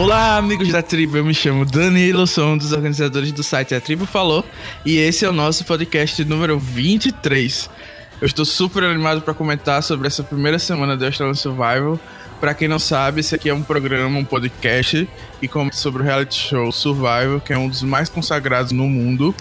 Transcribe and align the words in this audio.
Olá, 0.00 0.38
amigos 0.38 0.70
da 0.70 0.80
tribo. 0.80 1.18
Eu 1.18 1.24
me 1.26 1.34
chamo 1.34 1.66
Danilo, 1.66 2.26
sou 2.26 2.54
um 2.54 2.56
dos 2.56 2.72
organizadores 2.72 3.32
do 3.32 3.42
site 3.42 3.74
A 3.74 3.80
Tribo 3.82 4.06
Falou 4.06 4.42
e 4.82 4.96
esse 4.96 5.26
é 5.26 5.28
o 5.28 5.32
nosso 5.32 5.62
podcast 5.62 6.24
número 6.24 6.58
23. 6.58 7.68
Eu 8.18 8.26
estou 8.26 8.46
super 8.46 8.82
animado 8.82 9.20
para 9.20 9.34
comentar 9.34 9.82
sobre 9.82 10.06
essa 10.06 10.22
primeira 10.22 10.58
semana 10.58 10.96
de 10.96 11.04
Australian 11.04 11.34
Survival. 11.34 12.00
Para 12.40 12.54
quem 12.54 12.66
não 12.66 12.78
sabe, 12.78 13.20
esse 13.20 13.34
aqui 13.34 13.50
é 13.50 13.54
um 13.54 13.62
programa, 13.62 14.18
um 14.18 14.24
podcast 14.24 15.06
e 15.42 15.46
comenta 15.46 15.76
sobre 15.76 16.00
o 16.00 16.04
reality 16.06 16.48
show 16.48 16.72
Survival, 16.72 17.38
que 17.38 17.52
é 17.52 17.58
um 17.58 17.68
dos 17.68 17.82
mais 17.82 18.08
consagrados 18.08 18.72
no 18.72 18.88
mundo. 18.88 19.34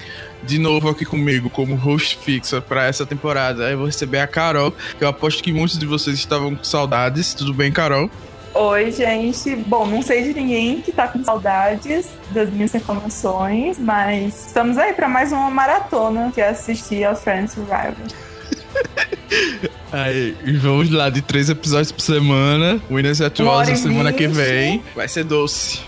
De 0.44 0.60
novo 0.60 0.90
aqui 0.90 1.06
comigo 1.06 1.50
como 1.50 1.74
host 1.76 2.20
fixa 2.22 2.60
para 2.60 2.86
essa 2.86 3.06
temporada, 3.06 3.72
eu 3.72 3.78
vou 3.78 3.86
receber 3.86 4.20
a 4.20 4.28
Carol, 4.28 4.74
que 4.98 5.06
eu 5.06 5.08
aposto 5.08 5.42
que 5.42 5.54
muitos 5.54 5.80
de 5.80 5.86
vocês 5.86 6.18
estavam 6.18 6.54
com 6.54 6.66
saudades. 6.66 7.34
Tudo 7.34 7.54
bem, 7.54 7.72
Carol? 7.72 8.12
Oi, 8.54 8.92
gente. 8.92 9.56
Bom, 9.56 9.86
não 9.86 10.02
sei 10.02 10.24
de 10.24 10.34
ninguém 10.34 10.82
que 10.82 10.92
tá 10.92 11.08
com 11.08 11.24
saudades 11.24 12.08
das 12.32 12.50
minhas 12.50 12.72
reclamações, 12.72 13.78
mas 13.78 14.48
estamos 14.48 14.78
aí 14.78 14.94
para 14.94 15.08
mais 15.08 15.32
uma 15.32 15.50
maratona 15.50 16.32
que 16.34 16.42
é 16.42 16.50
assistir 16.50 17.04
ao 17.04 17.16
Friends 17.16 17.54
Survivor. 17.54 17.96
Aí, 19.92 20.38
e 20.46 20.52
vamos 20.56 20.92
lá, 20.92 21.10
de 21.10 21.20
três 21.20 21.50
episódios 21.50 21.92
por 21.92 22.02
semana. 22.02 22.80
O 22.90 22.94
Winners 22.94 23.22
Atuosa 23.22 23.76
semana 23.76 24.14
que 24.14 24.28
vem. 24.28 24.84
Vai 24.96 25.08
ser 25.08 25.24
doce. 25.24 25.80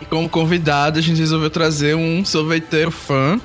E 0.00 0.04
como 0.04 0.28
convidado, 0.28 0.98
a 0.98 1.02
gente 1.02 1.18
resolveu 1.18 1.48
trazer 1.48 1.96
um 1.96 2.22
sorveteiro 2.22 2.90
fã 2.90 3.40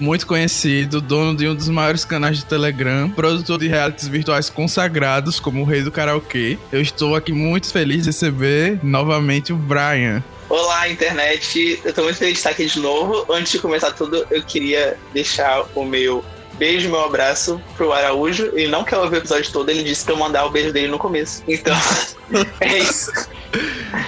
muito 0.00 0.26
conhecido, 0.26 1.00
dono 1.00 1.36
de 1.36 1.48
um 1.48 1.54
dos 1.54 1.68
maiores 1.68 2.04
canais 2.04 2.38
de 2.38 2.44
Telegram, 2.44 3.10
produtor 3.10 3.58
de 3.58 3.68
realities 3.68 4.08
virtuais 4.08 4.48
consagrados 4.48 5.40
como 5.40 5.62
o 5.62 5.64
Rei 5.64 5.82
do 5.82 5.90
Karaokê. 5.90 6.58
Eu 6.72 6.80
estou 6.80 7.16
aqui 7.16 7.32
muito 7.32 7.72
feliz 7.72 8.02
de 8.02 8.08
receber 8.08 8.78
novamente 8.82 9.52
o 9.52 9.56
Brian. 9.56 10.22
Olá, 10.48 10.88
internet. 10.88 11.80
Eu 11.84 11.92
tô 11.92 12.02
muito 12.02 12.16
feliz 12.16 12.34
de 12.34 12.38
estar 12.38 12.50
aqui 12.50 12.66
de 12.66 12.80
novo. 12.80 13.30
Antes 13.30 13.52
de 13.52 13.58
começar 13.58 13.92
tudo, 13.92 14.26
eu 14.30 14.42
queria 14.42 14.96
deixar 15.12 15.64
o 15.74 15.84
meu 15.84 16.24
beijo, 16.54 16.88
meu 16.88 17.04
abraço 17.04 17.60
pro 17.76 17.92
Araújo. 17.92 18.50
Ele 18.54 18.68
não 18.68 18.82
quer 18.82 18.96
ouvir 18.96 19.16
o 19.16 19.18
episódio 19.18 19.52
todo, 19.52 19.68
ele 19.68 19.82
disse 19.82 20.04
pra 20.04 20.14
eu 20.14 20.18
mandar 20.18 20.46
o 20.46 20.50
beijo 20.50 20.72
dele 20.72 20.88
no 20.88 20.98
começo. 20.98 21.42
Então, 21.46 21.76
é 22.60 22.78
isso. 22.78 23.12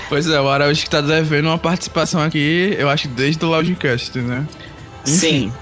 Pois 0.08 0.26
é, 0.28 0.40
o 0.40 0.48
Araújo 0.48 0.82
que 0.82 0.90
tá 0.90 1.00
devendo 1.00 1.46
uma 1.46 1.58
participação 1.58 2.22
aqui, 2.22 2.74
eu 2.78 2.88
acho, 2.88 3.06
desde 3.08 3.44
o 3.44 3.48
Loudcast, 3.48 4.18
né? 4.18 4.46
Enfim. 5.06 5.18
Sim. 5.18 5.52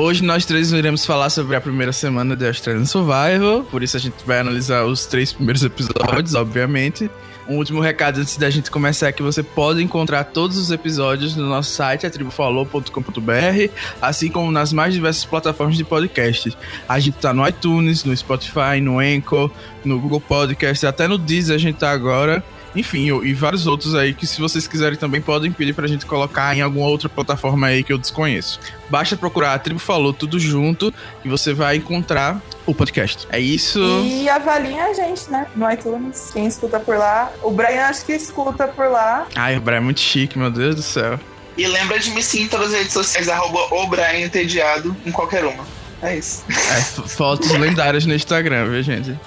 Hoje 0.00 0.22
nós 0.22 0.46
três 0.46 0.70
iremos 0.70 1.04
falar 1.04 1.28
sobre 1.28 1.56
a 1.56 1.60
primeira 1.60 1.92
semana 1.92 2.36
de 2.36 2.46
Australian 2.46 2.84
Survival, 2.84 3.64
por 3.64 3.82
isso 3.82 3.96
a 3.96 4.00
gente 4.00 4.14
vai 4.24 4.38
analisar 4.38 4.84
os 4.84 5.06
três 5.06 5.32
primeiros 5.32 5.64
episódios, 5.64 6.36
obviamente. 6.36 7.10
Um 7.48 7.56
último 7.56 7.80
recado 7.80 8.20
antes 8.20 8.36
da 8.36 8.48
gente 8.48 8.70
começar 8.70 9.08
é 9.08 9.12
que 9.12 9.24
você 9.24 9.42
pode 9.42 9.82
encontrar 9.82 10.22
todos 10.22 10.56
os 10.56 10.70
episódios 10.70 11.34
no 11.34 11.48
nosso 11.48 11.72
site, 11.72 12.06
atribufalou.com.br, 12.06 13.72
assim 14.00 14.28
como 14.28 14.52
nas 14.52 14.72
mais 14.72 14.94
diversas 14.94 15.24
plataformas 15.24 15.76
de 15.76 15.82
podcast. 15.82 16.56
A 16.88 17.00
gente 17.00 17.16
tá 17.16 17.34
no 17.34 17.44
iTunes, 17.48 18.04
no 18.04 18.16
Spotify, 18.16 18.80
no 18.80 19.00
Anchor, 19.00 19.50
no 19.84 19.98
Google 19.98 20.20
Podcast, 20.20 20.86
até 20.86 21.08
no 21.08 21.18
Deezer 21.18 21.56
a 21.56 21.58
gente 21.58 21.74
tá 21.74 21.90
agora. 21.90 22.44
Enfim, 22.74 23.08
e 23.22 23.32
vários 23.32 23.66
outros 23.66 23.94
aí 23.94 24.12
que, 24.12 24.26
se 24.26 24.40
vocês 24.40 24.66
quiserem, 24.66 24.98
também 24.98 25.20
podem 25.20 25.50
pedir 25.50 25.72
pra 25.72 25.86
gente 25.86 26.06
colocar 26.06 26.56
em 26.56 26.60
alguma 26.60 26.86
outra 26.86 27.08
plataforma 27.08 27.66
aí 27.66 27.82
que 27.82 27.92
eu 27.92 27.98
desconheço. 27.98 28.60
Basta 28.90 29.16
procurar 29.16 29.54
a 29.54 29.58
Tribo 29.58 29.80
Falou 29.80 30.12
tudo 30.12 30.38
junto 30.38 30.92
e 31.24 31.28
você 31.28 31.52
vai 31.52 31.76
encontrar 31.76 32.40
o 32.66 32.74
podcast. 32.74 33.26
É 33.30 33.40
isso. 33.40 33.80
E 34.04 34.28
avaliem 34.28 34.80
a 34.80 34.92
gente, 34.92 35.30
né? 35.30 35.46
No 35.56 35.70
iTunes. 35.70 36.30
Quem 36.32 36.46
escuta 36.46 36.78
por 36.78 36.96
lá. 36.96 37.32
O 37.42 37.50
Brian 37.50 37.86
acho 37.86 38.04
que 38.04 38.12
escuta 38.12 38.68
por 38.68 38.90
lá. 38.90 39.26
Ai, 39.34 39.56
o 39.56 39.60
Brian 39.60 39.78
é 39.78 39.80
muito 39.80 40.00
chique, 40.00 40.38
meu 40.38 40.50
Deus 40.50 40.74
do 40.74 40.82
céu. 40.82 41.18
E 41.56 41.66
lembra 41.66 41.98
de 41.98 42.10
me 42.10 42.22
seguir 42.22 42.44
em 42.44 42.48
todas 42.48 42.68
as 42.68 42.74
redes 42.74 42.92
sociais, 42.92 43.28
arroba 43.28 43.74
o 43.74 43.86
Brian 43.88 44.24
Entediado, 44.24 44.96
em 45.04 45.10
qualquer 45.10 45.44
uma. 45.44 45.66
É 46.00 46.16
isso. 46.16 46.44
É, 46.48 46.80
fotos 47.08 47.50
lendárias 47.50 48.06
no 48.06 48.14
Instagram, 48.14 48.70
viu, 48.70 48.82
gente? 48.82 49.18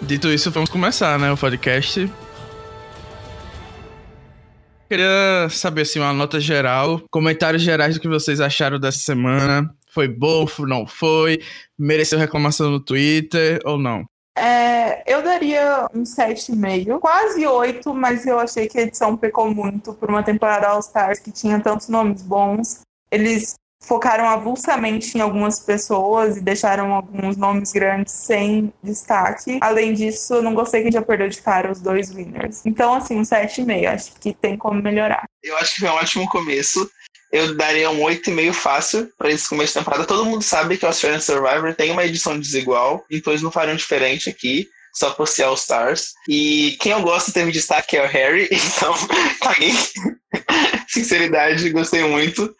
Dito 0.00 0.28
isso, 0.28 0.50
vamos 0.50 0.70
começar, 0.70 1.18
né? 1.18 1.30
O 1.30 1.36
podcast. 1.36 2.10
Queria 4.88 5.48
saber, 5.50 5.82
assim, 5.82 5.98
uma 5.98 6.12
nota 6.12 6.38
geral, 6.38 7.02
comentários 7.10 7.62
gerais 7.62 7.94
do 7.94 8.00
que 8.00 8.08
vocês 8.08 8.40
acharam 8.40 8.78
dessa 8.78 8.98
semana. 8.98 9.68
Foi 9.88 10.06
bom, 10.06 10.46
não 10.60 10.86
foi? 10.86 11.40
Mereceu 11.76 12.18
reclamação 12.18 12.70
no 12.70 12.78
Twitter 12.78 13.58
ou 13.64 13.78
não? 13.78 14.04
É, 14.38 15.02
eu 15.10 15.22
daria 15.22 15.88
um 15.94 16.02
7,5, 16.02 17.00
quase 17.00 17.46
8, 17.46 17.94
mas 17.94 18.26
eu 18.26 18.38
achei 18.38 18.68
que 18.68 18.78
a 18.78 18.82
edição 18.82 19.16
pecou 19.16 19.52
muito 19.52 19.94
por 19.94 20.10
uma 20.10 20.22
temporada 20.22 20.68
All 20.68 20.80
Stars 20.80 21.18
que 21.18 21.32
tinha 21.32 21.58
tantos 21.58 21.88
nomes 21.88 22.22
bons. 22.22 22.80
Eles 23.10 23.54
focaram 23.86 24.28
avulsamente 24.28 25.16
em 25.16 25.20
algumas 25.20 25.60
pessoas 25.60 26.36
e 26.36 26.40
deixaram 26.40 26.92
alguns 26.92 27.36
nomes 27.36 27.72
grandes 27.72 28.12
sem 28.12 28.72
destaque. 28.82 29.58
Além 29.60 29.94
disso, 29.94 30.42
não 30.42 30.54
gostei 30.54 30.82
que 30.82 30.90
já 30.90 31.00
perdeu 31.00 31.28
de 31.28 31.40
cara 31.40 31.70
os 31.70 31.80
dois 31.80 32.12
winners. 32.12 32.62
Então, 32.66 32.92
assim, 32.94 33.16
um 33.16 33.22
7,5. 33.22 33.88
Acho 33.88 34.12
que 34.20 34.32
tem 34.32 34.56
como 34.56 34.82
melhorar. 34.82 35.24
Eu 35.42 35.56
acho 35.58 35.74
que 35.74 35.80
foi 35.80 35.88
um 35.88 35.94
ótimo 35.94 36.28
começo. 36.28 36.90
Eu 37.32 37.56
daria 37.56 37.90
um 37.90 38.00
8,5 38.00 38.52
fácil 38.52 39.08
para 39.16 39.30
esse 39.30 39.48
começo 39.48 39.72
de 39.72 39.78
temporada. 39.78 40.04
Todo 40.04 40.24
mundo 40.24 40.42
sabe 40.42 40.76
que 40.76 40.84
o 40.84 40.88
Australian 40.88 41.20
Survivor 41.20 41.74
tem 41.74 41.90
uma 41.90 42.04
edição 42.04 42.38
desigual, 42.38 43.04
então 43.10 43.32
eles 43.32 43.42
não 43.42 43.50
fariam 43.50 43.76
diferente 43.76 44.28
aqui 44.28 44.66
só 44.94 45.10
por 45.10 45.28
ser 45.28 45.42
All 45.42 45.54
Stars. 45.54 46.14
E 46.28 46.76
quem 46.80 46.92
eu 46.92 47.02
gosto 47.02 47.32
teve 47.32 47.52
destaque 47.52 47.96
é 47.96 48.04
o 48.04 48.08
Harry, 48.08 48.48
então 48.52 48.94
caguei. 49.40 49.72
Sinceridade, 50.88 51.70
gostei 51.70 52.02
muito. 52.04 52.54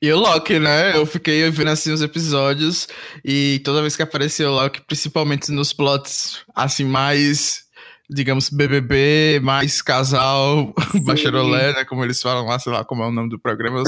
E 0.00 0.12
o 0.12 0.18
Loki, 0.18 0.58
né? 0.58 0.96
Eu 0.96 1.04
fiquei 1.04 1.48
vendo 1.50 1.70
assim 1.70 1.92
os 1.92 2.02
episódios 2.02 2.86
e 3.24 3.60
toda 3.64 3.80
vez 3.80 3.96
que 3.96 4.02
apareceu 4.02 4.50
o 4.50 4.54
Loki, 4.54 4.80
principalmente 4.86 5.50
nos 5.50 5.72
plots 5.72 6.44
assim 6.54 6.84
mais, 6.84 7.64
digamos, 8.08 8.48
BBB, 8.48 9.40
mais 9.42 9.82
casal, 9.82 10.72
bacharolé, 11.02 11.72
né? 11.72 11.84
Como 11.84 12.04
eles 12.04 12.22
falam 12.22 12.46
lá, 12.46 12.58
sei 12.58 12.72
lá 12.72 12.84
como 12.84 13.02
é 13.02 13.08
o 13.08 13.12
nome 13.12 13.28
do 13.28 13.38
programa, 13.38 13.80
eu 13.80 13.84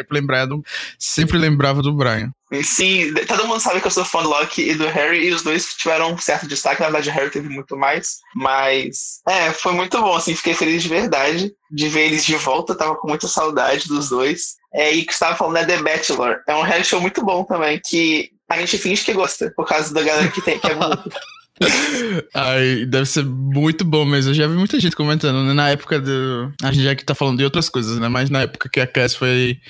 sempre, 0.00 0.18
lembrado, 0.18 0.62
sempre 0.98 1.38
lembrava 1.38 1.82
do 1.82 1.92
Brian. 1.92 2.30
Sim, 2.64 3.14
todo 3.28 3.46
mundo 3.46 3.60
sabe 3.60 3.80
que 3.80 3.86
eu 3.86 3.90
sou 3.92 4.04
fã 4.04 4.22
do 4.22 4.28
Loki 4.28 4.70
e 4.70 4.74
do 4.74 4.86
Harry, 4.88 5.28
e 5.28 5.32
os 5.32 5.42
dois 5.42 5.74
tiveram 5.74 6.12
um 6.12 6.18
certo 6.18 6.48
destaque. 6.48 6.80
Na 6.80 6.88
verdade, 6.88 7.08
o 7.08 7.12
Harry 7.12 7.30
teve 7.30 7.48
muito 7.48 7.76
mais. 7.76 8.18
Mas, 8.34 9.20
é, 9.28 9.52
foi 9.52 9.72
muito 9.72 10.00
bom, 10.00 10.16
assim, 10.16 10.34
fiquei 10.34 10.54
feliz 10.54 10.82
de 10.82 10.88
verdade 10.88 11.52
de 11.70 11.88
ver 11.88 12.06
eles 12.06 12.24
de 12.24 12.34
volta. 12.36 12.74
Tava 12.74 12.96
com 12.96 13.08
muita 13.08 13.28
saudade 13.28 13.86
dos 13.86 14.08
dois. 14.08 14.56
É, 14.74 14.92
e 14.92 15.04
que 15.04 15.12
estava 15.12 15.36
falando 15.36 15.58
é 15.58 15.64
The 15.64 15.82
Bachelor. 15.82 16.42
É 16.48 16.54
um 16.54 16.62
reality 16.62 16.88
show 16.88 17.00
muito 17.00 17.24
bom 17.24 17.44
também, 17.44 17.80
que 17.84 18.30
a 18.48 18.58
gente 18.58 18.78
finge 18.78 19.04
que 19.04 19.12
gosta, 19.12 19.52
por 19.54 19.66
causa 19.66 19.94
da 19.94 20.02
galera 20.02 20.28
que 20.28 20.42
tem, 20.42 20.58
que 20.58 20.66
é 20.66 20.74
bonito. 20.74 21.10
Ai, 22.34 22.86
deve 22.86 23.06
ser 23.06 23.24
muito 23.24 23.84
bom 23.84 24.04
mesmo. 24.04 24.30
Eu 24.30 24.34
já 24.34 24.46
vi 24.46 24.54
muita 24.54 24.80
gente 24.80 24.96
comentando, 24.96 25.44
né? 25.44 25.52
Na 25.52 25.70
época 25.70 26.00
do. 26.00 26.52
A 26.62 26.72
gente 26.72 26.84
já 26.84 26.94
que 26.94 27.04
tá 27.04 27.14
falando 27.14 27.38
de 27.38 27.44
outras 27.44 27.68
coisas, 27.68 27.98
né? 27.98 28.08
Mas 28.08 28.30
na 28.30 28.42
época 28.42 28.68
que 28.68 28.80
a 28.80 28.86
Cass 28.86 29.14
foi 29.14 29.60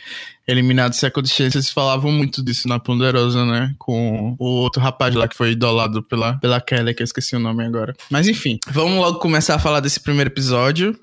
eliminado 0.46 0.94
Second 0.94 1.28
Chance, 1.28 1.56
eles 1.56 1.70
falavam 1.70 2.10
muito 2.10 2.42
disso 2.42 2.68
na 2.68 2.78
Ponderosa, 2.78 3.44
né? 3.44 3.74
Com 3.78 4.36
o 4.38 4.44
outro 4.44 4.80
rapaz 4.80 5.14
lá 5.14 5.28
que 5.28 5.36
foi 5.36 5.52
idolado 5.52 6.02
pela, 6.02 6.38
pela 6.38 6.60
Kelly, 6.60 6.94
que 6.94 7.02
eu 7.02 7.04
esqueci 7.04 7.36
o 7.36 7.40
nome 7.40 7.64
agora. 7.64 7.94
Mas 8.10 8.28
enfim, 8.28 8.58
vamos 8.70 8.98
logo 8.98 9.18
começar 9.18 9.54
a 9.56 9.58
falar 9.58 9.80
desse 9.80 10.00
primeiro 10.00 10.30
episódio. 10.30 10.98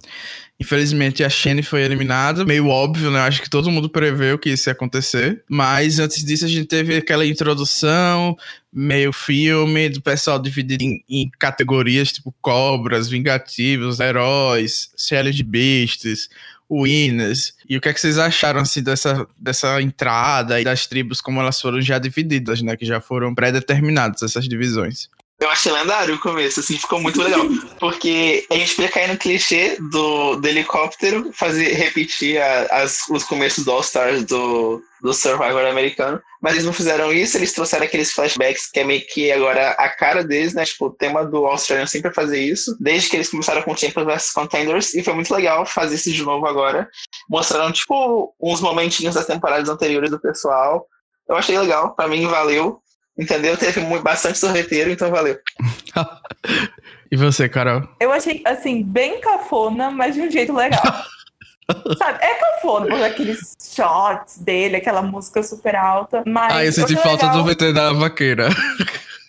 Infelizmente 0.60 1.24
a 1.24 1.30
Shane 1.30 1.62
foi 1.62 1.84
eliminada, 1.84 2.44
meio 2.44 2.68
óbvio, 2.68 3.12
né? 3.12 3.20
Acho 3.20 3.44
que 3.44 3.50
todo 3.50 3.70
mundo 3.70 3.88
preveu 3.90 4.40
que 4.40 4.50
isso 4.50 4.68
ia 4.68 4.74
acontecer. 4.74 5.44
Mas 5.48 6.00
antes 6.00 6.24
disso 6.24 6.46
a 6.46 6.48
gente 6.48 6.66
teve 6.66 6.98
aquela 6.98 7.26
introdução, 7.26 8.36
meio 8.74 9.14
filme, 9.14 9.88
do 9.88 10.02
pessoal 10.02 10.40
dividido 10.40 10.84
em, 10.84 11.04
em 11.08 11.30
categorias 11.38 12.12
tipo 12.12 12.34
cobras, 12.42 13.08
vingativos, 13.08 14.00
heróis, 14.00 14.90
séries 14.98 15.36
de 15.36 15.44
bestas, 15.44 16.28
winners. 16.70 17.54
E 17.70 17.78
o 17.78 17.82
que 17.82 17.90
é 17.90 17.94
que 17.94 18.02
vocês 18.02 18.18
acharam 18.18 18.62
assim 18.62 18.82
dessa, 18.82 19.28
dessa 19.38 19.80
entrada 19.80 20.60
e 20.60 20.64
das 20.64 20.88
tribos 20.88 21.22
como 21.22 21.40
elas 21.40 21.62
foram 21.62 21.80
já 21.82 22.00
divididas, 22.00 22.64
né? 22.64 22.76
Que 22.76 22.86
já 22.86 23.00
foram 23.00 23.36
pré-determinadas 23.36 24.24
essas 24.24 24.48
divisões. 24.48 25.08
Eu 25.40 25.50
achei 25.52 25.72
lendário 25.72 26.16
o 26.16 26.20
começo, 26.20 26.60
assim, 26.60 26.78
ficou 26.78 27.00
muito 27.00 27.22
legal. 27.22 27.42
Porque 27.80 28.46
a 28.50 28.56
gente 28.56 28.76
podia 28.76 28.92
cair 28.92 29.08
no 29.08 29.18
clichê 29.18 29.78
do, 29.92 30.36
do 30.36 30.48
helicóptero, 30.48 31.32
fazer, 31.32 31.74
repetir 31.74 32.42
a, 32.42 32.82
as, 32.82 33.02
os 33.10 33.24
começos 33.24 33.64
do 33.64 33.72
All-Stars 33.72 34.24
do, 34.24 34.82
do 35.02 35.14
Survivor 35.14 35.64
americano. 35.66 36.20
Mas 36.42 36.54
eles 36.54 36.66
não 36.66 36.74
fizeram 36.74 37.14
isso, 37.14 37.38
eles 37.38 37.54
trouxeram 37.54 37.86
aqueles 37.86 38.12
flashbacks 38.12 38.72
que 38.72 38.80
é 38.80 38.84
meio 38.84 39.06
que 39.08 39.32
agora 39.32 39.72
a 39.72 39.90
cara 39.90 40.24
deles, 40.24 40.56
né? 40.56 40.66
Tipo, 40.66 40.88
o 40.88 40.94
tema 40.94 41.24
do 41.24 41.46
Australian 41.46 41.86
sempre 41.86 42.10
é 42.10 42.14
fazer 42.14 42.40
isso, 42.40 42.76
desde 42.80 43.10
que 43.10 43.18
eles 43.18 43.30
começaram 43.30 43.62
com 43.62 43.78
Champions 43.78 44.06
vs 44.06 44.32
Contenders, 44.32 44.96
e 44.96 45.04
foi 45.04 45.14
muito 45.14 45.34
legal 45.34 45.68
fazer 45.68 45.96
isso 45.96 46.12
de 46.12 46.24
novo 46.24 46.48
agora. 46.48 46.90
Mostraram, 47.30 47.72
tipo, 47.72 48.34
uns 48.42 48.60
momentinhos 48.60 49.14
das 49.14 49.28
temporadas 49.28 49.70
anteriores 49.70 50.10
do 50.10 50.20
pessoal. 50.20 50.88
Eu 51.30 51.36
achei 51.36 51.58
legal, 51.60 51.94
pra 51.96 52.08
mim 52.08 52.26
valeu. 52.26 52.82
Entendeu? 53.18 53.56
Teve 53.58 53.82
muito, 53.82 54.04
bastante 54.04 54.38
sorveteiro, 54.38 54.90
então 54.92 55.10
valeu. 55.12 55.38
e 57.12 57.18
você, 57.18 57.48
Carol? 57.50 57.88
Eu 58.00 58.12
achei, 58.12 58.42
assim, 58.46 58.84
bem 58.84 59.20
cafona, 59.22 59.90
mas 59.92 60.16
de 60.16 60.22
um 60.22 60.30
jeito 60.32 60.54
legal. 60.54 60.82
Sabe? 61.98 62.20
É 62.24 62.34
cafona, 62.36 62.88
por 62.88 63.04
aqueles 63.04 63.56
shots 63.62 64.38
dele, 64.38 64.78
aquela 64.78 65.02
música 65.02 65.44
super 65.44 65.76
alta. 65.76 66.24
Mas 66.26 66.54
Ah, 66.54 66.64
eu 66.66 66.72
senti 66.72 66.96
falta 66.96 67.26
legal- 67.28 67.44
do 67.44 67.50
VT 67.54 67.74
da 67.74 67.92
vaqueira. 67.92 68.48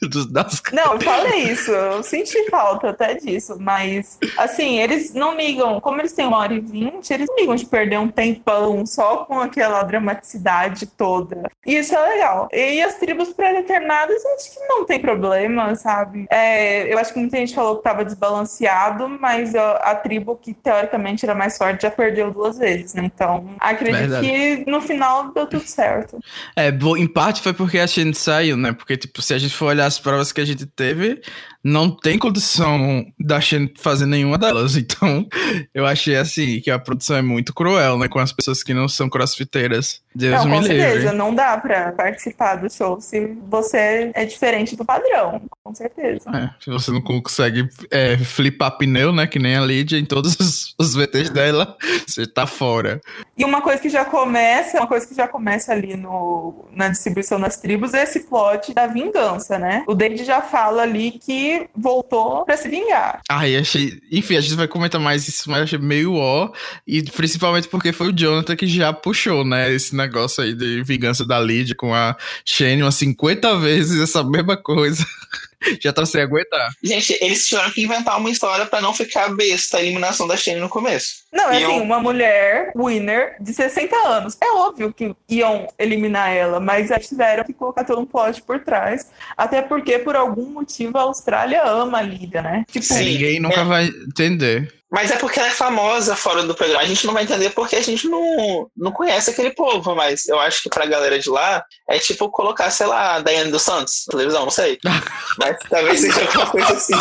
Dos- 0.09 0.27
das- 0.27 0.63
Não, 0.73 1.01
falei 1.01 1.45
isso, 1.51 1.71
eu 1.73 2.03
senti 2.03 2.49
falta 2.51 2.91
até 2.91 3.15
disso, 3.15 3.57
mas 3.59 4.19
assim, 4.37 4.79
eles 4.81 5.13
não 5.13 5.37
ligam, 5.37 5.81
como 5.81 6.01
eles 6.01 6.13
têm 6.13 6.27
uma 6.27 6.39
hora 6.39 6.55
e 6.55 6.61
vinte, 6.61 7.13
eles 7.13 7.27
não 7.29 7.37
ligam 7.37 7.57
de 7.57 7.67
perder 7.67 7.99
um 7.99 8.09
tempão 8.09 8.87
só 8.87 9.19
com 9.25 9.41
aquela 9.41 9.83
dramaticidade 9.83 10.87
toda. 10.87 11.51
E 11.67 11.77
isso 11.77 11.95
é 11.95 12.09
legal. 12.09 12.49
E 12.53 12.81
as 12.83 12.95
tribos 12.95 13.31
pré-determinadas, 13.31 14.25
eu 14.25 14.35
acho 14.35 14.55
que 14.55 14.61
não 14.69 14.85
tem 14.85 15.01
problema, 15.01 15.75
sabe? 15.75 16.27
É, 16.31 16.93
eu 16.93 16.99
acho 16.99 17.13
que 17.13 17.19
muita 17.19 17.37
gente 17.37 17.55
falou 17.55 17.77
que 17.77 17.83
tava 17.83 18.05
desbalanceado, 18.05 19.09
mas 19.09 19.55
a, 19.55 19.73
a 19.79 19.95
tribo 19.95 20.37
que 20.37 20.55
teoricamente 20.55 21.25
era 21.25 21.35
mais 21.35 21.57
forte 21.59 21.83
já 21.83 21.91
perdeu 21.91 22.31
duas 22.31 22.59
vezes, 22.59 22.95
né? 22.95 23.03
Então, 23.05 23.55
acredito 23.59 23.99
Verdade. 24.11 24.27
que 24.29 24.71
no 24.71 24.81
final 24.81 25.33
deu 25.33 25.47
tudo 25.47 25.67
certo. 25.67 26.19
É, 26.57 26.69
em 26.99 27.07
parte 27.07 27.43
foi 27.43 27.53
porque 27.53 27.79
a 27.79 27.87
gente 27.87 28.17
saiu, 28.19 28.57
né? 28.57 28.73
Porque, 28.73 28.97
tipo, 28.97 29.21
se 29.21 29.35
a 29.35 29.39
gente 29.39 29.55
for 29.55 29.67
olhar 29.67 29.88
as 29.89 29.99
provas 29.99 30.33
que 30.33 30.41
a 30.41 30.45
gente 30.45 30.65
teve, 30.67 31.21
não 31.63 31.91
tem 31.91 32.19
condição 32.19 33.05
da 33.19 33.41
gente 33.41 33.81
fazer 33.81 34.07
nenhuma 34.07 34.39
delas. 34.39 34.77
Então, 34.89 35.27
eu 35.75 35.85
achei, 35.85 36.17
assim, 36.17 36.61
que 36.61 36.71
a 36.71 36.79
produção 36.79 37.17
é 37.17 37.23
muito 37.23 37.53
cruel, 37.53 37.99
né? 37.99 38.09
Com 38.09 38.19
as 38.19 38.33
pessoas 38.33 38.63
que 38.63 38.73
não 38.73 38.89
são 38.89 39.09
crossfiteiras. 39.09 40.01
Deus 40.15 40.45
não, 40.45 40.51
me 40.51 40.57
com 40.57 40.63
certeza, 40.63 40.99
livre. 40.99 41.17
não 41.17 41.35
dá 41.35 41.57
pra 41.59 41.93
participar 41.93 42.57
do 42.57 42.73
show 42.73 43.01
se 43.01 43.37
você 43.49 44.11
é 44.15 44.25
diferente 44.25 44.75
do 44.75 44.85
padrão, 44.85 45.43
com 45.63 45.75
certeza. 45.75 46.31
É, 46.31 46.51
se 46.63 46.71
você 46.71 46.91
não 46.91 47.01
consegue 47.01 47.69
é, 47.91 48.17
flipar 48.17 48.79
pneu, 48.79 49.13
né? 49.13 49.27
Que 49.27 49.39
nem 49.39 49.57
a 49.57 49.61
Lídia 49.61 49.99
em 49.99 50.05
todos 50.05 50.39
os, 50.41 50.75
os 50.79 50.95
VTs 50.95 51.31
dela, 51.31 51.77
você 52.07 52.27
tá 52.27 52.47
fora. 52.47 53.01
E 53.37 53.45
uma 53.45 53.61
coisa 53.61 53.81
que 53.81 53.89
já 53.89 54.05
começa, 54.05 54.79
uma 54.79 54.87
coisa 54.87 55.07
que 55.07 55.15
já 55.15 55.29
começa 55.29 55.73
ali 55.73 55.97
no, 55.97 56.65
na 56.73 56.89
distribuição 56.89 57.39
das 57.39 57.57
tribos 57.59 57.95
é 57.95 58.03
esse 58.03 58.21
plot 58.21 58.73
da 58.73 58.87
vingança, 58.87 59.59
né? 59.59 59.85
O 59.87 59.95
David 59.95 60.25
já 60.25 60.41
fala 60.41 60.83
ali 60.83 61.13
que 61.13 61.58
voltou 61.77 62.45
pra 62.45 62.57
se 62.57 62.69
vingar. 62.69 63.21
Ai, 63.29 63.57
achei. 63.57 64.01
Enfim, 64.11 64.37
a 64.37 64.41
gente 64.41 64.55
vai 64.55 64.69
comentar 64.69 65.01
mais 65.01 65.27
isso, 65.29 65.51
mas 65.51 65.63
achei 65.63 65.79
meio 65.79 66.15
ó. 66.15 66.51
E 66.87 67.03
principalmente 67.03 67.69
porque 67.69 67.93
foi 67.93 68.09
o 68.09 68.13
Jonathan 68.17 68.57
que 68.57 68.67
já 68.67 68.93
puxou, 68.93 69.45
né? 69.45 69.73
Esse 69.73 69.95
negócio 69.95 70.43
aí 70.43 70.55
de 70.55 70.83
vingança 70.83 71.25
da 71.25 71.41
Lídia 71.41 71.75
com 71.75 71.95
a 71.95 72.17
Shane 72.45 72.83
umas 72.83 72.95
50 72.97 73.59
vezes 73.59 74.01
essa 74.01 74.23
mesma 74.23 74.57
coisa. 74.57 75.05
já 75.81 75.93
tá 75.93 76.05
sem 76.07 76.23
aguentar. 76.23 76.69
Gente, 76.83 77.17
eles 77.21 77.47
tiveram 77.47 77.71
que 77.71 77.83
inventar 77.83 78.19
uma 78.19 78.31
história 78.31 78.67
pra 78.67 78.81
não 78.81 78.95
ficar 78.95 79.35
besta 79.35 79.79
a 79.79 79.83
eliminação 79.83 80.27
da 80.27 80.37
Shane 80.37 80.61
no 80.61 80.69
começo. 80.69 81.25
Não, 81.33 81.51
é 81.51 81.61
E 81.61 81.65
assim, 81.65 81.81
uma 81.81 82.01
mulher 82.01 82.73
winner 82.75 83.37
de 83.41 83.53
60 83.53 83.95
anos. 84.09 84.37
É 84.43 84.51
óbvio 84.53 84.93
que 84.93 85.15
iam 85.29 85.69
eliminar 85.79 86.31
ela, 86.31 86.61
mas 86.61 86.91
eles 86.91 87.09
tiveram 87.09 87.45
que 87.45 87.53
colocar 87.53 87.85
todo 87.85 88.01
um 88.01 88.07
plot 88.07 88.43
por 88.43 88.61
trás. 88.61 89.07
Até 89.37 89.63
porque, 89.63 89.99
por 89.99 90.17
algum 90.17 90.47
motivo, 90.47 90.97
a 90.97 91.03
Austrália 91.03 91.63
ama 91.65 91.99
a 91.99 92.03
Lídia, 92.03 92.43
né? 92.43 92.65
Tipo, 92.71 92.87
Sim. 92.87 93.05
Ninguém 93.05 93.41
nunca 93.41 93.61
é. 93.61 93.65
vai 93.65 93.87
entender. 93.87 94.78
Mas 94.91 95.11
é 95.11 95.17
porque 95.17 95.39
ela 95.39 95.49
é 95.49 95.53
famosa 95.53 96.17
fora 96.17 96.43
do 96.45 96.55
programa. 96.55 96.83
A 96.83 96.87
gente 96.87 97.07
não 97.07 97.13
vai 97.13 97.23
entender 97.25 97.51
porque 97.51 97.77
a 97.77 97.83
gente 97.83 98.09
não, 98.09 98.71
não 98.77 98.91
conhece 98.91 99.29
aquele 99.31 99.51
povo, 99.51 99.95
mas 99.95 100.27
eu 100.29 100.41
acho 100.41 100.63
que 100.63 100.71
pra 100.71 100.87
galera 100.87 101.19
de 101.19 101.29
lá 101.29 101.63
é 101.89 101.99
tipo 101.99 102.31
colocar, 102.31 102.71
sei 102.71 102.87
lá, 102.87 103.17
a 103.17 103.21
Daiane 103.21 103.51
dos 103.51 103.61
Santos 103.63 104.05
na 104.09 104.13
televisão, 104.13 104.45
não 104.45 104.51
sei. 104.51 104.79
Mas 105.39 105.57
talvez 105.69 106.01
seja 106.01 106.21
alguma 106.25 106.47
coisa 106.47 106.73
assim. 106.73 106.95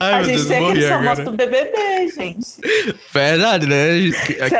Ai, 0.00 0.14
a 0.14 0.22
gente 0.24 0.36
Deus, 0.36 0.48
tem 0.48 0.68
aquele 0.68 0.88
famoso 0.88 1.24
do 1.24 1.32
BBB, 1.32 2.08
gente. 2.14 2.46
Verdade, 3.12 3.66
né? 3.66 4.10
Será 4.26 4.50
Quem 4.50 4.58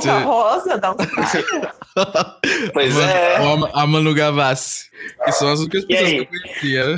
que 0.00 0.08
é 0.08 0.10
a 0.10 0.18
rosa 0.20 0.78
da 0.78 0.88
Austrália? 0.88 1.72
Pois 2.72 2.98
a, 2.98 3.02
é. 3.02 3.38
Manu- 3.38 3.70
a 3.74 3.86
Manu 3.86 4.14
Gavassi. 4.14 4.86
Que 5.24 5.32
são 5.32 5.52
as 5.52 5.60
únicas 5.60 5.84
E 5.84 5.86
pessoas 5.86 6.08
aí? 6.10 6.26
que 6.26 6.34
eu 6.36 6.40
conhecia. 6.40 6.96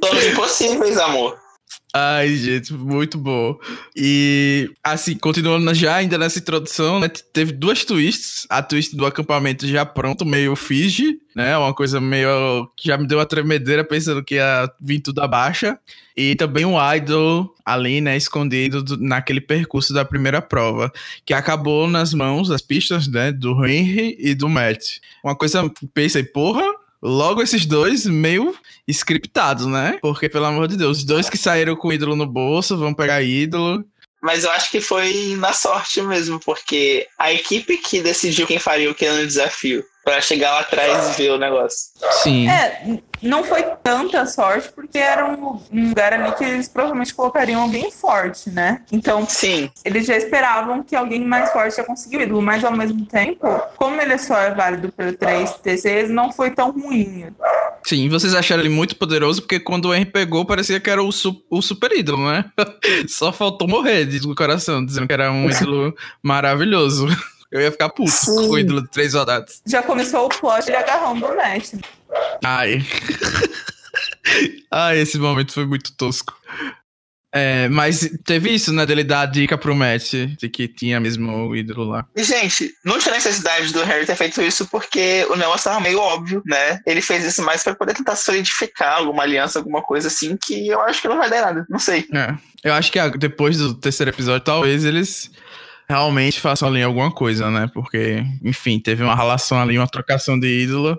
Todos 0.00 0.24
impossíveis, 0.26 0.98
amor. 0.98 1.38
Ai, 1.96 2.34
gente, 2.34 2.72
muito 2.72 3.16
bom. 3.16 3.56
E, 3.94 4.68
assim, 4.82 5.14
continuando 5.16 5.72
já 5.74 5.94
ainda 5.94 6.18
nessa 6.18 6.40
introdução, 6.40 6.98
né? 6.98 7.08
Teve 7.08 7.52
duas 7.52 7.84
twists. 7.84 8.46
A 8.50 8.60
twist 8.60 8.96
do 8.96 9.06
acampamento 9.06 9.64
já 9.64 9.86
pronto, 9.86 10.24
meio 10.26 10.56
Fiji, 10.56 11.18
né? 11.36 11.56
Uma 11.56 11.72
coisa 11.72 12.00
meio. 12.00 12.68
que 12.76 12.88
já 12.88 12.98
me 12.98 13.06
deu 13.06 13.18
uma 13.18 13.24
tremedeira 13.26 13.84
pensando 13.84 14.24
que 14.24 14.34
ia 14.34 14.68
vir 14.80 14.98
tudo 15.02 15.20
abaixo. 15.20 15.66
E 16.16 16.34
também 16.34 16.64
o 16.64 16.74
Idol 16.96 17.54
ali, 17.64 18.00
né? 18.00 18.16
Escondido 18.16 18.82
do- 18.82 18.96
naquele 19.00 19.40
percurso 19.40 19.94
da 19.94 20.04
primeira 20.04 20.42
prova. 20.42 20.92
Que 21.24 21.32
acabou 21.32 21.86
nas 21.88 22.12
mãos, 22.12 22.50
as 22.50 22.60
pistas, 22.60 23.06
né? 23.06 23.30
Do 23.30 23.64
Henry 23.64 24.16
e 24.18 24.34
do 24.34 24.48
Matt. 24.48 24.98
Uma 25.22 25.36
coisa, 25.36 25.70
pensei, 25.94 26.24
porra. 26.24 26.64
Logo 27.04 27.42
esses 27.42 27.66
dois 27.66 28.06
meio 28.06 28.56
scriptados, 28.90 29.66
né? 29.66 29.98
Porque, 30.00 30.26
pelo 30.26 30.46
amor 30.46 30.66
de 30.66 30.76
Deus, 30.78 30.98
os 30.98 31.04
dois 31.04 31.28
que 31.28 31.36
saíram 31.36 31.76
com 31.76 31.92
ídolo 31.92 32.16
no 32.16 32.26
bolso 32.26 32.78
vão 32.78 32.94
pegar 32.94 33.22
ídolo. 33.22 33.84
Mas 34.22 34.44
eu 34.44 34.50
acho 34.52 34.70
que 34.70 34.80
foi 34.80 35.36
na 35.36 35.52
sorte 35.52 36.00
mesmo, 36.00 36.40
porque 36.40 37.06
a 37.18 37.30
equipe 37.30 37.76
que 37.76 38.00
decidiu 38.00 38.46
quem 38.46 38.58
faria 38.58 38.90
o 38.90 38.94
que 38.94 39.06
no 39.10 39.26
desafio, 39.26 39.84
pra 40.04 40.20
chegar 40.20 40.52
lá 40.52 40.60
atrás 40.60 41.14
e 41.18 41.22
ver 41.22 41.30
o 41.30 41.38
negócio. 41.38 41.90
Sim. 42.22 42.48
É, 42.48 42.98
não 43.22 43.42
foi 43.42 43.62
tanta 43.82 44.26
sorte, 44.26 44.70
porque 44.74 44.98
era 44.98 45.24
um, 45.26 45.58
um 45.72 45.88
lugar 45.88 46.12
ali 46.12 46.30
que 46.32 46.44
eles 46.44 46.68
provavelmente 46.68 47.14
colocariam 47.14 47.62
alguém 47.62 47.90
forte, 47.90 48.50
né? 48.50 48.82
Então, 48.92 49.26
Sim, 49.26 49.70
eles 49.84 50.06
já 50.06 50.16
esperavam 50.16 50.82
que 50.82 50.94
alguém 50.94 51.24
mais 51.26 51.50
forte 51.52 51.78
ia 51.78 51.84
conseguir 51.84 52.18
o 52.18 52.22
ídolo, 52.22 52.42
mas 52.42 52.62
ao 52.64 52.72
mesmo 52.76 53.06
tempo, 53.06 53.46
como 53.76 54.00
ele 54.00 54.18
só 54.18 54.36
é 54.38 54.54
válido 54.54 54.92
para 54.92 55.12
três 55.14 55.54
TCs, 55.54 56.10
não 56.10 56.30
foi 56.32 56.50
tão 56.50 56.70
ruim. 56.70 57.26
Sim, 57.86 58.08
vocês 58.08 58.34
acharam 58.34 58.62
ele 58.62 58.74
muito 58.74 58.96
poderoso, 58.96 59.42
porque 59.42 59.60
quando 59.60 59.86
o 59.86 59.94
Henry 59.94 60.06
pegou, 60.06 60.44
parecia 60.44 60.80
que 60.80 60.88
era 60.90 61.02
o, 61.02 61.12
su- 61.12 61.42
o 61.50 61.60
super 61.62 61.92
ídolo, 61.92 62.26
né? 62.30 62.44
Só 63.08 63.32
faltou 63.32 63.68
morrer 63.68 64.04
de- 64.06 64.20
do 64.20 64.34
coração, 64.34 64.84
dizendo 64.84 65.06
que 65.06 65.12
era 65.12 65.30
um 65.30 65.48
ídolo 65.50 65.94
maravilhoso. 66.22 67.06
Eu 67.54 67.60
ia 67.60 67.70
ficar 67.70 67.88
puto 67.88 68.10
Sim. 68.10 68.34
com 68.34 68.48
o 68.48 68.58
ídolo 68.58 68.82
de 68.82 68.90
três 68.90 69.14
rodadas. 69.14 69.62
Já 69.64 69.80
começou 69.80 70.26
o 70.26 70.28
plot 70.28 70.64
de 70.64 70.74
agarrão 70.74 71.16
do 71.16 71.36
Matt. 71.36 71.74
Ai. 72.44 72.84
Ai, 74.68 74.98
esse 74.98 75.16
momento 75.18 75.52
foi 75.52 75.64
muito 75.64 75.92
tosco. 75.96 76.36
É, 77.32 77.68
mas 77.68 78.10
teve 78.24 78.50
isso, 78.50 78.72
né? 78.72 78.84
Dele 78.84 79.04
dar 79.04 79.20
a 79.20 79.26
dica 79.26 79.56
pro 79.56 79.74
Matt 79.74 80.14
de 80.36 80.48
que 80.48 80.66
tinha 80.66 80.98
mesmo 80.98 81.48
o 81.48 81.54
ídolo 81.54 81.84
lá. 81.84 82.04
E, 82.16 82.24
gente, 82.24 82.72
não 82.84 82.98
tinha 82.98 83.14
necessidade 83.14 83.72
do 83.72 83.84
Harry 83.84 84.04
ter 84.04 84.16
feito 84.16 84.42
isso 84.42 84.66
porque 84.66 85.24
o 85.30 85.36
negócio 85.36 85.70
tava 85.70 85.80
meio 85.80 86.00
óbvio, 86.00 86.42
né? 86.44 86.80
Ele 86.84 87.00
fez 87.00 87.24
isso 87.24 87.40
mais 87.40 87.62
pra 87.62 87.76
poder 87.76 87.94
tentar 87.94 88.16
solidificar 88.16 88.98
alguma 88.98 89.22
aliança, 89.22 89.60
alguma 89.60 89.80
coisa 89.80 90.08
assim, 90.08 90.36
que 90.36 90.66
eu 90.66 90.80
acho 90.80 91.00
que 91.00 91.06
não 91.06 91.18
vai 91.18 91.30
dar 91.30 91.42
nada. 91.42 91.66
Não 91.70 91.78
sei. 91.78 92.04
É. 92.12 92.34
Eu 92.64 92.74
acho 92.74 92.90
que 92.90 92.98
depois 93.16 93.58
do 93.58 93.74
terceiro 93.74 94.10
episódio, 94.10 94.44
talvez 94.44 94.84
eles 94.84 95.30
realmente 95.88 96.40
façam 96.40 96.68
ali 96.68 96.82
alguma 96.82 97.10
coisa, 97.10 97.50
né? 97.50 97.70
Porque, 97.72 98.24
enfim, 98.42 98.78
teve 98.80 99.02
uma 99.02 99.14
relação 99.14 99.60
ali, 99.60 99.78
uma 99.78 99.88
trocação 99.88 100.38
de 100.38 100.46
ídolo. 100.46 100.98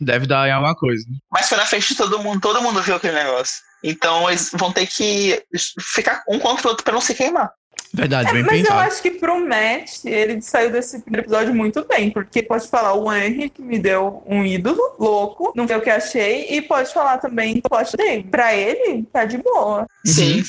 Deve 0.00 0.26
dar 0.26 0.48
em 0.48 0.52
alguma 0.52 0.74
coisa. 0.74 1.04
Mas 1.30 1.48
foi 1.48 1.58
na 1.58 1.66
frente 1.66 1.88
de 1.88 1.96
todo 1.96 2.22
mundo, 2.22 2.40
todo 2.40 2.62
mundo 2.62 2.80
viu 2.82 2.94
aquele 2.94 3.14
negócio. 3.14 3.56
Então 3.82 4.28
eles 4.28 4.50
vão 4.52 4.72
ter 4.72 4.86
que 4.86 5.42
ficar 5.80 6.22
um 6.28 6.38
contra 6.38 6.66
o 6.66 6.70
outro 6.70 6.84
pra 6.84 6.94
não 6.94 7.00
se 7.00 7.14
queimar. 7.14 7.50
Verdade, 7.92 8.32
bem 8.32 8.42
Mas 8.42 8.58
eu 8.58 8.66
pensado. 8.66 8.80
acho 8.80 9.02
que 9.02 9.10
pro 9.12 9.40
Matt, 9.40 10.04
ele 10.04 10.42
saiu 10.42 10.70
desse 10.70 11.00
primeiro 11.00 11.26
episódio 11.26 11.54
muito 11.54 11.84
bem, 11.86 12.10
porque 12.10 12.42
pode 12.42 12.68
falar 12.68 12.92
o 12.92 13.10
Henry, 13.10 13.48
que 13.48 13.62
me 13.62 13.78
deu 13.78 14.22
um 14.26 14.44
ídolo 14.44 14.96
louco, 14.98 15.52
não 15.56 15.66
sei 15.66 15.76
o 15.76 15.80
que 15.80 15.88
achei, 15.88 16.48
e 16.50 16.60
pode 16.60 16.92
falar 16.92 17.18
também 17.18 17.54
do 17.54 17.62
plot 17.62 17.96
dele. 17.96 18.24
Pra 18.24 18.54
ele, 18.54 19.04
tá 19.10 19.24
de 19.24 19.38
boa. 19.38 19.86
Sim. 20.04 20.42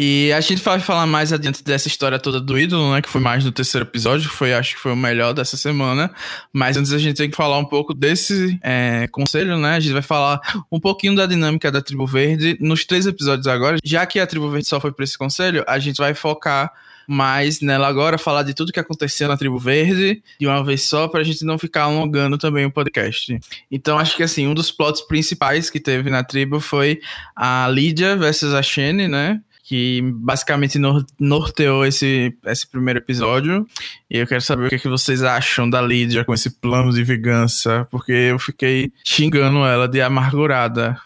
E 0.00 0.32
a 0.32 0.40
gente 0.40 0.62
vai 0.62 0.78
falar 0.78 1.08
mais 1.08 1.32
adiante 1.32 1.64
dessa 1.64 1.88
história 1.88 2.20
toda 2.20 2.40
do 2.40 2.56
ídolo, 2.56 2.94
né? 2.94 3.02
Que 3.02 3.08
foi 3.08 3.20
mais 3.20 3.44
no 3.44 3.50
terceiro 3.50 3.84
episódio, 3.84 4.30
que 4.30 4.36
foi, 4.36 4.54
acho 4.54 4.76
que 4.76 4.80
foi 4.80 4.92
o 4.92 4.96
melhor 4.96 5.32
dessa 5.32 5.56
semana. 5.56 6.08
Mas 6.52 6.76
antes 6.76 6.92
a 6.92 6.98
gente 6.98 7.16
tem 7.16 7.28
que 7.28 7.36
falar 7.36 7.58
um 7.58 7.64
pouco 7.64 7.92
desse 7.92 8.56
é, 8.62 9.08
conselho, 9.10 9.58
né? 9.58 9.74
A 9.74 9.80
gente 9.80 9.92
vai 9.92 10.02
falar 10.02 10.40
um 10.70 10.78
pouquinho 10.78 11.16
da 11.16 11.26
dinâmica 11.26 11.68
da 11.72 11.82
Tribo 11.82 12.06
Verde 12.06 12.56
nos 12.60 12.84
três 12.84 13.06
episódios 13.06 13.48
agora. 13.48 13.78
Já 13.82 14.06
que 14.06 14.20
a 14.20 14.26
Tribo 14.28 14.48
Verde 14.48 14.68
só 14.68 14.78
foi 14.78 14.92
pra 14.92 15.02
esse 15.02 15.18
conselho, 15.18 15.64
a 15.66 15.80
gente 15.80 15.96
vai 15.96 16.14
focar 16.14 16.72
mais 17.08 17.60
nela 17.60 17.88
agora, 17.88 18.18
falar 18.18 18.44
de 18.44 18.54
tudo 18.54 18.70
que 18.70 18.78
aconteceu 18.78 19.26
na 19.26 19.36
Tribo 19.36 19.58
Verde 19.58 20.22
de 20.38 20.46
uma 20.46 20.62
vez 20.62 20.82
só, 20.82 21.08
pra 21.08 21.24
gente 21.24 21.44
não 21.44 21.58
ficar 21.58 21.84
alongando 21.84 22.38
também 22.38 22.66
o 22.66 22.70
podcast. 22.70 23.36
Então, 23.68 23.98
acho 23.98 24.14
que 24.14 24.22
assim, 24.22 24.46
um 24.46 24.54
dos 24.54 24.70
plots 24.70 25.00
principais 25.00 25.70
que 25.70 25.80
teve 25.80 26.08
na 26.08 26.22
tribo 26.22 26.60
foi 26.60 27.00
a 27.34 27.66
Lídia 27.68 28.14
versus 28.14 28.54
a 28.54 28.62
Shane, 28.62 29.08
né? 29.08 29.40
Que 29.68 30.00
basicamente 30.14 30.80
norteou 31.20 31.84
esse, 31.84 32.34
esse 32.46 32.66
primeiro 32.66 33.00
episódio. 33.00 33.66
E 34.10 34.16
eu 34.16 34.26
quero 34.26 34.40
saber 34.40 34.64
o 34.64 34.68
que, 34.70 34.76
é 34.76 34.78
que 34.78 34.88
vocês 34.88 35.22
acham 35.22 35.68
da 35.68 35.82
Lídia 35.82 36.24
com 36.24 36.32
esse 36.32 36.48
plano 36.48 36.90
de 36.90 37.04
vingança, 37.04 37.86
porque 37.90 38.12
eu 38.12 38.38
fiquei 38.38 38.90
xingando 39.04 39.58
ela 39.66 39.86
de 39.86 40.00
amargurada. 40.00 40.96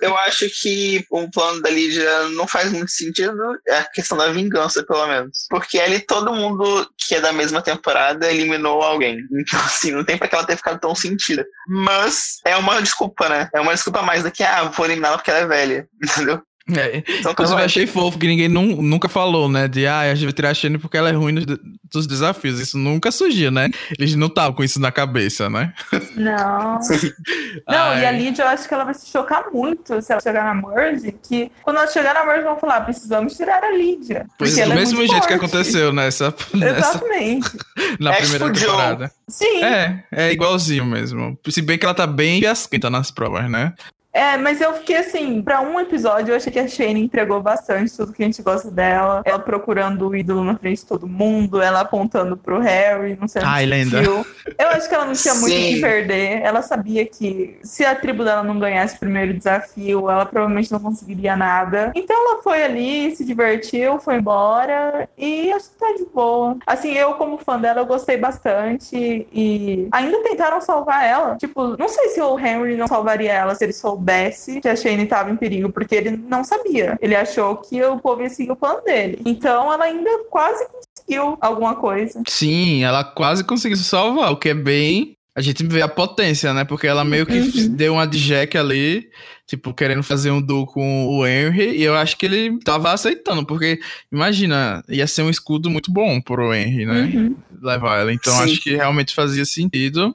Eu 0.00 0.16
acho 0.20 0.46
que 0.62 1.04
o 1.10 1.30
plano 1.30 1.60
da 1.60 1.68
Lídia 1.68 2.30
não 2.30 2.48
faz 2.48 2.72
muito 2.72 2.90
sentido, 2.90 3.36
é 3.68 3.80
a 3.80 3.84
questão 3.84 4.16
da 4.16 4.32
vingança, 4.32 4.82
pelo 4.82 5.06
menos. 5.06 5.46
Porque 5.50 5.76
ele, 5.76 6.00
todo 6.00 6.32
mundo 6.32 6.88
que 7.06 7.16
é 7.16 7.20
da 7.20 7.34
mesma 7.34 7.60
temporada, 7.60 8.32
eliminou 8.32 8.80
alguém. 8.80 9.18
Então, 9.30 9.60
assim, 9.60 9.90
não 9.90 10.04
tem 10.04 10.16
pra 10.16 10.26
que 10.26 10.34
ela 10.34 10.46
ter 10.46 10.56
ficado 10.56 10.80
tão 10.80 10.94
sentida. 10.94 11.44
Mas 11.68 12.38
é 12.46 12.56
uma 12.56 12.80
desculpa, 12.80 13.28
né? 13.28 13.50
É 13.54 13.60
uma 13.60 13.74
desculpa 13.74 14.00
mais 14.00 14.22
do 14.22 14.30
que, 14.30 14.42
ah, 14.42 14.64
vou 14.64 14.86
eliminar 14.86 15.10
ela 15.10 15.18
porque 15.18 15.30
ela 15.30 15.40
é 15.40 15.46
velha, 15.46 15.88
entendeu? 16.02 16.40
É. 16.74 16.98
Então, 17.20 17.32
Inclusive, 17.32 17.60
eu 17.60 17.64
achei 17.64 17.86
fofo 17.86 18.18
que 18.18 18.26
ninguém 18.26 18.48
nu 18.48 18.82
nunca 18.82 19.08
falou, 19.08 19.48
né? 19.48 19.68
De, 19.68 19.86
ah, 19.86 20.00
a 20.00 20.14
gente 20.14 20.24
vai 20.24 20.32
tirar 20.32 20.50
a 20.50 20.54
Shane 20.54 20.78
porque 20.78 20.96
ela 20.96 21.08
é 21.08 21.12
ruim 21.12 21.32
nos, 21.32 21.44
dos 21.92 22.06
desafios. 22.06 22.58
Isso 22.58 22.76
nunca 22.76 23.12
surgia, 23.12 23.50
né? 23.50 23.70
Eles 23.96 24.14
não 24.16 24.26
estavam 24.26 24.52
com 24.52 24.64
isso 24.64 24.80
na 24.80 24.90
cabeça, 24.90 25.48
né? 25.48 25.72
Não. 26.16 26.80
não, 27.68 27.90
Ai. 27.90 28.02
e 28.02 28.06
a 28.06 28.10
Lídia, 28.10 28.42
eu 28.42 28.48
acho 28.48 28.66
que 28.66 28.74
ela 28.74 28.84
vai 28.84 28.94
se 28.94 29.08
chocar 29.08 29.44
muito 29.52 30.02
se 30.02 30.10
ela 30.12 30.20
chegar 30.20 30.44
na 30.44 30.54
Merge, 30.54 31.14
que 31.22 31.52
quando 31.62 31.76
ela 31.76 31.86
chegar 31.86 32.14
na 32.14 32.24
Merge, 32.24 32.42
vão 32.42 32.58
falar, 32.58 32.80
precisamos 32.80 33.36
tirar 33.36 33.62
a 33.62 33.70
Lídia. 33.70 34.26
Pois 34.36 34.58
é, 34.58 34.64
do 34.64 34.72
é 34.72 34.74
mesmo 34.74 34.98
jeito 34.98 35.12
forte. 35.12 35.28
que 35.28 35.34
aconteceu 35.34 35.92
nessa... 35.92 36.34
Exatamente. 36.52 37.48
Nessa, 37.76 37.96
na 38.00 38.12
é 38.12 38.20
primeira 38.20 38.52
temporada. 38.52 39.12
Sim. 39.28 39.62
É, 39.62 40.04
é 40.10 40.32
igualzinho 40.32 40.84
mesmo. 40.84 41.38
Se 41.48 41.62
bem 41.62 41.78
que 41.78 41.84
ela 41.84 41.94
tá 41.94 42.06
bem 42.06 42.40
fiasquenta 42.40 42.90
nas 42.90 43.10
provas, 43.10 43.48
né? 43.48 43.72
É, 44.16 44.38
mas 44.38 44.62
eu 44.62 44.72
fiquei 44.72 44.96
assim, 44.96 45.42
pra 45.42 45.60
um 45.60 45.78
episódio 45.78 46.32
eu 46.32 46.36
achei 46.36 46.50
que 46.50 46.58
a 46.58 46.66
Shane 46.66 47.02
entregou 47.02 47.42
bastante 47.42 47.94
tudo 47.94 48.14
que 48.14 48.22
a 48.22 48.26
gente 48.26 48.40
gosta 48.40 48.70
dela. 48.70 49.20
Ela 49.26 49.38
procurando 49.38 50.08
o 50.08 50.16
ídolo 50.16 50.42
na 50.42 50.56
frente 50.56 50.80
de 50.80 50.86
todo 50.86 51.06
mundo, 51.06 51.60
ela 51.60 51.80
apontando 51.80 52.34
pro 52.34 52.58
Harry, 52.58 53.14
não 53.20 53.28
sei 53.28 53.42
Ai, 53.44 53.66
lenda. 53.66 54.02
Eu 54.02 54.24
acho 54.70 54.88
que 54.88 54.94
ela 54.94 55.04
não 55.04 55.12
tinha 55.12 55.34
muito 55.34 55.52
o 55.52 55.58
que 55.58 55.80
perder. 55.82 56.40
Ela 56.40 56.62
sabia 56.62 57.04
que 57.04 57.58
se 57.62 57.84
a 57.84 57.94
tribo 57.94 58.24
dela 58.24 58.42
não 58.42 58.58
ganhasse 58.58 58.96
o 58.96 59.00
primeiro 59.00 59.34
desafio, 59.34 60.10
ela 60.10 60.24
provavelmente 60.24 60.72
não 60.72 60.80
conseguiria 60.80 61.36
nada. 61.36 61.92
Então 61.94 62.16
ela 62.16 62.42
foi 62.42 62.64
ali, 62.64 63.14
se 63.14 63.22
divertiu, 63.22 64.00
foi 64.00 64.16
embora 64.16 65.06
e 65.18 65.52
acho 65.52 65.68
que 65.68 65.76
tá 65.76 65.92
de 65.94 66.06
boa. 66.06 66.56
Assim, 66.66 66.94
eu 66.94 67.12
como 67.14 67.36
fã 67.36 67.58
dela, 67.58 67.80
eu 67.80 67.86
gostei 67.86 68.16
bastante 68.16 68.96
e 69.30 69.88
ainda 69.92 70.22
tentaram 70.22 70.58
salvar 70.62 71.04
ela. 71.04 71.36
Tipo, 71.36 71.76
não 71.76 71.88
sei 71.88 72.08
se 72.08 72.20
o 72.22 72.38
Henry 72.38 72.78
não 72.78 72.86
salvaria 72.86 73.30
ela 73.30 73.54
se 73.54 73.62
ele 73.62 73.74
soubesse 73.74 74.05
soubesse 74.06 74.60
que 74.60 74.68
a 74.68 74.76
Shane 74.76 75.02
estava 75.02 75.30
em 75.30 75.36
perigo, 75.36 75.70
porque 75.70 75.94
ele 75.94 76.10
não 76.10 76.44
sabia. 76.44 76.96
Ele 77.02 77.16
achou 77.16 77.56
que 77.56 77.82
o 77.82 77.98
povo 77.98 78.22
ia 78.22 78.30
seguir 78.30 78.52
o 78.52 78.56
plano 78.56 78.80
dele. 78.82 79.20
Então 79.24 79.72
ela 79.72 79.84
ainda 79.84 80.10
quase 80.30 80.64
conseguiu 80.68 81.36
alguma 81.40 81.74
coisa. 81.74 82.22
Sim, 82.28 82.84
ela 82.84 83.02
quase 83.02 83.42
conseguiu 83.42 83.76
se 83.76 83.84
salvar, 83.84 84.30
o 84.32 84.36
que 84.36 84.50
é 84.50 84.54
bem. 84.54 85.15
A 85.36 85.42
gente 85.42 85.64
vê 85.66 85.82
a 85.82 85.88
potência, 85.88 86.54
né? 86.54 86.64
Porque 86.64 86.86
ela 86.86 87.04
meio 87.04 87.26
que 87.26 87.38
uhum. 87.38 87.68
deu 87.76 87.92
uma 87.94 88.06
de 88.06 88.18
Jack 88.18 88.56
ali 88.56 89.08
tipo, 89.46 89.72
querendo 89.72 90.02
fazer 90.02 90.32
um 90.32 90.42
duo 90.42 90.66
com 90.66 91.06
o 91.06 91.24
Henry, 91.24 91.76
e 91.76 91.82
eu 91.84 91.94
acho 91.94 92.16
que 92.18 92.26
ele 92.26 92.58
tava 92.64 92.92
aceitando, 92.92 93.46
porque, 93.46 93.78
imagina, 94.10 94.82
ia 94.88 95.06
ser 95.06 95.22
um 95.22 95.30
escudo 95.30 95.70
muito 95.70 95.90
bom 95.92 96.20
pro 96.20 96.52
Henry, 96.52 96.84
né? 96.84 97.12
Uhum. 97.14 97.36
Levar 97.62 98.00
ela. 98.00 98.12
Então, 98.12 98.32
Sim. 98.34 98.42
acho 98.42 98.60
que 98.60 98.74
realmente 98.74 99.14
fazia 99.14 99.44
sentido. 99.44 100.14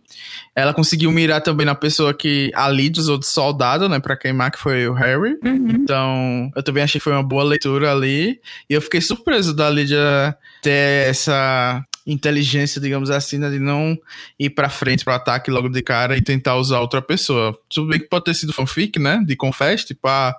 Ela 0.54 0.74
conseguiu 0.74 1.12
mirar 1.12 1.40
também 1.40 1.66
na 1.66 1.74
pessoa 1.74 2.13
que, 2.13 2.51
ali 2.54 2.90
dos 2.90 3.08
outros 3.08 3.32
soldados, 3.32 3.90
né, 3.90 4.00
pra 4.00 4.18
queimar, 4.18 4.51
que 4.51 4.60
foi 4.60 4.86
o 4.86 4.94
Harry. 4.94 5.38
Uhum. 5.44 5.70
Então, 5.70 6.51
eu 6.54 6.62
também 6.62 6.84
achei 6.84 7.00
que 7.00 7.04
foi 7.04 7.13
uma 7.13 7.24
boa 7.24 7.44
leitura 7.44 7.94
ali, 7.94 8.38
e 8.70 8.74
eu 8.74 8.82
fiquei 8.82 9.00
surpreso 9.00 9.56
da 9.56 9.70
Lydia 9.70 10.36
ter 10.62 11.08
essa 11.10 11.86
inteligência, 12.12 12.82
digamos 12.82 13.10
assim, 13.10 13.38
né, 13.38 13.50
de 13.50 13.60
não 13.60 13.98
ir 14.39 14.50
pra 14.50 14.70
frente 14.70 15.03
pro 15.03 15.13
ataque 15.13 15.50
logo 15.50 15.70
de 15.70 15.82
cara 15.82 16.18
e 16.18 16.22
tentar 16.22 16.56
usar 16.56 16.80
outra 16.80 17.01
pessoa. 17.01 17.58
Tudo 17.70 17.89
bem 17.89 18.00
que 18.00 18.08
pode 18.08 18.25
ter 18.25 18.34
sido 18.34 18.53
fanfic, 18.53 19.00
né? 19.00 19.22
De 19.25 19.36
Confess, 19.36 19.86
tipo, 19.86 20.08
ah, 20.08 20.36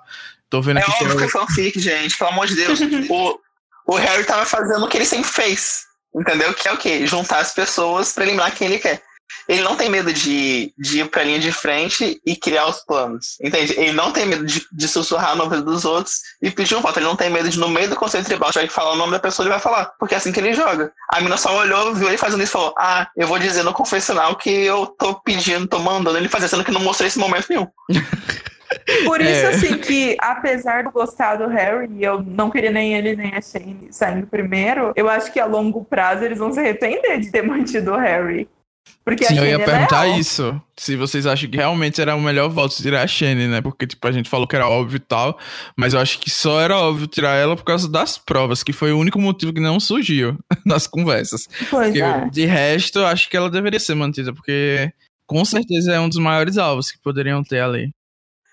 tô 0.49 0.61
vendo 0.61 0.79
é 0.79 0.81
aqui. 0.81 0.91
É 0.91 0.95
óbvio 0.95 1.17
que 1.17 1.23
é 1.23 1.29
fanfic, 1.29 1.79
gente, 1.79 2.17
pelo 2.17 2.29
amor 2.29 2.47
de 2.47 2.55
Deus. 2.55 2.79
o, 3.09 3.39
o 3.87 3.95
Harry 3.95 4.23
tava 4.23 4.45
fazendo 4.45 4.85
o 4.85 4.87
que 4.87 4.97
ele 4.97 5.05
sempre 5.05 5.29
fez. 5.29 5.85
Entendeu? 6.15 6.53
Que 6.53 6.67
é 6.67 6.71
o 6.71 6.77
quê? 6.77 7.07
Juntar 7.07 7.39
as 7.39 7.53
pessoas 7.53 8.13
para 8.13 8.23
eliminar 8.23 8.53
quem 8.53 8.67
ele 8.67 8.77
quer 8.77 9.01
ele 9.47 9.61
não 9.61 9.75
tem 9.75 9.89
medo 9.89 10.11
de, 10.11 10.73
de 10.77 10.99
ir 10.99 11.09
pra 11.09 11.23
linha 11.23 11.39
de 11.39 11.51
frente 11.51 12.21
e 12.25 12.35
criar 12.35 12.67
os 12.67 12.83
planos. 12.85 13.37
Entende? 13.41 13.73
Ele 13.77 13.91
não 13.91 14.11
tem 14.11 14.25
medo 14.25 14.45
de, 14.45 14.65
de 14.71 14.87
sussurrar 14.87 15.35
no 15.35 15.43
ouvido 15.43 15.63
dos 15.63 15.85
outros 15.85 16.19
e 16.41 16.49
pedir 16.49 16.75
um 16.75 16.81
voto. 16.81 16.99
Ele 16.99 17.05
não 17.05 17.15
tem 17.15 17.29
medo 17.29 17.49
de, 17.49 17.59
no 17.59 17.69
meio 17.69 17.89
do 17.89 17.95
conceito 17.95 18.25
tribal, 18.25 18.51
tiver 18.51 18.67
que 18.67 18.73
falar 18.73 18.93
o 18.93 18.97
nome 18.97 19.11
da 19.11 19.19
pessoa, 19.19 19.43
ele 19.43 19.51
vai 19.51 19.59
falar. 19.59 19.91
Porque 19.99 20.13
é 20.13 20.17
assim 20.17 20.31
que 20.31 20.39
ele 20.39 20.53
joga. 20.53 20.91
A 21.09 21.21
mina 21.21 21.37
só 21.37 21.55
olhou, 21.57 21.93
viu 21.93 22.07
ele 22.07 22.17
fazendo 22.17 22.43
isso 22.43 22.51
e 22.51 22.53
falou: 22.53 22.73
Ah, 22.77 23.07
eu 23.17 23.27
vou 23.27 23.39
dizer 23.39 23.63
no 23.63 23.73
confessional 23.73 24.35
que 24.35 24.49
eu 24.49 24.85
tô 24.85 25.15
pedindo, 25.15 25.67
tô 25.67 25.79
mandando 25.79 26.17
ele 26.17 26.29
fazer, 26.29 26.47
sendo 26.47 26.63
que 26.63 26.71
não 26.71 26.81
mostrei 26.81 27.07
esse 27.07 27.19
momento 27.19 27.47
nenhum. 27.49 27.67
Por 29.05 29.21
isso, 29.21 29.45
é. 29.45 29.47
assim, 29.47 29.77
que 29.77 30.17
apesar 30.19 30.83
de 30.83 30.91
gostar 30.91 31.35
do 31.35 31.47
Harry, 31.47 32.03
eu 32.03 32.21
não 32.21 32.49
queria 32.49 32.71
nem 32.71 32.95
ele 32.95 33.15
nem 33.15 33.33
a 33.35 33.41
Shane 33.41 33.87
saindo 33.91 34.27
primeiro, 34.27 34.93
eu 34.95 35.09
acho 35.09 35.31
que 35.31 35.39
a 35.39 35.45
longo 35.45 35.83
prazo 35.85 36.23
eles 36.23 36.39
vão 36.39 36.51
se 36.51 36.59
arrepender 36.59 37.19
de 37.19 37.31
ter 37.31 37.43
mantido 37.45 37.91
o 37.91 37.97
Harry. 37.97 38.47
Porque 39.05 39.25
Sim, 39.25 39.37
eu 39.37 39.45
ia 39.45 39.55
é 39.55 39.59
perguntar 39.59 40.07
é 40.07 40.17
isso. 40.17 40.61
Se 40.77 40.95
vocês 40.95 41.25
acham 41.25 41.49
que 41.49 41.57
realmente 41.57 41.99
era 42.01 42.15
o 42.15 42.21
melhor 42.21 42.47
voto 42.49 42.75
tirar 42.75 43.03
a 43.03 43.07
Shane, 43.07 43.47
né? 43.47 43.61
Porque, 43.61 43.85
tipo, 43.85 44.07
a 44.07 44.11
gente 44.11 44.29
falou 44.29 44.47
que 44.47 44.55
era 44.55 44.67
óbvio 44.67 44.95
e 44.95 44.99
tal. 44.99 45.37
Mas 45.77 45.93
eu 45.93 45.99
acho 45.99 46.19
que 46.19 46.29
só 46.29 46.61
era 46.61 46.77
óbvio 46.77 47.05
tirar 47.07 47.35
ela 47.35 47.55
por 47.55 47.65
causa 47.65 47.89
das 47.89 48.17
provas, 48.17 48.63
que 48.63 48.71
foi 48.71 48.93
o 48.93 48.97
único 48.97 49.19
motivo 49.19 49.51
que 49.51 49.59
não 49.59 49.77
surgiu 49.77 50.37
nas 50.65 50.87
conversas. 50.87 51.47
Pois 51.69 51.87
porque, 51.87 52.01
é. 52.01 52.29
De 52.29 52.45
resto, 52.45 52.99
eu 52.99 53.05
acho 53.05 53.29
que 53.29 53.35
ela 53.35 53.49
deveria 53.49 53.79
ser 53.79 53.93
mantida, 53.93 54.33
porque 54.33 54.89
com 55.25 55.43
certeza 55.43 55.93
é 55.93 55.99
um 55.99 56.07
dos 56.07 56.19
maiores 56.19 56.57
alvos 56.57 56.89
que 56.89 57.01
poderiam 57.01 57.43
ter 57.43 57.59
ali. 57.59 57.91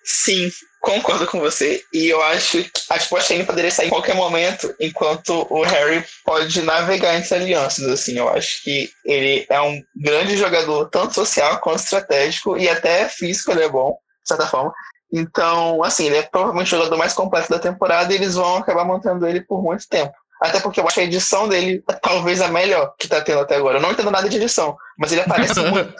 Sim, 0.03 0.51
Concordo 0.81 1.27
com 1.27 1.39
você. 1.39 1.83
E 1.93 2.09
eu 2.09 2.23
acho 2.23 2.65
que 2.65 2.71
a 2.89 2.95
a 2.95 3.21
Shane 3.21 3.45
poderia 3.45 3.71
sair 3.71 3.89
em 3.89 3.91
qualquer 3.91 4.15
momento, 4.15 4.75
enquanto 4.81 5.47
o 5.51 5.63
Harry 5.63 6.05
pode 6.25 6.63
navegar 6.63 7.17
entre 7.17 7.35
alianças. 7.35 7.87
Assim, 7.87 8.17
eu 8.17 8.29
acho 8.29 8.63
que 8.63 8.91
ele 9.05 9.47
é 9.51 9.61
um 9.61 9.83
grande 9.95 10.37
jogador, 10.37 10.89
tanto 10.89 11.15
social 11.15 11.59
quanto 11.61 11.81
estratégico, 11.81 12.57
e 12.57 12.69
até 12.69 13.09
físico 13.09 13.51
ele 13.51 13.65
é 13.65 13.69
bom, 13.69 13.99
de 14.23 14.29
certa 14.29 14.47
forma. 14.47 14.73
Então, 15.13 15.83
assim, 15.83 16.07
ele 16.07 16.17
é 16.17 16.23
provavelmente 16.23 16.69
o 16.69 16.79
jogador 16.79 16.97
mais 16.97 17.13
completo 17.13 17.51
da 17.51 17.59
temporada 17.59 18.13
e 18.13 18.17
eles 18.17 18.35
vão 18.35 18.57
acabar 18.57 18.85
mantendo 18.85 19.27
ele 19.27 19.41
por 19.41 19.63
muito 19.63 19.87
tempo. 19.89 20.15
Até 20.41 20.59
porque 20.59 20.81
eu 20.81 20.87
acho 20.87 20.95
que 20.95 21.01
a 21.03 21.05
edição 21.05 21.47
dele 21.47 21.85
é 21.87 21.93
talvez 21.93 22.41
a 22.41 22.49
melhor 22.49 22.95
que 22.99 23.07
tá 23.07 23.21
tendo 23.21 23.41
até 23.41 23.57
agora. 23.57 23.77
Eu 23.77 23.83
não 23.83 23.93
entendo 23.93 24.11
nada 24.11 24.27
de 24.27 24.37
edição, 24.37 24.75
mas 24.99 25.13
ele 25.13 25.21
aparece 25.21 25.61
muito. 25.69 25.93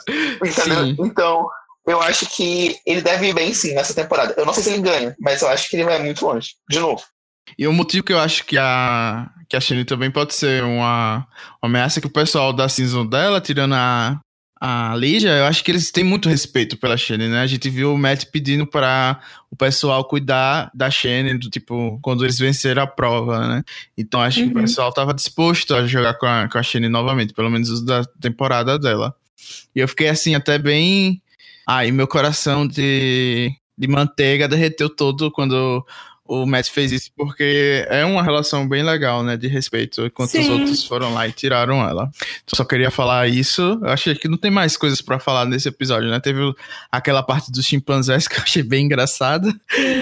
Entendeu? 0.43 1.05
Então, 1.05 1.47
eu 1.85 2.01
acho 2.01 2.25
que 2.27 2.75
ele 2.85 3.01
deve 3.01 3.29
ir 3.29 3.33
bem 3.33 3.53
sim 3.53 3.73
nessa 3.73 3.93
temporada. 3.93 4.33
Eu 4.37 4.45
não 4.45 4.53
sei 4.53 4.63
se 4.63 4.69
ele 4.69 4.81
ganha, 4.81 5.15
mas 5.19 5.41
eu 5.41 5.49
acho 5.49 5.69
que 5.69 5.75
ele 5.75 5.85
vai 5.85 6.01
muito 6.01 6.25
longe. 6.25 6.51
De 6.69 6.79
novo. 6.79 7.01
E 7.57 7.67
o 7.67 7.73
motivo 7.73 8.03
que 8.03 8.13
eu 8.13 8.19
acho 8.19 8.45
que 8.45 8.57
a, 8.57 9.29
que 9.49 9.55
a 9.55 9.59
Shane 9.59 9.83
também 9.83 10.11
pode 10.11 10.33
ser 10.33 10.63
uma, 10.63 11.27
uma 11.61 11.69
ameaça 11.69 11.99
é 11.99 12.01
que 12.01 12.07
o 12.07 12.11
pessoal 12.11 12.53
da 12.53 12.69
season 12.69 13.05
dela, 13.05 13.41
tirando 13.41 13.73
a, 13.73 14.21
a 14.59 14.95
Lígia, 14.95 15.31
eu 15.31 15.45
acho 15.45 15.63
que 15.63 15.71
eles 15.71 15.91
têm 15.91 16.03
muito 16.03 16.29
respeito 16.29 16.77
pela 16.77 16.95
Shane, 16.95 17.27
né? 17.27 17.41
A 17.41 17.47
gente 17.47 17.69
viu 17.69 17.93
o 17.93 17.97
Matt 17.97 18.25
pedindo 18.25 18.65
para 18.65 19.19
o 19.49 19.55
pessoal 19.55 20.05
cuidar 20.05 20.71
da 20.73 20.89
Shane, 20.89 21.37
do 21.37 21.49
tipo, 21.49 21.99
quando 22.01 22.23
eles 22.23 22.37
venceram 22.37 22.83
a 22.83 22.87
prova, 22.87 23.47
né? 23.47 23.63
Então 23.97 24.21
acho 24.21 24.39
uhum. 24.39 24.47
que 24.47 24.53
o 24.53 24.57
uhum. 24.57 24.63
pessoal 24.63 24.93
tava 24.93 25.13
disposto 25.13 25.73
a 25.73 25.85
jogar 25.87 26.13
com 26.13 26.27
a, 26.27 26.47
com 26.47 26.57
a 26.57 26.63
Shane 26.63 26.87
novamente, 26.87 27.33
pelo 27.33 27.49
menos 27.49 27.69
os 27.69 27.83
da 27.83 28.05
temporada 28.21 28.77
dela. 28.77 29.15
E 29.75 29.79
eu 29.79 29.87
fiquei 29.87 30.09
assim, 30.09 30.35
até 30.35 30.57
bem 30.57 31.20
Aí 31.67 31.91
meu 31.91 32.07
coração 32.07 32.67
de, 32.67 33.51
de 33.77 33.87
manteiga 33.87 34.47
derreteu 34.47 34.89
todo 34.89 35.31
quando 35.31 35.85
o 36.31 36.45
Matt 36.45 36.69
fez 36.69 36.93
isso, 36.93 37.11
porque 37.13 37.85
é 37.89 38.05
uma 38.05 38.23
relação 38.23 38.65
bem 38.65 38.83
legal, 38.83 39.21
né? 39.21 39.35
De 39.35 39.49
respeito, 39.49 40.05
enquanto 40.05 40.29
Sim. 40.29 40.39
os 40.39 40.47
outros 40.47 40.83
foram 40.85 41.13
lá 41.13 41.27
e 41.27 41.33
tiraram 41.33 41.81
ela. 41.81 42.09
Então, 42.13 42.55
só 42.55 42.63
queria 42.63 42.89
falar 42.89 43.27
isso. 43.27 43.77
Eu 43.83 43.89
achei 43.89 44.15
que 44.15 44.29
não 44.29 44.37
tem 44.37 44.49
mais 44.49 44.77
coisas 44.77 45.01
para 45.01 45.19
falar 45.19 45.43
nesse 45.43 45.67
episódio, 45.67 46.09
né? 46.09 46.21
Teve 46.21 46.39
aquela 46.89 47.21
parte 47.21 47.51
dos 47.51 47.65
chimpanzés 47.65 48.27
que 48.29 48.39
eu 48.39 48.43
achei 48.43 48.63
bem 48.63 48.85
engraçada. 48.85 49.53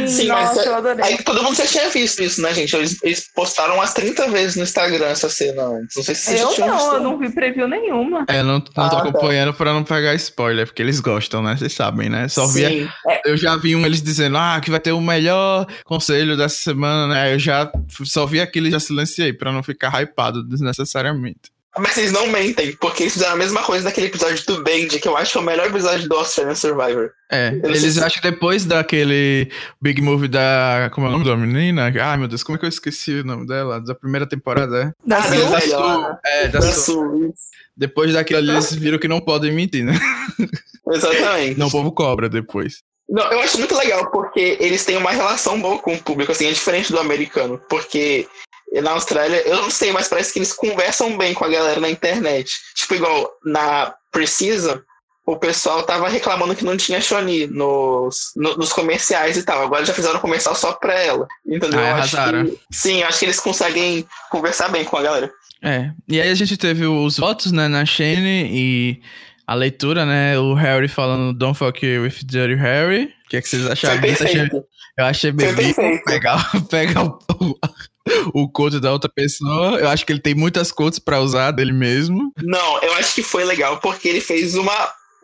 Sim, 0.08 0.28
Nossa, 0.28 0.56
mas 0.56 0.66
eu 0.68 0.76
adorei. 0.76 1.04
Aí 1.04 1.18
todo 1.24 1.42
mundo 1.42 1.56
já 1.56 1.66
tinha 1.66 1.90
visto 1.90 2.22
isso, 2.22 2.44
né, 2.44 2.54
gente? 2.54 2.76
Eles, 2.76 3.00
eles 3.02 3.28
postaram 3.34 3.74
umas 3.74 3.92
30 3.96 4.30
vezes 4.30 4.56
no 4.56 4.62
Instagram 4.62 5.08
essa 5.08 5.30
cena 5.30 5.64
antes. 5.64 5.96
Não 5.96 6.04
sei 6.04 6.14
se 6.14 6.26
vocês 6.26 6.42
eu 6.42 6.46
não, 6.60 6.78
visto. 6.78 6.94
Eu 6.94 7.00
não 7.00 7.18
vi 7.18 7.30
preview 7.32 7.68
nenhuma. 7.68 8.26
É, 8.28 8.42
eu 8.42 8.44
não, 8.44 8.60
não 8.60 8.86
ah, 8.86 8.90
tô 8.90 8.98
tá. 8.98 9.02
acompanhando 9.02 9.52
pra 9.52 9.74
não 9.74 9.84
pegar 9.84 10.14
spoiler, 10.14 10.68
porque 10.68 10.84
eles 10.84 11.00
gostam, 11.00 11.42
né? 11.42 11.58
Vocês 11.58 11.74
sabem, 11.74 12.08
né? 12.08 12.28
Só 12.28 12.46
vi. 12.46 12.88
É. 13.08 13.22
Eu 13.26 13.36
já 13.36 13.56
vi 13.56 13.76
um 13.76 13.84
eles 13.84 14.00
dizendo, 14.00 14.38
ah, 14.38 14.62
que 14.64 14.70
vai 14.70 14.80
ter 14.80 14.92
o 14.92 15.02
melhor 15.02 15.66
conselho 15.84 16.19
dessa 16.38 16.56
semana 16.62 17.14
né? 17.14 17.34
Eu 17.34 17.40
já 17.40 17.72
só 18.04 18.26
vi 18.26 18.40
aquele 18.40 18.70
e 18.70 18.72
já 18.72 18.80
silenciei 18.80 19.34
pra 19.34 19.52
não 19.52 19.62
ficar 19.64 19.90
hypado 20.02 20.44
desnecessariamente. 20.44 21.52
Mas 21.78 21.98
eles 21.98 22.12
não 22.12 22.26
mentem, 22.28 22.76
porque 22.82 23.04
eles 23.04 23.14
fizeram 23.14 23.34
a 23.34 23.38
mesma 23.38 23.62
coisa 23.62 23.86
naquele 23.86 24.08
episódio 24.08 24.44
do 24.48 24.64
Band, 24.64 24.88
que 25.00 25.08
eu 25.08 25.16
acho 25.16 25.34
que 25.34 25.38
é 25.38 25.42
o 25.42 25.44
melhor 25.44 25.68
episódio 25.68 26.10
do 26.10 26.16
Australian 26.16 26.56
Survivor. 26.56 27.12
É, 27.32 27.54
eles 27.64 27.94
se- 27.94 28.00
acham 28.04 28.22
que 28.22 28.30
depois 28.32 28.66
daquele 28.66 29.50
Big 29.80 30.02
Movie 30.02 30.28
da. 30.28 30.90
Como 30.92 31.06
é 31.06 31.10
o 31.10 31.14
nome 31.14 31.26
da 31.26 31.38
menina? 31.38 31.94
Ai 32.04 32.18
meu 32.18 32.28
Deus, 32.28 32.42
como 32.44 32.56
é 32.56 32.60
que 32.60 32.66
eu 32.66 32.70
esqueci 32.70 33.20
o 33.20 33.24
nome 33.24 33.46
dela? 33.46 33.80
Da 33.80 33.94
primeira 33.94 34.26
temporada, 34.28 34.78
é? 34.82 35.08
Da 35.08 35.20
Ah, 35.20 35.24
Sul? 35.24 35.50
Da. 35.52 35.62
Sul. 35.62 36.06
É, 36.26 36.48
da 36.48 36.60
Da 36.60 36.72
Sul. 36.72 36.84
Sul. 36.96 37.34
Depois 37.78 38.14
daquilo 38.14 38.40
eles 38.40 38.74
viram 38.74 38.98
que 38.98 39.08
não 39.08 39.22
podem 39.22 39.54
mentir, 39.54 39.86
né? 39.86 39.98
Exatamente. 40.92 41.58
Não, 41.60 41.68
o 41.68 41.72
povo 41.72 41.92
cobra 41.92 42.28
depois. 42.28 42.82
Não, 43.10 43.24
eu 43.32 43.40
acho 43.40 43.58
muito 43.58 43.76
legal 43.76 44.10
porque 44.12 44.58
eles 44.60 44.86
têm 44.86 44.98
uma 44.98 45.12
relação 45.12 45.60
boa 45.60 45.80
com 45.80 45.94
o 45.96 46.02
público, 46.04 46.32
assim, 46.32 46.48
é 46.48 46.52
diferente 46.52 46.92
do 46.92 47.00
americano. 47.00 47.60
Porque 47.70 48.28
na 48.72 48.92
Austrália, 48.92 49.42
eu 49.48 49.58
não 49.64 49.70
sei, 49.72 49.92
mas 49.92 50.08
parece 50.08 50.32
que 50.32 50.40
eles 50.40 50.54
conversam 50.54 51.18
bem 51.18 51.34
com 51.34 51.44
a 51.44 51.50
galera 51.50 51.80
na 51.80 51.90
internet. 51.90 52.52
Tipo, 52.76 52.96
igual 52.96 53.32
na 53.44 53.94
Precisa, 54.12 54.84
o 55.26 55.36
pessoal 55.38 55.84
tava 55.84 56.08
reclamando 56.10 56.56
que 56.56 56.66
não 56.66 56.76
tinha 56.78 57.02
Shoni 57.02 57.46
nos, 57.48 58.32
no- 58.36 58.58
nos 58.58 58.72
comerciais 58.74 59.38
e 59.38 59.44
tal. 59.44 59.64
Agora 59.64 59.86
já 59.86 59.94
fizeram 59.94 60.18
um 60.18 60.22
comercial 60.22 60.54
só 60.56 60.74
pra 60.74 60.94
ela. 60.94 61.28
Entendeu? 61.46 61.80
Ah, 61.80 61.90
Eu 61.90 61.96
acho 61.96 62.16
que- 62.16 62.60
sim, 62.72 63.02
eu 63.02 63.08
acho 63.08 63.20
que 63.20 63.26
eles 63.26 63.40
conseguem 63.40 64.08
conversar 64.32 64.70
bem 64.70 64.84
com 64.86 64.98
a 64.98 65.02
galera. 65.04 65.32
É. 65.64 65.92
E 66.08 66.22
aí 66.22 66.30
a 66.30 66.36
gente 66.36 66.56
teve 66.58 66.86
os 66.86 67.18
votos, 67.18 67.52
né, 67.52 67.68
na 67.68 67.86
Shane 67.86 68.50
e 68.52 69.02
a 69.50 69.56
leitura, 69.56 70.06
né? 70.06 70.38
O 70.38 70.54
Harry 70.54 70.88
falando 70.88 71.34
Don't 71.34 71.58
fuck 71.58 71.84
with 71.84 72.20
Dirty 72.24 72.54
Harry. 72.54 73.06
O 73.26 73.30
que, 73.30 73.38
é 73.38 73.42
que 73.42 73.50
vocês 73.50 73.66
acharam 73.66 74.00
disso? 74.00 74.24
Eu 74.96 75.06
achei 75.06 75.34
perfeito. 75.34 75.82
pegar, 76.06 76.52
pegar 76.70 77.04
o, 77.04 77.20
o, 77.42 78.42
o 78.44 78.52
coach 78.52 78.80
da 78.80 78.92
outra 78.92 79.10
pessoa. 79.10 79.80
Eu 79.80 79.90
acho 79.90 80.06
que 80.06 80.12
ele 80.14 80.20
tem 80.20 80.36
muitas 80.36 80.72
coaches 80.72 81.00
pra 81.00 81.20
usar 81.20 81.50
dele 81.50 81.72
mesmo. 81.72 82.32
Não, 82.44 82.80
eu 82.84 82.94
acho 82.94 83.16
que 83.16 83.24
foi 83.24 83.44
legal 83.44 83.78
porque 83.80 84.08
ele 84.08 84.22
fez 84.22 84.54
uma. 84.54 84.72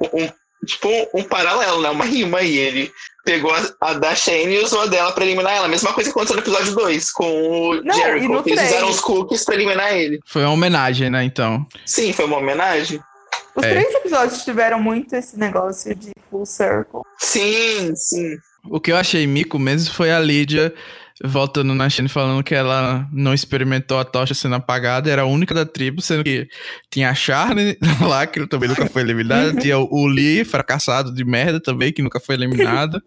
Um, 0.02 0.28
tipo, 0.66 0.90
um 1.14 1.24
paralelo, 1.24 1.84
né? 1.84 1.92
Uma 1.92 2.06
rima 2.06 2.42
e 2.42 2.58
ele 2.58 2.92
pegou 3.24 3.54
a, 3.54 3.62
a 3.80 3.94
da 3.94 4.16
Shane 4.16 4.56
e 4.56 4.60
usou 4.64 4.82
a 4.82 4.86
dela 4.88 5.12
pra 5.12 5.24
eliminar 5.24 5.54
ela. 5.54 5.68
Mesma 5.68 5.94
coisa 5.94 6.10
que 6.10 6.18
aconteceu 6.18 6.38
no 6.38 6.42
episódio 6.42 6.74
2 6.74 7.12
com 7.12 7.26
o 7.42 7.76
Não, 7.84 7.94
e 7.96 8.02
Jericho. 8.02 8.28
no 8.28 8.42
que 8.42 8.50
Eles 8.50 8.64
usaram 8.64 8.86
três? 8.86 8.96
os 8.96 9.02
cookies 9.02 9.46
pra 9.46 9.54
eliminar 9.54 9.94
ele. 9.96 10.20
Foi 10.26 10.42
uma 10.42 10.52
homenagem, 10.54 11.12
né, 11.12 11.24
então. 11.24 11.64
Sim, 11.86 12.12
foi 12.12 12.26
uma 12.26 12.38
homenagem. 12.38 13.00
Os 13.56 13.64
É. 13.64 13.70
três 13.70 13.94
episódios 13.96 14.44
tiveram 14.44 14.82
muito 14.82 15.16
esse 15.16 15.38
negócio 15.40 15.96
de 15.96 16.12
full 16.30 16.46
circle. 16.46 17.02
Sim, 17.18 17.96
sim. 17.96 18.36
O 18.70 18.80
que 18.80 18.92
eu 18.92 18.98
achei 18.98 19.26
mico 19.28 19.58
mesmo 19.60 19.94
foi 19.94 20.12
a 20.12 20.20
Lídia 20.20 20.74
voltando 21.24 21.74
na 21.74 21.90
Shane 21.90 22.10
falando 22.10 22.44
que 22.44 22.54
ela 22.54 23.08
não 23.12 23.34
experimentou 23.34 23.98
a 23.98 24.04
tocha 24.04 24.34
sendo 24.34 24.56
apagada, 24.56 25.10
era 25.10 25.22
a 25.22 25.26
única 25.26 25.54
da 25.54 25.66
tribo, 25.66 26.02
sendo 26.02 26.24
que 26.26 26.48
tinha 26.92 27.10
a 27.10 27.16
Charne 27.16 27.78
lá, 28.02 28.28
que 28.28 28.46
também 28.48 28.68
nunca 28.68 28.86
foi 28.88 29.02
eliminada, 29.02 29.54
tinha 29.62 29.78
o 29.78 30.08
Lee, 30.08 30.44
fracassado 30.44 31.14
de 31.14 31.24
merda 31.24 31.60
também, 31.62 31.94
que 31.94 32.02
nunca 32.02 32.20
foi 32.20 32.36
eliminado. 32.36 33.02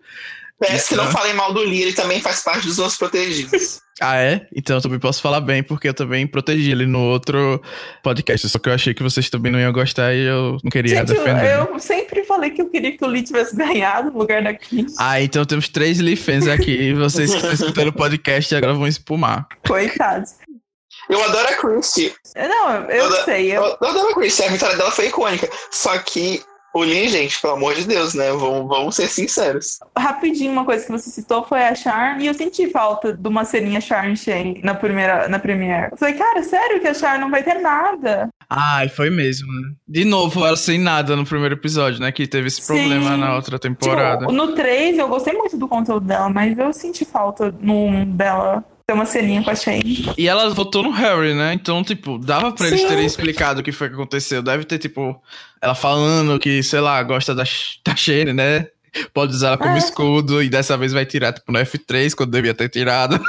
Peço 0.61 0.89
que 0.89 0.97
não 0.97 1.05
Então. 1.05 1.13
falem 1.19 1.35
mal 1.35 1.53
do 1.53 1.61
Lee, 1.61 1.83
ele 1.83 1.93
também 1.93 2.21
faz 2.21 2.43
parte 2.43 2.67
dos 2.67 2.79
nossos 2.79 2.99
protegidos. 2.99 3.81
Ah, 4.01 4.17
é? 4.17 4.47
Então 4.55 4.77
eu 4.77 4.83
também 4.83 4.99
posso 4.99 5.21
falar 5.23 5.41
bem, 5.41 5.63
porque 5.63 5.89
eu 5.89 5.95
também 5.95 6.27
protegi 6.27 6.71
ele 6.71 6.87
no 6.87 7.01
outro 7.01 7.61
podcast. 8.03 8.49
Só 8.49 8.59
que 8.59 8.69
eu 8.69 8.73
achei 8.73 8.95
que 8.95 9.03
vocês 9.03 9.29
também 9.31 9.51
não 9.53 9.59
iam 9.61 9.73
gostar 9.73 10.15
e 10.15 10.21
eu 10.27 10.57
não 10.63 10.71
queria 10.71 10.97
Gente, 10.97 11.11
eu, 11.13 11.17
defender. 11.25 11.59
eu 11.59 11.79
sempre 11.81 12.25
falei 12.25 12.51
que 12.51 12.63
eu 12.63 12.69
queria 12.69 12.97
que 12.97 13.05
o 13.05 13.09
Lee 13.09 13.23
tivesse 13.23 13.55
ganhado 13.57 14.11
no 14.11 14.19
lugar 14.19 14.43
da 14.43 14.55
Chris. 14.55 14.95
Ah, 14.99 15.21
então 15.21 15.45
temos 15.45 15.69
três 15.69 15.99
Lee 16.01 16.17
fans 16.17 16.47
aqui. 16.49 16.71
E 16.71 16.95
vocês 16.95 17.31
que 17.31 17.37
estão 17.37 17.53
escutando 17.53 17.89
o 17.89 17.93
podcast 17.93 18.55
agora 18.55 18.75
vão 18.75 18.87
espumar. 18.87 19.47
Coitados. 19.67 20.35
Eu 21.11 21.23
adoro 21.25 21.49
a 21.49 21.55
Christie. 21.57 22.13
Não, 22.37 22.71
eu 22.91 23.05
Eu- 23.07 23.25
sei. 23.25 23.51
Eu, 23.51 23.63
Eu, 23.63 23.79
eu 23.81 23.89
adoro 23.89 24.09
a 24.11 24.15
Christie, 24.15 24.45
a 24.45 24.49
vitória 24.51 24.77
dela 24.77 24.91
foi 24.91 25.07
icônica. 25.09 25.49
Só 25.71 25.97
que 25.99 26.41
o 26.79 26.85
Lee, 26.85 27.09
gente, 27.09 27.41
pelo 27.41 27.55
amor 27.55 27.75
de 27.75 27.87
Deus, 27.87 28.15
né? 28.15 28.31
Vamos, 28.31 28.69
vamos 28.69 28.97
ser 28.97 29.09
sinceros. 29.09 29.79
rapidinho, 29.97 30.53
uma 30.53 30.65
coisa 30.65 30.85
que 30.85 30.93
você 30.93 31.11
citou 31.11 31.45
foi 31.45 31.63
a 31.63 31.75
Charm, 31.75 32.21
e 32.21 32.27
eu 32.27 32.35
senti 32.35 32.69
falta 32.71 33.13
de 33.13 33.29
uma 33.29 33.45
ceninha 33.45 33.81
Charm 33.81 34.15
Shane 34.15 34.61
na 34.63 34.75
primeira, 34.75 35.29
na 35.29 35.39
Premiere. 35.39 35.93
Eu 35.93 35.99
falei, 35.99 36.15
cara, 36.15 36.43
sério 36.43 36.81
que 36.81 36.89
a 36.89 36.95
Charm 36.95 37.21
não 37.21 37.31
vai 37.31 37.43
ter 37.43 37.55
nada? 37.55 38.29
Ai, 38.51 38.89
foi 38.89 39.11
mesmo, 39.11 39.53
né? 39.53 39.73
De 39.87 40.05
novo, 40.05 40.45
ela 40.45 40.57
sem 40.57 40.79
nada 40.79 41.15
no 41.15 41.27
primeiro 41.27 41.55
episódio, 41.55 42.01
né? 42.01 42.11
Que 42.11 42.27
teve 42.27 42.49
esse 42.49 42.63
Sim. 42.63 42.75
problema 42.75 43.17
na 43.17 43.37
outra 43.37 43.59
temporada. 43.59 44.21
Tipo, 44.21 44.33
no 44.33 44.55
3 44.55 44.99
eu 44.99 45.09
gostei 45.09 45.35
muito 45.35 45.57
do 45.57 45.69
conteúdo 45.69 46.07
dela, 46.07 46.31
mas 46.31 46.59
eu 46.59 46.73
senti 46.73 47.05
falta 47.05 47.55
no 47.61 47.87
1 47.87 48.17
dela 48.17 48.65
ter 48.89 48.95
uma 48.95 49.05
ceninha 49.05 49.43
com 49.43 49.51
a 49.51 49.55
Shane. 49.55 50.11
E 50.17 50.27
ela 50.27 50.49
votou 50.49 50.83
no 50.83 50.91
Harry, 50.91 51.35
né? 51.35 51.53
Então, 51.53 51.85
tipo, 51.85 52.19
dava 52.19 52.51
pra 52.53 52.67
eles 52.69 52.81
Sim. 52.81 52.89
terem 52.89 53.05
explicado 53.05 53.61
o 53.61 53.63
que 53.63 53.71
foi 53.71 53.89
que 53.89 53.95
aconteceu. 53.95 54.43
Deve 54.43 54.65
ter, 54.65 54.79
tipo, 54.79 55.21
ela 55.61 55.75
falando 55.75 56.39
que, 56.39 56.63
sei 56.63 56.81
lá, 56.81 57.03
gosta 57.03 57.35
da, 57.35 57.45
da 57.85 57.95
Shane, 57.95 58.33
né? 58.33 58.67
Pode 59.13 59.35
usar 59.35 59.49
ela 59.49 59.59
como 59.59 59.75
É. 59.75 59.79
escudo 59.79 60.43
e 60.43 60.49
dessa 60.49 60.75
vez 60.79 60.95
vai 60.95 61.05
tirar, 61.05 61.35
tipo, 61.35 61.53
no 61.53 61.59
F3, 61.59 62.15
quando 62.15 62.31
devia 62.33 62.55
ter 62.55 62.71
tirado. 62.71 63.21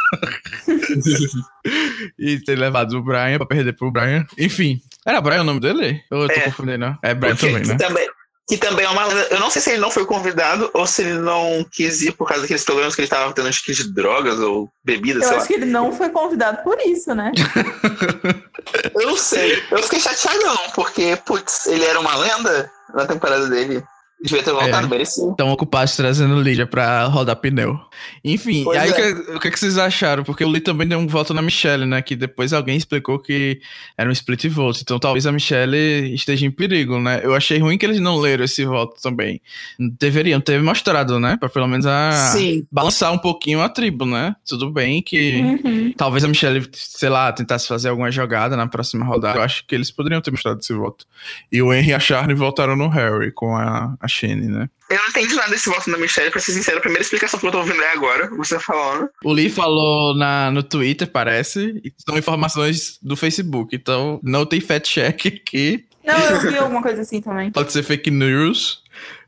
e 2.17 2.39
ter 2.39 2.57
levado 2.57 2.93
o 2.97 3.03
Brian 3.03 3.37
pra 3.37 3.45
perder 3.45 3.73
pro 3.73 3.91
Brian. 3.91 4.25
Enfim, 4.37 4.81
era 5.05 5.19
Brian 5.19 5.41
o 5.41 5.43
nome 5.43 5.59
dele? 5.59 6.01
Ou 6.09 6.21
eu 6.23 6.27
tô 6.29 6.35
É. 6.35 6.39
confundindo? 6.41 6.97
É 7.03 7.13
Brian 7.13 7.35
Porque- 7.35 7.51
também, 7.51 7.67
né? 7.67 7.75
também, 7.75 8.07
que 8.49 8.57
também 8.57 8.83
é 8.83 8.89
uma 8.89 9.05
lenda. 9.05 9.27
Eu 9.29 9.39
não 9.39 9.51
sei 9.51 9.61
se 9.61 9.69
ele 9.69 9.79
não 9.79 9.91
foi 9.91 10.07
convidado 10.07 10.71
ou 10.73 10.87
se 10.87 11.03
ele 11.03 11.19
não 11.19 11.63
quis 11.71 12.01
ir 12.01 12.13
por 12.13 12.27
causa 12.27 12.41
daqueles 12.41 12.63
problemas 12.65 12.95
que 12.95 13.01
ele 13.01 13.05
estava 13.05 13.31
tendo 13.31 13.47
acho 13.47 13.63
que 13.63 13.71
de 13.71 13.93
drogas 13.93 14.39
ou 14.39 14.67
bebidas, 14.83 15.21
Eu 15.21 15.29
acho 15.29 15.39
lá. 15.41 15.45
que 15.45 15.53
ele 15.53 15.65
não 15.67 15.91
foi 15.91 16.09
convidado 16.09 16.63
por 16.63 16.79
isso, 16.79 17.13
né? 17.13 17.31
Eu 18.95 19.07
não 19.07 19.15
sei. 19.15 19.63
Eu 19.69 19.83
fiquei 19.83 19.99
chateado 19.99 20.39
não, 20.41 20.71
porque, 20.73 21.15
putz, 21.25 21.67
ele 21.67 21.85
era 21.85 21.99
uma 21.99 22.15
lenda 22.15 22.71
na 22.93 23.05
temporada 23.05 23.47
dele. 23.47 23.83
Devia 24.21 24.43
ter 24.43 24.51
voltado, 24.51 24.85
É. 24.85 24.89
merecia. 24.89 25.29
Estão 25.29 25.49
ocupados 25.49 25.95
trazendo 25.95 26.41
Lídia 26.41 26.67
pra 26.67 27.05
rodar 27.05 27.37
pneu. 27.37 27.79
Enfim, 28.23 28.63
Pois 28.65 28.77
aí 28.77 28.89
é. 28.89 28.91
o, 28.91 28.95
que, 28.95 29.31
o 29.31 29.39
que, 29.39 29.51
que 29.51 29.59
vocês 29.59 29.77
acharam? 29.77 30.23
Porque 30.23 30.43
o 30.43 30.49
Lee 30.49 30.59
também 30.59 30.85
deu 30.87 30.99
um 30.99 31.07
voto 31.07 31.33
na 31.33 31.41
Michelle, 31.41 31.85
né? 31.85 32.01
Que 32.01 32.15
depois 32.15 32.51
alguém 32.51 32.75
explicou 32.75 33.17
que 33.17 33.61
era 33.97 34.09
um 34.09 34.11
split 34.11 34.45
vote. 34.49 34.81
Então 34.81 34.99
talvez 34.99 35.25
a 35.25 35.31
Michelle 35.31 36.13
esteja 36.13 36.45
em 36.45 36.51
perigo, 36.51 36.99
né? 36.99 37.21
Eu 37.23 37.33
achei 37.33 37.59
ruim 37.59 37.77
que 37.77 37.85
eles 37.85 37.99
não 38.01 38.17
leram 38.17 38.43
esse 38.43 38.65
voto 38.65 39.01
também. 39.01 39.39
Deveriam 39.79 40.41
ter 40.41 40.61
mostrado, 40.61 41.17
né? 41.19 41.37
Pra 41.39 41.47
pelo 41.47 41.67
menos 41.67 41.85
a, 41.85 42.33
balançar 42.69 43.13
um 43.13 43.17
pouquinho 43.17 43.61
a 43.61 43.69
tribo, 43.69 44.05
né? 44.05 44.35
Tudo 44.45 44.69
bem 44.69 45.01
que. 45.01 45.39
Uhum. 45.39 45.93
Talvez 45.95 46.23
a 46.25 46.27
Michelle, 46.27 46.67
sei 46.73 47.09
lá, 47.09 47.31
tentasse 47.31 47.67
fazer 47.67 47.89
alguma 47.89 48.11
jogada 48.11 48.57
na 48.57 48.67
próxima 48.67 49.05
rodada. 49.05 49.39
Eu 49.39 49.43
acho 49.43 49.65
que 49.65 49.73
eles 49.75 49.89
poderiam 49.91 50.21
ter 50.21 50.31
mostrado 50.31 50.59
esse 50.59 50.73
voto. 50.73 51.05
E 51.51 51.61
o 51.61 51.73
Henry 51.73 51.89
e 51.89 51.93
a 51.93 51.99
Charlie 51.99 52.35
votaram 52.35 52.75
no 52.75 52.89
Harry 52.89 53.31
com 53.31 53.55
a, 53.55 53.95
a 53.99 54.07
Shane, 54.09 54.47
né? 54.47 54.69
Eu 54.89 54.97
não 54.97 55.07
entendi 55.07 55.35
nada 55.35 55.51
desse 55.51 55.69
voto 55.69 55.89
da 55.91 55.97
Michelle, 55.97 56.31
pra 56.31 56.41
ser 56.41 56.51
sincero. 56.51 56.79
A 56.79 56.81
primeira 56.81 57.03
explicação 57.03 57.39
que 57.39 57.45
eu 57.45 57.51
tô 57.51 57.59
ouvindo 57.59 57.81
é 57.81 57.91
agora, 57.91 58.27
você 58.35 58.59
falando. 58.59 59.07
O 59.23 59.31
Lee 59.31 59.49
falou 59.49 60.15
na, 60.15 60.49
no 60.49 60.63
Twitter, 60.63 61.07
parece, 61.07 61.79
e 61.83 61.93
são 61.97 62.17
informações 62.17 62.97
do 63.01 63.15
Facebook. 63.15 63.75
Então, 63.75 64.19
não 64.23 64.45
tem 64.45 64.59
fact 64.59 64.89
check 64.89 65.27
aqui. 65.27 65.85
Não, 66.03 66.17
eu 66.17 66.41
vi 66.41 66.57
alguma 66.57 66.81
coisa 66.81 67.01
assim 67.01 67.21
também. 67.21 67.51
Pode 67.51 67.71
ser 67.71 67.83
fake 67.83 68.09
news. 68.09 68.81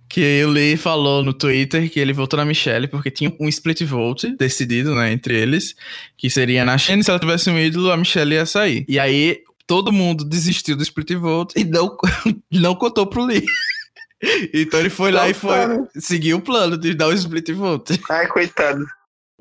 Que 0.10 0.44
o 0.44 0.50
Lee 0.50 0.76
falou 0.76 1.24
no 1.24 1.32
Twitter 1.32 1.90
que 1.90 1.98
ele 1.98 2.12
votou 2.12 2.36
na 2.36 2.44
Michelle 2.44 2.86
porque 2.90 3.10
tinha 3.10 3.34
um 3.40 3.48
split 3.48 3.82
vote 3.86 4.36
decidido, 4.36 4.94
né, 4.94 5.10
entre 5.14 5.40
eles, 5.40 5.74
que 6.18 6.30
seria 6.30 6.66
na 6.66 6.78
Shane, 6.78 7.02
se 7.02 7.10
ela 7.10 7.18
tivesse 7.18 7.50
um 7.50 7.58
ídolo, 7.58 7.90
a 7.90 7.96
Michelle 7.96 8.34
ia 8.34 8.46
sair. 8.46 8.84
E 8.90 9.00
aí, 9.00 9.40
todo 9.66 9.90
mundo 9.90 10.26
desistiu 10.26 10.76
do 10.76 10.84
split 10.84 11.14
vote 11.14 11.58
e 11.58 11.64
não, 11.64 11.96
não 12.52 12.76
contou 12.76 13.08
pro 13.08 13.24
Lee. 13.24 13.46
Então 14.54 14.80
ele 14.80 14.90
foi 14.90 15.12
lá 15.12 15.28
e 15.30 15.34
foi 15.34 15.52
seguir 15.98 16.34
o 16.34 16.42
plano 16.42 16.78
de 16.78 16.94
dar 16.94 17.08
o 17.08 17.14
split 17.14 17.52
vote. 17.52 18.00
Ai, 18.10 18.28
coitado. 18.28 18.86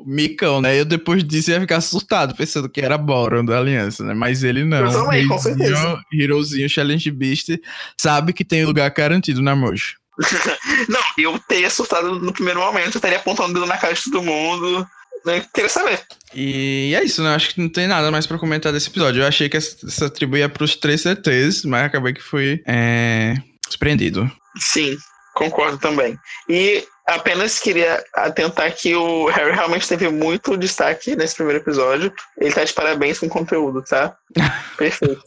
Micão, 0.07 0.61
né? 0.61 0.81
Eu 0.81 0.85
depois 0.85 1.23
disso 1.23 1.51
ia 1.51 1.61
ficar 1.61 1.77
assustado, 1.77 2.35
pensando 2.35 2.69
que 2.69 2.81
era 2.81 2.97
Boron 2.97 3.45
da 3.45 3.59
Aliança, 3.59 4.03
né? 4.03 4.15
Mas 4.15 4.43
ele 4.43 4.65
não. 4.65 4.79
Eu 4.79 4.93
também, 4.93 5.29
com 5.29 5.39
certeza. 5.39 6.01
Herozinho 6.13 6.69
Challenge 6.69 7.11
Beast 7.11 7.59
sabe 8.01 8.33
que 8.33 8.45
tem 8.45 8.65
lugar 8.65 8.89
garantido 8.91 9.43
na 9.43 9.55
Mojo. 9.55 10.01
Não, 10.89 11.01
eu 11.17 11.39
teria 11.39 11.71
surtado 11.71 12.19
no 12.19 12.33
primeiro 12.33 12.61
momento, 12.61 12.95
eu 12.95 12.99
estaria 12.99 13.17
apontando 13.17 13.51
o 13.51 13.55
dedo 13.55 13.67
na 13.67 13.79
cara 13.79 13.95
de 13.95 14.03
todo 14.03 14.23
mundo. 14.23 14.87
Eu 15.25 15.43
queria 15.55 15.69
saber. 15.69 16.01
E 16.35 16.95
é 16.95 17.05
isso, 17.05 17.23
né? 17.23 17.35
Acho 17.35 17.55
que 17.55 17.61
não 17.61 17.69
tem 17.69 17.87
nada 17.87 18.11
mais 18.11 18.27
pra 18.27 18.39
comentar 18.39 18.73
desse 18.73 18.89
episódio. 18.89 19.23
Eu 19.23 19.27
achei 19.27 19.49
que 19.49 19.57
essa, 19.57 19.77
essa 19.87 20.11
tribo 20.11 20.37
ia 20.37 20.49
pros 20.49 20.77
três 20.77 21.03
CTs, 21.03 21.65
mas 21.65 21.85
acabei 21.85 22.13
que 22.13 22.23
fui 22.23 22.63
é, 22.67 23.35
surpreendido. 23.69 24.31
Sim, 24.59 24.97
concordo 25.35 25.79
também. 25.79 26.19
E 26.49 26.85
apenas 27.07 27.59
queria 27.59 28.03
atentar 28.15 28.73
que 28.75 28.95
o 28.95 29.27
Harry 29.27 29.53
realmente 29.53 29.89
teve 29.89 30.09
muito 30.09 30.57
destaque 30.57 31.17
nesse 31.17 31.35
primeiro 31.35 31.61
episódio. 31.61 32.13
Ele 32.39 32.53
tá 32.53 32.65
de 32.65 32.73
parabéns 32.73 33.19
com 33.19 33.27
o 33.27 33.31
conteúdo, 33.31 33.83
tá? 33.83 34.15
Perfeito. 34.77 35.21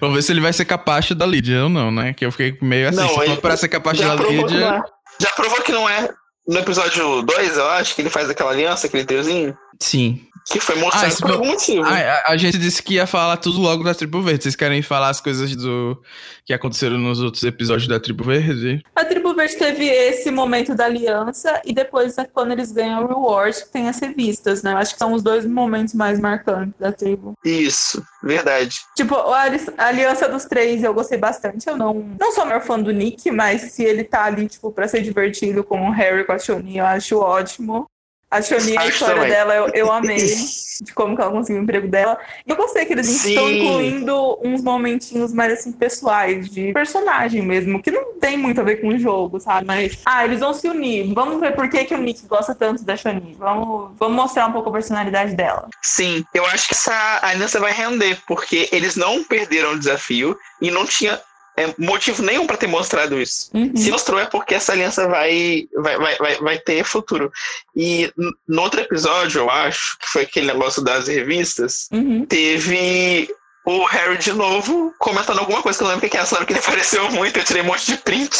Vamos 0.00 0.16
ver 0.16 0.22
se 0.22 0.32
ele 0.32 0.40
vai 0.40 0.52
ser 0.52 0.64
capacho 0.64 1.14
da 1.14 1.26
Lídia 1.26 1.64
ou 1.64 1.68
não, 1.68 1.90
né? 1.90 2.12
Que 2.12 2.24
eu 2.24 2.32
fiquei 2.32 2.56
meio 2.60 2.88
assim. 2.88 2.98
Não, 2.98 3.08
se 3.08 3.14
for 3.14 3.24
ele 3.24 3.36
pra 3.36 3.56
ser 3.56 3.68
capacho 3.68 4.02
Já 4.02 4.14
da 4.14 4.24
Lídia. 4.24 4.64
é. 4.64 5.00
Já 5.20 5.30
provou 5.32 5.60
que 5.62 5.72
não 5.72 5.88
é. 5.88 6.08
No 6.48 6.58
episódio 6.58 7.22
2, 7.22 7.56
eu 7.58 7.68
acho, 7.68 7.94
que 7.94 8.00
ele 8.02 8.10
faz 8.10 8.28
aquela 8.28 8.50
aliança, 8.50 8.86
aquele 8.86 9.04
triozinho. 9.04 9.56
Sim. 9.78 10.26
Que 10.48 10.60
foi 10.60 10.76
mostrado 10.76 11.12
Ah, 11.14 11.16
por 11.20 11.30
algum 11.32 11.46
motivo. 11.46 11.84
Ah, 11.84 12.22
a, 12.26 12.32
a 12.32 12.36
gente 12.36 12.58
disse 12.58 12.82
que 12.82 12.94
ia 12.94 13.06
falar 13.06 13.36
tudo 13.36 13.60
logo 13.60 13.82
da 13.84 13.94
Tribo 13.94 14.22
Verde. 14.22 14.44
Vocês 14.44 14.56
querem 14.56 14.82
falar 14.82 15.08
as 15.08 15.20
coisas 15.20 15.54
do 15.56 16.00
que 16.44 16.52
aconteceram 16.52 16.98
nos 16.98 17.20
outros 17.20 17.42
episódios 17.44 17.88
da 17.88 18.00
Tribo 18.00 18.24
Verde? 18.24 18.82
A 18.94 19.04
Tribo 19.04 19.34
Verde 19.34 19.56
teve 19.56 19.86
esse 19.86 20.30
momento 20.30 20.74
da 20.74 20.86
aliança 20.86 21.60
e 21.64 21.72
depois 21.72 22.16
é 22.18 22.24
quando 22.24 22.52
eles 22.52 22.72
ganham 22.72 23.04
o 23.04 23.06
reward, 23.08 23.56
que 23.64 23.70
tem 23.70 23.88
as 23.88 23.98
revistas, 24.00 24.62
né? 24.62 24.74
Acho 24.74 24.92
que 24.92 24.98
são 24.98 25.12
os 25.12 25.22
dois 25.22 25.44
momentos 25.46 25.94
mais 25.94 26.18
marcantes 26.20 26.74
da 26.78 26.92
tribo. 26.92 27.34
Isso, 27.44 28.04
verdade. 28.22 28.76
Tipo, 28.96 29.14
a 29.16 29.50
a 29.78 29.86
aliança 29.86 30.28
dos 30.28 30.44
três 30.44 30.82
eu 30.82 30.94
gostei 30.94 31.18
bastante. 31.18 31.68
Eu 31.68 31.76
não, 31.76 32.14
não 32.18 32.32
sou 32.32 32.44
maior 32.44 32.60
fã 32.62 32.78
do 32.78 32.90
Nick, 32.92 33.30
mas 33.30 33.62
se 33.72 33.82
ele 33.84 34.04
tá 34.04 34.24
ali, 34.24 34.46
tipo, 34.48 34.70
pra 34.72 34.86
ser 34.88 35.02
divertido 35.02 35.64
com 35.64 35.88
o 35.88 35.92
Harry 35.92 36.24
com 36.24 36.32
a 36.32 36.38
Shoni, 36.38 36.78
eu 36.78 36.86
acho 36.86 37.18
ótimo. 37.18 37.86
A 38.30 38.40
Shoni, 38.40 38.78
a 38.78 38.86
história 38.86 39.16
também. 39.16 39.30
dela, 39.30 39.54
eu, 39.54 39.68
eu 39.74 39.92
amei. 39.92 40.18
De 40.80 40.94
como 40.94 41.14
que 41.14 41.20
ela 41.20 41.30
conseguiu 41.30 41.60
o 41.60 41.64
emprego 41.64 41.88
dela. 41.88 42.18
E 42.46 42.50
eu 42.50 42.56
gostei 42.56 42.86
que 42.86 42.94
eles 42.94 43.06
estão 43.06 43.46
Sim. 43.46 43.58
incluindo 43.58 44.38
uns 44.42 44.62
momentinhos 44.62 45.30
mais, 45.30 45.52
assim, 45.52 45.72
pessoais, 45.72 46.48
de 46.48 46.72
personagem 46.72 47.42
mesmo, 47.42 47.82
que 47.82 47.90
não 47.90 48.14
tem 48.18 48.38
muito 48.38 48.62
a 48.62 48.64
ver 48.64 48.76
com 48.76 48.88
o 48.88 48.98
jogo, 48.98 49.38
sabe? 49.38 49.66
Mas, 49.66 49.98
ah, 50.06 50.24
eles 50.24 50.40
vão 50.40 50.54
se 50.54 50.66
unir. 50.66 51.12
Vamos 51.12 51.38
ver 51.38 51.54
por 51.54 51.68
que, 51.68 51.84
que 51.84 51.94
o 51.94 51.98
Nick 51.98 52.26
gosta 52.26 52.54
tanto 52.54 52.82
da 52.82 52.96
Shoni. 52.96 53.36
Vamos, 53.38 53.90
vamos 53.98 54.16
mostrar 54.16 54.46
um 54.46 54.52
pouco 54.52 54.70
a 54.70 54.72
personalidade 54.72 55.34
dela. 55.34 55.68
Sim, 55.82 56.24
eu 56.32 56.46
acho 56.46 56.66
que 56.66 56.74
essa 56.74 57.20
aliança 57.20 57.60
vai 57.60 57.72
render, 57.72 58.18
porque 58.26 58.66
eles 58.72 58.96
não 58.96 59.22
perderam 59.22 59.72
o 59.72 59.78
desafio 59.78 60.34
e 60.62 60.70
não 60.70 60.86
tinha 60.86 61.20
é, 61.56 61.74
motivo 61.78 62.22
nenhum 62.22 62.46
pra 62.46 62.56
ter 62.56 62.66
mostrado 62.66 63.20
isso. 63.20 63.50
Uhum. 63.54 63.76
Se 63.76 63.90
mostrou 63.90 64.18
é 64.18 64.26
porque 64.26 64.54
essa 64.54 64.72
aliança 64.72 65.06
vai, 65.08 65.66
vai, 65.74 65.96
vai, 65.98 66.16
vai, 66.16 66.36
vai 66.36 66.58
ter 66.58 66.84
futuro. 66.84 67.30
E 67.76 68.12
no 68.48 68.62
outro 68.62 68.80
episódio, 68.80 69.40
eu 69.40 69.50
acho, 69.50 69.98
que 69.98 70.06
foi 70.08 70.22
aquele 70.22 70.46
negócio 70.46 70.82
das 70.82 71.08
revistas, 71.08 71.88
Uhum. 71.92 72.24
teve 72.26 73.28
o 73.66 73.84
Harry 73.86 74.16
de 74.16 74.32
novo 74.32 74.94
comentando 74.98 75.38
alguma 75.38 75.62
coisa 75.62 75.78
que 75.78 75.82
eu 75.84 75.86
não 75.86 75.94
lembro 75.94 76.06
o 76.06 76.10
que 76.10 76.16
é, 76.16 76.20
lembro 76.22 76.46
que 76.46 76.52
ele 76.52 76.60
apareceu 76.64 77.10
muito, 77.10 77.38
eu 77.38 77.44
tirei 77.44 77.62
um 77.62 77.66
monte 77.66 77.86
de 77.86 77.96
print. 77.98 78.30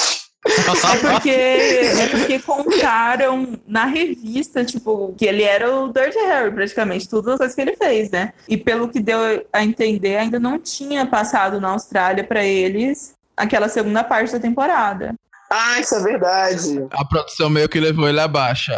É 0.46 1.10
porque, 1.12 1.30
é 1.30 2.06
porque 2.08 2.38
contaram 2.38 3.58
na 3.66 3.84
revista, 3.84 4.64
tipo, 4.64 5.14
que 5.16 5.26
ele 5.26 5.42
era 5.42 5.74
o 5.74 5.92
Dirty 5.92 6.18
Harry, 6.18 6.50
praticamente, 6.50 7.08
todas 7.08 7.34
as 7.34 7.38
coisas 7.38 7.54
que 7.54 7.60
ele 7.60 7.76
fez, 7.76 8.10
né? 8.10 8.32
E 8.48 8.56
pelo 8.56 8.88
que 8.88 9.00
deu 9.00 9.18
a 9.52 9.62
entender, 9.62 10.16
ainda 10.16 10.40
não 10.40 10.58
tinha 10.58 11.04
passado 11.04 11.60
na 11.60 11.68
Austrália 11.68 12.24
pra 12.24 12.44
eles 12.44 13.14
aquela 13.36 13.68
segunda 13.68 14.02
parte 14.02 14.32
da 14.32 14.40
temporada. 14.40 15.14
Ah, 15.50 15.80
isso 15.80 15.94
é 15.96 16.00
verdade. 16.00 16.86
A 16.92 17.04
produção 17.04 17.50
meio 17.50 17.68
que 17.68 17.80
levou 17.80 18.08
ele 18.08 18.20
abaixo. 18.20 18.70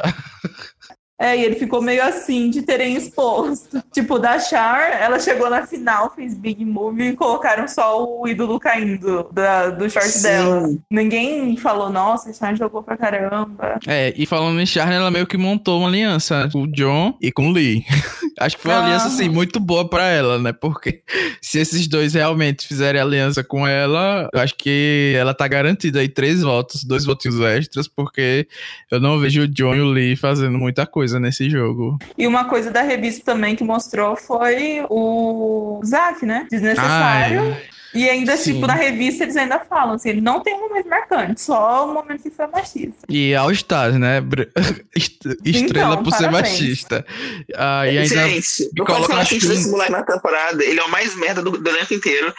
É, 1.20 1.36
e 1.36 1.44
ele 1.44 1.54
ficou 1.54 1.80
meio 1.80 2.02
assim 2.02 2.50
de 2.50 2.62
terem 2.62 2.96
exposto. 2.96 3.80
Tipo, 3.92 4.18
da 4.18 4.38
Char, 4.38 5.00
ela 5.00 5.20
chegou 5.20 5.50
na 5.50 5.66
final, 5.66 6.10
fez 6.16 6.34
big 6.34 6.64
move 6.64 7.02
e 7.02 7.12
colocaram 7.14 7.68
só 7.68 8.02
o 8.02 8.26
ídolo 8.26 8.58
caindo 8.58 9.28
da, 9.32 9.68
do 9.68 9.88
short 9.88 10.08
Sim. 10.08 10.22
dela. 10.22 10.68
Ninguém 10.90 11.56
falou, 11.58 11.90
nossa, 11.90 12.30
a 12.30 12.32
Char 12.32 12.56
jogou 12.56 12.82
pra 12.82 12.96
caramba. 12.96 13.78
É, 13.86 14.12
e 14.16 14.24
falando 14.24 14.58
em 14.60 14.64
Charne, 14.66 14.94
ela 14.94 15.10
meio 15.10 15.26
que 15.26 15.36
montou 15.36 15.78
uma 15.80 15.88
aliança 15.88 16.48
com 16.50 16.62
o 16.62 16.66
John 16.72 17.14
e 17.20 17.30
com 17.30 17.48
o 17.48 17.52
Lee. 17.52 17.84
Acho 18.40 18.56
que 18.56 18.62
foi 18.62 18.72
uma 18.72 18.80
Ah. 18.80 18.84
aliança, 18.86 19.08
assim, 19.08 19.28
muito 19.28 19.60
boa 19.60 19.86
pra 19.88 20.08
ela, 20.08 20.38
né? 20.38 20.52
Porque 20.54 21.02
se 21.40 21.58
esses 21.58 21.86
dois 21.86 22.14
realmente 22.14 22.66
fizerem 22.66 23.00
aliança 23.00 23.44
com 23.44 23.66
ela, 23.68 24.28
eu 24.32 24.40
acho 24.40 24.54
que 24.56 25.14
ela 25.16 25.34
tá 25.34 25.46
garantida 25.46 26.00
aí 26.00 26.08
três 26.08 26.40
votos, 26.40 26.82
dois 26.82 27.04
votinhos 27.04 27.38
extras, 27.40 27.86
porque 27.86 28.48
eu 28.90 28.98
não 28.98 29.18
vejo 29.20 29.42
o 29.42 29.48
John 29.48 29.74
e 29.74 29.80
o 29.80 29.90
Lee 29.90 30.16
fazendo 30.16 30.58
muita 30.58 30.86
coisa 30.86 31.01
nesse 31.20 31.48
jogo. 31.50 31.98
E 32.16 32.26
uma 32.26 32.44
coisa 32.44 32.70
da 32.70 32.82
revista 32.82 33.24
também 33.24 33.56
que 33.56 33.64
mostrou 33.64 34.16
foi 34.16 34.84
o 34.88 35.80
Zack, 35.84 36.24
né? 36.24 36.46
Desnecessário. 36.50 37.40
Ai, 37.40 37.62
E 37.94 38.08
ainda, 38.08 38.36
sim. 38.36 38.54
tipo, 38.54 38.66
na 38.66 38.74
revista 38.74 39.24
eles 39.24 39.36
ainda 39.36 39.60
falam 39.60 39.94
assim, 39.94 40.08
ele 40.10 40.20
não 40.20 40.40
tem 40.40 40.54
um 40.54 40.68
momento 40.68 40.88
marcante, 40.88 41.40
só 41.40 41.86
o 41.86 41.92
momento 41.92 42.22
que 42.22 42.30
foi 42.30 42.46
machista. 42.46 43.06
e 43.08 43.34
All 43.34 43.50
Stars, 43.52 43.98
né? 43.98 44.22
Estrela 45.44 45.92
Então, 45.92 46.02
por 46.02 46.12
ser 46.14 46.30
machista. 46.30 47.04
Ah, 47.54 47.86
e 47.86 47.98
ainda 47.98 48.28
Gente, 48.28 48.70
eu 48.76 48.84
na 49.08 49.20
assim 49.20 49.38
desse 49.38 49.70
moleque 49.70 49.92
na 49.92 50.02
temporada, 50.02 50.64
ele 50.64 50.80
é 50.80 50.84
o 50.84 50.90
mais 50.90 51.14
merda 51.16 51.42
do, 51.42 51.50
do 51.50 51.68
elenco 51.68 51.92
inteiro. 51.92 52.32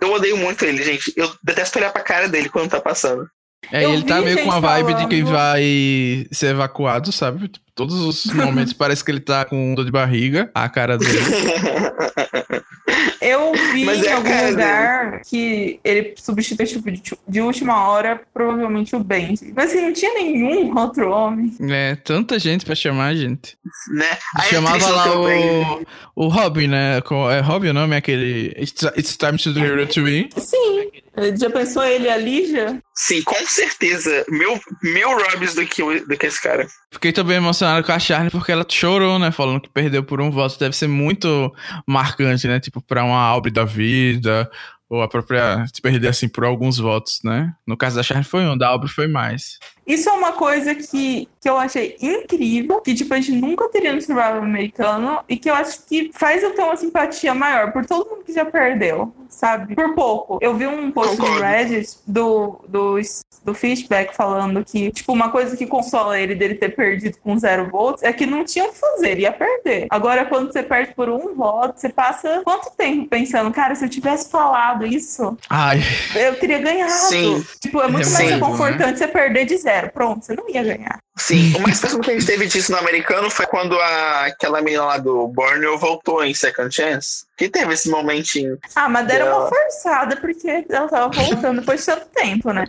Eu 0.00 0.12
odeio 0.12 0.36
muito 0.36 0.64
ele, 0.64 0.82
gente. 0.82 1.12
Eu 1.16 1.30
detesto 1.42 1.78
olhar 1.78 1.92
pra 1.92 2.02
cara 2.02 2.28
dele 2.28 2.48
quando 2.48 2.70
tá 2.70 2.80
passando. 2.80 3.28
É, 3.72 3.84
Eu 3.84 3.94
ele 3.94 4.02
tá 4.04 4.20
meio 4.20 4.36
com 4.38 4.44
gente 4.44 4.54
a 4.54 4.60
vibe 4.60 4.94
de 4.94 5.06
quem 5.08 5.22
falando- 5.24 5.36
vai 5.38 6.26
ser 6.32 6.46
evacuado, 6.50 7.10
sabe? 7.12 7.48
Tipo, 7.48 7.64
Todos 7.74 7.94
os 7.96 8.26
momentos 8.32 8.72
parece 8.74 9.04
que 9.04 9.10
ele 9.10 9.18
tá 9.20 9.44
com 9.44 9.74
dor 9.74 9.84
de 9.84 9.90
barriga, 9.90 10.48
a 10.54 10.68
cara 10.68 10.96
dele. 10.96 11.18
Eu 13.20 13.52
vi 13.72 13.84
Mas 13.84 14.02
em 14.02 14.06
é 14.06 14.12
a 14.12 14.16
algum 14.16 14.28
cara 14.28 14.50
lugar 14.50 15.20
que 15.22 15.80
ele 15.82 16.14
substitui, 16.16 16.66
tipo, 16.66 16.90
de, 16.90 17.02
de 17.28 17.40
última 17.40 17.88
hora, 17.88 18.20
provavelmente 18.32 18.94
o 18.94 19.00
Ben. 19.00 19.34
Mas 19.54 19.70
assim, 19.70 19.80
não 19.80 19.92
tinha 19.92 20.12
nenhum 20.14 20.76
outro 20.78 21.10
homem. 21.10 21.54
É, 21.70 21.96
tanta 21.96 22.38
gente 22.38 22.64
pra 22.64 22.74
chamar, 22.74 23.14
gente. 23.14 23.56
né? 23.92 24.18
Chamava 24.48 24.88
lá 24.88 25.18
o, 25.20 25.86
o 26.14 26.28
Robin, 26.28 26.68
né? 26.68 26.98
É 27.32 27.40
Robin 27.40 27.68
o 27.68 27.74
nome? 27.74 27.96
Aquele. 27.96 28.54
It's, 28.58 28.82
it's 28.96 29.16
time 29.16 29.38
to 29.38 29.52
deliver 29.52 29.86
to 29.88 30.00
me. 30.02 30.28
Sim. 30.36 30.90
Já 31.38 31.48
pensou 31.48 31.84
ele 31.84 32.06
e 32.06 32.10
a 32.10 32.16
Lígia? 32.16 32.82
Sim, 32.92 33.22
com 33.22 33.36
certeza. 33.46 34.24
Mil, 34.28 34.60
mil 34.82 35.08
Robs 35.16 35.54
do 35.54 35.64
que, 35.64 35.80
o- 35.80 36.04
do 36.08 36.16
que 36.16 36.26
esse 36.26 36.42
cara. 36.42 36.66
Fiquei 36.90 37.12
também 37.12 37.36
emocionado 37.36 37.86
com 37.86 37.92
a 37.92 37.98
Charlie 38.00 38.30
porque 38.32 38.50
ela 38.50 38.66
chorou, 38.68 39.16
né? 39.18 39.30
Falando 39.30 39.60
que 39.60 39.68
perdeu 39.68 40.02
por 40.02 40.20
um 40.20 40.28
voto. 40.30 40.58
Deve 40.58 40.74
ser 40.74 40.88
muito 40.88 41.52
marcante, 41.86 42.48
né? 42.48 42.58
Tipo, 42.58 42.80
pra 42.86 43.04
uma 43.04 43.20
Aubrey 43.20 43.52
da 43.52 43.64
vida. 43.64 44.50
Ou 44.88 45.02
a 45.02 45.08
própria. 45.08 45.64
Se 45.72 45.80
perder 45.80 46.08
assim 46.08 46.28
por 46.28 46.44
alguns 46.44 46.78
votos, 46.78 47.20
né? 47.24 47.52
No 47.66 47.76
caso 47.76 47.96
da 47.96 48.02
Charlie 48.02 48.24
foi 48.24 48.44
um, 48.44 48.56
da 48.56 48.68
Aubrey 48.68 48.90
foi 48.90 49.08
mais. 49.08 49.58
Isso 49.86 50.08
é 50.08 50.12
uma 50.12 50.32
coisa 50.32 50.74
que, 50.74 51.28
que 51.40 51.48
eu 51.48 51.58
achei 51.58 51.96
incrível, 52.00 52.80
que 52.80 52.94
tipo, 52.94 53.12
a 53.12 53.20
gente 53.20 53.32
nunca 53.32 53.68
teria 53.68 53.92
no 53.92 54.00
survival 54.00 54.42
americano, 54.42 55.20
e 55.28 55.36
que 55.36 55.50
eu 55.50 55.54
acho 55.54 55.84
que 55.86 56.10
faz 56.12 56.42
eu 56.42 56.54
ter 56.54 56.62
uma 56.62 56.76
simpatia 56.76 57.34
maior 57.34 57.72
por 57.72 57.84
todo 57.84 58.08
mundo 58.08 58.24
que 58.24 58.32
já 58.32 58.44
perdeu, 58.44 59.12
sabe? 59.28 59.74
Por 59.74 59.94
pouco. 59.94 60.38
Eu 60.40 60.54
vi 60.54 60.66
um 60.66 60.90
post 60.90 61.18
no. 61.18 61.34
Reddit 61.34 61.98
do, 62.06 62.64
do, 62.68 62.96
do 63.44 63.54
Fishback 63.54 64.14
falando 64.16 64.64
que, 64.64 64.90
tipo, 64.90 65.12
uma 65.12 65.30
coisa 65.30 65.56
que 65.56 65.66
consola 65.66 66.18
ele 66.18 66.34
dele 66.34 66.54
ter 66.54 66.70
perdido 66.70 67.18
com 67.22 67.38
zero 67.38 67.70
votos 67.70 68.02
é 68.02 68.12
que 68.12 68.24
não 68.26 68.44
tinha 68.44 68.64
o 68.64 68.72
que 68.72 68.78
fazer, 68.78 69.10
ele 69.10 69.22
ia 69.22 69.32
perder. 69.32 69.86
Agora, 69.90 70.24
quando 70.24 70.52
você 70.52 70.62
perde 70.62 70.94
por 70.94 71.08
um 71.08 71.34
voto, 71.34 71.78
você 71.78 71.88
passa 71.88 72.42
quanto 72.44 72.70
tempo 72.76 73.08
pensando, 73.08 73.50
cara, 73.52 73.74
se 73.74 73.84
eu 73.84 73.88
tivesse 73.88 74.30
falado 74.30 74.86
isso, 74.86 75.36
Ai, 75.50 75.80
eu 76.14 76.38
teria 76.38 76.58
ganhado. 76.58 76.90
Sim. 76.90 77.44
Tipo, 77.60 77.80
é 77.80 77.88
muito 77.88 78.08
É 78.08 78.12
mais 78.12 78.30
mesmo, 78.30 78.46
reconfortante 78.46 78.98
você 78.98 79.08
perder 79.08 79.44
de 79.44 79.56
zero. 79.56 79.73
Pronto, 79.82 80.24
você 80.24 80.34
não 80.34 80.48
ia 80.48 80.62
ganhar. 80.62 80.98
Sim, 81.16 81.54
o 81.56 81.60
mais 81.60 81.78
próximo 81.78 82.02
que 82.02 82.10
a 82.10 82.14
gente 82.14 82.26
teve 82.26 82.46
disso 82.46 82.72
no 82.72 82.78
americano 82.78 83.30
foi 83.30 83.46
quando 83.46 83.78
a, 83.78 84.24
aquela 84.26 84.60
menina 84.60 84.84
lá 84.84 84.98
do 84.98 85.28
Borneo 85.28 85.78
voltou 85.78 86.24
em 86.24 86.34
Second 86.34 86.74
Chance. 86.74 87.24
Que 87.36 87.48
teve 87.48 87.72
esse 87.74 87.88
momentinho. 87.88 88.58
Ah, 88.74 88.88
mas 88.88 89.06
deram 89.06 89.26
Dela. 89.26 89.38
uma 89.40 89.48
forçada, 89.48 90.16
porque 90.16 90.64
ela 90.68 90.88
tava 90.88 91.08
voltando 91.12 91.60
depois 91.60 91.80
de 91.80 91.86
tanto 91.86 92.06
tempo, 92.14 92.52
né? 92.52 92.64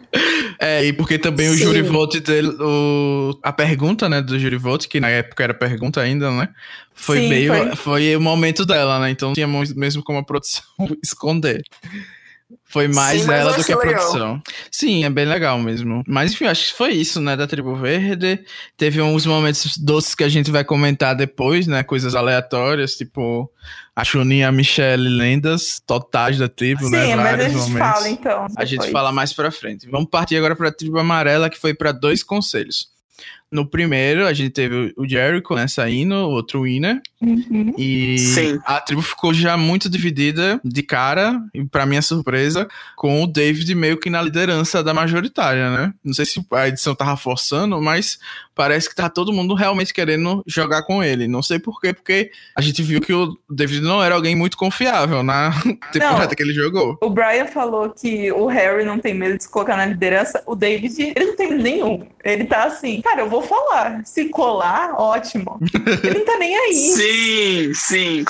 É, 0.60 0.84
e 0.84 0.94
porque 0.94 1.18
também 1.20 1.50
o 1.50 1.54
Sim. 1.54 1.60
júri 1.64 1.82
vote 1.82 2.20
dele, 2.20 2.50
o, 2.60 3.38
a 3.44 3.52
pergunta, 3.54 4.08
né, 4.10 4.22
do 4.22 4.38
júri 4.40 4.58
vote, 4.58 4.88
que 4.88 5.00
na 5.00 5.10
época 5.10 5.44
era 5.44 5.54
pergunta 5.54 6.02
ainda, 6.02 6.30
né? 6.32 6.50
Foi 6.94 7.20
Sim, 7.20 7.30
meio. 7.30 7.54
foi. 7.54 7.76
Foi. 7.76 8.16
o 8.16 8.22
momento 8.22 8.66
dela, 8.66 9.00
né? 9.00 9.10
Então 9.10 9.34
tinha 9.34 9.48
mo- 9.48 9.64
mesmo 9.76 10.04
como 10.04 10.20
a 10.20 10.24
produção 10.24 10.64
esconder. 11.04 11.62
Foi 12.64 12.88
mais 12.88 13.22
Sim, 13.24 13.32
ela 13.32 13.54
do 13.54 13.64
que 13.64 13.72
a 13.74 13.78
legal. 13.78 13.94
produção. 13.96 14.44
Sim, 14.72 15.04
é 15.04 15.10
bem 15.10 15.26
legal 15.26 15.58
mesmo. 15.60 16.04
Mas 16.08 16.34
enfim, 16.34 16.46
acho 16.46 16.72
que 16.72 16.78
foi 16.78 16.92
isso, 16.92 17.20
né, 17.20 17.36
da 17.36 17.48
Tribo 17.48 17.76
Verde. 17.76 18.44
Teve 18.78 19.02
uns 19.02 19.26
momentos 19.26 19.78
doces 19.78 20.14
que 20.14 20.24
a 20.24 20.30
gente 20.30 20.52
vai 20.52 20.64
comentar 20.64 21.16
depois, 21.16 21.66
né? 21.66 21.84
Coisas 21.84 22.14
aleatórias, 22.14 22.96
tipo 22.96 23.52
a 23.96 24.04
Chuninha 24.04 24.50
a 24.50 24.52
Michelle 24.52 25.08
lendas 25.08 25.82
totais 25.88 26.38
da 26.38 26.50
tribo, 26.50 26.90
né? 26.90 27.06
Sim, 27.06 27.16
mas 27.16 27.40
a 27.40 27.50
gente 27.50 27.56
momentos. 27.56 27.80
fala 27.80 28.10
então. 28.10 28.46
A 28.58 28.66
gente 28.66 28.80
depois. 28.80 28.92
fala 28.92 29.12
mais 29.12 29.34
pra 29.34 29.50
frente. 29.52 29.90
Vamos 29.90 30.10
partir 30.10 30.36
agora 30.36 30.56
pra 30.56 30.72
tribo 30.72 31.00
amarela, 31.00 31.50
que 31.50 31.58
foi 31.58 31.74
pra 31.74 31.92
dois 31.92 32.22
conselhos. 32.22 32.90
No 33.52 33.66
primeiro, 33.66 34.26
a 34.26 34.34
gente 34.34 34.50
teve 34.50 34.94
o 34.98 35.08
Jericho, 35.08 35.56
né, 35.56 35.68
saindo, 35.68 36.16
o 36.16 36.32
outro 36.32 36.64
winner. 36.64 37.02
Uhum. 37.22 37.74
E 37.78 38.18
Sim. 38.18 38.60
a 38.66 38.82
tribo 38.82 39.02
ficou 39.02 39.34
já 39.34 39.56
muito 39.56 39.90
dividida 39.90 40.60
de 40.64 40.84
cara, 40.84 41.42
e 41.54 41.64
pra 41.64 41.86
minha 41.86 42.02
surpresa, 42.02 42.68
com 42.96 43.24
o 43.24 43.28
David 43.28 43.74
meio 43.76 43.98
que 43.98 44.10
na 44.10 44.22
liderança 44.22 44.84
da 44.84 44.94
majoritária, 44.94 45.70
né? 45.70 45.94
Não 46.04 46.14
sei 46.14 46.26
se 46.26 46.46
a 46.52 46.68
edição 46.68 46.96
tava 46.96 47.16
forçando, 47.16 47.82
mas 47.82 48.18
parece 48.56 48.90
que 48.90 48.96
tá 48.96 49.10
todo 49.10 49.34
mundo 49.34 49.54
realmente 49.54 49.94
querendo 49.94 50.44
jogar 50.48 50.84
com 50.84 51.04
ele. 51.04 51.28
Não 51.28 51.44
sei 51.44 51.60
por 51.60 51.80
quê, 51.80 51.94
porque 51.94 52.32
a 52.56 52.62
gente 52.62 52.82
viu 52.82 53.02
que 53.02 53.14
o 53.14 53.38
David 53.50 53.82
não 53.82 54.02
era 54.04 54.16
alguém 54.16 54.36
muito 54.36 54.58
confiável 54.58 55.22
na 55.22 55.52
temporada 55.92 56.36
que 56.36 56.42
ele 56.42 56.54
jogou. 56.54 56.98
O 57.02 57.10
Brian 57.10 57.46
falou 57.48 57.90
que 57.90 58.32
o 58.32 58.48
Harry 58.48 58.86
não 58.86 58.98
tem 58.98 59.14
medo 59.14 59.38
de 59.38 59.44
se 59.44 59.50
colocar 59.52 59.76
na 59.76 59.86
liderança. 59.86 60.42
O 60.46 60.56
David, 60.56 61.14
ele 61.16 61.26
não 61.26 61.36
tem 61.36 61.54
nenhum. 61.58 62.08
Ele 62.24 62.46
tá 62.46 62.64
assim, 62.64 63.02
cara, 63.02 63.22
eu 63.22 63.30
vou 63.30 63.35
falar. 63.42 64.02
Se 64.06 64.30
colar, 64.30 64.94
ótimo. 65.00 65.60
Ele 66.04 66.20
não 66.20 66.26
tá 66.26 66.38
nem 66.38 66.56
aí. 66.58 66.94
Sim, 66.94 67.74
sim. 67.74 68.26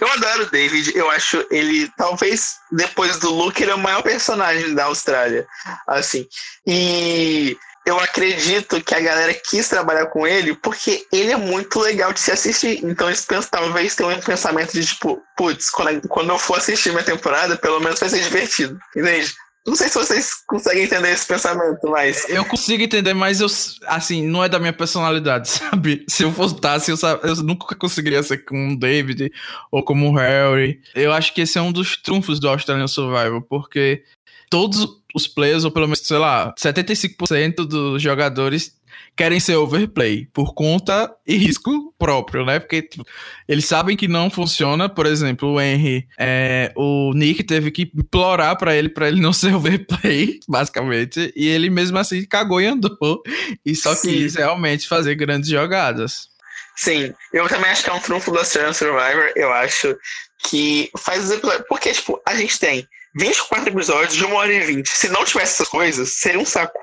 Eu 0.00 0.08
adoro 0.12 0.44
o 0.44 0.50
David. 0.50 0.92
Eu 0.96 1.10
acho 1.10 1.44
ele, 1.50 1.90
talvez, 1.96 2.56
depois 2.70 3.18
do 3.18 3.30
Luke, 3.30 3.62
ele 3.62 3.72
é 3.72 3.74
o 3.74 3.78
maior 3.78 4.02
personagem 4.02 4.74
da 4.74 4.84
Austrália. 4.84 5.46
Assim. 5.86 6.26
E 6.66 7.56
eu 7.86 8.00
acredito 8.00 8.82
que 8.82 8.94
a 8.96 9.00
galera 9.00 9.32
quis 9.32 9.68
trabalhar 9.68 10.06
com 10.06 10.26
ele 10.26 10.56
porque 10.56 11.06
ele 11.12 11.30
é 11.30 11.36
muito 11.36 11.78
legal 11.78 12.12
de 12.12 12.18
se 12.18 12.32
assistir. 12.32 12.84
Então 12.84 13.06
eles 13.06 13.24
pensam, 13.24 13.48
talvez 13.48 13.94
tenham 13.94 14.12
um 14.12 14.20
pensamento 14.20 14.72
de 14.72 14.84
tipo, 14.84 15.22
putz, 15.36 15.70
quando, 15.70 16.08
quando 16.08 16.30
eu 16.30 16.38
for 16.38 16.58
assistir 16.58 16.90
minha 16.90 17.04
temporada, 17.04 17.56
pelo 17.56 17.78
menos 17.78 18.00
vai 18.00 18.08
ser 18.08 18.20
divertido. 18.20 18.76
Entende? 18.94 19.32
Não 19.66 19.74
sei 19.74 19.88
se 19.88 19.94
vocês 19.94 20.30
conseguem 20.46 20.84
entender 20.84 21.10
esse 21.10 21.26
pensamento, 21.26 21.88
mas. 21.88 22.28
Eu 22.28 22.44
consigo 22.44 22.82
entender, 22.82 23.14
mas 23.14 23.40
eu, 23.40 23.48
assim, 23.86 24.24
não 24.24 24.44
é 24.44 24.48
da 24.48 24.60
minha 24.60 24.72
personalidade, 24.72 25.48
sabe? 25.50 26.04
Se 26.08 26.22
eu 26.22 26.30
voltasse, 26.30 26.90
eu, 26.90 26.96
eu 27.24 27.36
nunca 27.36 27.74
conseguiria 27.74 28.22
ser 28.22 28.38
como 28.38 28.74
o 28.74 28.78
David 28.78 29.32
ou 29.72 29.82
como 29.82 30.08
o 30.08 30.14
Harry. 30.14 30.80
Eu 30.94 31.12
acho 31.12 31.34
que 31.34 31.40
esse 31.40 31.58
é 31.58 31.62
um 31.62 31.72
dos 31.72 31.96
trunfos 31.96 32.38
do 32.38 32.48
Australian 32.48 32.86
Survival, 32.86 33.42
porque 33.42 34.04
todos 34.48 34.86
os 35.12 35.26
players, 35.26 35.64
ou 35.64 35.70
pelo 35.70 35.86
menos, 35.86 36.00
sei 36.00 36.18
lá, 36.18 36.54
75% 36.58 37.66
dos 37.66 38.00
jogadores 38.00 38.75
querem 39.16 39.40
ser 39.40 39.56
overplay 39.56 40.28
por 40.32 40.54
conta 40.54 41.10
e 41.26 41.36
risco 41.36 41.94
próprio, 41.98 42.44
né? 42.44 42.58
Porque 42.58 42.82
tipo, 42.82 43.04
eles 43.48 43.64
sabem 43.64 43.96
que 43.96 44.06
não 44.06 44.30
funciona. 44.30 44.88
Por 44.88 45.06
exemplo, 45.06 45.54
o 45.54 45.60
Henry, 45.60 46.06
é, 46.18 46.70
o 46.76 47.12
Nick 47.14 47.42
teve 47.42 47.70
que 47.70 47.90
implorar 47.94 48.56
para 48.58 48.76
ele 48.76 48.90
para 48.90 49.08
ele 49.08 49.20
não 49.20 49.32
ser 49.32 49.54
overplay, 49.56 50.38
basicamente, 50.46 51.32
e 51.34 51.48
ele 51.48 51.70
mesmo 51.70 51.98
assim 51.98 52.24
cagou 52.26 52.60
e 52.60 52.66
andou 52.66 53.22
e 53.64 53.74
só 53.74 53.94
Sim. 53.94 54.10
quis 54.10 54.34
realmente 54.34 54.86
fazer 54.86 55.14
grandes 55.14 55.48
jogadas. 55.48 56.28
Sim, 56.76 57.14
eu 57.32 57.48
também 57.48 57.70
acho 57.70 57.82
que 57.82 57.88
é 57.88 57.92
um 57.94 58.00
trunfo 58.00 58.30
do 58.30 58.38
Australian 58.38 58.74
Survivor. 58.74 59.32
Eu 59.34 59.50
acho 59.50 59.96
que 60.44 60.90
faz 60.98 61.24
os 61.24 61.30
episódios. 61.30 61.64
Porque, 61.68 61.92
tipo, 61.92 62.20
a 62.26 62.34
gente 62.34 62.58
tem 62.58 62.86
24 63.18 63.70
episódios 63.70 64.14
de 64.14 64.24
uma 64.24 64.36
hora 64.36 64.52
e 64.52 64.60
20. 64.60 64.86
Se 64.86 65.08
não 65.08 65.24
tivesse 65.24 65.54
essas 65.54 65.68
coisas, 65.68 66.12
seria 66.12 66.38
um 66.38 66.44
saco. 66.44 66.78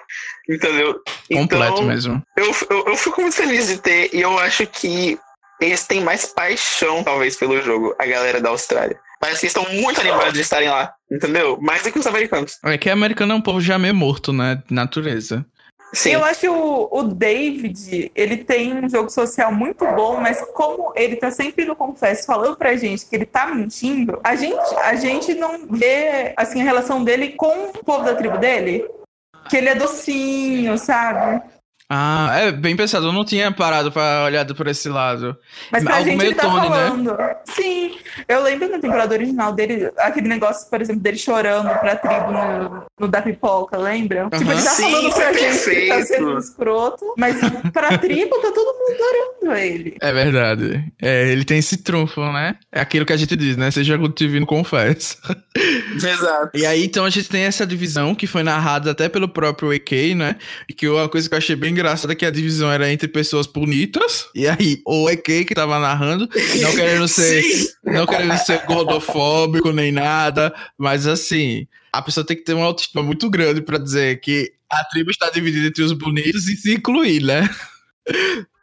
Entendeu? 0.50 1.02
Completo 1.32 1.74
então, 1.74 1.86
mesmo. 1.86 2.24
Eu, 2.36 2.52
eu, 2.70 2.86
eu 2.88 2.98
fico 2.98 3.22
muito 3.22 3.36
feliz 3.36 3.68
de 3.68 3.78
ter, 3.78 4.10
e 4.14 4.22
eu 4.22 4.38
acho 4.40 4.68
que 4.68 5.18
eles 5.62 5.86
têm 5.86 6.02
mais 6.02 6.26
paixão, 6.26 7.04
talvez, 7.04 7.36
pelo 7.36 7.62
jogo, 7.62 7.96
a 7.98 8.06
galera 8.06 8.42
da 8.42 8.50
Austrália. 8.50 9.00
Parece 9.20 9.42
que 9.42 9.48
estão 9.48 9.66
muito 9.72 10.02
animados 10.02 10.34
de 10.34 10.42
estarem 10.42 10.68
lá, 10.68 10.94
entendeu? 11.10 11.58
Mais 11.62 11.84
do 11.84 11.92
que 11.92 12.00
os 12.00 12.08
americanos. 12.08 12.60
É 12.66 12.78
que 12.78 12.90
americano 12.90 13.32
é 13.32 13.36
um 13.36 13.42
povo 13.42 13.62
já 13.62 13.80
meio 13.80 13.96
morto, 13.96 14.34
né? 14.34 14.62
Natureza. 14.70 15.46
Sim. 15.94 16.14
Eu 16.14 16.26
acho 16.26 16.40
que 16.40 16.50
o, 16.50 16.90
o 16.92 17.04
David, 17.04 18.12
ele 18.16 18.38
tem 18.38 18.74
um 18.74 18.90
jogo 18.90 19.12
social 19.12 19.54
muito 19.54 19.86
bom, 19.86 20.20
mas 20.20 20.42
como 20.54 20.92
ele 20.96 21.16
tá 21.16 21.30
sempre 21.30 21.66
no 21.66 21.76
confesso 21.76 22.26
falando 22.26 22.58
pra 22.58 22.76
gente 22.76 23.06
que 23.06 23.16
ele 23.16 23.28
tá 23.28 23.46
mentindo, 23.46 24.20
a 24.24 24.36
gente, 24.36 24.76
a 24.84 24.96
gente 24.96 25.36
não 25.36 25.68
vê, 25.68 26.34
assim, 26.36 26.62
a 26.62 26.64
relação 26.64 27.04
dele 27.04 27.30
com 27.34 27.70
o 27.70 27.84
povo 27.84 28.04
da 28.04 28.16
tribo 28.16 28.40
dele. 28.40 28.84
Que 29.50 29.58
ele 29.58 29.70
é 29.70 29.76
docinho, 29.76 30.78
sabe? 30.78 31.42
Ah, 31.96 32.40
é 32.40 32.52
bem 32.52 32.76
pensado. 32.76 33.06
Eu 33.06 33.14
não 33.14 33.24
tinha 33.24 33.52
parado 33.52 33.92
para 33.92 34.26
olhar 34.26 34.46
por 34.56 34.68
esse 34.68 34.90
lado. 34.90 35.38
Mas 35.72 35.84
pra 35.84 35.98
Algo 35.98 36.10
gente 36.10 36.26
ele 36.26 36.34
tá 36.34 36.42
Tony, 36.42 36.62
né? 36.62 36.68
falando. 36.70 37.18
Né? 37.18 37.36
Sim. 37.46 37.96
Eu 38.28 38.42
lembro 38.42 38.68
na 38.68 38.80
temporada 38.80 39.14
original 39.14 39.54
dele, 39.54 39.92
aquele 39.98 40.28
negócio, 40.28 40.68
por 40.72 40.82
exemplo, 40.82 41.02
dele 41.04 41.18
chorando 41.18 41.70
pra 41.80 41.96
tribo 41.96 42.32
no, 42.32 42.84
no 43.00 43.08
da 43.08 43.22
pipoca, 43.22 43.78
lembra? 43.78 44.28
Tipo, 44.32 44.52
ele 44.52 44.64
tá 44.64 44.72
Sim, 44.72 44.92
falando 44.92 45.14
pra 45.14 45.34
gente 45.34 45.44
perfeito. 45.44 45.82
que 45.82 45.88
tá 45.88 46.02
sendo 46.06 46.38
escroto, 46.40 47.14
mas 47.16 47.38
pra 47.72 47.98
tribo 48.00 48.42
tá 48.42 48.52
todo 48.52 48.76
mundo 48.76 48.96
adorando 48.96 49.60
ele. 49.60 49.96
É 50.02 50.12
verdade. 50.12 50.94
É, 51.00 51.28
ele 51.32 51.46
tem 51.46 51.60
esse 51.60 51.78
trunfo, 51.78 52.22
né? 52.32 52.56
É 52.72 52.82
aquilo 52.82 53.06
que 53.06 53.14
a 53.14 53.18
gente 53.18 53.36
diz, 53.36 53.56
né? 53.56 53.70
Seja 53.70 54.00
divino, 54.16 54.46
confessa. 54.48 55.18
Exato. 55.96 56.52
E 56.56 56.66
aí, 56.66 56.84
então, 56.86 57.06
a 57.06 57.10
gente 57.10 57.30
tem 57.30 57.44
essa 57.44 57.68
divisão 57.68 58.16
que 58.16 58.26
foi 58.26 58.42
narrada 58.42 58.92
até 58.92 59.08
pelo 59.08 59.28
próprio 59.28 59.72
EK, 59.74 60.16
né? 60.16 60.36
E 60.68 60.74
que 60.74 60.86
é 60.86 60.90
uma 60.90 61.10
coisa 61.10 61.28
que 61.28 61.36
eu 61.36 61.38
achei 61.38 61.56
bem 61.56 61.74
engraçada 61.84 62.16
que 62.16 62.26
a 62.26 62.32
divisão 62.32 62.72
era 62.72 62.92
entre 62.92 63.08
pessoas 63.08 63.46
bonitas. 63.46 64.28
E 64.34 64.48
aí, 64.48 64.82
o 64.86 65.10
EK 65.10 65.46
que 65.46 65.54
tava 65.54 65.80
narrando, 65.80 66.30
não 66.62 66.76
querendo 66.76 67.08
ser, 67.08 67.44
não 67.84 68.06
querendo 68.06 68.38
ser 68.38 68.66
gordofóbico 68.66 69.72
nem 69.72 69.92
nada, 69.92 70.54
mas 70.78 71.06
assim, 71.06 71.68
a 71.92 72.02
pessoa 72.02 72.26
tem 72.26 72.38
que 72.38 72.44
ter 72.44 72.54
uma 72.54 72.66
autoestima 72.66 73.04
muito 73.04 73.30
grande 73.30 73.62
para 73.62 73.78
dizer 73.78 74.22
que 74.22 74.54
a 74.72 74.84
tribo 74.86 75.12
está 75.12 75.30
dividida 75.30 75.68
entre 75.68 75.84
os 75.84 75.92
bonitos 75.92 76.48
e 76.48 76.56
se 76.56 76.74
incluir, 76.74 77.22
né? 77.22 77.50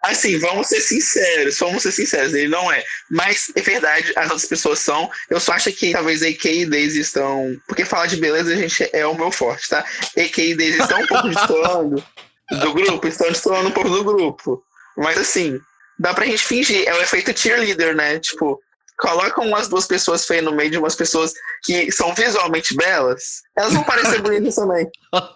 Assim, 0.03 0.39
vamos 0.39 0.67
ser 0.67 0.81
sinceros, 0.81 1.59
vamos 1.59 1.83
ser 1.83 1.93
sinceros, 1.93 2.33
ele 2.33 2.49
não 2.49 2.73
é. 2.73 2.83
Mas 3.11 3.53
é 3.55 3.61
verdade, 3.61 4.13
as 4.17 4.31
outras 4.31 4.47
pessoas 4.47 4.79
são. 4.79 5.11
Eu 5.29 5.39
só 5.39 5.53
acho 5.53 5.71
que 5.73 5.93
talvez 5.93 6.23
AK 6.23 6.45
e 6.47 6.67
Daisy 6.67 7.01
estão. 7.01 7.55
Porque 7.69 7.85
falar 7.85 8.07
de 8.07 8.17
beleza, 8.17 8.53
a 8.53 8.57
gente 8.57 8.89
é 8.95 9.07
o 9.07 9.15
meu 9.15 9.31
forte, 9.31 9.69
tá? 9.69 9.85
AK 10.17 10.39
e 10.39 10.55
Daisy 10.55 10.81
estão 10.81 11.03
um 11.03 11.07
pouco 11.07 11.29
destoando 11.31 12.03
do 12.51 12.75
grupo, 12.75 13.07
estão 13.07 13.29
destoando 13.29 13.69
um 13.69 13.73
pouco 13.73 13.91
do 13.91 14.05
grupo. 14.05 14.63
Mas 14.97 15.19
assim, 15.19 15.59
dá 15.99 16.15
pra 16.15 16.27
gente 16.27 16.45
fingir. 16.45 16.87
É 16.87 16.95
o 16.95 17.03
efeito 17.03 17.39
cheerleader, 17.39 17.95
né? 17.95 18.19
Tipo, 18.19 18.61
colocam 19.01 19.47
umas 19.47 19.67
duas 19.69 19.87
pessoas 19.87 20.27
feias 20.27 20.45
no 20.45 20.53
meio 20.53 20.71
de 20.71 20.79
umas 20.79 20.95
pessoas 20.95 21.33
que 21.65 21.91
são 21.91 22.15
visualmente 22.15 22.77
belas, 22.77 23.43
elas 23.57 23.73
vão 23.73 23.83
parecer 23.83 24.21
bonitas 24.23 24.55
também. 24.55 24.87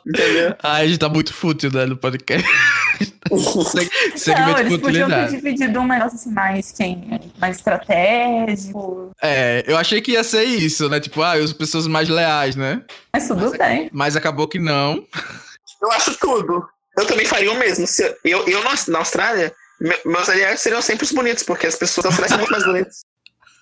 Entendeu? 0.06 0.54
Ah, 0.62 0.74
a 0.74 0.86
gente 0.86 0.98
tá 0.98 1.08
muito 1.08 1.32
fútil, 1.32 1.70
né, 1.72 1.86
no 1.86 1.96
podcast. 1.96 2.46
Segmento 4.14 4.52
Não, 4.52 4.58
eles 4.58 4.78
podiam 4.78 5.08
ter 5.08 5.28
dividido 5.30 5.80
um 5.80 5.86
negócio 5.86 6.16
assim 6.16 6.30
mais, 6.30 6.70
quem, 6.72 7.20
mais 7.38 7.56
estratégico. 7.56 9.10
É, 9.20 9.64
eu 9.66 9.76
achei 9.76 10.00
que 10.00 10.12
ia 10.12 10.22
ser 10.22 10.44
isso, 10.44 10.88
né? 10.88 11.00
Tipo, 11.00 11.22
ah, 11.22 11.32
as 11.32 11.52
pessoas 11.52 11.86
mais 11.86 12.08
leais, 12.08 12.54
né? 12.54 12.82
Mas 13.12 13.26
tudo 13.26 13.48
mas, 13.48 13.58
bem. 13.58 13.90
Mas 13.92 14.16
acabou 14.16 14.46
que 14.46 14.58
não. 14.58 15.04
Eu 15.82 15.90
acho 15.92 16.16
tudo. 16.18 16.66
Eu 16.96 17.06
também 17.06 17.26
faria 17.26 17.52
o 17.52 17.58
mesmo. 17.58 17.86
Se 17.86 18.04
eu, 18.04 18.16
eu, 18.24 18.48
eu 18.48 18.64
na 18.88 18.98
Austrália, 18.98 19.52
meus 20.04 20.28
aliados 20.28 20.60
seriam 20.60 20.82
sempre 20.82 21.04
os 21.04 21.12
bonitos, 21.12 21.42
porque 21.42 21.66
as 21.66 21.76
pessoas 21.76 22.06
oferecem 22.06 22.38
muito 22.38 22.52
mais 22.52 22.64
bonitos. 22.64 23.04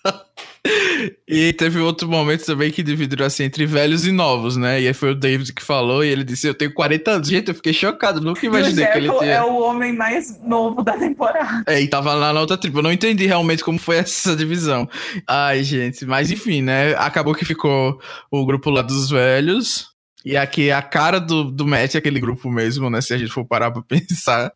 e 1.29 1.53
teve 1.53 1.79
outro 1.79 2.09
momento 2.09 2.45
também 2.45 2.71
que 2.71 2.83
dividiram 2.83 3.27
assim 3.27 3.45
entre 3.45 3.67
velhos 3.67 4.07
e 4.07 4.13
novos, 4.13 4.57
né? 4.57 4.81
E 4.81 4.89
aí 4.89 4.95
foi 4.95 5.11
o 5.11 5.15
David 5.15 5.53
que 5.53 5.63
falou 5.63 6.05
e 6.05 6.09
ele 6.09 6.25
disse: 6.25 6.47
Eu 6.47 6.55
tenho 6.55 6.73
40 6.73 7.11
anos. 7.11 7.29
Gente, 7.29 7.49
eu 7.49 7.55
fiquei 7.55 7.73
chocado, 7.73 8.21
nunca 8.21 8.45
imaginei 8.45 8.87
que 8.87 8.99
ele 8.99 9.11
tinha. 9.11 9.33
É 9.33 9.43
o 9.43 9.61
homem 9.61 9.93
mais 9.93 10.41
novo 10.43 10.83
da 10.83 10.97
temporada. 10.97 11.63
É, 11.67 11.81
e 11.81 11.89
tava 11.89 12.15
lá 12.15 12.33
na 12.33 12.41
outra 12.41 12.59
tribo. 12.59 12.79
Eu 12.79 12.83
não 12.83 12.93
entendi 12.93 13.27
realmente 13.27 13.65
como 13.65 13.79
foi 13.79 13.97
essa 13.99 14.35
divisão. 14.37 14.89
Ai, 15.27 15.63
gente, 15.63 16.05
mas 16.05 16.31
enfim, 16.31 16.63
né? 16.63 16.95
Acabou 16.97 17.35
que 17.35 17.45
ficou 17.45 18.01
o 18.31 18.45
grupo 18.45 18.71
lá 18.71 18.83
dos 18.83 19.11
velhos. 19.11 19.92
E 20.25 20.37
aqui 20.37 20.69
é 20.69 20.73
a 20.73 20.83
cara 20.83 21.19
do, 21.19 21.45
do 21.45 21.67
Matt, 21.67 21.95
aquele 21.95 22.21
grupo 22.21 22.51
mesmo, 22.51 22.89
né? 22.89 23.01
Se 23.01 23.13
a 23.13 23.19
gente 23.19 23.33
for 23.33 23.45
parar 23.45 23.71
pra 23.71 23.83
pensar. 23.87 24.53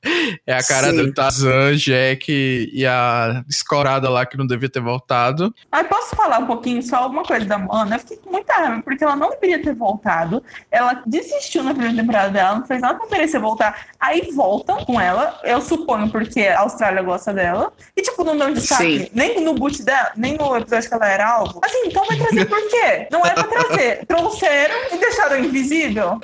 É 0.46 0.55
a 0.55 0.62
cara 0.62 0.90
Sim. 0.90 0.96
do 0.96 1.12
Tazan, 1.12 1.76
Jack 1.76 2.70
e 2.72 2.87
a 2.87 3.44
escorada 3.48 4.09
lá 4.09 4.24
que 4.24 4.37
não 4.37 4.46
devia 4.46 4.68
ter 4.68 4.81
voltado. 4.81 5.55
Ah, 5.70 5.85
posso 5.85 6.14
falar 6.14 6.38
um 6.38 6.46
pouquinho 6.46 6.83
só 6.83 6.96
alguma 6.96 7.22
coisa 7.22 7.44
da 7.44 7.59
Mona? 7.59 7.96
Eu 7.96 8.00
fiquei 8.00 8.16
com 8.18 8.31
muita 8.31 8.55
raiva, 8.55 8.83
porque 8.83 9.02
ela 9.02 9.16
não 9.16 9.31
deveria 9.31 9.62
ter 9.62 9.74
voltado. 9.74 10.42
Ela 10.70 11.02
desistiu 11.07 11.62
na 11.62 11.72
primeira 11.72 11.96
temporada 11.96 12.31
dela, 12.31 12.59
não 12.59 12.66
fez 12.66 12.81
nada 12.81 12.98
pra 12.98 13.09
merecer 13.11 13.40
voltar. 13.40 13.87
Aí 14.00 14.31
volta 14.33 14.74
com 14.85 15.00
ela, 15.00 15.40
eu 15.44 15.61
suponho 15.61 16.11
porque 16.11 16.40
a 16.42 16.61
Austrália 16.61 17.02
gosta 17.02 17.33
dela. 17.33 17.72
E, 17.96 18.02
tipo, 18.02 18.24
não 18.24 18.37
deu 18.37 18.52
destaque 18.55 19.00
Sim. 19.00 19.11
nem 19.12 19.40
no 19.40 19.55
boot 19.55 19.83
dela, 19.83 20.12
nem 20.16 20.37
no 20.37 20.57
episódio 20.57 20.88
que 20.88 20.94
ela 20.94 21.09
era 21.09 21.29
alvo. 21.29 21.61
Assim, 21.64 21.85
então 21.87 22.05
vai 22.07 22.16
trazer 22.16 22.44
por 22.44 22.68
quê? 22.68 23.09
Não 23.11 23.24
é 23.24 23.31
pra 23.31 23.44
trazer. 23.44 24.05
Trouxeram 24.07 24.76
e 24.92 24.98
deixaram 24.98 25.38
em 25.38 25.48
invisível. 25.57 26.21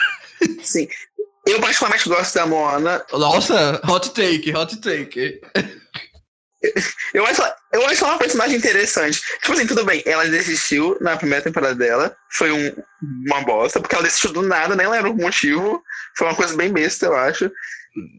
Sim. 0.62 0.86
Eu 1.46 1.60
particularmente 1.60 2.08
gosto 2.08 2.34
da 2.34 2.46
Moana. 2.46 3.04
Nossa, 3.12 3.80
hot 3.86 4.10
take, 4.12 4.54
hot 4.56 4.76
take. 4.80 5.40
Eu 7.12 7.26
acho, 7.26 7.42
eu 7.72 7.86
acho 7.86 8.02
ela 8.02 8.14
uma 8.14 8.18
personagem 8.18 8.56
interessante. 8.56 9.20
Tipo 9.40 9.52
assim, 9.52 9.66
tudo 9.66 9.84
bem, 9.84 10.02
ela 10.06 10.24
desistiu 10.26 10.96
na 11.00 11.16
primeira 11.16 11.44
temporada 11.44 11.74
dela. 11.74 12.16
Foi 12.32 12.50
um, 12.50 12.72
uma 13.26 13.42
bosta, 13.42 13.80
porque 13.80 13.94
ela 13.94 14.04
desistiu 14.04 14.32
do 14.32 14.42
nada, 14.42 14.74
nem 14.74 14.88
lembro 14.88 15.12
o 15.12 15.16
motivo. 15.16 15.82
Foi 16.16 16.26
uma 16.26 16.36
coisa 16.36 16.56
bem 16.56 16.72
besta, 16.72 17.06
eu 17.06 17.14
acho. 17.14 17.50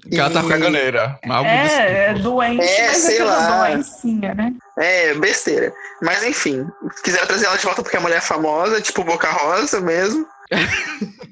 Que 0.10 0.18
ela 0.18 0.30
tá 0.30 0.42
caganeira. 0.48 1.20
É, 1.44 2.12
é 2.12 2.14
doente, 2.14 2.64
é, 2.64 2.88
mas 2.88 2.98
sei 2.98 3.18
é 3.18 3.24
lá. 3.24 3.68
doencinha, 3.68 4.34
né? 4.34 4.54
É, 4.80 5.14
besteira. 5.16 5.74
Mas 6.02 6.24
enfim, 6.24 6.66
quiseram 7.04 7.28
trazer 7.28 7.48
ela 7.48 7.58
de 7.58 7.66
volta 7.66 7.84
porque 7.84 7.98
a 7.98 8.00
mulher 8.00 8.18
é 8.18 8.22
famosa, 8.22 8.80
tipo 8.80 9.04
Boca 9.04 9.30
Rosa 9.30 9.82
mesmo. 9.82 10.26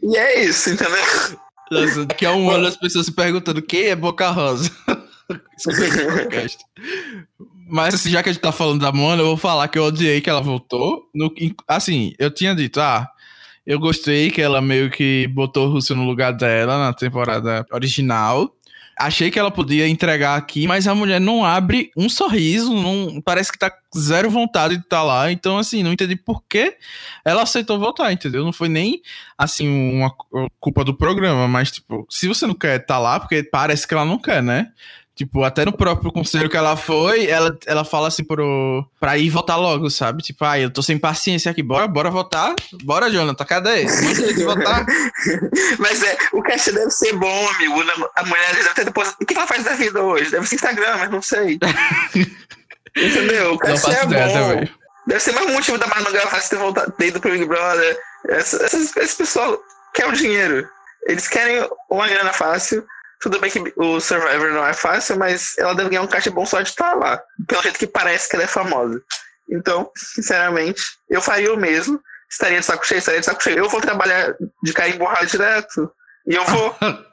E 0.01 0.17
é 0.17 0.43
isso, 0.43 0.71
entendeu? 0.71 0.95
Nossa, 1.71 2.05
daqui 2.05 2.25
a 2.25 2.33
um 2.33 2.49
ano 2.49 2.67
as 2.67 2.77
pessoas 2.77 3.05
se 3.05 3.11
perguntando 3.11 3.61
quem 3.61 3.85
é 3.85 3.95
Boca 3.95 4.29
Rosa. 4.29 4.71
Mas 7.69 7.95
assim, 7.95 8.09
já 8.09 8.21
que 8.21 8.29
a 8.29 8.31
gente 8.31 8.41
tá 8.41 8.51
falando 8.51 8.81
da 8.81 8.91
Mona, 8.91 9.21
eu 9.21 9.27
vou 9.27 9.37
falar 9.37 9.67
que 9.67 9.79
eu 9.79 9.85
odiei 9.85 10.21
que 10.21 10.29
ela 10.29 10.41
voltou. 10.41 11.09
No, 11.13 11.33
assim, 11.67 12.13
eu 12.19 12.29
tinha 12.29 12.53
dito, 12.53 12.79
ah, 12.79 13.09
eu 13.65 13.79
gostei 13.79 14.29
que 14.29 14.41
ela 14.41 14.61
meio 14.61 14.91
que 14.91 15.27
botou 15.27 15.67
o 15.67 15.71
Russo 15.71 15.95
no 15.95 16.05
lugar 16.05 16.33
dela 16.33 16.77
na 16.77 16.93
temporada 16.93 17.65
original. 17.71 18.53
Achei 18.97 19.31
que 19.31 19.39
ela 19.39 19.51
podia 19.51 19.87
entregar 19.87 20.35
aqui, 20.35 20.67
mas 20.67 20.87
a 20.87 20.95
mulher 20.95 21.19
não 21.19 21.43
abre 21.43 21.91
um 21.97 22.07
sorriso, 22.07 22.73
não 22.73 23.21
parece 23.21 23.51
que 23.51 23.57
tá 23.57 23.71
zero 23.97 24.29
vontade 24.29 24.75
de 24.77 24.83
estar 24.83 24.97
tá 24.97 25.03
lá. 25.03 25.31
Então, 25.31 25.57
assim, 25.57 25.83
não 25.83 25.93
entendi 25.93 26.15
por 26.15 26.43
que 26.47 26.75
ela 27.25 27.43
aceitou 27.43 27.79
voltar, 27.79 28.11
entendeu? 28.11 28.43
Não 28.43 28.53
foi 28.53 28.69
nem, 28.69 29.01
assim, 29.37 29.67
uma 29.67 30.13
culpa 30.59 30.83
do 30.83 30.95
programa, 30.95 31.47
mas, 31.47 31.71
tipo, 31.71 32.05
se 32.09 32.27
você 32.27 32.45
não 32.45 32.55
quer 32.55 32.81
estar 32.81 32.95
tá 32.95 32.99
lá, 32.99 33.19
porque 33.19 33.43
parece 33.43 33.87
que 33.87 33.93
ela 33.93 34.05
não 34.05 34.17
quer, 34.17 34.41
né? 34.41 34.71
Tipo, 35.15 35.43
até 35.43 35.63
no 35.63 35.71
próprio 35.71 36.11
conselho 36.11 36.49
que 36.49 36.57
ela 36.57 36.75
foi, 36.75 37.27
ela, 37.27 37.55
ela 37.67 37.85
fala 37.85 38.07
assim 38.07 38.23
pro, 38.23 38.83
pra 38.99 39.15
ir 39.15 39.29
votar 39.29 39.59
logo, 39.59 39.87
sabe? 39.87 40.23
Tipo, 40.23 40.43
ai, 40.43 40.61
ah, 40.61 40.63
eu 40.63 40.69
tô 40.71 40.81
sem 40.81 40.97
paciência 40.97 41.51
aqui, 41.51 41.61
bora, 41.61 41.87
bora 41.87 42.09
votar. 42.09 42.55
Bora, 42.83 43.11
Jonathan, 43.11 43.45
cadê? 43.45 43.83
Manda 43.83 44.33
de 44.33 44.43
votar. 44.43 44.83
Mas 45.77 46.01
é, 46.01 46.17
o 46.33 46.41
cachê 46.41 46.71
deve 46.71 46.89
ser 46.89 47.13
bom, 47.13 47.49
amigo. 47.49 47.83
A 48.15 48.23
mulher 48.23 48.55
deve 48.55 48.69
ter 48.69 48.85
depois. 48.85 49.15
O 49.21 49.25
que 49.25 49.35
ela 49.35 49.45
faz 49.45 49.63
da 49.63 49.75
vida 49.75 50.01
hoje? 50.01 50.31
Deve 50.31 50.47
ser 50.47 50.55
Instagram, 50.55 50.97
mas 50.97 51.11
não 51.11 51.21
sei. 51.21 51.59
Entendeu? 52.97 53.53
O 53.53 53.57
cachê 53.59 53.91
é 53.91 54.05
bom. 54.05 54.33
Também. 54.33 54.71
Deve 55.05 55.19
ser 55.19 55.33
mais 55.33 55.47
um 55.47 55.53
motivo 55.53 55.77
da 55.77 55.87
Manu 55.87 56.11
Gavassi 56.11 56.49
ter 56.49 56.57
voltado, 56.57 56.93
ido 56.99 57.19
pro 57.19 57.31
Big 57.31 57.45
Brother. 57.45 57.99
Essa, 58.29 58.65
esse 58.65 59.15
pessoal 59.15 59.59
quer 59.93 60.07
o 60.07 60.13
dinheiro. 60.13 60.67
Eles 61.07 61.27
querem 61.27 61.67
uma 61.89 62.07
grana 62.07 62.33
fácil 62.33 62.83
tudo 63.23 63.39
bem 63.39 63.49
que 63.49 63.73
o 63.77 64.01
Survivor 64.01 64.51
não 64.51 64.67
é 64.67 64.73
fácil, 64.73 65.17
mas 65.17 65.57
ela 65.57 65.73
deve 65.73 65.91
ganhar 65.91 66.01
um 66.01 66.07
caixa 66.07 66.29
bom 66.29 66.45
só 66.45 66.61
de 66.61 66.71
estar 66.71 66.93
lá. 66.93 67.23
Pelo 67.47 67.61
jeito 67.61 67.79
que 67.79 67.87
parece 67.87 68.27
que 68.27 68.35
ela 68.35 68.43
é 68.43 68.47
famosa. 68.47 69.01
Então, 69.49 69.89
sinceramente, 69.95 70.81
eu 71.09 71.21
faria 71.21 71.53
o 71.53 71.57
mesmo. 71.57 72.01
Estaria 72.29 72.59
de 72.59 72.65
saco 72.65 72.85
cheio, 72.85 72.99
estaria 72.99 73.21
de 73.21 73.25
saco 73.25 73.41
cheio. 73.41 73.59
Eu 73.59 73.69
vou 73.69 73.79
trabalhar 73.79 74.35
de 74.61 74.73
cair 74.73 74.97
borrado 74.97 75.25
direto. 75.25 75.89
E 76.27 76.35
eu 76.35 76.43
vou. 76.43 76.75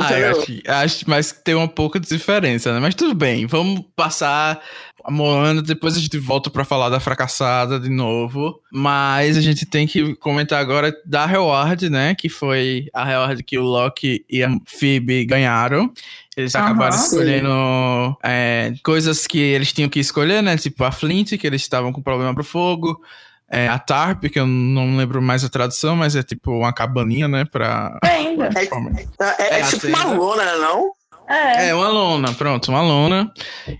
ah, 0.00 0.12
eu 0.18 0.40
acho, 0.40 0.62
acho, 0.66 1.04
mas 1.08 1.32
tem 1.32 1.54
uma 1.54 1.68
pouca 1.68 1.98
diferença, 1.98 2.72
né? 2.72 2.78
Mas 2.80 2.94
tudo 2.94 3.14
bem, 3.14 3.46
vamos 3.46 3.84
passar 3.96 4.62
a 5.04 5.10
Moana, 5.10 5.62
depois 5.62 5.96
a 5.96 6.00
gente 6.00 6.18
volta 6.18 6.50
para 6.50 6.64
falar 6.64 6.90
da 6.90 7.00
fracassada 7.00 7.80
de 7.80 7.88
novo. 7.88 8.60
Mas 8.70 9.36
a 9.36 9.40
gente 9.40 9.64
tem 9.64 9.86
que 9.86 10.14
comentar 10.16 10.60
agora 10.60 10.94
da 11.04 11.24
Reward, 11.24 11.88
né? 11.88 12.14
Que 12.14 12.28
foi 12.28 12.88
a 12.92 13.04
Reward 13.04 13.42
que 13.42 13.58
o 13.58 13.62
Loki 13.62 14.24
e 14.28 14.44
a 14.44 14.50
Phoebe 14.66 15.24
ganharam. 15.24 15.90
Eles 16.36 16.54
acabaram 16.54 16.94
escolhendo 16.94 18.16
é, 18.22 18.74
coisas 18.84 19.26
que 19.26 19.38
eles 19.38 19.72
tinham 19.72 19.88
que 19.88 19.98
escolher, 19.98 20.42
né? 20.42 20.56
Tipo 20.56 20.84
a 20.84 20.92
Flint, 20.92 21.38
que 21.38 21.46
eles 21.46 21.62
estavam 21.62 21.90
com 21.92 22.02
problema 22.02 22.34
pro 22.34 22.44
fogo. 22.44 23.00
É, 23.50 23.66
a 23.66 23.78
Tarp, 23.78 24.24
que 24.24 24.38
eu 24.38 24.46
não 24.46 24.96
lembro 24.96 25.22
mais 25.22 25.42
a 25.42 25.48
tradução, 25.48 25.96
mas 25.96 26.14
é 26.14 26.22
tipo 26.22 26.50
uma 26.50 26.72
cabaninha, 26.72 27.26
né? 27.26 27.44
Pra. 27.44 27.98
É, 28.04 28.08
ainda. 28.08 28.50
É, 28.54 29.42
é, 29.42 29.54
é, 29.56 29.60
é 29.60 29.62
tipo 29.64 29.86
uma 29.86 30.04
lona, 30.04 30.56
não? 30.58 30.92
É. 31.28 31.68
é, 31.68 31.74
uma 31.74 31.88
lona, 31.88 32.32
pronto, 32.32 32.70
uma 32.70 32.80
lona. 32.80 33.30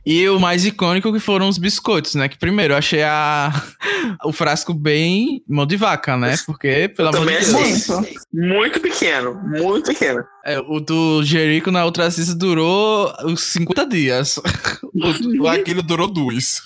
E 0.04 0.28
o 0.28 0.38
mais 0.38 0.66
icônico 0.66 1.11
que 1.12 1.18
foram 1.18 1.48
os 1.48 1.57
biscoitos, 1.57 2.14
né? 2.14 2.28
Que 2.28 2.38
primeiro 2.38 2.74
eu 2.74 2.78
achei 2.78 3.02
a... 3.02 3.50
o 4.22 4.33
frasco 4.33 4.74
bem 4.74 5.42
mão 5.48 5.64
de 5.64 5.76
vaca, 5.76 6.14
né? 6.16 6.37
Porque, 6.44 6.92
pelo 6.94 7.09
amor 7.09 7.26
de 7.26 7.52
Deus. 7.52 7.87
Muito 8.33 8.81
pequeno, 8.81 9.35
muito 9.35 9.87
pequeno. 9.87 10.22
É, 10.44 10.59
o 10.59 10.81
do 10.81 11.22
Jericho 11.22 11.70
na 11.70 11.85
outra 11.85 12.07
assista 12.07 12.35
durou 12.35 13.12
uns 13.24 13.42
50 13.42 13.87
dias. 13.87 14.38
o, 15.40 15.48
aquilo 15.48 15.83
durou 15.83 16.07
dois. 16.07 16.62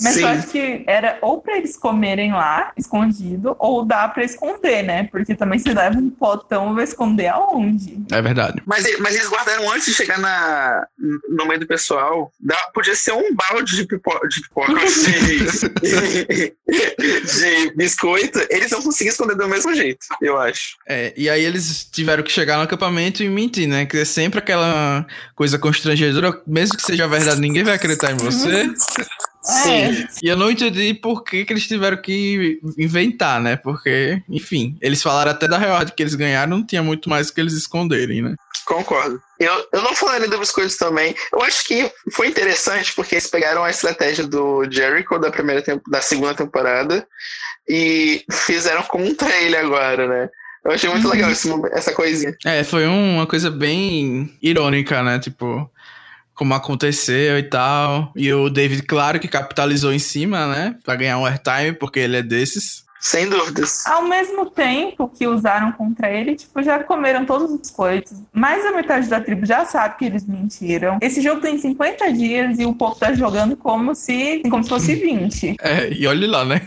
Mas 0.00 0.14
Sim. 0.14 0.22
eu 0.22 0.28
acho 0.28 0.48
que 0.48 0.84
era 0.86 1.18
ou 1.22 1.40
pra 1.40 1.56
eles 1.56 1.76
comerem 1.76 2.32
lá, 2.32 2.72
escondido, 2.76 3.54
ou 3.58 3.84
dá 3.84 4.08
pra 4.08 4.24
esconder, 4.24 4.82
né? 4.82 5.04
Porque 5.04 5.34
também 5.34 5.58
se 5.58 5.72
leva 5.72 5.96
um 5.98 6.10
potão, 6.10 6.74
vai 6.74 6.84
esconder 6.84 7.28
aonde? 7.28 8.02
É 8.10 8.20
verdade. 8.20 8.62
Mas, 8.66 8.84
mas 8.98 9.14
eles 9.14 9.28
guardaram 9.28 9.70
antes 9.70 9.86
de 9.86 9.94
chegar 9.94 10.18
na, 10.18 10.86
no 11.28 11.46
meio 11.46 11.60
do 11.60 11.66
pessoal. 11.66 12.32
Dá, 12.40 12.56
podia 12.72 12.96
ser 12.96 13.12
um 13.12 13.34
balde 13.34 13.76
de 13.76 13.86
pipoca, 13.86 14.26
de, 14.28 14.40
pipoca, 14.42 14.72
de, 14.74 16.50
de 17.68 17.74
biscoito. 17.76 18.40
Eles 18.50 18.70
não 18.70 18.82
conseguiam 18.82 19.12
esconder 19.12 19.36
do 19.36 19.48
mesmo 19.48 19.74
jeito, 19.74 20.06
eu 20.20 20.38
acho. 20.38 20.76
É, 20.88 21.12
e 21.16 21.30
aí 21.30 21.44
eles 21.44 21.84
tiveram 21.84 22.22
que 22.22 22.32
chegar 22.32 22.56
no 22.56 22.62
acampamento 22.62 23.03
e 23.22 23.28
mentir, 23.28 23.68
né? 23.68 23.86
Que 23.86 23.98
é 23.98 24.04
sempre 24.04 24.38
aquela 24.38 25.06
coisa 25.34 25.58
constrangedora, 25.58 26.40
mesmo 26.46 26.76
que 26.76 26.82
seja 26.82 27.08
verdade, 27.08 27.40
ninguém 27.40 27.62
vai 27.62 27.74
acreditar 27.74 28.12
em 28.12 28.16
você. 28.16 28.70
Sim. 29.44 30.06
E 30.22 30.28
eu 30.28 30.36
não 30.36 30.50
entendi 30.50 30.94
por 30.94 31.22
que, 31.22 31.44
que 31.44 31.52
eles 31.52 31.66
tiveram 31.66 31.98
que 31.98 32.58
inventar, 32.78 33.40
né? 33.40 33.56
Porque, 33.56 34.22
enfim, 34.28 34.78
eles 34.80 35.02
falaram 35.02 35.30
até 35.30 35.46
da 35.46 35.58
reward 35.58 35.92
que 35.92 36.02
eles 36.02 36.14
ganharam, 36.14 36.56
não 36.56 36.66
tinha 36.66 36.82
muito 36.82 37.10
mais 37.10 37.30
que 37.30 37.42
eles 37.42 37.52
esconderem, 37.52 38.22
né? 38.22 38.34
Concordo. 38.64 39.20
Eu, 39.38 39.66
eu 39.70 39.82
não 39.82 39.94
falaria 39.94 40.28
do 40.28 40.38
biscoito 40.38 40.78
também. 40.78 41.14
Eu 41.30 41.42
acho 41.42 41.62
que 41.66 41.92
foi 42.12 42.28
interessante 42.28 42.94
porque 42.94 43.16
eles 43.16 43.26
pegaram 43.26 43.62
a 43.62 43.68
estratégia 43.68 44.26
do 44.26 44.64
Jericho 44.70 45.18
da 45.18 45.30
primeira 45.30 45.62
da 45.90 46.00
segunda 46.00 46.34
temporada 46.34 47.06
e 47.68 48.24
fizeram 48.30 48.82
contra 48.84 49.30
ele 49.42 49.56
agora, 49.56 50.08
né? 50.08 50.30
Eu 50.64 50.72
achei 50.72 50.88
muito 50.88 51.08
legal 51.08 51.30
esse, 51.30 51.48
essa 51.72 51.92
coisinha. 51.92 52.34
É, 52.44 52.64
foi 52.64 52.86
uma 52.86 53.26
coisa 53.26 53.50
bem 53.50 54.34
irônica, 54.40 55.02
né? 55.02 55.18
Tipo, 55.18 55.70
como 56.34 56.54
aconteceu 56.54 57.38
e 57.38 57.42
tal. 57.42 58.12
E 58.16 58.32
o 58.32 58.48
David, 58.48 58.82
claro 58.82 59.20
que 59.20 59.28
capitalizou 59.28 59.92
em 59.92 59.98
cima, 59.98 60.46
né? 60.46 60.76
Pra 60.84 60.96
ganhar 60.96 61.18
um 61.18 61.26
airtime, 61.26 61.72
porque 61.74 62.00
ele 62.00 62.16
é 62.16 62.22
desses. 62.22 62.83
Sem 63.04 63.28
dúvidas. 63.28 63.84
Ao 63.84 64.02
mesmo 64.08 64.48
tempo 64.48 65.06
que 65.08 65.26
usaram 65.26 65.72
contra 65.72 66.10
ele, 66.10 66.36
tipo, 66.36 66.62
já 66.62 66.82
comeram 66.82 67.26
todos 67.26 67.50
os 67.50 67.60
biscoitos. 67.60 68.16
Mais 68.32 68.64
da 68.64 68.72
metade 68.72 69.10
da 69.10 69.20
tribo 69.20 69.44
já 69.44 69.66
sabe 69.66 69.98
que 69.98 70.06
eles 70.06 70.26
mentiram. 70.26 70.96
Esse 71.02 71.20
jogo 71.20 71.42
tem 71.42 71.58
50 71.58 72.10
dias 72.14 72.58
e 72.58 72.64
o 72.64 72.74
povo 72.74 72.94
tá 72.94 73.12
jogando 73.12 73.58
como 73.58 73.94
se, 73.94 74.40
como 74.48 74.62
se 74.62 74.70
fosse 74.70 74.94
20. 74.96 75.56
É, 75.60 75.92
e 75.92 76.06
olhe 76.06 76.26
lá, 76.26 76.46
né? 76.46 76.62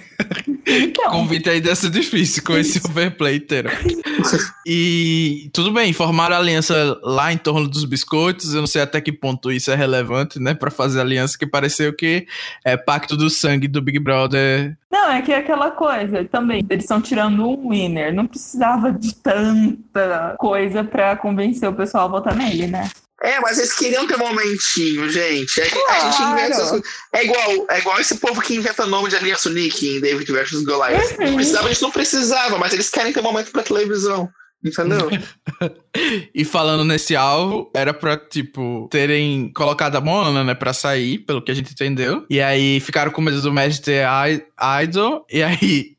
Então. 0.67 1.09
Convite 1.09 1.49
aí 1.49 1.59
dessa 1.59 1.89
difícil 1.89 2.43
com 2.43 2.55
esse 2.55 2.79
overplay 2.87 3.37
inteiro. 3.37 3.71
E 4.69 5.49
tudo 5.53 5.71
bem, 5.71 5.93
formaram 5.93 6.35
aliança 6.35 6.99
lá 7.01 7.31
em 7.31 7.37
torno 7.37 7.65
dos 7.69 7.85
biscoitos. 7.85 8.53
Eu 8.53 8.59
não 8.59 8.67
sei 8.67 8.81
até 8.81 8.99
que 8.99 9.13
ponto 9.13 9.49
isso 9.49 9.71
é 9.71 9.75
relevante, 9.75 10.37
né? 10.39 10.53
Pra 10.53 10.69
fazer 10.69 10.99
aliança 10.99 11.37
que 11.37 11.47
pareceu 11.47 11.93
que 11.93 12.27
é 12.65 12.75
pacto 12.75 13.15
do 13.15 13.29
sangue 13.29 13.69
do 13.69 13.81
Big 13.81 13.97
Brother. 13.99 14.75
Não, 14.91 15.11
é 15.11 15.21
que 15.21 15.33
é 15.33 15.37
aquela 15.37 15.71
coisa 15.71 16.23
também. 16.25 16.65
Eles 16.69 16.85
estão 16.85 17.01
tirando 17.01 17.47
um 17.47 17.69
winner. 17.69 18.13
Não 18.13 18.25
precisava 18.25 18.91
de 18.91 19.13
tanta 19.15 20.35
coisa 20.39 20.83
pra 20.83 21.15
convencer 21.17 21.67
o 21.67 21.75
pessoal 21.75 22.05
a 22.05 22.11
votar 22.11 22.35
nele, 22.35 22.67
né? 22.67 22.89
É, 23.21 23.39
mas 23.39 23.57
eles 23.57 23.73
queriam 23.73 24.05
ter 24.05 24.15
um 24.15 24.19
momentinho, 24.19 25.09
gente. 25.09 25.59
É, 25.59 25.69
claro. 25.69 25.91
A 25.91 26.11
gente 26.11 26.21
inventa. 26.21 26.81
É 27.13 27.25
igual, 27.25 27.65
é 27.69 27.79
igual 27.79 27.99
esse 27.99 28.15
povo 28.19 28.41
que 28.41 28.55
inventa 28.55 28.85
nome 28.85 29.09
de 29.09 29.15
aliança 29.15 29.49
Nick 29.49 29.97
em 29.97 29.99
David 29.99 30.31
vs 30.31 30.63
Goliath. 30.63 31.17
Uhum. 31.19 31.35
Precisava, 31.35 31.67
eles 31.67 31.81
não 31.81 31.91
precisavam, 31.91 32.59
mas 32.59 32.73
eles 32.73 32.89
querem 32.89 33.11
ter 33.11 33.19
um 33.19 33.23
momento 33.23 33.51
pra 33.51 33.63
televisão. 33.63 34.29
Entendeu? 34.63 35.09
e 36.33 36.43
falando 36.43 36.83
nesse 36.83 37.15
alvo, 37.15 37.71
era 37.75 37.93
pra, 37.93 38.17
tipo, 38.17 38.87
terem 38.91 39.51
colocado 39.53 39.95
a 39.95 40.01
Moana, 40.01 40.43
né, 40.43 40.55
pra 40.55 40.73
sair, 40.73 41.19
pelo 41.19 41.41
que 41.41 41.51
a 41.51 41.55
gente 41.55 41.71
entendeu. 41.71 42.25
E 42.29 42.41
aí 42.41 42.79
ficaram 42.79 43.11
com 43.11 43.21
medo 43.21 43.41
do 43.41 43.53
Mestre 43.53 43.95
Idol. 44.83 45.25
E 45.31 45.43
aí 45.43 45.96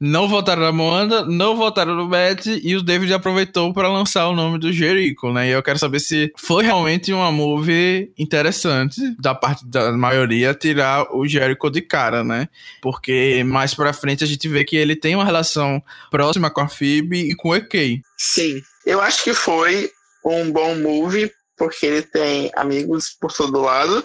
não 0.00 0.28
votaram 0.28 0.62
na 0.62 0.72
Moanda, 0.72 1.24
não 1.24 1.56
votaram 1.56 1.94
no 1.94 2.08
Matt 2.08 2.46
e 2.46 2.76
o 2.76 2.82
David 2.82 3.12
aproveitou 3.12 3.72
para 3.72 3.88
lançar 3.88 4.28
o 4.28 4.34
nome 4.34 4.58
do 4.58 4.72
Jericho, 4.72 5.32
né? 5.32 5.48
E 5.48 5.50
eu 5.52 5.62
quero 5.62 5.78
saber 5.78 6.00
se 6.00 6.32
foi 6.36 6.64
realmente 6.64 7.12
uma 7.12 7.30
move 7.30 8.12
interessante 8.18 9.00
da 9.18 9.34
parte 9.34 9.66
da 9.66 9.92
maioria 9.92 10.54
tirar 10.54 11.14
o 11.14 11.26
Jericho 11.26 11.70
de 11.70 11.82
cara, 11.82 12.24
né? 12.24 12.48
Porque 12.80 13.42
mais 13.44 13.74
pra 13.74 13.92
frente 13.92 14.24
a 14.24 14.26
gente 14.26 14.48
vê 14.48 14.64
que 14.64 14.76
ele 14.76 14.96
tem 14.96 15.14
uma 15.14 15.24
relação 15.24 15.82
próxima 16.10 16.50
com 16.50 16.60
a 16.60 16.68
Phoebe 16.68 17.30
e 17.30 17.34
com 17.34 17.50
o 17.50 17.54
EK. 17.54 18.02
Sim, 18.16 18.60
eu 18.86 19.00
acho 19.00 19.24
que 19.24 19.34
foi 19.34 19.90
um 20.24 20.50
bom 20.50 20.74
move 20.76 21.30
porque 21.58 21.84
ele 21.84 22.02
tem 22.02 22.50
amigos 22.56 23.16
por 23.20 23.32
todo 23.32 23.60
lado. 23.60 24.04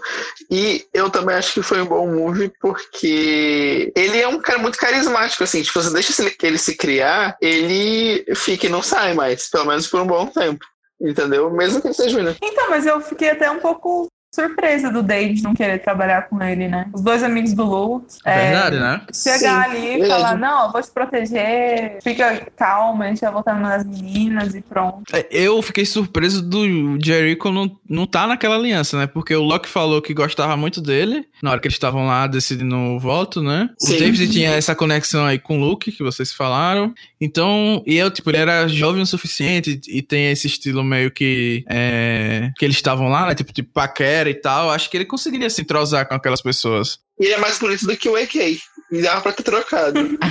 E 0.50 0.86
eu 0.94 1.10
também 1.10 1.36
acho 1.36 1.54
que 1.54 1.62
foi 1.62 1.82
um 1.82 1.86
bom 1.86 2.08
movie 2.08 2.52
porque 2.60 3.92
ele 3.96 4.20
é 4.20 4.28
um 4.28 4.40
cara 4.40 4.60
muito 4.60 4.78
carismático, 4.78 5.44
assim. 5.44 5.62
Tipo, 5.62 5.82
você 5.82 5.94
deixa 5.94 6.32
ele 6.42 6.58
se 6.58 6.76
criar, 6.76 7.38
ele 7.40 8.26
fica 8.36 8.66
e 8.66 8.70
não 8.70 8.82
sai 8.82 9.14
mais, 9.14 9.50
pelo 9.50 9.66
menos 9.66 9.88
por 9.88 10.02
um 10.02 10.08
bom 10.08 10.26
tempo. 10.28 10.66
Entendeu? 11.02 11.50
Mesmo 11.52 11.82
que 11.82 11.88
ele 11.88 11.94
seja 11.94 12.38
Então, 12.42 12.70
mas 12.70 12.86
eu 12.86 13.00
fiquei 13.02 13.32
até 13.32 13.52
um 13.52 13.60
pouco 13.60 14.08
surpresa 14.34 14.90
do 14.90 15.04
David 15.04 15.44
não 15.44 15.54
querer 15.54 15.78
trabalhar 15.80 16.24
com 16.24 16.42
ele, 16.42 16.68
né? 16.68 16.90
Os 16.92 17.02
dois 17.02 17.22
amigos 17.22 17.54
do 17.54 17.64
Luke. 17.64 18.18
É, 18.26 18.52
Verdade, 18.52 18.80
né? 18.80 19.02
Chegar 19.14 19.70
Sim, 19.70 19.78
ali 19.78 20.02
e 20.02 20.08
falar, 20.08 20.36
não, 20.36 20.66
eu 20.66 20.72
vou 20.72 20.82
te 20.82 20.90
proteger, 20.90 22.00
fica 22.02 22.48
calma, 22.58 23.06
a 23.06 23.08
gente 23.10 23.22
vai 23.22 23.32
voltar 23.32 23.60
nas 23.60 23.86
meninas 23.86 24.56
e 24.56 24.62
pronto. 24.62 25.04
É, 25.14 25.28
eu 25.32 25.62
fiquei 25.62 25.86
surpreso 25.86 26.42
do 26.42 26.98
Jericho 27.00 27.52
não, 27.52 27.78
não 27.88 28.08
tá 28.08 28.26
naquela 28.26 28.56
aliança, 28.56 28.98
né? 28.98 29.06
Porque 29.06 29.36
o 29.36 29.44
Locke 29.44 29.70
falou 29.70 30.02
que 30.02 30.14
gostava 30.14 30.58
muito 30.58 30.82
dele 30.82 31.26
na 31.44 31.52
hora 31.52 31.60
que 31.60 31.68
eles 31.68 31.76
estavam 31.76 32.08
lá 32.08 32.26
decidindo 32.26 32.76
o 32.76 32.98
voto, 32.98 33.44
né? 33.44 33.70
Sim. 33.78 33.96
O 33.96 34.00
David 34.00 34.32
tinha 34.32 34.52
essa 34.52 34.74
conexão 34.74 35.26
aí 35.26 35.38
com 35.38 35.60
o 35.60 35.62
Luke, 35.62 35.92
que 35.92 36.02
vocês 36.02 36.32
falaram. 36.32 36.94
Então, 37.20 37.84
e 37.86 37.98
eu, 37.98 38.10
tipo, 38.10 38.30
ele 38.30 38.38
era 38.38 38.66
jovem 38.68 39.02
o 39.02 39.06
suficiente 39.06 39.82
e 39.88 40.02
tem 40.02 40.32
esse 40.32 40.48
estilo 40.48 40.84
meio 40.84 41.12
que. 41.12 41.66
É, 41.68 42.50
que 42.58 42.64
eles 42.64 42.78
estavam 42.78 43.10
lá, 43.10 43.28
né? 43.28 43.36
Tipo, 43.36 43.52
tipo, 43.52 43.70
paquera 43.74 44.23
e 44.30 44.36
tal. 44.36 44.70
Acho 44.70 44.90
que 44.90 44.98
ele 44.98 45.06
conseguiria 45.06 45.50
se 45.50 45.62
entrosar 45.62 46.08
com 46.08 46.16
aquelas 46.16 46.42
pessoas. 46.42 47.00
E 47.20 47.26
ele 47.26 47.34
é 47.34 47.38
mais 47.38 47.60
bonito 47.60 47.86
do 47.86 47.96
que 47.98 48.10
o 48.10 48.16
AK. 48.16 48.36
E 48.36 49.02
dava 49.02 49.22
pra 49.22 49.34
ter 49.34 49.44
trocado. 49.44 50.00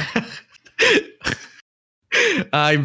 Ai, 2.51 2.77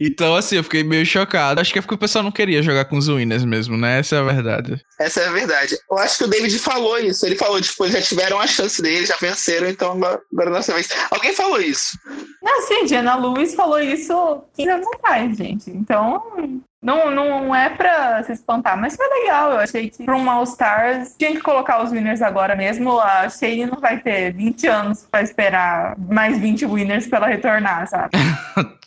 então 0.00 0.34
assim, 0.34 0.56
eu 0.56 0.64
fiquei 0.64 0.82
meio 0.82 1.06
chocado. 1.06 1.60
Acho 1.60 1.72
que 1.72 1.78
é 1.78 1.82
porque 1.82 1.94
o 1.94 1.98
pessoal 1.98 2.24
não 2.24 2.32
queria 2.32 2.62
jogar 2.62 2.84
com 2.86 2.96
os 2.98 3.08
winners 3.08 3.44
mesmo, 3.44 3.76
né? 3.76 4.00
Essa 4.00 4.16
é 4.16 4.18
a 4.18 4.24
verdade. 4.24 4.82
Essa 4.98 5.20
é 5.20 5.28
a 5.28 5.32
verdade. 5.32 5.78
Eu 5.88 5.98
acho 5.98 6.18
que 6.18 6.24
o 6.24 6.26
David 6.26 6.58
falou 6.58 6.98
isso. 6.98 7.24
Ele 7.24 7.36
falou, 7.36 7.60
tipo, 7.60 7.84
eles 7.84 7.94
já 7.94 8.02
tiveram 8.02 8.40
a 8.40 8.46
chance 8.46 8.82
deles, 8.82 9.08
já 9.08 9.16
venceram, 9.20 9.68
então 9.68 9.92
agora 9.92 10.22
é 10.36 10.50
nossa 10.50 10.74
vez. 10.74 10.88
Alguém 11.10 11.32
falou 11.32 11.60
isso. 11.60 11.96
Não, 12.42 12.62
sim, 12.62 12.84
Diana 12.86 13.16
Lewis 13.16 13.54
falou 13.54 13.78
isso 13.78 14.42
15 14.56 14.70
anos 14.70 14.86
atrás, 14.94 15.36
gente. 15.36 15.70
Então, 15.70 16.60
não, 16.80 17.10
não 17.10 17.54
é 17.54 17.68
pra 17.70 18.22
se 18.22 18.32
espantar, 18.32 18.78
mas 18.78 18.94
foi 18.94 19.06
legal. 19.08 19.52
Eu 19.52 19.58
achei 19.58 19.90
que 19.90 20.04
pra 20.04 20.16
um 20.16 20.30
All-Stars 20.30 21.16
tinha 21.18 21.32
que 21.32 21.40
colocar 21.40 21.82
os 21.82 21.90
winners 21.90 22.22
agora 22.22 22.54
mesmo. 22.54 23.00
A 23.00 23.28
Shane 23.28 23.66
não 23.66 23.80
vai 23.80 23.98
ter 23.98 24.32
20 24.32 24.66
anos 24.68 25.06
pra 25.10 25.22
esperar 25.22 25.96
mais 25.98 26.38
20 26.38 26.66
winners 26.66 27.08
pra 27.08 27.18
ela 27.18 27.26
retornar, 27.26 27.88
sabe? 27.88 28.10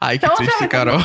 Ai, 0.00 0.18
que 0.18 0.24
então, 0.24 0.36
triste, 0.36 0.66
Carol. 0.68 0.98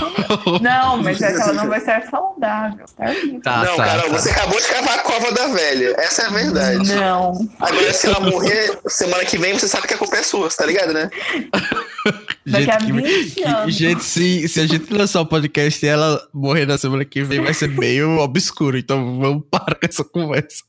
Não, 0.61 1.03
mas 1.03 1.21
é 1.21 1.33
que 1.33 1.41
ela 1.41 1.53
não 1.53 1.67
vai 1.67 1.81
ser 1.81 2.05
saudável. 2.09 2.85
Tá, 2.95 3.07
tá 3.43 3.63
não, 3.65 3.75
tá, 3.75 3.85
Carol, 3.85 4.09
tá. 4.09 4.17
você 4.17 4.29
acabou 4.29 4.59
de 4.59 4.67
cavar 4.67 4.99
a 4.99 5.01
cova 5.01 5.31
da 5.33 5.47
velha. 5.47 5.93
Essa 5.97 6.23
é 6.23 6.25
a 6.27 6.29
verdade. 6.29 6.95
Não. 6.95 7.49
Agora, 7.59 7.93
se 7.93 8.07
ela 8.07 8.21
morrer 8.21 8.79
semana 8.87 9.25
que 9.25 9.37
vem, 9.37 9.53
você 9.53 9.67
sabe 9.67 9.87
que 9.87 9.95
a 9.95 9.97
culpa 9.97 10.15
é 10.15 10.23
sua, 10.23 10.49
tá 10.49 10.65
ligado, 10.65 10.93
né? 10.93 11.09
Daqui 12.45 12.71
a 12.71 12.77
20 12.77 13.31
que, 13.31 13.43
anos. 13.43 13.75
gente, 13.75 14.03
se, 14.03 14.47
se 14.47 14.59
a 14.59 14.67
gente 14.67 14.93
lançar 14.93 15.21
o 15.21 15.23
um 15.23 15.27
podcast 15.27 15.85
e 15.85 15.87
ela 15.87 16.27
morrer 16.33 16.65
na 16.65 16.77
semana 16.77 17.05
que 17.05 17.23
vem, 17.23 17.41
vai 17.41 17.53
ser 17.53 17.69
meio 17.69 18.17
obscuro. 18.19 18.77
Então 18.77 19.17
vamos 19.19 19.43
parar 19.49 19.75
com 19.75 19.85
essa 19.85 20.03
conversa. 20.03 20.63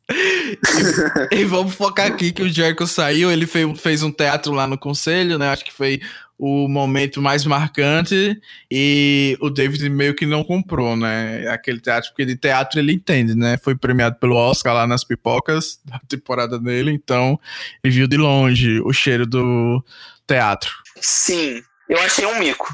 E, 1.32 1.40
e 1.40 1.44
vamos 1.44 1.74
focar 1.74 2.06
aqui 2.06 2.32
que 2.32 2.42
o 2.42 2.48
Jericho 2.48 2.86
saiu. 2.86 3.30
Ele 3.30 3.46
fez, 3.46 3.80
fez 3.80 4.02
um 4.02 4.12
teatro 4.12 4.52
lá 4.52 4.66
no 4.66 4.78
conselho, 4.78 5.38
né? 5.38 5.48
Acho 5.48 5.64
que 5.64 5.72
foi 5.72 6.00
o 6.38 6.68
momento 6.68 7.22
mais 7.22 7.44
marcante 7.44 8.40
e 8.70 9.36
o 9.40 9.48
David 9.48 9.88
meio 9.88 10.14
que 10.14 10.26
não 10.26 10.42
comprou, 10.42 10.96
né? 10.96 11.48
Aquele 11.48 11.80
teatro, 11.80 12.10
porque 12.10 12.24
de 12.24 12.36
teatro 12.36 12.78
ele 12.78 12.92
entende, 12.92 13.34
né? 13.34 13.56
Foi 13.56 13.74
premiado 13.74 14.16
pelo 14.16 14.36
Oscar 14.36 14.74
lá 14.74 14.86
nas 14.86 15.04
pipocas 15.04 15.80
da 15.84 16.00
temporada 16.08 16.58
dele, 16.58 16.90
então 16.90 17.38
ele 17.82 17.94
viu 17.94 18.06
de 18.06 18.16
longe 18.16 18.80
o 18.80 18.92
cheiro 18.92 19.26
do 19.26 19.82
teatro. 20.26 20.83
Sim, 21.00 21.62
eu 21.88 21.98
achei 22.00 22.26
um 22.26 22.38
mico. 22.38 22.72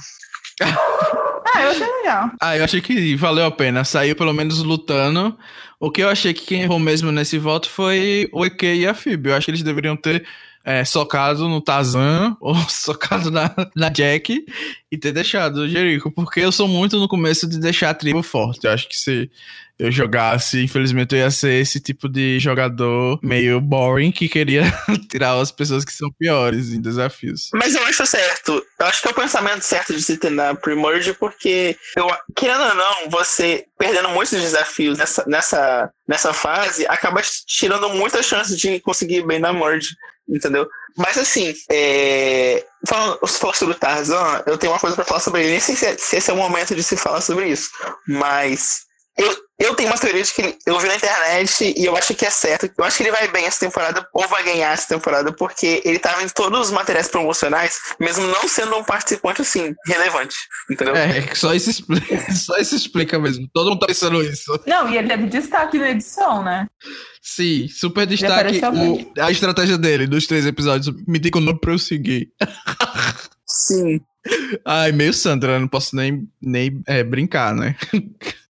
ah, 0.60 1.62
eu 1.62 1.70
achei 1.70 1.86
legal. 1.86 2.30
Ah, 2.40 2.56
eu 2.56 2.64
achei 2.64 2.80
que 2.80 3.16
valeu 3.16 3.46
a 3.46 3.50
pena. 3.50 3.84
Saiu 3.84 4.14
pelo 4.14 4.32
menos 4.32 4.62
lutando. 4.62 5.36
O 5.78 5.90
que 5.90 6.02
eu 6.02 6.08
achei 6.08 6.34
que 6.34 6.44
quem 6.44 6.62
errou 6.62 6.78
mesmo 6.78 7.10
nesse 7.10 7.38
voto 7.38 7.68
foi 7.68 8.28
o 8.32 8.44
EK 8.44 8.74
e 8.74 8.86
a 8.86 8.94
Phoebe. 8.94 9.30
Eu 9.30 9.34
acho 9.36 9.46
que 9.46 9.50
eles 9.52 9.62
deveriam 9.62 9.96
ter 9.96 10.26
é, 10.64 10.84
socado 10.84 11.48
no 11.48 11.60
Tazan 11.60 12.36
ou 12.40 12.54
socado 12.68 13.30
na, 13.30 13.54
na 13.74 13.88
Jack 13.88 14.44
e 14.90 14.98
ter 14.98 15.12
deixado 15.12 15.58
o 15.58 15.68
Jericho, 15.68 16.10
porque 16.10 16.40
eu 16.40 16.52
sou 16.52 16.68
muito 16.68 16.98
no 16.98 17.08
começo 17.08 17.48
de 17.48 17.58
deixar 17.58 17.90
a 17.90 17.94
tribo 17.94 18.22
forte. 18.22 18.66
Eu 18.66 18.72
acho 18.72 18.88
que 18.88 18.96
se 18.96 19.30
eu 19.78 19.90
jogasse, 19.90 20.62
infelizmente 20.62 21.14
eu 21.14 21.20
ia 21.20 21.30
ser 21.30 21.54
esse 21.54 21.80
tipo 21.80 22.06
de 22.06 22.38
jogador 22.38 23.18
meio 23.22 23.58
boring 23.62 24.12
que 24.12 24.28
queria 24.28 24.64
tirar 25.08 25.40
as 25.40 25.50
pessoas 25.50 25.86
que 25.86 25.92
são 25.92 26.10
piores 26.18 26.70
em 26.70 26.82
desafios. 26.82 27.48
Mas 27.54 27.74
eu 27.74 27.82
acho 27.84 28.04
certo. 28.04 28.62
Eu 28.78 28.86
acho 28.86 29.00
que 29.00 29.08
é 29.08 29.10
o 29.10 29.14
pensamento 29.14 29.62
certo 29.62 29.94
de 29.94 30.02
se 30.02 30.18
ter 30.18 30.30
na 30.30 30.54
Primordial, 30.54 31.16
porque 31.18 31.78
eu, 31.96 32.06
querendo 32.36 32.62
ou 32.62 32.74
não, 32.74 33.08
você 33.08 33.64
perdendo 33.78 34.10
muitos 34.10 34.38
desafios 34.38 34.98
nessa, 34.98 35.24
nessa, 35.26 35.90
nessa 36.06 36.34
fase, 36.34 36.86
acaba 36.86 37.22
tirando 37.46 37.88
muitas 37.88 38.26
chances 38.26 38.58
de 38.58 38.80
conseguir 38.80 39.26
bem 39.26 39.38
na 39.38 39.50
Merge 39.50 39.96
entendeu? 40.28 40.68
Mas 40.96 41.18
assim, 41.18 41.54
é... 41.70 42.64
falando, 42.86 43.18
falando 43.26 43.56
sobre 43.56 43.74
o 43.74 43.78
Tarzan, 43.78 44.42
eu 44.46 44.58
tenho 44.58 44.72
uma 44.72 44.80
coisa 44.80 44.96
para 44.96 45.04
falar 45.04 45.20
sobre 45.20 45.42
ele. 45.42 45.50
Nem 45.52 45.60
sei 45.60 45.76
se, 45.76 45.86
é, 45.86 45.96
se 45.96 46.16
esse 46.16 46.30
é 46.30 46.34
o 46.34 46.36
momento 46.36 46.74
de 46.74 46.82
se 46.82 46.96
falar 46.96 47.20
sobre 47.20 47.48
isso, 47.48 47.70
mas 48.06 48.89
eu, 49.18 49.36
eu 49.58 49.74
tenho 49.74 49.90
uma 49.90 49.98
teoria 49.98 50.22
de 50.22 50.32
que 50.32 50.56
eu 50.66 50.78
vi 50.78 50.88
na 50.88 50.96
internet 50.96 51.74
e 51.76 51.84
eu 51.84 51.96
acho 51.96 52.14
que 52.14 52.24
é 52.24 52.30
certo. 52.30 52.70
Eu 52.76 52.84
acho 52.84 52.96
que 52.96 53.02
ele 53.02 53.10
vai 53.10 53.28
bem 53.28 53.44
essa 53.44 53.60
temporada, 53.60 54.06
ou 54.14 54.26
vai 54.28 54.42
ganhar 54.42 54.72
essa 54.72 54.88
temporada, 54.88 55.32
porque 55.32 55.82
ele 55.84 55.98
tava 55.98 56.22
em 56.22 56.28
todos 56.28 56.68
os 56.68 56.70
materiais 56.70 57.08
promocionais, 57.08 57.78
mesmo 57.98 58.26
não 58.26 58.48
sendo 58.48 58.76
um 58.76 58.84
participante 58.84 59.42
assim, 59.42 59.74
relevante. 59.86 60.36
Entendeu? 60.70 60.96
É, 60.96 61.34
só 61.34 61.52
isso 61.52 61.70
explica, 61.70 62.32
só 62.32 62.56
isso 62.56 62.74
explica 62.74 63.18
mesmo. 63.18 63.48
Todo 63.52 63.70
mundo 63.70 63.80
tá 63.80 63.86
pensando 63.86 64.22
isso. 64.22 64.58
Não, 64.66 64.88
e 64.88 64.96
ele 64.96 65.08
teve 65.08 65.26
destaque 65.26 65.78
na 65.78 65.90
edição, 65.90 66.42
né? 66.42 66.66
Sim, 67.20 67.68
super 67.68 68.06
destaque. 68.06 68.60
O, 68.64 69.22
a 69.22 69.30
estratégia 69.30 69.76
dele 69.76 70.06
dos 70.06 70.26
três 70.26 70.46
episódios. 70.46 70.94
Me 71.06 71.18
diga 71.18 71.38
o 71.38 71.40
nome 71.40 71.60
pra 71.60 71.72
eu 71.72 71.78
seguir. 71.78 72.30
Sim. 73.46 74.00
Ai, 74.64 74.92
meio 74.92 75.12
Sandra, 75.12 75.58
não 75.58 75.68
posso 75.68 75.96
nem, 75.96 76.28
nem 76.40 76.82
é, 76.86 77.02
brincar, 77.02 77.54
né? 77.54 77.76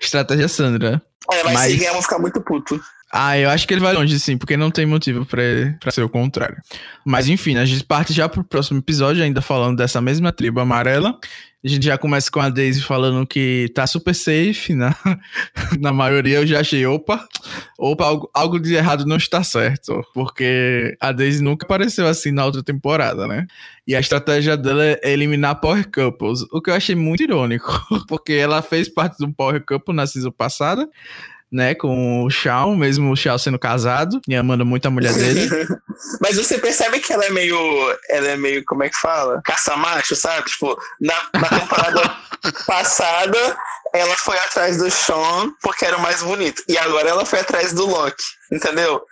Estratégia 0.00 0.48
Sandra. 0.48 1.02
É, 1.30 1.44
mas, 1.44 1.52
mas... 1.52 1.72
se 1.72 1.78
ganhar, 1.78 1.92
vou 1.92 2.02
ficar 2.02 2.18
muito 2.18 2.40
puto. 2.40 2.80
Ah, 3.14 3.38
eu 3.38 3.50
acho 3.50 3.68
que 3.68 3.74
ele 3.74 3.80
vai 3.82 3.92
longe, 3.92 4.18
sim, 4.18 4.38
porque 4.38 4.56
não 4.56 4.70
tem 4.70 4.86
motivo 4.86 5.26
pra 5.26 5.90
ser 5.90 6.02
o 6.02 6.08
contrário. 6.08 6.56
Mas 7.04 7.28
enfim, 7.28 7.58
a 7.58 7.64
gente 7.66 7.84
parte 7.84 8.10
já 8.10 8.26
pro 8.26 8.42
próximo 8.42 8.78
episódio, 8.78 9.22
ainda 9.22 9.42
falando 9.42 9.76
dessa 9.76 10.00
mesma 10.00 10.32
tribo 10.32 10.60
amarela. 10.60 11.18
A 11.64 11.68
gente 11.68 11.86
já 11.86 11.96
começa 11.96 12.28
com 12.28 12.40
a 12.40 12.48
Daisy 12.48 12.82
falando 12.82 13.24
que 13.24 13.70
tá 13.72 13.86
super 13.86 14.12
safe, 14.12 14.74
na, 14.74 14.96
na 15.78 15.92
maioria 15.92 16.38
eu 16.38 16.46
já 16.46 16.58
achei, 16.58 16.84
opa, 16.84 17.24
opa, 17.78 18.04
algo, 18.04 18.30
algo 18.34 18.58
de 18.58 18.74
errado 18.74 19.06
não 19.06 19.16
está 19.16 19.44
certo, 19.44 20.02
porque 20.12 20.96
a 21.00 21.12
Daisy 21.12 21.40
nunca 21.42 21.64
apareceu 21.64 22.08
assim 22.08 22.32
na 22.32 22.44
outra 22.44 22.64
temporada, 22.64 23.28
né? 23.28 23.46
E 23.86 23.94
a 23.94 24.00
estratégia 24.00 24.56
dela 24.56 24.84
é 24.84 25.12
eliminar 25.12 25.60
Power 25.60 25.88
Couples, 25.88 26.40
o 26.50 26.60
que 26.60 26.68
eu 26.68 26.74
achei 26.74 26.96
muito 26.96 27.22
irônico, 27.22 27.80
porque 28.08 28.32
ela 28.32 28.60
fez 28.60 28.88
parte 28.88 29.18
do 29.18 29.32
Power 29.32 29.64
Couple 29.64 29.94
na 29.94 30.04
season 30.04 30.32
passada, 30.32 30.88
né, 31.52 31.74
com 31.74 32.24
o 32.24 32.30
Shawn, 32.30 32.74
mesmo 32.74 33.12
o 33.12 33.16
Shawn 33.16 33.36
sendo 33.36 33.58
casado 33.58 34.20
e 34.26 34.34
amando 34.34 34.64
muito 34.64 34.86
a 34.86 34.90
mulher 34.90 35.12
dele. 35.12 35.48
Mas 36.20 36.36
você 36.36 36.58
percebe 36.58 36.98
que 36.98 37.12
ela 37.12 37.24
é 37.26 37.30
meio, 37.30 37.56
ela 38.08 38.28
é 38.28 38.36
meio, 38.36 38.64
como 38.64 38.82
é 38.82 38.88
que 38.88 38.98
fala? 38.98 39.42
Caça-macho, 39.44 40.16
sabe? 40.16 40.48
Tipo, 40.48 40.76
na, 41.00 41.14
na 41.38 41.48
temporada 41.48 42.00
passada, 42.66 43.56
ela 43.92 44.16
foi 44.16 44.38
atrás 44.38 44.78
do 44.78 44.90
Sean 44.90 45.52
porque 45.60 45.84
era 45.84 45.98
o 45.98 46.00
mais 46.00 46.22
bonito. 46.22 46.62
E 46.66 46.78
agora 46.78 47.10
ela 47.10 47.26
foi 47.26 47.40
atrás 47.40 47.72
do 47.72 47.86
Loki, 47.86 48.24
entendeu? 48.50 49.02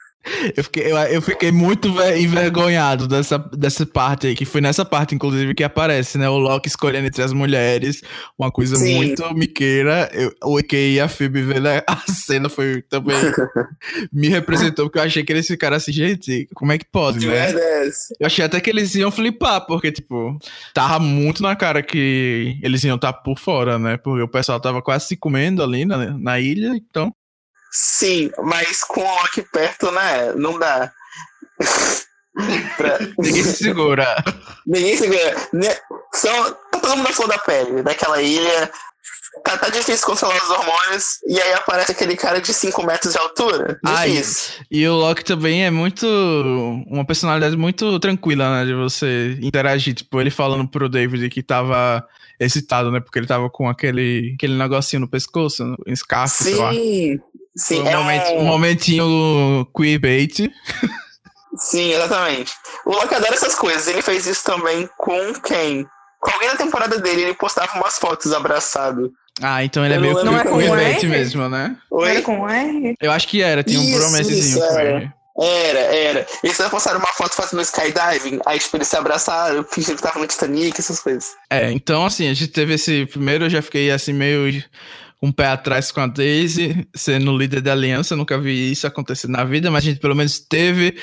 Eu 0.54 0.64
fiquei, 0.64 0.92
eu, 0.92 0.96
eu 0.96 1.22
fiquei 1.22 1.50
muito 1.50 1.88
envergonhado 2.16 3.08
dessa, 3.08 3.38
dessa 3.38 3.86
parte 3.86 4.26
aí, 4.26 4.34
que 4.34 4.44
foi 4.44 4.60
nessa 4.60 4.84
parte, 4.84 5.14
inclusive, 5.14 5.54
que 5.54 5.64
aparece, 5.64 6.18
né? 6.18 6.28
O 6.28 6.38
Loki 6.38 6.68
escolhendo 6.68 7.06
entre 7.06 7.22
as 7.22 7.32
mulheres, 7.32 8.02
uma 8.38 8.50
coisa 8.50 8.76
Sim. 8.76 8.96
muito 8.96 9.34
miqueira. 9.34 10.10
Eu, 10.12 10.32
o 10.44 10.58
Ike 10.60 10.76
e 10.76 11.00
a 11.00 11.08
Phoebe 11.08 11.42
vendo 11.42 11.68
a 11.68 11.96
cena 12.06 12.48
foi 12.48 12.82
também. 12.82 13.16
me 14.12 14.28
representou, 14.28 14.86
porque 14.86 14.98
eu 14.98 15.02
achei 15.02 15.24
que 15.24 15.32
eles 15.32 15.46
ficaram 15.46 15.76
assim, 15.76 15.92
gente, 15.92 16.48
como 16.54 16.72
é 16.72 16.78
que 16.78 16.84
pode, 16.84 17.26
né? 17.26 17.52
Eu 18.18 18.26
achei 18.26 18.44
até 18.44 18.60
que 18.60 18.68
eles 18.68 18.94
iam 18.94 19.10
flipar, 19.10 19.66
porque, 19.66 19.90
tipo, 19.90 20.38
tava 20.74 20.98
muito 20.98 21.42
na 21.42 21.56
cara 21.56 21.82
que 21.82 22.58
eles 22.62 22.84
iam 22.84 22.96
estar 22.96 23.12
tá 23.12 23.18
por 23.18 23.38
fora, 23.38 23.78
né? 23.78 23.96
Porque 23.96 24.22
o 24.22 24.28
pessoal 24.28 24.60
tava 24.60 24.82
quase 24.82 25.06
se 25.06 25.16
comendo 25.16 25.62
ali 25.62 25.84
na, 25.84 26.18
na 26.18 26.38
ilha, 26.38 26.68
então. 26.76 27.12
Sim, 27.70 28.30
mas 28.42 28.82
com 28.82 29.00
o 29.00 29.14
Loki 29.22 29.42
perto, 29.42 29.90
né? 29.92 30.32
Não 30.34 30.58
dá. 30.58 30.92
pra... 32.76 32.98
Ninguém 33.18 33.44
se 33.44 33.64
segura. 33.64 34.16
Ninguém 34.66 34.96
segura. 34.96 35.36
Né, 35.52 35.76
são, 36.12 36.52
tá 36.72 36.80
todo 36.80 36.96
mundo 36.96 37.08
na 37.08 37.14
flor 37.14 37.28
da 37.28 37.38
pele, 37.38 37.82
daquela 37.82 38.20
ilha. 38.20 38.70
Tá, 39.44 39.56
tá 39.56 39.68
difícil 39.68 40.04
controlar 40.04 40.42
os 40.42 40.50
hormônios. 40.50 41.18
E 41.26 41.40
aí 41.40 41.52
aparece 41.52 41.92
aquele 41.92 42.16
cara 42.16 42.40
de 42.40 42.52
5 42.52 42.84
metros 42.84 43.12
de 43.12 43.18
altura. 43.18 43.78
Difícil. 43.82 44.54
Ah, 44.60 44.64
e 44.70 44.88
o 44.88 44.94
Loki 44.94 45.24
também 45.24 45.64
é 45.64 45.70
muito. 45.70 46.06
Uma 46.88 47.04
personalidade 47.04 47.56
muito 47.56 47.98
tranquila, 48.00 48.50
né? 48.50 48.66
De 48.66 48.74
você 48.74 49.38
interagir. 49.40 49.94
Tipo, 49.94 50.20
ele 50.20 50.30
falando 50.30 50.68
pro 50.68 50.88
David 50.88 51.30
que 51.30 51.42
tava 51.42 52.04
excitado, 52.40 52.90
né? 52.90 53.00
Porque 53.00 53.18
ele 53.18 53.26
tava 53.26 53.48
com 53.48 53.68
aquele, 53.68 54.32
aquele 54.34 54.54
negocinho 54.54 55.00
no 55.00 55.08
pescoço, 55.08 55.76
um 55.86 55.94
scarf, 55.96 56.42
Sim. 56.42 57.20
Sim, 57.60 57.82
um, 57.82 57.88
é 57.88 57.96
momento- 57.96 58.30
um- 58.32 58.38
um 58.40 58.44
momentinho 58.44 59.66
queerbait. 59.76 60.50
Sim, 61.56 61.92
exatamente. 61.92 62.52
O 62.86 62.90
Loki 62.92 63.14
adora 63.14 63.34
essas 63.34 63.54
coisas. 63.54 63.86
Ele 63.88 64.02
fez 64.02 64.26
isso 64.26 64.44
também 64.44 64.88
com 64.96 65.32
quem? 65.34 65.86
Com 66.20 66.30
alguém 66.32 66.48
na 66.48 66.56
temporada 66.56 66.98
dele, 66.98 67.22
ele 67.22 67.34
postava 67.34 67.72
umas 67.78 67.98
fotos 67.98 68.32
abraçado. 68.32 69.10
Ah, 69.42 69.64
então 69.64 69.84
ele 69.84 69.94
é 69.94 69.96
Eu 69.96 70.00
meio 70.00 70.24
não 70.24 70.38
é 70.38 70.44
com 70.44 70.58
queerbait 70.58 71.02
mesmo, 71.06 71.48
né? 71.48 71.76
Oi? 71.90 72.10
Era 72.10 72.22
com 72.22 72.48
R? 72.48 72.94
Eu 73.00 73.10
acho 73.10 73.26
que 73.26 73.42
era, 73.42 73.62
tinha 73.62 73.80
um 73.80 73.84
isso, 74.20 74.58
com 74.58 74.78
era. 74.78 74.96
ele. 74.98 75.12
Era, 75.42 75.78
era. 75.78 76.26
Eles 76.44 76.60
até 76.60 76.68
postaram 76.68 76.98
uma 76.98 77.08
foto 77.14 77.34
fazendo 77.34 77.62
skydiving, 77.62 78.40
aí 78.44 78.58
tipo, 78.58 78.76
eles 78.76 78.88
se 78.88 78.96
abraçaram, 78.96 79.64
fingindo 79.64 79.96
que 79.96 80.02
tava 80.02 80.18
no 80.18 80.26
Titanic, 80.26 80.78
essas 80.78 81.00
coisas. 81.00 81.30
É, 81.48 81.72
então 81.72 82.04
assim, 82.04 82.28
a 82.28 82.34
gente 82.34 82.48
teve 82.48 82.74
esse. 82.74 83.06
Primeiro 83.06 83.46
eu 83.46 83.50
já 83.50 83.62
fiquei 83.62 83.90
assim 83.90 84.12
meio 84.12 84.62
com 85.20 85.26
um 85.28 85.32
pé 85.32 85.48
atrás 85.48 85.92
com 85.92 86.00
a 86.00 86.06
Daisy, 86.06 86.88
sendo 86.94 87.36
líder 87.36 87.60
da 87.60 87.72
aliança. 87.72 88.16
Nunca 88.16 88.38
vi 88.38 88.72
isso 88.72 88.86
acontecer 88.86 89.28
na 89.28 89.44
vida, 89.44 89.70
mas 89.70 89.84
a 89.84 89.86
gente 89.88 90.00
pelo 90.00 90.16
menos 90.16 90.40
teve 90.40 90.96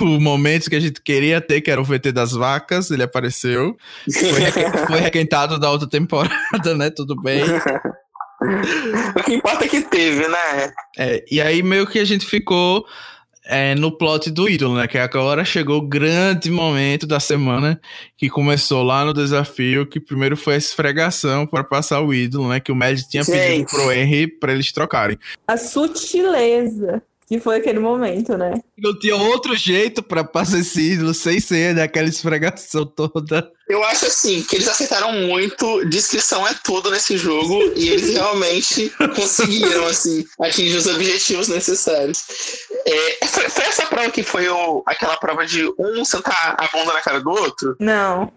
o 0.00 0.20
momento 0.20 0.68
que 0.68 0.76
a 0.76 0.80
gente 0.80 1.00
queria 1.00 1.40
ter, 1.40 1.62
que 1.62 1.70
era 1.70 1.80
o 1.80 1.84
VT 1.84 2.12
das 2.12 2.32
vacas. 2.32 2.90
Ele 2.90 3.02
apareceu. 3.02 3.74
Foi, 4.12 4.86
foi 4.86 5.00
requentado 5.00 5.58
da 5.58 5.70
outra 5.70 5.88
temporada, 5.88 6.74
né? 6.76 6.90
Tudo 6.90 7.16
bem. 7.22 7.42
o 9.16 9.22
que 9.24 9.34
importa 9.34 9.64
é 9.64 9.68
que 9.68 9.80
teve, 9.80 10.28
né? 10.28 10.72
É, 10.98 11.24
e 11.30 11.40
aí 11.40 11.62
meio 11.62 11.86
que 11.86 11.98
a 11.98 12.04
gente 12.04 12.26
ficou 12.26 12.84
é, 13.48 13.74
no 13.74 13.90
plot 13.90 14.30
do 14.30 14.46
ídolo, 14.46 14.76
né? 14.76 14.86
Que 14.86 14.98
agora 14.98 15.42
chegou 15.42 15.78
o 15.78 15.88
grande 15.88 16.50
momento 16.50 17.06
da 17.06 17.18
semana 17.18 17.80
que 18.14 18.28
começou 18.28 18.82
lá 18.82 19.06
no 19.06 19.14
desafio, 19.14 19.86
que 19.86 19.98
primeiro 19.98 20.36
foi 20.36 20.54
a 20.54 20.58
esfregação 20.58 21.46
para 21.46 21.64
passar 21.64 22.02
o 22.02 22.12
ídolo, 22.12 22.50
né? 22.50 22.60
Que 22.60 22.70
o 22.70 22.76
Mad 22.76 23.00
tinha 23.08 23.24
pedido 23.24 23.40
Gente. 23.40 23.70
pro 23.70 23.90
Henry 23.90 24.26
para 24.26 24.52
eles 24.52 24.70
trocarem. 24.70 25.18
A 25.46 25.56
sutileza 25.56 27.02
que 27.28 27.38
foi 27.38 27.56
aquele 27.56 27.78
momento, 27.78 28.38
né? 28.38 28.54
Não 28.78 28.98
tinha 28.98 29.14
outro 29.14 29.54
jeito 29.54 30.02
para 30.02 30.24
passar 30.24 30.58
esse 30.58 30.80
ídolo 30.80 31.12
sem 31.12 31.38
ser 31.38 31.74
daquela 31.74 32.08
esfregação 32.08 32.86
toda. 32.86 33.52
Eu 33.68 33.84
acho 33.84 34.06
assim, 34.06 34.42
que 34.42 34.56
eles 34.56 34.66
acertaram 34.66 35.12
muito, 35.12 35.84
descrição 35.84 36.46
é 36.48 36.54
tudo 36.64 36.90
nesse 36.90 37.18
jogo, 37.18 37.70
e 37.76 37.90
eles 37.90 38.14
realmente 38.14 38.90
conseguiram, 39.14 39.86
assim, 39.86 40.24
atingir 40.40 40.78
os 40.78 40.86
objetivos 40.86 41.48
necessários. 41.48 42.24
É, 42.86 43.26
foi, 43.26 43.50
foi 43.50 43.64
essa 43.64 43.84
prova 43.84 44.10
que 44.10 44.22
foi 44.22 44.48
o, 44.48 44.82
aquela 44.86 45.18
prova 45.18 45.44
de 45.44 45.70
um 45.78 46.02
sentar 46.06 46.56
a 46.58 46.66
bunda 46.72 46.94
na 46.94 47.02
cara 47.02 47.20
do 47.20 47.28
outro? 47.28 47.76
Não. 47.78 48.32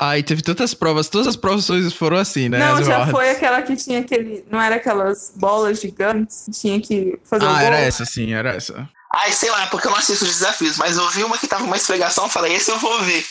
Aí 0.00 0.22
teve 0.22 0.42
tantas 0.42 0.74
provas, 0.74 1.08
todas 1.08 1.26
as 1.26 1.36
provas 1.36 1.66
foram 1.92 2.18
assim, 2.18 2.48
né? 2.48 2.58
Não, 2.58 2.76
As 2.76 2.86
já 2.86 2.94
awards. 2.94 3.12
foi 3.12 3.30
aquela 3.30 3.62
que 3.62 3.74
tinha 3.74 3.98
aquele. 4.00 4.44
Não 4.48 4.60
era 4.60 4.76
aquelas 4.76 5.32
bolas 5.34 5.80
gigantes? 5.80 6.46
Tinha 6.52 6.80
que 6.80 7.18
fazer 7.24 7.44
o 7.44 7.48
Ah, 7.48 7.62
era 7.62 7.78
essa, 7.78 8.04
sim, 8.04 8.32
era 8.32 8.54
essa. 8.54 8.88
Ai, 9.12 9.32
sei 9.32 9.50
lá, 9.50 9.66
porque 9.66 9.86
eu 9.88 9.90
não 9.90 9.98
assisto 9.98 10.24
os 10.24 10.30
desafios, 10.30 10.76
mas 10.76 10.96
eu 10.96 11.08
vi 11.10 11.24
uma 11.24 11.36
que 11.38 11.48
tava 11.48 11.64
uma 11.64 11.76
esfregação, 11.76 12.24
eu 12.24 12.30
falei, 12.30 12.54
esse 12.54 12.70
eu 12.70 12.78
vou 12.78 13.00
ver. 13.00 13.24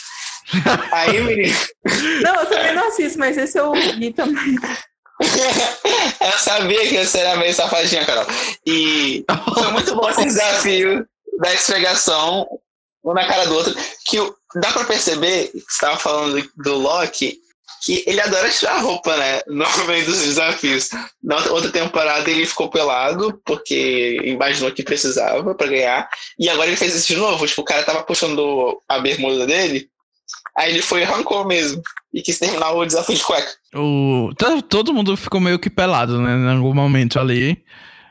Aí, 0.92 1.20
menino, 1.22 1.56
Não, 2.22 2.34
eu 2.34 2.46
também 2.46 2.74
não 2.74 2.88
assisto, 2.88 3.18
mas 3.18 3.36
esse 3.38 3.58
eu 3.58 3.72
vi 3.72 4.12
também. 4.12 4.56
eu 6.20 6.38
sabia 6.38 6.88
que 6.88 7.04
você 7.04 7.18
era 7.18 7.36
meio 7.38 7.54
safadinha, 7.54 8.04
Carol. 8.04 8.26
E 8.66 9.24
foi 9.54 9.72
muito 9.72 9.94
bom 9.94 10.08
esse 10.10 10.24
desafio 10.24 11.06
da 11.40 11.54
esfregação, 11.54 12.46
um 13.10 13.14
na 13.14 13.26
cara 13.26 13.46
do 13.46 13.54
outro, 13.54 13.74
que 14.06 14.16
dá 14.56 14.72
pra 14.72 14.84
perceber, 14.84 15.50
você 15.52 15.58
estava 15.58 15.96
falando 15.96 16.42
do, 16.56 16.74
Loki, 16.78 17.38
que 17.84 18.02
ele 18.06 18.20
adora 18.20 18.50
tirar 18.50 18.80
roupa, 18.80 19.16
né, 19.16 19.40
no 19.46 19.64
meio 19.86 20.04
dos 20.04 20.18
desafios. 20.20 20.88
Na 21.22 21.36
outra- 21.50 21.70
temporada 21.70 22.28
ele 22.30 22.44
ficou 22.46 22.68
pelado, 22.68 23.40
porque 23.44 24.20
imaginou 24.24 24.72
que 24.72 24.82
precisava 24.82 25.54
pra 25.54 25.66
ganhar, 25.68 26.08
e 26.38 26.48
agora 26.48 26.68
ele 26.68 26.76
fez 26.76 26.94
isso 26.94 27.06
de 27.08 27.16
novo, 27.16 27.46
tipo, 27.46 27.62
o 27.62 27.64
cara 27.64 27.84
tava 27.84 28.02
puxando 28.02 28.82
a 28.88 28.98
bermuda 28.98 29.46
dele, 29.46 29.88
aí 30.56 30.72
ele 30.72 30.82
foi 30.82 31.00
e 31.00 31.04
arrancou 31.04 31.44
mesmo, 31.46 31.80
e 32.12 32.20
quis 32.20 32.38
terminar 32.38 32.72
o 32.72 32.84
desafio 32.84 33.14
de 33.14 33.22
cueca. 33.22 33.48
O, 33.74 34.30
to- 34.36 34.62
todo 34.62 34.92
mundo 34.94 35.16
ficou 35.16 35.40
meio 35.40 35.58
que 35.58 35.70
pelado, 35.70 36.20
né? 36.20 36.32
Em 36.32 36.56
algum 36.56 36.74
momento 36.74 37.20
ali. 37.20 37.62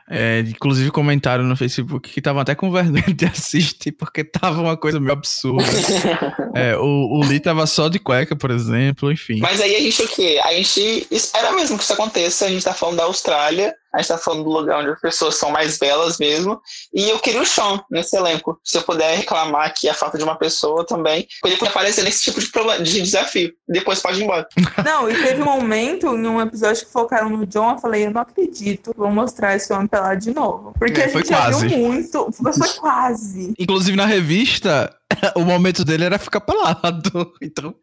É, 0.09 0.39
inclusive 0.39 0.89
comentaram 0.89 1.43
no 1.43 1.57
Facebook 1.57 2.09
que 2.09 2.19
estavam 2.19 2.41
até 2.41 2.55
com 2.55 2.71
vergonha 2.71 3.13
de 3.13 3.25
assistir, 3.25 3.91
porque 3.91 4.23
tava 4.23 4.61
uma 4.61 4.77
coisa 4.77 4.99
meio 4.99 5.13
absurda. 5.13 5.63
É, 6.55 6.75
o, 6.75 7.19
o 7.19 7.23
Lee 7.23 7.39
tava 7.39 7.67
só 7.67 7.87
de 7.87 7.99
cueca, 7.99 8.35
por 8.35 8.49
exemplo, 8.49 9.11
enfim. 9.11 9.39
Mas 9.39 9.61
aí 9.61 9.75
a 9.75 9.79
gente 9.79 10.01
o 10.01 10.07
quê? 10.07 10.41
A 10.43 10.51
gente 10.53 11.05
espera 11.11 11.51
mesmo 11.51 11.77
que 11.77 11.83
isso 11.83 11.93
aconteça. 11.93 12.45
A 12.45 12.49
gente 12.49 12.63
tá 12.63 12.73
falando 12.73 12.97
da 12.97 13.03
Austrália, 13.03 13.75
a 13.97 14.01
gente 14.01 14.09
tá 14.09 14.17
falando 14.17 14.43
do 14.43 14.49
lugar 14.51 14.79
onde 14.79 14.91
as 14.91 15.01
pessoas 15.01 15.35
são 15.35 15.49
mais 15.49 15.77
belas 15.77 16.17
mesmo. 16.19 16.61
E 16.93 17.09
eu 17.09 17.19
queria 17.19 17.41
o 17.41 17.45
Sean 17.45 17.81
nesse 17.89 18.15
elenco. 18.15 18.59
Se 18.63 18.77
eu 18.77 18.83
puder 18.83 19.15
reclamar 19.17 19.65
aqui 19.67 19.89
a 19.89 19.93
falta 19.93 20.17
de 20.17 20.23
uma 20.23 20.35
pessoa 20.35 20.85
também, 20.85 21.27
ele 21.43 21.57
pode 21.57 21.71
aparecer 21.71 22.03
nesse 22.03 22.21
tipo 22.23 22.39
de, 22.39 22.47
problema, 22.51 22.83
de 22.83 23.01
desafio. 23.01 23.51
Depois 23.67 23.99
pode 23.99 24.19
ir 24.19 24.23
embora. 24.23 24.47
Não, 24.85 25.09
e 25.09 25.21
teve 25.21 25.41
um 25.41 25.45
momento 25.45 26.07
em 26.15 26.27
um 26.27 26.39
episódio 26.39 26.85
que 26.85 26.91
focaram 26.91 27.29
no 27.29 27.45
John, 27.47 27.71
eu 27.71 27.77
falei, 27.79 28.05
eu 28.05 28.11
não 28.11 28.21
acredito, 28.21 28.93
vou 28.95 29.09
mostrar 29.11 29.55
esse 29.55 29.71
homem 29.73 29.87
pelado 29.87 30.19
de 30.19 30.33
novo. 30.33 30.73
Porque 30.77 31.01
É, 31.01 31.05
a 31.05 31.07
gente 31.07 31.29
já 31.29 31.49
viu 31.49 31.77
muito. 31.77 32.29
Foi 32.31 32.69
quase. 32.79 33.53
Inclusive 33.59 33.97
na 33.97 34.05
revista, 34.05 34.93
o 35.35 35.41
momento 35.41 35.83
dele 35.83 36.05
era 36.05 36.19
ficar 36.19 36.41
pelado. 36.41 37.33
Então, 37.41 37.73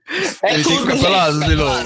É 0.42 0.54
ele 0.54 0.62
tem 0.64 0.72
que 0.72 0.78
tudo, 0.78 0.80
ficar 0.82 0.92
gente. 0.94 1.04
pelado 1.04 1.40
de 1.44 1.54
novo. 1.54 1.84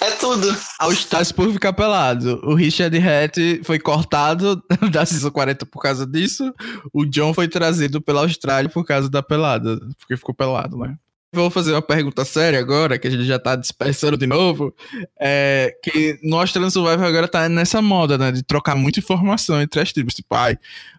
É 0.00 0.12
tudo. 0.12 0.56
Ao 0.78 0.92
Stars 0.92 1.32
por 1.32 1.52
ficar 1.52 1.72
pelado. 1.72 2.40
O 2.44 2.54
Richard 2.54 2.96
Hatt 2.96 3.36
foi 3.64 3.78
cortado 3.78 4.62
da 4.92 5.04
Season 5.04 5.30
40 5.30 5.66
por 5.66 5.82
causa 5.82 6.06
disso. 6.06 6.52
O 6.92 7.04
John 7.04 7.34
foi 7.34 7.48
trazido 7.48 8.00
pela 8.00 8.20
Austrália 8.20 8.70
por 8.70 8.84
causa 8.84 9.10
da 9.10 9.22
pelada. 9.22 9.78
Porque 9.98 10.16
ficou 10.16 10.34
pelado, 10.34 10.76
né? 10.76 10.96
Vou 11.30 11.50
fazer 11.50 11.72
uma 11.72 11.82
pergunta 11.82 12.24
séria 12.24 12.58
agora, 12.58 12.98
que 12.98 13.06
a 13.06 13.10
gente 13.10 13.24
já 13.24 13.38
tá 13.38 13.54
dispersando 13.54 14.16
de 14.16 14.26
novo. 14.26 14.74
É 15.20 15.74
que 15.82 16.18
no 16.22 16.38
Australian 16.38 16.70
Survivor 16.70 17.04
agora 17.04 17.28
tá 17.28 17.48
nessa 17.50 17.82
moda, 17.82 18.16
né? 18.16 18.32
De 18.32 18.42
trocar 18.42 18.74
muita 18.74 19.00
informação 19.00 19.60
entre 19.60 19.78
as 19.80 19.92
tribos. 19.92 20.14
Tipo, 20.14 20.34
ai, 20.34 20.56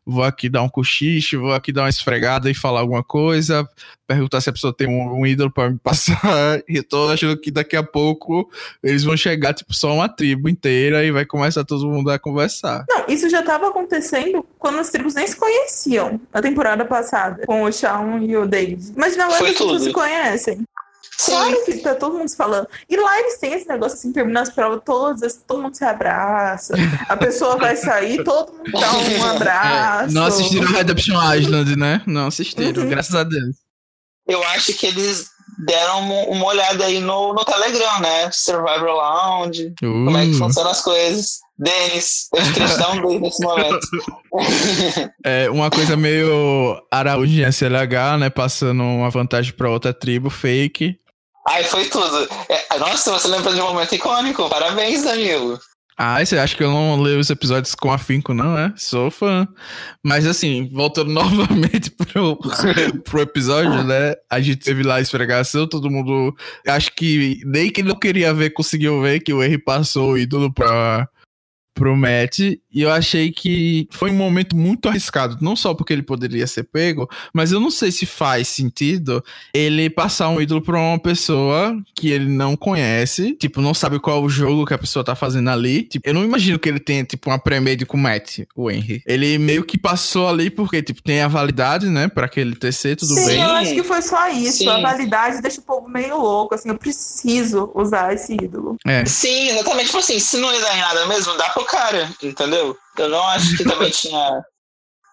vou 0.10 0.24
aqui 0.24 0.50
dar 0.50 0.62
um 0.64 0.70
cochicho, 0.70 1.40
vou 1.40 1.54
aqui 1.54 1.72
dar 1.72 1.84
uma 1.84 1.90
esfregada 1.90 2.50
e 2.50 2.54
falar 2.54 2.80
alguma 2.80 3.04
coisa. 3.04 3.68
Perguntar 4.08 4.42
se 4.42 4.50
a 4.50 4.54
pessoa 4.54 4.74
tem 4.74 4.88
um, 4.88 5.20
um 5.20 5.26
ídolo 5.26 5.52
pra 5.52 5.70
me 5.70 5.78
passar. 5.78 6.20
E 6.68 6.78
eu 6.78 6.84
tô 6.84 7.08
achando 7.10 7.38
que 7.38 7.52
daqui 7.52 7.76
a 7.76 7.84
pouco 7.84 8.50
eles 8.84 9.04
vão 9.04 9.16
chegar, 9.16 9.54
tipo, 9.54 9.74
só 9.74 9.94
uma 9.94 10.10
tribo 10.10 10.50
inteira 10.50 11.04
e 11.04 11.12
vai 11.12 11.26
começar 11.26 11.64
todo 11.64 11.88
mundo 11.88 12.10
a 12.12 12.20
conversar. 12.20 12.86
Não, 12.90 13.06
isso 13.08 13.30
já 13.30 13.40
estava 13.40 13.70
acontecendo 13.70 14.46
quando 14.58 14.80
as 14.80 14.90
tribos 14.90 15.16
nem 15.16 15.28
se 15.28 15.36
conheciam 15.36 16.20
na 16.34 16.42
temporada 16.42 16.86
passada, 16.86 17.46
com 17.46 17.64
o 17.64 17.72
Shawn 17.72 18.20
e 18.20 18.36
o 18.36 18.48
David. 18.48 18.94
Imagina 18.96 19.26
agora 19.26 19.40
Foi 19.40 19.48
que 19.48 19.54
as 19.54 19.60
pessoas 19.60 19.84
se 19.84 19.92
conhecem. 19.92 20.64
Claro 21.26 21.66
que 21.66 21.78
tá 21.80 21.96
todo 21.96 22.18
mundo 22.18 22.28
se 22.30 22.38
falando. 22.38 22.68
E 22.90 22.96
lá 22.96 23.20
eles 23.20 23.38
têm 23.40 23.54
esse 23.54 23.68
negócio 23.68 23.98
assim, 23.98 24.14
termina 24.14 24.42
as 24.42 24.50
provas, 24.50 24.82
todas, 24.86 25.36
todo 25.48 25.62
mundo 25.62 25.76
se 25.76 25.84
abraça. 25.84 26.74
A 27.08 27.18
pessoa 27.18 27.58
vai 27.58 27.76
sair, 27.76 28.24
todo 28.24 28.54
mundo 28.54 28.72
dá 28.72 28.92
um 28.92 29.24
abraço. 29.36 30.10
É, 30.12 30.14
não 30.14 30.24
assistiram 30.26 30.68
Redemption 30.72 31.34
Island, 31.36 31.76
né? 31.76 32.02
Não 32.06 32.28
assistiram, 32.28 32.84
Uhum. 32.84 32.90
graças 32.90 33.16
a 33.16 33.24
Deus. 33.24 33.56
Eu 34.28 34.44
acho 34.50 34.74
que 34.76 34.86
eles 34.86 35.28
deram 35.66 36.10
uma, 36.30 36.46
olhada 36.46 36.86
aí 36.86 37.00
no, 37.00 37.34
no 37.34 37.44
Telegram, 37.44 38.00
né? 38.00 38.30
Survivor 38.32 38.92
Lounge. 38.92 39.74
Como 39.80 40.18
é 40.18 40.26
que 40.26 40.32
Uh, 40.32 40.38
funcionam 40.38 40.72
as 40.72 40.82
coisas. 40.82 41.40
Denis, 41.58 42.28
eu 42.34 42.42
queria 42.54 42.68
te 42.70 42.78
dar 42.80 42.92
um 42.92 43.02
beijo 43.02 43.20
nesse 43.20 43.44
momento. 43.44 43.80
é 45.26 45.50
uma 45.50 45.70
coisa 45.70 45.98
meio 45.98 46.82
Araújo 46.92 47.42
em 47.42 47.46
SLH, 47.52 48.18
né? 48.20 48.30
Passando 48.30 48.82
uma 48.84 49.10
vantagem 49.10 49.52
pra 49.54 49.70
outra 49.70 49.94
tribo 49.94 50.30
fake. 50.30 50.98
Ai, 51.48 51.64
foi 51.64 51.86
tudo. 51.86 52.28
É, 52.48 52.78
nossa, 52.78 53.12
você 53.12 53.28
lembra 53.28 53.54
de 53.54 53.62
um 53.62 53.74
momento 53.74 53.96
icônico. 53.96 54.50
Parabéns, 54.50 55.04
Danilo. 55.04 55.60
Ah, 56.02 56.24
você 56.24 56.38
acha 56.38 56.56
que 56.56 56.64
eu 56.64 56.72
não 56.72 57.02
leio 57.02 57.20
os 57.20 57.30
episódios 57.30 57.76
com 57.76 57.92
afinco, 57.92 58.34
não, 58.34 58.58
é? 58.58 58.72
Sou 58.78 59.12
fã. 59.12 59.46
Mas 60.02 60.26
assim, 60.26 60.70
voltando 60.72 61.12
novamente 61.12 61.92
pro, 61.92 62.40
pro 63.04 63.22
episódio, 63.22 63.84
né? 63.84 64.16
A 64.30 64.40
gente 64.40 64.64
teve 64.64 64.82
lá 64.82 64.96
a 64.96 65.02
esfregação, 65.02 65.68
todo 65.68 65.90
mundo. 65.90 66.34
Acho 66.66 66.94
que 66.94 67.42
nem 67.46 67.70
quem 67.70 67.84
não 67.84 67.96
queria 67.96 68.34
ver 68.34 68.52
conseguiu 68.52 69.02
ver 69.02 69.20
que 69.20 69.34
o 69.34 69.44
Henry 69.44 69.58
passou 69.58 70.12
o 70.12 70.18
ídolo 70.18 70.54
pra, 70.54 71.06
pro 71.80 71.96
Matt. 71.96 72.40
E 72.40 72.60
eu 72.74 72.92
achei 72.92 73.32
que 73.32 73.88
foi 73.90 74.12
um 74.12 74.16
momento 74.16 74.56
muito 74.56 74.90
arriscado. 74.90 75.38
Não 75.42 75.56
só 75.56 75.74
porque 75.74 75.94
ele 75.94 76.04
poderia 76.04 76.46
ser 76.46 76.64
pego, 76.64 77.10
mas 77.34 77.54
eu 77.54 77.60
não 77.60 77.72
sei 77.72 77.90
se 77.92 78.06
faz 78.06 78.50
sentido 78.50 79.24
ele 79.54 79.90
passar 79.90 80.30
um 80.30 80.42
ídolo 80.42 80.62
pra 80.62 80.78
uma 80.78 81.00
pessoa 81.00 81.76
que 81.96 82.12
ele 82.12 82.26
não 82.30 82.56
conhece, 82.58 83.34
tipo, 83.36 83.62
não 83.62 83.74
sabe 83.74 84.00
qual 84.00 84.18
é 84.18 84.26
o 84.26 84.30
jogo 84.30 84.66
que 84.66 84.74
a 84.74 84.78
pessoa 84.78 85.04
tá 85.04 85.16
fazendo 85.16 85.50
ali. 85.50 85.84
Tipo, 85.84 86.08
eu 86.08 86.14
não 86.14 86.24
imagino 86.24 86.60
que 86.60 86.68
ele 86.68 86.80
tenha, 86.80 87.04
tipo, 87.04 87.30
uma 87.30 87.40
pré-made 87.40 87.86
com 87.86 87.96
o 87.98 88.00
Matt, 88.00 88.40
o 88.56 88.70
Henry. 88.70 89.02
Ele 89.08 89.38
meio 89.38 89.64
que 89.64 89.78
passou 89.78 90.28
ali 90.28 90.50
porque, 90.50 90.84
tipo, 90.84 91.02
tem 91.02 91.22
a 91.22 91.28
validade, 91.28 91.88
né, 91.88 92.08
pra 92.10 92.26
aquele 92.26 92.56
TC, 92.56 92.98
tudo 92.98 93.14
Sim, 93.14 93.26
bem. 93.26 93.42
eu 93.42 93.50
acho 93.52 93.74
que 93.74 93.84
foi 93.84 94.02
só 94.02 94.30
isso. 94.30 94.60
Sim. 94.60 94.70
A 94.70 94.82
validade 94.82 95.42
deixa 95.42 95.62
o 95.62 95.64
povo 95.64 95.88
meio 95.88 96.18
louco. 96.18 96.54
Assim, 96.56 96.70
eu 96.70 96.78
preciso 96.78 97.72
usar 97.74 98.14
esse 98.14 98.34
ídolo. 98.34 98.76
É. 98.86 99.06
Sim, 99.06 99.50
exatamente. 99.50 99.86
Tipo 99.86 100.00
assim, 100.00 100.20
se 100.20 100.38
não 100.38 100.52
lhe 100.52 100.60
dá 100.60 100.76
em 100.76 100.82
nada 100.82 101.06
mesmo, 101.08 101.38
dá 101.38 101.50
pra 101.50 101.64
cara, 101.70 102.10
entendeu? 102.22 102.76
Eu 102.98 103.10
não 103.10 103.24
acho 103.28 103.56
que 103.56 103.64
também 103.64 103.90
tinha 103.92 104.42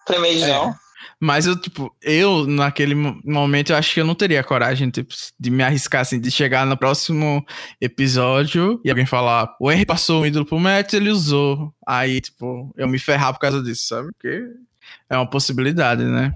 premedição. 0.05 0.69
É. 0.69 0.87
Mas 1.19 1.47
eu, 1.47 1.59
tipo, 1.59 1.95
eu, 2.01 2.45
naquele 2.45 2.93
momento, 2.93 3.71
eu 3.71 3.75
acho 3.75 3.93
que 3.93 3.99
eu 3.99 4.05
não 4.05 4.13
teria 4.13 4.43
coragem, 4.43 4.89
tipo, 4.89 5.13
de 5.39 5.49
me 5.49 5.63
arriscar, 5.63 6.01
assim, 6.01 6.19
de 6.19 6.29
chegar 6.29 6.65
no 6.65 6.77
próximo 6.77 7.43
episódio 7.81 8.79
e 8.85 8.89
alguém 8.89 9.05
falar, 9.05 9.55
o 9.59 9.71
Henry 9.71 9.85
passou 9.85 10.21
o 10.21 10.25
ídolo 10.27 10.45
pro 10.45 10.59
Matt, 10.59 10.93
ele 10.93 11.09
usou. 11.09 11.73
Aí, 11.87 12.21
tipo, 12.21 12.71
eu 12.77 12.87
me 12.87 12.99
ferrar 12.99 13.33
por 13.33 13.39
causa 13.39 13.63
disso, 13.63 13.87
sabe? 13.87 14.09
Porque 14.13 14.43
é 15.09 15.17
uma 15.17 15.27
possibilidade, 15.27 16.03
né? 16.03 16.33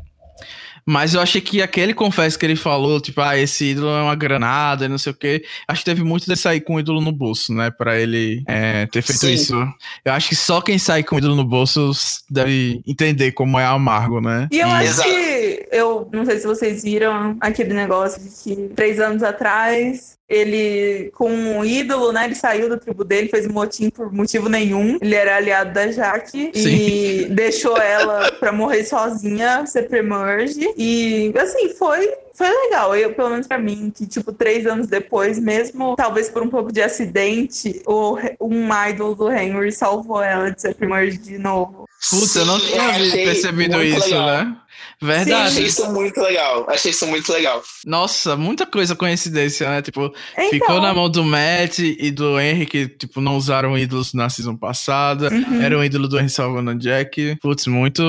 Mas 0.85 1.13
eu 1.13 1.21
achei 1.21 1.41
que 1.41 1.61
aquele 1.61 1.93
confesso 1.93 2.37
que 2.37 2.45
ele 2.45 2.55
falou, 2.55 2.99
tipo, 2.99 3.21
ah, 3.21 3.37
esse 3.37 3.65
ídolo 3.65 3.89
é 3.89 4.01
uma 4.01 4.15
granada, 4.15 4.89
não 4.89 4.97
sei 4.97 5.11
o 5.11 5.15
quê. 5.15 5.43
Acho 5.67 5.81
que 5.81 5.85
teve 5.85 6.03
muito 6.03 6.25
de 6.25 6.35
sair 6.35 6.61
com 6.61 6.75
o 6.75 6.79
ídolo 6.79 7.01
no 7.01 7.11
bolso, 7.11 7.53
né? 7.53 7.71
Pra 7.71 7.99
ele 7.99 8.43
é, 8.47 8.85
ter 8.87 9.01
feito 9.01 9.19
Sim. 9.19 9.33
isso. 9.33 9.73
Eu 10.03 10.13
acho 10.13 10.29
que 10.29 10.35
só 10.35 10.61
quem 10.61 10.77
sai 10.77 11.03
com 11.03 11.15
o 11.15 11.19
ídolo 11.19 11.35
no 11.35 11.43
bolso 11.43 11.91
deve 12.29 12.81
entender 12.85 13.31
como 13.31 13.59
é 13.59 13.65
amargo, 13.65 14.19
né? 14.19 14.47
E 14.51 14.59
eu 14.59 14.67
e... 14.67 14.71
acho 14.71 15.03
que 15.03 15.30
eu 15.71 16.07
não 16.11 16.25
sei 16.25 16.39
se 16.39 16.47
vocês 16.47 16.83
viram 16.83 17.37
aquele 17.39 17.73
negócio 17.73 18.21
de 18.21 18.29
que 18.29 18.69
três 18.75 18.99
anos 18.99 19.23
atrás 19.23 20.17
ele, 20.31 21.11
com 21.13 21.29
um 21.29 21.65
ídolo, 21.65 22.13
né? 22.13 22.23
Ele 22.23 22.35
saiu 22.35 22.69
da 22.69 22.77
tribo 22.77 23.03
dele, 23.03 23.27
fez 23.27 23.45
um 23.45 23.51
motim 23.51 23.89
por 23.89 24.11
motivo 24.13 24.47
nenhum. 24.47 24.97
Ele 25.01 25.13
era 25.13 25.35
aliado 25.35 25.73
da 25.73 25.91
Jaque 25.91 26.51
e 26.55 27.25
deixou 27.35 27.75
ela 27.77 28.31
pra 28.33 28.53
morrer 28.53 28.85
sozinha, 28.85 29.65
ser 29.65 29.89
pre-merge. 29.89 30.73
E, 30.77 31.33
assim, 31.37 31.73
foi 31.73 32.09
foi 32.33 32.49
legal. 32.49 32.95
Eu, 32.95 33.13
pelo 33.13 33.29
menos 33.29 33.45
pra 33.45 33.59
mim, 33.59 33.91
que, 33.93 34.07
tipo, 34.07 34.31
três 34.31 34.65
anos 34.65 34.87
depois, 34.87 35.37
mesmo 35.37 35.95
talvez 35.97 36.29
por 36.29 36.41
um 36.41 36.49
pouco 36.49 36.71
de 36.71 36.81
acidente, 36.81 37.81
o, 37.85 38.17
um 38.39 38.69
idol 38.89 39.13
do 39.13 39.29
Henry 39.29 39.71
salvou 39.71 40.23
ela 40.23 40.49
de 40.49 40.61
ser 40.61 40.73
pre-merge 40.73 41.17
de 41.17 41.37
novo. 41.37 41.85
Puta, 42.09 42.39
eu 42.39 42.45
não 42.45 42.59
tinha 42.59 42.93
percebido 43.25 43.83
isso, 43.83 44.05
legal. 44.05 44.25
né? 44.25 44.57
Verdade. 45.01 45.29
Sim, 45.29 45.33
achei 45.33 45.65
isso 45.65 45.91
muito 45.91 46.21
legal. 46.21 46.67
Achei 46.69 46.91
isso 46.91 47.07
muito 47.07 47.33
legal. 47.33 47.63
Nossa, 47.83 48.35
muita 48.35 48.67
coisa 48.67 48.95
coincidência, 48.95 49.67
né? 49.67 49.81
Tipo, 49.81 50.13
então... 50.33 50.49
ficou 50.51 50.79
na 50.79 50.93
mão 50.93 51.09
do 51.09 51.23
Matt 51.23 51.79
e 51.79 52.11
do 52.11 52.39
Henry, 52.39 52.67
que, 52.67 52.87
tipo, 52.87 53.19
não 53.19 53.35
usaram 53.35 53.75
ídolos 53.75 54.13
na 54.13 54.29
season 54.29 54.55
passada. 54.55 55.29
Uhum. 55.29 55.59
Era 55.59 55.75
um 55.75 55.83
ídolo 55.83 56.07
do 56.07 56.19
Henry 56.19 56.29
salvando 56.29 56.75
Jack. 56.75 57.35
Putz, 57.41 57.65
muito, 57.65 58.03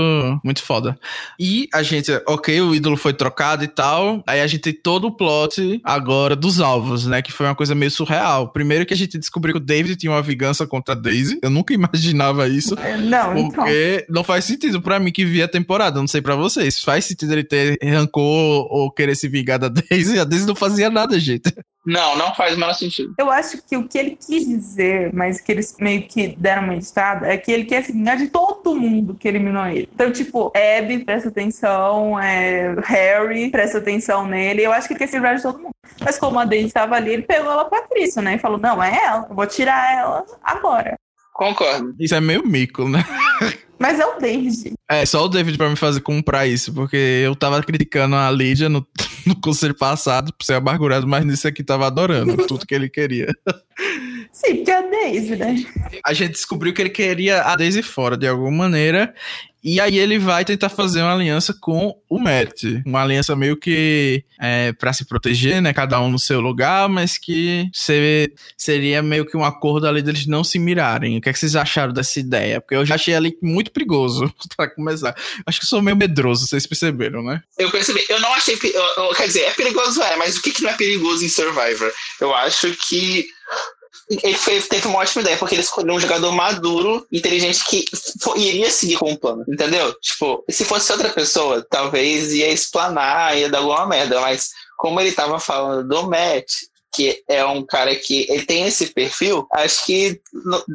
muito 0.45 0.63
foda. 0.63 0.99
E 1.41 1.67
a 1.73 1.83
gente, 1.83 2.13
ok, 2.27 2.61
o 2.61 2.75
ídolo 2.75 2.99
foi 2.99 3.15
trocado 3.15 3.65
e 3.65 3.69
tal. 3.69 4.23
Aí 4.27 4.43
a 4.43 4.47
gente 4.47 4.61
tem 4.61 4.75
todo 4.75 5.07
o 5.07 5.17
plot 5.17 5.81
agora 5.83 6.37
dos 6.37 6.61
alvos, 6.61 7.07
né? 7.07 7.23
Que 7.23 7.33
foi 7.33 7.47
uma 7.47 7.55
coisa 7.55 7.75
meio 7.75 7.91
surreal. 7.91 8.53
Primeiro 8.53 8.85
que 8.85 8.93
a 8.93 8.97
gente 8.97 9.17
descobriu 9.17 9.55
que 9.55 9.63
o 9.63 9.65
David 9.65 9.97
tinha 9.97 10.13
uma 10.13 10.21
vingança 10.21 10.67
contra 10.67 10.95
a 10.95 10.99
Daisy. 10.99 11.39
Eu 11.43 11.49
nunca 11.49 11.73
imaginava 11.73 12.47
isso. 12.49 12.77
Não, 13.01 13.39
então. 13.39 13.51
Porque 13.51 14.03
então. 14.03 14.15
não 14.15 14.23
faz 14.23 14.45
sentido 14.45 14.83
para 14.83 15.01
mim 15.01 15.11
que 15.11 15.25
via 15.25 15.47
a 15.47 15.49
temporada. 15.49 15.99
Não 15.99 16.07
sei 16.07 16.21
para 16.21 16.37
vocês 16.37 16.82
faz 16.83 17.05
sentido 17.05 17.33
ele 17.33 17.45
ter 17.45 17.79
rancor 17.83 18.67
ou 18.71 18.91
querer 18.91 19.15
se 19.15 19.29
vingar 19.29 19.59
da 19.59 19.69
Daisy. 19.91 20.19
A 20.19 20.25
Daisy 20.25 20.47
não 20.47 20.55
fazia 20.55 20.91
nada, 20.91 21.19
gente. 21.19 21.53
Não, 21.85 22.17
não 22.17 22.33
faz 22.35 22.55
o 22.55 22.61
menor 22.61 22.75
sentido. 22.75 23.13
Eu 23.19 23.31
acho 23.31 23.61
que 23.63 23.77
o 23.77 23.89
que 23.89 23.99
ele 23.99 24.17
quis 24.17 24.47
dizer, 24.47 25.13
mas 25.13 25.41
que 25.41 25.51
eles 25.51 25.75
meio 25.81 26.07
que 26.07 26.29
deram 26.29 26.63
uma 26.63 26.77
editada, 26.77 27.27
é 27.27 27.37
que 27.37 27.51
ele 27.51 27.65
quer 27.65 27.83
se 27.83 27.93
vingar 27.93 28.17
de 28.17 28.29
todo 28.29 28.77
mundo 28.77 29.15
que 29.15 29.27
eliminou 29.27 29.67
ele. 29.67 29.89
Então, 29.93 30.13
tipo, 30.13 30.53
Abby, 30.55 31.05
presta 31.05 31.29
atenção, 31.29 32.19
é, 32.21 32.77
Harry, 32.85 33.51
presta 33.51 33.79
atenção 33.79 34.27
nele. 34.27 34.63
Eu 34.63 34.73
acho 34.73 34.87
que 34.87 34.95
ele 34.95 34.99
quer 34.99 35.09
se 35.09 35.17
vingar 35.17 35.37
de 35.37 35.43
todo 35.43 35.59
mundo. 35.59 35.75
Mas 36.01 36.19
como 36.19 36.39
a 36.39 36.45
Daisy 36.45 36.69
estava 36.69 36.95
ali, 36.95 37.15
ele 37.15 37.23
pegou 37.23 37.51
ela 37.51 37.65
pra 37.65 37.81
Patrícia, 37.81 38.23
né? 38.23 38.37
E 38.37 38.39
falou: 38.39 38.59
não, 38.59 38.83
é 38.83 39.05
ela, 39.05 39.27
eu 39.29 39.35
vou 39.35 39.47
tirar 39.47 39.93
ela 39.93 40.25
agora. 40.43 40.97
Concordo. 41.33 41.95
Isso 41.99 42.15
é 42.15 42.21
meio 42.21 42.47
mico, 42.47 42.89
né? 42.89 43.05
Mas 43.83 43.99
é 43.99 44.07
o 44.07 44.17
David. 44.17 44.75
É, 44.89 45.05
só 45.05 45.25
o 45.25 45.29
David 45.29 45.59
pra 45.59 45.69
me 45.69 45.75
fazer 45.75 46.01
comprar 46.03 46.47
isso, 46.47 46.73
porque 46.73 46.97
eu 46.97 47.35
tava 47.35 47.61
criticando 47.65 48.15
a 48.15 48.31
Lídia 48.31 48.69
no, 48.69 48.87
no 49.27 49.35
conselho 49.41 49.75
passado 49.75 50.33
por 50.33 50.45
ser 50.45 50.55
amargurado, 50.55 51.05
mas 51.09 51.25
nisso 51.25 51.49
aqui 51.49 51.65
tava 51.65 51.85
adorando 51.85 52.37
tudo 52.47 52.65
que 52.65 52.77
ele 52.77 52.89
queria. 52.89 53.27
Sim, 54.33 54.57
porque 54.57 54.71
é 54.71 54.79
a 54.79 54.81
Daisy, 54.81 55.37
né? 55.37 55.65
A 56.05 56.15
gente 56.15 56.33
descobriu 56.33 56.73
que 56.73 56.81
ele 56.81 56.91
queria 56.91 57.43
a 57.43 57.55
Daisy 57.55 57.83
fora 57.83 58.17
de 58.17 58.27
alguma 58.27 58.51
maneira. 58.51 59.15
E 59.65 59.81
aí 59.81 59.97
ele 59.97 60.19
vai 60.19 60.45
tentar 60.45 60.69
fazer 60.69 61.03
uma 61.03 61.15
aliança 61.15 61.55
com 61.55 61.97
o 62.09 62.19
Matt. 62.19 62.65
Uma 62.85 63.03
aliança 63.03 63.37
meio 63.37 63.57
que 63.57 64.25
é, 64.41 64.73
para 64.73 64.93
se 64.93 65.05
proteger, 65.05 65.63
né? 65.63 65.73
Cada 65.73 66.01
um 66.01 66.11
no 66.11 66.19
seu 66.19 66.41
lugar, 66.41 66.89
mas 66.89 67.17
que 67.17 67.71
seria 67.73 69.01
meio 69.01 69.25
que 69.25 69.37
um 69.37 69.45
acordo 69.45 69.87
ali 69.87 70.03
deles 70.03 70.27
não 70.27 70.43
se 70.43 70.59
mirarem. 70.59 71.17
O 71.17 71.21
que, 71.21 71.29
é 71.29 71.33
que 71.33 71.39
vocês 71.39 71.55
acharam 71.55 71.93
dessa 71.93 72.19
ideia? 72.19 72.61
Porque 72.61 72.75
eu 72.75 72.85
já 72.85 72.97
achei 72.97 73.15
ali 73.15 73.39
muito 73.41 73.71
perigoso 73.71 74.35
para 74.57 74.69
começar. 74.69 75.15
Acho 75.47 75.61
que 75.61 75.67
sou 75.67 75.81
meio 75.81 75.97
medroso, 75.97 76.49
vocês 76.49 76.67
perceberam, 76.67 77.23
né? 77.23 77.41
Eu 77.57 77.71
percebi. 77.71 78.05
Eu 78.09 78.19
não 78.19 78.35
achei. 78.35 78.57
Quer 78.57 79.27
dizer, 79.27 79.43
é 79.43 79.51
perigoso, 79.53 80.03
é, 80.03 80.17
mas 80.17 80.37
o 80.37 80.43
que, 80.43 80.51
que 80.51 80.63
não 80.63 80.71
é 80.71 80.77
perigoso 80.77 81.25
em 81.25 81.29
Survivor? 81.29 81.93
Eu 82.21 82.35
acho 82.35 82.69
que 82.89 83.29
ele 84.23 84.37
foi, 84.37 84.61
teve 84.61 84.87
uma 84.89 84.99
ótima 84.99 85.23
ideia, 85.23 85.37
porque 85.37 85.55
ele 85.55 85.63
escolheu 85.63 85.95
um 85.95 86.01
jogador 86.01 86.33
maduro, 86.33 87.07
inteligente, 87.11 87.65
que 87.65 87.85
iria 88.37 88.71
seguir 88.71 88.97
com 88.97 89.13
o 89.13 89.19
plano, 89.19 89.45
entendeu? 89.49 89.93
Tipo, 90.01 90.45
se 90.49 90.65
fosse 90.65 90.93
outra 90.93 91.11
pessoa, 91.11 91.65
talvez 91.69 92.33
ia 92.33 92.51
explanar, 92.51 93.37
ia 93.37 93.49
dar 93.49 93.59
alguma 93.59 93.87
merda, 93.87 94.21
mas 94.21 94.51
como 94.77 95.01
ele 95.01 95.13
tava 95.13 95.39
falando 95.39 95.89
do 95.89 96.09
Matt, 96.09 96.51
que 96.93 97.23
é 97.29 97.45
um 97.45 97.65
cara 97.65 97.95
que 97.97 98.27
ele 98.29 98.45
tem 98.45 98.67
esse 98.67 98.89
perfil, 98.89 99.47
acho 99.53 99.87
que 99.87 100.21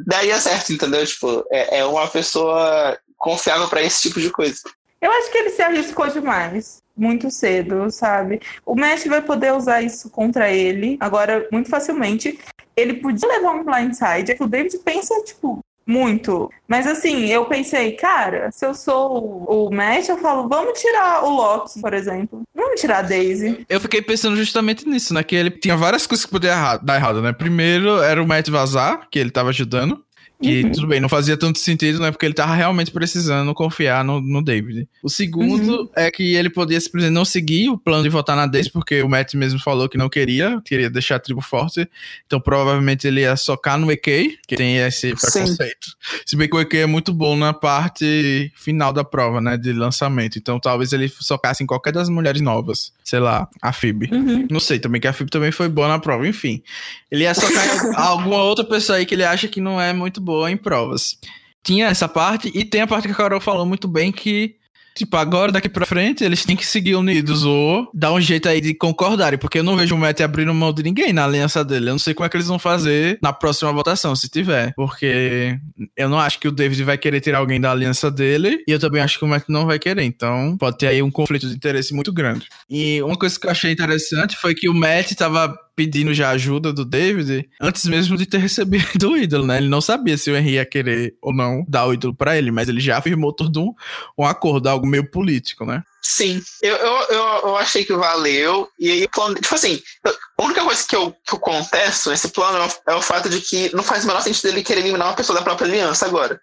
daria 0.06 0.40
certo, 0.40 0.72
entendeu? 0.72 1.06
Tipo, 1.06 1.44
é, 1.50 1.78
é 1.78 1.84
uma 1.84 2.08
pessoa 2.08 2.98
confiável 3.16 3.68
para 3.68 3.82
esse 3.82 4.02
tipo 4.02 4.20
de 4.20 4.30
coisa. 4.30 4.58
Eu 5.00 5.12
acho 5.12 5.30
que 5.30 5.38
ele 5.38 5.50
se 5.50 5.62
arriscou 5.62 6.08
demais 6.08 6.82
muito 6.96 7.30
cedo, 7.30 7.88
sabe? 7.90 8.40
O 8.66 8.74
Matt 8.74 9.06
vai 9.06 9.22
poder 9.22 9.52
usar 9.52 9.80
isso 9.80 10.10
contra 10.10 10.50
ele 10.50 10.96
agora 10.98 11.46
muito 11.52 11.70
facilmente 11.70 12.36
ele 12.78 12.94
podia 12.94 13.28
levar 13.28 13.52
um 13.52 13.64
blindside. 13.64 14.36
O 14.40 14.46
David 14.46 14.78
pensa, 14.78 15.14
tipo, 15.24 15.60
muito. 15.88 16.50
Mas 16.68 16.86
assim, 16.86 17.26
eu 17.28 17.46
pensei, 17.46 17.92
cara, 17.92 18.50
se 18.52 18.64
eu 18.66 18.74
sou 18.74 19.44
o 19.48 19.74
Matt, 19.74 20.06
eu 20.08 20.18
falo, 20.18 20.46
vamos 20.46 20.78
tirar 20.78 21.24
o 21.24 21.30
Loki, 21.30 21.80
por 21.80 21.94
exemplo. 21.94 22.42
Vamos 22.54 22.78
tirar 22.78 22.98
a 22.98 23.02
Daisy. 23.02 23.64
Eu 23.68 23.80
fiquei 23.80 24.02
pensando 24.02 24.36
justamente 24.36 24.86
nisso, 24.86 25.14
né? 25.14 25.22
Que 25.22 25.34
ele 25.34 25.50
tinha 25.50 25.76
várias 25.76 26.06
coisas 26.06 26.26
que 26.26 26.30
podiam 26.30 26.78
dar 26.82 26.96
errado, 26.96 27.22
né? 27.22 27.32
Primeiro 27.32 28.02
era 28.02 28.22
o 28.22 28.26
Matt 28.26 28.48
vazar, 28.50 29.08
que 29.10 29.18
ele 29.18 29.30
tava 29.30 29.48
ajudando. 29.48 30.04
Que 30.40 30.62
uhum. 30.62 30.70
tudo 30.70 30.86
bem, 30.86 31.00
não 31.00 31.08
fazia 31.08 31.36
tanto 31.36 31.58
sentido, 31.58 31.98
né? 31.98 32.12
Porque 32.12 32.24
ele 32.24 32.34
tava 32.34 32.54
realmente 32.54 32.92
precisando 32.92 33.52
confiar 33.52 34.04
no, 34.04 34.20
no 34.20 34.42
David. 34.42 34.88
O 35.02 35.08
segundo 35.08 35.80
uhum. 35.80 35.88
é 35.96 36.12
que 36.12 36.36
ele 36.36 36.48
podia 36.48 36.80
simplesmente 36.80 37.12
não 37.12 37.24
seguir 37.24 37.68
o 37.68 37.76
plano 37.76 38.04
de 38.04 38.08
votar 38.08 38.36
na 38.36 38.46
Daisy, 38.46 38.70
porque 38.70 39.02
o 39.02 39.08
Matt 39.08 39.34
mesmo 39.34 39.58
falou 39.58 39.88
que 39.88 39.98
não 39.98 40.08
queria, 40.08 40.60
queria 40.64 40.88
deixar 40.88 41.16
a 41.16 41.18
tribo 41.18 41.40
forte. 41.40 41.88
Então 42.24 42.40
provavelmente 42.40 43.04
ele 43.04 43.22
ia 43.22 43.34
socar 43.36 43.76
no 43.78 43.90
EK, 43.90 44.38
que 44.46 44.54
tem 44.54 44.76
esse 44.76 45.12
preconceito. 45.12 45.86
Sim. 45.86 46.20
Se 46.24 46.36
bem 46.36 46.48
que 46.48 46.54
o 46.54 46.60
EK 46.60 46.78
é 46.78 46.86
muito 46.86 47.12
bom 47.12 47.36
na 47.36 47.52
parte 47.52 48.52
final 48.54 48.92
da 48.92 49.02
prova, 49.02 49.40
né? 49.40 49.56
De 49.56 49.72
lançamento. 49.72 50.38
Então 50.38 50.60
talvez 50.60 50.92
ele 50.92 51.08
socasse 51.08 51.64
em 51.64 51.66
qualquer 51.66 51.92
das 51.92 52.08
mulheres 52.08 52.40
novas. 52.40 52.92
Sei 53.02 53.18
lá, 53.18 53.48
a 53.60 53.72
Phoebe. 53.72 54.08
Uhum. 54.12 54.46
Não 54.48 54.60
sei 54.60 54.78
também, 54.78 55.00
que 55.00 55.08
a 55.08 55.12
Phoebe 55.12 55.32
também 55.32 55.50
foi 55.50 55.68
boa 55.68 55.88
na 55.88 55.98
prova. 55.98 56.28
Enfim, 56.28 56.62
ele 57.10 57.24
ia 57.24 57.34
socar 57.34 57.64
em 57.66 57.90
alguma 57.96 58.42
outra 58.44 58.64
pessoa 58.64 58.98
aí 58.98 59.06
que 59.06 59.14
ele 59.16 59.24
acha 59.24 59.48
que 59.48 59.60
não 59.60 59.80
é 59.80 59.92
muito 59.92 60.20
boa 60.28 60.50
em 60.50 60.56
provas. 60.56 61.16
Tinha 61.64 61.86
essa 61.86 62.06
parte, 62.06 62.52
e 62.54 62.64
tem 62.64 62.82
a 62.82 62.86
parte 62.86 63.08
que 63.08 63.12
a 63.12 63.16
Carol 63.16 63.40
falou 63.40 63.64
muito 63.64 63.88
bem 63.88 64.12
que 64.12 64.58
Tipo, 64.98 65.16
agora 65.16 65.52
daqui 65.52 65.68
pra 65.68 65.86
frente 65.86 66.24
eles 66.24 66.44
têm 66.44 66.56
que 66.56 66.66
seguir 66.66 66.96
unidos 66.96 67.44
ou 67.44 67.88
dar 67.94 68.12
um 68.12 68.20
jeito 68.20 68.48
aí 68.48 68.60
de 68.60 68.74
concordarem, 68.74 69.38
porque 69.38 69.60
eu 69.60 69.62
não 69.62 69.76
vejo 69.76 69.94
o 69.94 69.98
Matt 69.98 70.20
abrindo 70.20 70.52
mão 70.52 70.72
de 70.72 70.82
ninguém 70.82 71.12
na 71.12 71.24
aliança 71.24 71.64
dele. 71.64 71.88
Eu 71.88 71.92
não 71.92 72.00
sei 72.00 72.14
como 72.14 72.26
é 72.26 72.28
que 72.28 72.36
eles 72.36 72.48
vão 72.48 72.58
fazer 72.58 73.16
na 73.22 73.32
próxima 73.32 73.72
votação, 73.72 74.16
se 74.16 74.28
tiver. 74.28 74.72
Porque 74.74 75.56
eu 75.96 76.08
não 76.08 76.18
acho 76.18 76.40
que 76.40 76.48
o 76.48 76.50
David 76.50 76.82
vai 76.82 76.98
querer 76.98 77.20
tirar 77.20 77.38
alguém 77.38 77.60
da 77.60 77.70
aliança 77.70 78.10
dele, 78.10 78.64
e 78.66 78.72
eu 78.72 78.80
também 78.80 79.00
acho 79.00 79.20
que 79.20 79.24
o 79.24 79.28
Matt 79.28 79.44
não 79.46 79.66
vai 79.66 79.78
querer. 79.78 80.02
Então, 80.02 80.56
pode 80.58 80.78
ter 80.78 80.88
aí 80.88 81.00
um 81.00 81.12
conflito 81.12 81.48
de 81.48 81.54
interesse 81.54 81.94
muito 81.94 82.12
grande. 82.12 82.48
E 82.68 83.00
uma 83.00 83.16
coisa 83.16 83.38
que 83.38 83.46
eu 83.46 83.52
achei 83.52 83.70
interessante 83.70 84.36
foi 84.36 84.52
que 84.52 84.68
o 84.68 84.74
Matt 84.74 85.12
tava 85.12 85.56
pedindo 85.78 86.12
já 86.12 86.30
ajuda 86.30 86.72
do 86.72 86.84
David 86.84 87.48
antes 87.60 87.84
mesmo 87.84 88.16
de 88.16 88.26
ter 88.26 88.38
recebido 88.38 89.12
o 89.14 89.16
ídolo, 89.16 89.46
né? 89.46 89.58
Ele 89.58 89.68
não 89.68 89.80
sabia 89.80 90.18
se 90.18 90.28
o 90.28 90.36
Henry 90.36 90.54
ia 90.54 90.66
querer 90.66 91.14
ou 91.22 91.32
não 91.32 91.64
dar 91.68 91.86
o 91.86 91.94
ídolo 91.94 92.12
para 92.12 92.36
ele, 92.36 92.50
mas 92.50 92.68
ele 92.68 92.80
já 92.80 92.98
afirmou 92.98 93.32
todo 93.32 93.62
um, 93.62 93.72
um 94.18 94.26
acordo, 94.26 94.68
algo 94.68 94.84
meio 94.84 95.08
político, 95.08 95.64
né? 95.64 95.84
Sim, 96.02 96.42
eu, 96.62 96.74
eu, 96.74 97.20
eu, 97.44 97.56
achei 97.56 97.84
que 97.84 97.92
valeu. 97.92 98.68
E 98.76 98.90
aí, 98.90 99.00
tipo 99.02 99.54
assim, 99.54 99.80
a 100.04 100.42
única 100.42 100.64
coisa 100.64 100.84
que 100.88 100.96
eu, 100.96 101.14
que 101.24 101.34
eu 101.34 101.38
contesto 101.38 102.10
nesse 102.10 102.28
plano 102.28 102.58
é 102.58 102.66
o, 102.66 102.92
é 102.92 102.96
o 102.96 103.02
fato 103.02 103.28
de 103.28 103.40
que 103.40 103.74
não 103.74 103.84
faz 103.84 104.02
o 104.02 104.08
menor 104.08 104.22
sentido 104.22 104.48
ele 104.48 104.64
querer 104.64 104.80
eliminar 104.80 105.08
uma 105.08 105.16
pessoa 105.16 105.38
da 105.38 105.44
própria 105.44 105.68
aliança 105.68 106.06
agora. 106.06 106.40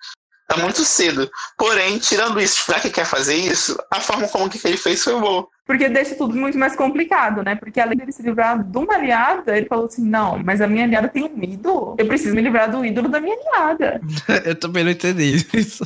Tá 0.48 0.58
muito 0.58 0.86
cedo. 0.86 1.30
Porém, 1.58 1.98
tirando 1.98 2.40
isso, 2.40 2.64
já 2.68 2.80
que 2.80 2.90
quer 2.90 3.06
fazer 3.06 3.36
isso, 3.36 3.78
a 3.92 4.00
forma 4.00 4.28
como 4.28 4.50
que 4.50 4.60
ele 4.66 4.78
fez 4.78 5.04
foi 5.04 5.20
boa. 5.20 5.48
Porque 5.66 5.90
deixa 5.90 6.14
tudo 6.14 6.36
muito 6.36 6.58
mais 6.58 6.76
complicado, 6.76 7.44
né? 7.44 7.56
Porque 7.56 7.80
além 7.80 7.98
dele 7.98 8.12
se 8.12 8.22
livrar 8.22 8.64
de 8.64 8.78
uma 8.78 8.94
aliada, 8.94 9.58
ele 9.58 9.66
falou 9.66 9.86
assim: 9.86 10.08
não, 10.08 10.38
mas 10.44 10.62
a 10.62 10.68
minha 10.68 10.84
aliada 10.84 11.08
tem 11.08 11.24
um 11.24 11.44
ídolo. 11.44 11.96
Eu 11.98 12.06
preciso 12.06 12.36
me 12.36 12.42
livrar 12.42 12.70
do 12.70 12.86
ídolo 12.86 13.10
da 13.10 13.20
minha 13.20 13.36
aliada. 13.36 14.00
eu 14.46 14.56
também 14.56 14.84
não 14.84 14.92
entendi 14.92 15.44
isso. 15.54 15.84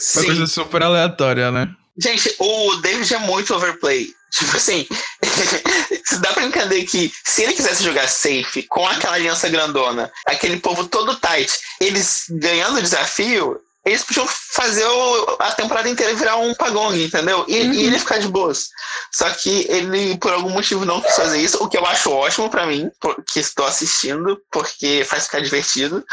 Sim. 0.00 0.18
Uma 0.18 0.26
coisa 0.26 0.46
super 0.48 0.82
aleatória, 0.82 1.52
né? 1.52 1.70
Gente, 1.96 2.34
o 2.40 2.76
David 2.76 3.14
é 3.14 3.18
muito 3.18 3.54
overplay. 3.54 4.08
Tipo 4.32 4.56
assim, 4.56 4.84
dá 6.20 6.32
pra 6.32 6.44
entender 6.44 6.82
que 6.86 7.12
se 7.24 7.44
ele 7.44 7.52
quisesse 7.52 7.84
jogar 7.84 8.08
safe 8.08 8.64
com 8.64 8.84
aquela 8.84 9.14
aliança 9.14 9.48
grandona, 9.48 10.10
aquele 10.26 10.56
povo 10.56 10.88
todo 10.88 11.14
tight, 11.20 11.52
eles 11.80 12.24
ganhando 12.28 12.78
o 12.78 12.82
desafio, 12.82 13.60
eles 13.84 14.02
podiam 14.02 14.26
fazer 14.26 14.84
o, 14.84 15.36
a 15.38 15.52
temporada 15.52 15.88
inteira 15.88 16.14
virar 16.14 16.36
um 16.36 16.54
pagong, 16.54 17.04
entendeu? 17.04 17.44
E, 17.46 17.60
uhum. 17.60 17.72
e, 17.72 17.84
ele 17.84 17.98
ficar 17.98 18.18
de 18.18 18.28
boas. 18.28 18.68
Só 19.12 19.28
que 19.30 19.66
ele, 19.68 20.16
por 20.18 20.32
algum 20.32 20.50
motivo, 20.50 20.84
não 20.84 21.00
quis 21.00 21.14
fazer 21.14 21.38
isso, 21.38 21.62
o 21.62 21.68
que 21.68 21.76
eu 21.76 21.84
acho 21.84 22.10
ótimo 22.10 22.48
para 22.48 22.66
mim, 22.66 22.90
que 23.30 23.40
estou 23.40 23.66
assistindo, 23.66 24.40
porque 24.50 25.04
faz 25.04 25.24
ficar 25.24 25.40
divertido. 25.40 26.04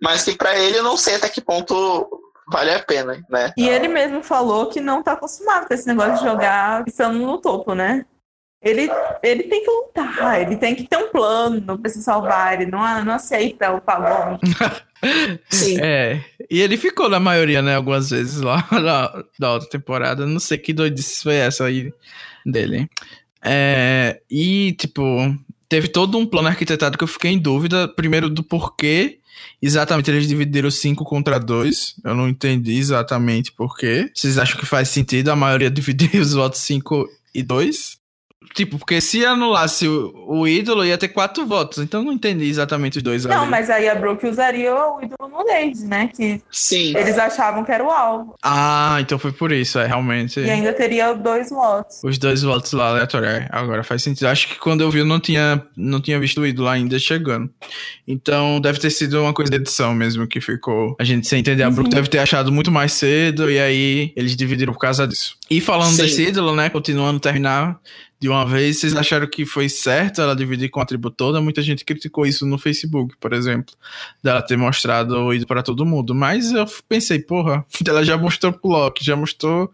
Mas 0.00 0.22
que 0.22 0.36
para 0.36 0.56
ele 0.56 0.78
eu 0.78 0.84
não 0.84 0.96
sei 0.96 1.16
até 1.16 1.28
que 1.28 1.40
ponto 1.40 2.08
vale 2.48 2.72
a 2.72 2.82
pena, 2.82 3.20
né? 3.28 3.52
E 3.56 3.68
ele 3.68 3.88
mesmo 3.88 4.22
falou 4.22 4.68
que 4.68 4.80
não 4.80 5.02
tá 5.02 5.12
acostumado 5.12 5.66
com 5.66 5.74
esse 5.74 5.86
negócio 5.86 6.18
de 6.18 6.24
jogar 6.24 6.84
pensando 6.84 7.18
no 7.18 7.38
topo, 7.38 7.74
né? 7.74 8.04
Ele, 8.62 8.90
ele 9.22 9.44
tem 9.44 9.62
que 9.62 9.70
lutar, 9.70 10.40
ele 10.40 10.56
tem 10.56 10.74
que 10.74 10.84
ter 10.84 10.96
um 10.96 11.08
plano 11.08 11.78
para 11.78 11.90
se 11.90 12.02
salvar, 12.02 12.60
ele 12.60 12.70
não, 12.70 12.80
não 13.04 13.14
aceita 13.14 13.72
o 13.72 13.80
pagão. 13.80 14.40
Sim. 15.48 15.78
É, 15.80 16.20
e 16.50 16.60
ele 16.60 16.76
ficou 16.76 17.08
na 17.08 17.20
maioria, 17.20 17.62
né, 17.62 17.76
algumas 17.76 18.10
vezes 18.10 18.40
lá 18.40 18.66
na, 18.72 19.24
na 19.38 19.52
outra 19.52 19.68
temporada. 19.68 20.26
Não 20.26 20.40
sei 20.40 20.58
que 20.58 20.72
doidice 20.72 21.22
foi 21.22 21.36
essa 21.36 21.64
aí 21.64 21.92
dele. 22.44 22.88
É, 23.42 24.20
e, 24.28 24.72
tipo, 24.72 25.04
teve 25.68 25.88
todo 25.88 26.18
um 26.18 26.26
plano 26.26 26.48
arquitetado 26.48 26.98
que 26.98 27.04
eu 27.04 27.08
fiquei 27.08 27.30
em 27.30 27.38
dúvida, 27.38 27.86
primeiro 27.86 28.28
do 28.28 28.42
porquê 28.42 29.20
exatamente 29.60 30.10
eles 30.10 30.28
dividiram 30.28 30.70
5 30.70 31.04
contra 31.04 31.38
2. 31.38 31.96
Eu 32.04 32.14
não 32.14 32.28
entendi 32.28 32.78
exatamente 32.78 33.52
porquê. 33.52 34.10
Vocês 34.14 34.38
acham 34.38 34.58
que 34.58 34.66
faz 34.66 34.88
sentido 34.88 35.30
a 35.30 35.36
maioria 35.36 35.70
dividir 35.70 36.20
os 36.20 36.32
votos 36.32 36.60
5 36.60 37.08
e 37.34 37.42
2? 37.42 37.98
Tipo, 38.54 38.78
porque 38.78 39.00
se 39.00 39.24
anulasse 39.24 39.86
o, 39.86 40.12
o, 40.26 40.48
ídolo, 40.48 40.84
ia 40.84 40.96
ter 40.96 41.08
quatro 41.08 41.46
votos. 41.46 41.78
Então 41.78 42.02
não 42.02 42.12
entendi 42.12 42.46
exatamente 42.46 42.98
os 42.98 43.02
dois 43.02 43.24
Não, 43.24 43.42
ali. 43.42 43.50
mas 43.50 43.68
aí 43.68 43.88
a 43.88 43.94
Brooke 43.94 44.26
usaria 44.26 44.74
o 44.74 45.00
ídolo 45.02 45.30
no 45.30 45.46
Lady, 45.46 45.84
né? 45.84 46.08
Que 46.14 46.40
Sim. 46.50 46.96
eles 46.96 47.18
achavam 47.18 47.64
que 47.64 47.72
era 47.72 47.84
o 47.84 47.90
alvo. 47.90 48.34
Ah, 48.42 48.98
então 49.00 49.18
foi 49.18 49.32
por 49.32 49.52
isso, 49.52 49.78
é 49.78 49.86
realmente. 49.86 50.40
E 50.40 50.50
ainda 50.50 50.72
teria 50.72 51.12
dois 51.12 51.50
votos. 51.50 52.00
Os 52.02 52.18
dois 52.18 52.42
votos 52.42 52.72
lá 52.72 52.88
aleatórios. 52.88 53.30
É, 53.30 53.48
agora 53.50 53.82
faz 53.82 54.02
sentido. 54.02 54.26
Acho 54.28 54.48
que 54.48 54.58
quando 54.58 54.80
eu 54.80 54.90
vi, 54.90 55.00
eu 55.00 55.06
não 55.06 55.20
tinha, 55.20 55.62
não 55.76 56.00
tinha 56.00 56.18
visto 56.18 56.40
o 56.40 56.46
ídolo 56.46 56.68
ainda 56.68 56.98
chegando. 56.98 57.50
Então 58.06 58.60
deve 58.60 58.78
ter 58.78 58.90
sido 58.90 59.20
uma 59.20 59.32
coisa 59.32 59.50
de 59.50 59.56
edição 59.56 59.94
mesmo 59.94 60.26
que 60.26 60.40
ficou. 60.40 60.96
A 60.98 61.04
gente 61.04 61.26
sem 61.26 61.40
entender. 61.40 61.62
A 61.62 61.70
Brooke 61.70 61.90
uhum. 61.90 61.96
deve 61.96 62.08
ter 62.08 62.18
achado 62.18 62.50
muito 62.50 62.70
mais 62.70 62.92
cedo 62.92 63.50
e 63.50 63.58
aí 63.58 64.12
eles 64.16 64.36
dividiram 64.36 64.72
por 64.72 64.80
causa 64.80 65.06
disso. 65.06 65.36
E 65.50 65.60
falando 65.60 65.94
Sim. 65.96 66.02
desse 66.02 66.22
ídolo, 66.22 66.54
né? 66.54 66.68
Continuando 66.70 67.20
terminar 67.20 67.78
de 68.18 68.28
uma 68.28 68.46
vez, 68.46 68.80
vocês 68.80 68.96
acharam 68.96 69.26
que 69.26 69.44
foi 69.44 69.68
certo 69.68 70.22
ela 70.22 70.34
dividir 70.34 70.70
com 70.70 70.80
a 70.80 70.86
tribo 70.86 71.10
toda? 71.10 71.40
Muita 71.40 71.60
gente 71.60 71.84
criticou 71.84 72.24
isso 72.24 72.46
no 72.46 72.56
Facebook, 72.56 73.14
por 73.20 73.34
exemplo, 73.34 73.74
dela 74.22 74.40
ter 74.40 74.56
mostrado 74.56 75.14
o 75.14 75.34
ídolo 75.34 75.46
para 75.46 75.62
todo 75.62 75.84
mundo. 75.84 76.14
Mas 76.14 76.50
eu 76.50 76.66
pensei, 76.88 77.18
porra, 77.18 77.64
ela 77.86 78.02
já 78.02 78.16
mostrou 78.16 78.52
pro 78.52 78.70
Loki, 78.70 79.04
já 79.04 79.14
mostrou 79.14 79.70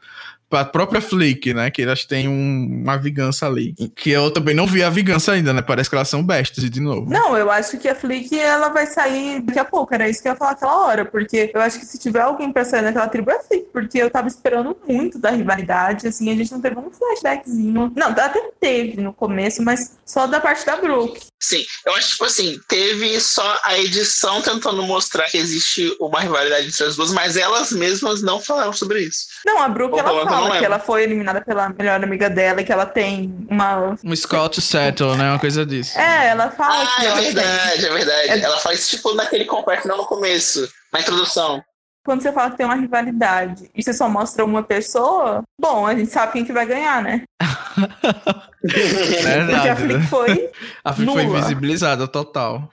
a 0.57 0.65
própria 0.65 1.01
Flick, 1.01 1.53
né? 1.55 1.71
Que 1.71 1.83
elas 1.83 2.05
têm 2.05 2.29
um, 2.29 2.83
uma 2.83 2.97
vingança 2.97 3.47
ali. 3.47 3.75
Que 3.95 4.11
eu 4.11 4.31
também 4.31 4.55
não 4.55 4.67
vi 4.67 4.83
a 4.83 4.91
vingança 4.91 5.33
ainda, 5.33 5.53
né? 5.53 5.63
Parece 5.63 5.89
que 5.89 5.97
elas 5.97 6.09
são 6.09 6.23
bestas 6.23 6.69
de 6.71 6.81
novo. 6.81 7.11
Não, 7.11 7.37
eu 7.37 7.51
acho 7.51 7.79
que 7.79 7.89
a 7.89 7.95
Flick 7.95 8.39
ela 8.39 8.69
vai 8.69 8.87
sair 8.87 9.41
daqui 9.41 9.59
a 9.59 9.65
pouco. 9.65 9.95
Era 9.95 10.09
isso 10.09 10.23
que 10.23 10.29
eu 10.29 10.33
ia 10.33 10.37
falar 10.37 10.53
aquela 10.53 10.87
hora. 10.87 11.05
Porque 11.05 11.51
eu 11.55 11.61
acho 11.61 11.79
que 11.79 11.87
se 11.87 11.99
tiver 11.99 12.21
alguém 12.21 12.53
pra 12.53 12.65
sair 12.65 12.83
naquela 12.83 13.09
tribo 13.09 13.31
é 13.31 13.39
a. 13.39 13.67
Porque 13.73 13.99
eu 13.99 14.11
tava 14.11 14.29
esperando 14.29 14.77
muito 14.87 15.19
da 15.19 15.31
rivalidade. 15.31 16.07
Assim, 16.07 16.31
a 16.31 16.35
gente 16.35 16.53
não 16.53 16.61
teve 16.61 16.79
um 16.79 16.91
flashbackzinho. 16.91 17.93
Não, 17.95 18.09
até 18.09 18.51
teve 18.61 19.01
no 19.01 19.13
começo, 19.13 19.63
mas 19.63 19.97
só 20.05 20.27
da 20.27 20.41
parte 20.41 20.65
da 20.65 20.77
Brooke. 20.77 21.32
Sim, 21.43 21.67
eu 21.85 21.93
acho 21.97 22.11
tipo 22.11 22.25
assim, 22.25 22.61
teve 22.69 23.21
só 23.21 23.61
a 23.65 23.77
edição 23.77 24.41
tentando 24.41 24.81
mostrar 24.85 25.27
que 25.29 25.37
existe 25.37 25.95
uma 25.99 26.21
rivalidade 26.21 26.69
entre 26.69 26.85
as 26.85 26.95
duas, 26.95 27.13
mas 27.13 27.37
elas 27.37 27.73
mesmas 27.73 28.23
não 28.23 28.41
falaram 28.41 28.73
sobre 28.73 29.01
isso. 29.01 29.27
Não, 29.45 29.61
a 29.61 29.69
Brooke 29.69 29.99
ela 29.99 30.25
fala 30.25 30.59
que 30.59 30.65
ela 30.65 30.79
foi 30.79 31.03
eliminada 31.03 31.41
pela 31.41 31.69
melhor 31.69 32.03
amiga 32.03 32.31
dela 32.31 32.61
e 32.61 32.65
que 32.65 32.73
ela 32.73 32.87
tem 32.87 33.35
uma. 33.51 33.97
Um 34.05 34.15
Scott 34.15 34.61
Settle, 34.61 35.17
né? 35.17 35.31
Uma 35.31 35.41
coisa 35.41 35.67
disso. 35.67 35.99
É, 35.99 36.29
ela 36.29 36.49
fala 36.53 36.85
ah, 36.85 37.01
que. 37.01 37.07
É 37.07 37.15
verdade, 37.17 37.81
tem... 37.81 37.91
é 37.91 37.93
verdade. 37.93 38.29
É... 38.29 38.39
Ela 38.39 38.59
faz 38.59 38.89
tipo 38.89 39.13
naquele 39.15 39.45
conversa 39.45 39.89
não 39.89 39.97
no 39.97 40.07
começo, 40.07 40.69
na 40.93 41.01
introdução. 41.01 41.61
Quando 42.05 42.23
você 42.23 42.33
fala 42.33 42.53
que 42.53 42.57
tem 42.57 42.67
uma 42.67 42.77
rivalidade 42.77 43.69
e 43.75 43.83
você 43.83 43.93
só 43.93 44.09
mostra 44.09 44.45
uma 44.45 44.63
pessoa, 44.63 45.43
bom, 45.61 45.87
a 45.87 45.95
gente 45.95 46.11
sabe 46.11 46.33
quem 46.33 46.45
que 46.45 46.53
vai 46.53 46.67
ganhar, 46.67 47.03
né? 47.03 47.23
Verdade, 48.63 49.53
Porque 49.53 49.69
a 49.69 49.77
Flick 49.77 49.99
né? 49.99 50.07
foi. 50.09 50.51
A 50.85 50.93
Flick 50.93 51.13
foi 51.13 51.41
visibilizada 51.41 52.07
total. 52.09 52.71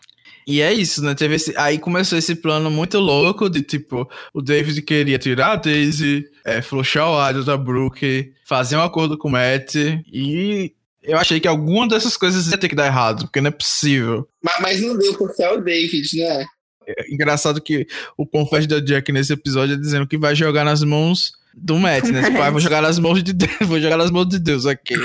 E 0.47 0.61
é 0.61 0.73
isso, 0.73 1.03
né? 1.03 1.13
Teve 1.13 1.35
esse, 1.35 1.53
aí 1.55 1.77
começou 1.77 2.17
esse 2.17 2.33
plano 2.33 2.71
muito 2.71 2.97
louco 2.97 3.49
de 3.49 3.61
tipo, 3.61 4.09
o 4.33 4.41
David 4.41 4.81
queria 4.81 5.19
tirar 5.19 5.51
a 5.51 5.55
Daisy, 5.55 6.25
é, 6.43 6.59
flushar 6.59 7.07
o 7.07 7.19
áudio 7.19 7.43
da 7.43 7.55
Brooke, 7.55 8.33
fazer 8.45 8.75
um 8.75 8.81
acordo 8.81 9.15
com 9.15 9.27
o 9.27 9.31
Matt 9.31 9.75
e 9.75 10.73
eu 11.03 11.17
achei 11.17 11.39
que 11.39 11.47
alguma 11.47 11.87
dessas 11.87 12.17
coisas 12.17 12.51
ia 12.51 12.57
ter 12.57 12.67
que 12.67 12.75
dar 12.75 12.87
errado, 12.87 13.25
porque 13.25 13.39
não 13.41 13.49
é 13.49 13.51
possível. 13.51 14.27
Mas, 14.43 14.55
mas 14.59 14.81
não 14.81 14.97
deu 14.97 15.13
porque 15.15 15.43
é 15.43 15.51
o 15.51 15.61
David, 15.61 16.17
né? 16.17 16.45
É 16.87 17.13
engraçado 17.13 17.61
que 17.61 17.85
o 18.17 18.25
confesso 18.25 18.67
da 18.67 18.79
Jack 18.79 19.11
nesse 19.11 19.33
episódio 19.33 19.75
é 19.75 19.77
dizendo 19.77 20.07
que 20.07 20.17
vai 20.17 20.35
jogar 20.35 20.63
nas 20.63 20.83
mãos 20.83 21.33
do 21.61 21.77
Matt, 21.77 22.05
né? 22.05 22.23
Tipo, 22.23 22.41
ah, 22.41 22.49
vou 22.49 22.59
jogar 22.59 22.81
nas 22.81 22.97
mãos 22.99 23.23
de 23.23 23.33
Deus, 23.33 23.57
vou 23.61 23.79
jogar 23.79 23.97
nas 23.97 24.11
mãos 24.11 24.27
de 24.27 24.39
Deus 24.39 24.65
aqui. 24.65 24.95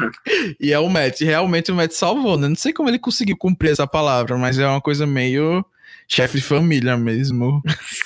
e 0.60 0.72
é 0.72 0.78
o 0.78 0.88
Matt. 0.88 1.20
Realmente 1.20 1.72
o 1.72 1.74
Matt 1.74 1.92
salvou, 1.92 2.38
né? 2.38 2.48
Não 2.48 2.56
sei 2.56 2.72
como 2.72 2.88
ele 2.88 2.98
conseguiu 2.98 3.36
cumprir 3.36 3.72
essa 3.72 3.86
palavra, 3.86 4.36
mas 4.36 4.58
é 4.58 4.66
uma 4.66 4.80
coisa 4.80 5.06
meio 5.06 5.64
chefe 6.06 6.38
de 6.38 6.44
família 6.44 6.96
mesmo. 6.96 7.62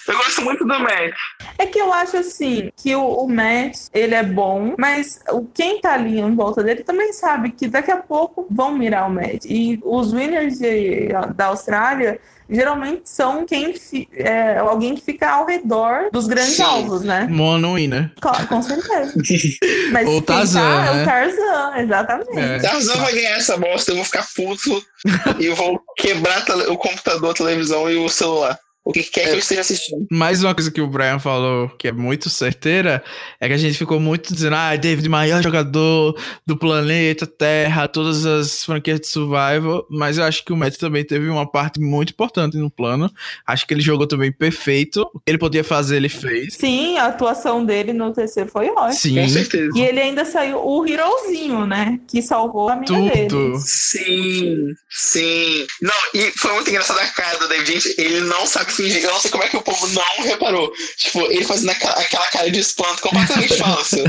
Eu 0.07 0.16
gosto 0.16 0.42
muito 0.42 0.64
do 0.64 0.78
Matt. 0.78 1.14
É 1.59 1.66
que 1.66 1.78
eu 1.78 1.92
acho 1.92 2.16
assim, 2.16 2.70
que 2.76 2.94
o, 2.94 3.03
o 3.03 3.28
Matt, 3.28 3.88
ele 3.92 4.14
é 4.14 4.22
bom, 4.22 4.74
mas 4.78 5.20
o, 5.30 5.44
quem 5.46 5.80
tá 5.80 5.94
ali 5.94 6.20
em 6.20 6.34
volta 6.34 6.62
dele 6.62 6.84
também 6.84 7.12
sabe 7.12 7.51
que 7.51 7.66
daqui 7.66 7.90
a 7.90 7.96
pouco 7.96 8.46
vão 8.51 8.76
mirar 8.76 9.09
o 9.09 9.12
Matt. 9.12 9.44
E 9.44 9.80
os 9.82 10.12
winners 10.12 10.59
de, 10.59 11.09
da 11.34 11.46
Austrália 11.46 12.20
geralmente 12.49 13.09
são 13.09 13.44
quem 13.44 13.74
é, 14.12 14.59
alguém 14.59 14.94
que 14.94 15.03
fica 15.03 15.30
ao 15.30 15.46
redor 15.46 16.11
dos 16.12 16.26
grandes 16.26 16.57
Sim. 16.57 16.62
alvos, 16.62 17.03
né? 17.03 17.26
Monoína. 17.30 18.12
Com, 18.20 18.46
com 18.46 18.62
certeza. 18.62 19.14
Mas 19.92 20.09
o 20.09 20.22
Tarzan, 20.22 20.61
tá, 20.61 20.80
né? 20.80 20.86
é 20.86 21.03
o 21.03 21.05
Tarzan, 21.05 21.72
exatamente. 21.78 22.38
É. 22.38 22.59
Tarzan 22.59 22.96
vai 22.96 23.12
ganhar 23.12 23.36
essa 23.36 23.57
bosta, 23.57 23.90
eu 23.90 23.96
vou 23.96 24.05
ficar 24.05 24.26
puto 24.34 24.82
e 25.38 25.46
eu 25.46 25.55
vou 25.55 25.80
quebrar 25.96 26.44
o 26.68 26.76
computador, 26.76 27.30
a 27.30 27.34
televisão 27.34 27.90
e 27.90 27.96
o 27.96 28.09
celular 28.09 28.59
o 28.89 28.93
que 28.93 29.03
quer 29.03 29.24
que 29.24 29.34
eu 29.34 29.39
esteja 29.39 29.61
assistindo. 29.61 30.07
Mais 30.11 30.43
uma 30.43 30.55
coisa 30.55 30.70
que 30.70 30.80
o 30.80 30.86
Brian 30.86 31.18
falou 31.18 31.68
que 31.68 31.89
é 31.89 31.93
muito 31.93 32.30
certeira 32.30 33.05
é 33.39 33.47
que 33.47 33.53
a 33.53 33.59
gente 33.59 33.76
ficou 33.76 34.01
muito 34.01 34.32
dizendo, 34.32 34.57
ah, 34.57 34.74
David, 34.76 35.07
maior 35.11 35.43
jogador 35.43 36.18
do 36.47 36.57
planeta 36.57 37.26
Terra, 37.26 37.86
todas 37.86 38.24
as 38.24 38.64
franquias 38.64 39.01
de 39.01 39.07
survival, 39.09 39.86
mas 39.91 40.16
eu 40.16 40.24
acho 40.24 40.43
que 40.43 40.55
o 40.55 40.57
Matt 40.57 40.76
também 40.78 41.05
teve 41.05 41.28
uma 41.28 41.47
parte 41.47 41.78
muito 41.78 42.14
importante 42.14 42.57
no 42.57 42.70
plano. 42.70 43.12
Acho 43.47 43.66
que 43.66 43.74
ele 43.74 43.82
jogou 43.82 44.07
também 44.07 44.32
perfeito. 44.32 45.03
O 45.12 45.20
que 45.20 45.30
ele 45.30 45.39
podia 45.39 45.62
fazer, 45.62 45.97
ele 45.97 46.09
fez. 46.09 46.55
Sim, 46.55 46.97
a 46.97 47.09
atuação 47.09 47.66
dele 47.66 47.93
no 47.93 48.11
TC 48.11 48.47
foi 48.47 48.70
ótima. 48.70 48.93
Sim. 48.95 49.16
Com 49.16 49.28
certeza. 49.28 49.72
E 49.76 49.82
ele 49.82 50.01
ainda 50.01 50.24
saiu 50.24 50.64
o 50.64 50.86
herozinho, 50.86 51.66
né? 51.66 52.01
Que 52.09 52.22
salvou 52.22 52.70
a 52.70 52.72
amiga 52.72 52.95
Tudo. 52.95 53.11
dele. 53.11 53.59
Sim, 53.59 54.74
sim. 54.89 55.66
Não, 55.82 55.93
e 56.14 56.32
foi 56.39 56.55
muito 56.55 56.70
engraçado 56.70 57.01
a 57.01 57.07
cara 57.09 57.39
do 57.39 57.49
David. 57.49 57.68
Gente, 57.68 57.95
ele 58.01 58.20
não 58.20 58.47
sabe 58.47 58.77
fingir. 58.82 59.02
Eu 59.04 59.12
não 59.12 59.20
sei 59.20 59.30
como 59.30 59.44
é 59.44 59.48
que 59.48 59.56
o 59.56 59.62
povo 59.62 59.86
não 59.88 60.24
reparou. 60.24 60.72
Tipo, 60.96 61.20
ele 61.30 61.44
fazendo 61.44 61.70
aquela, 61.70 62.26
cara 62.30 62.50
de 62.50 62.60
espanto 62.60 63.02
completamente 63.02 63.56
falsa. 63.58 64.02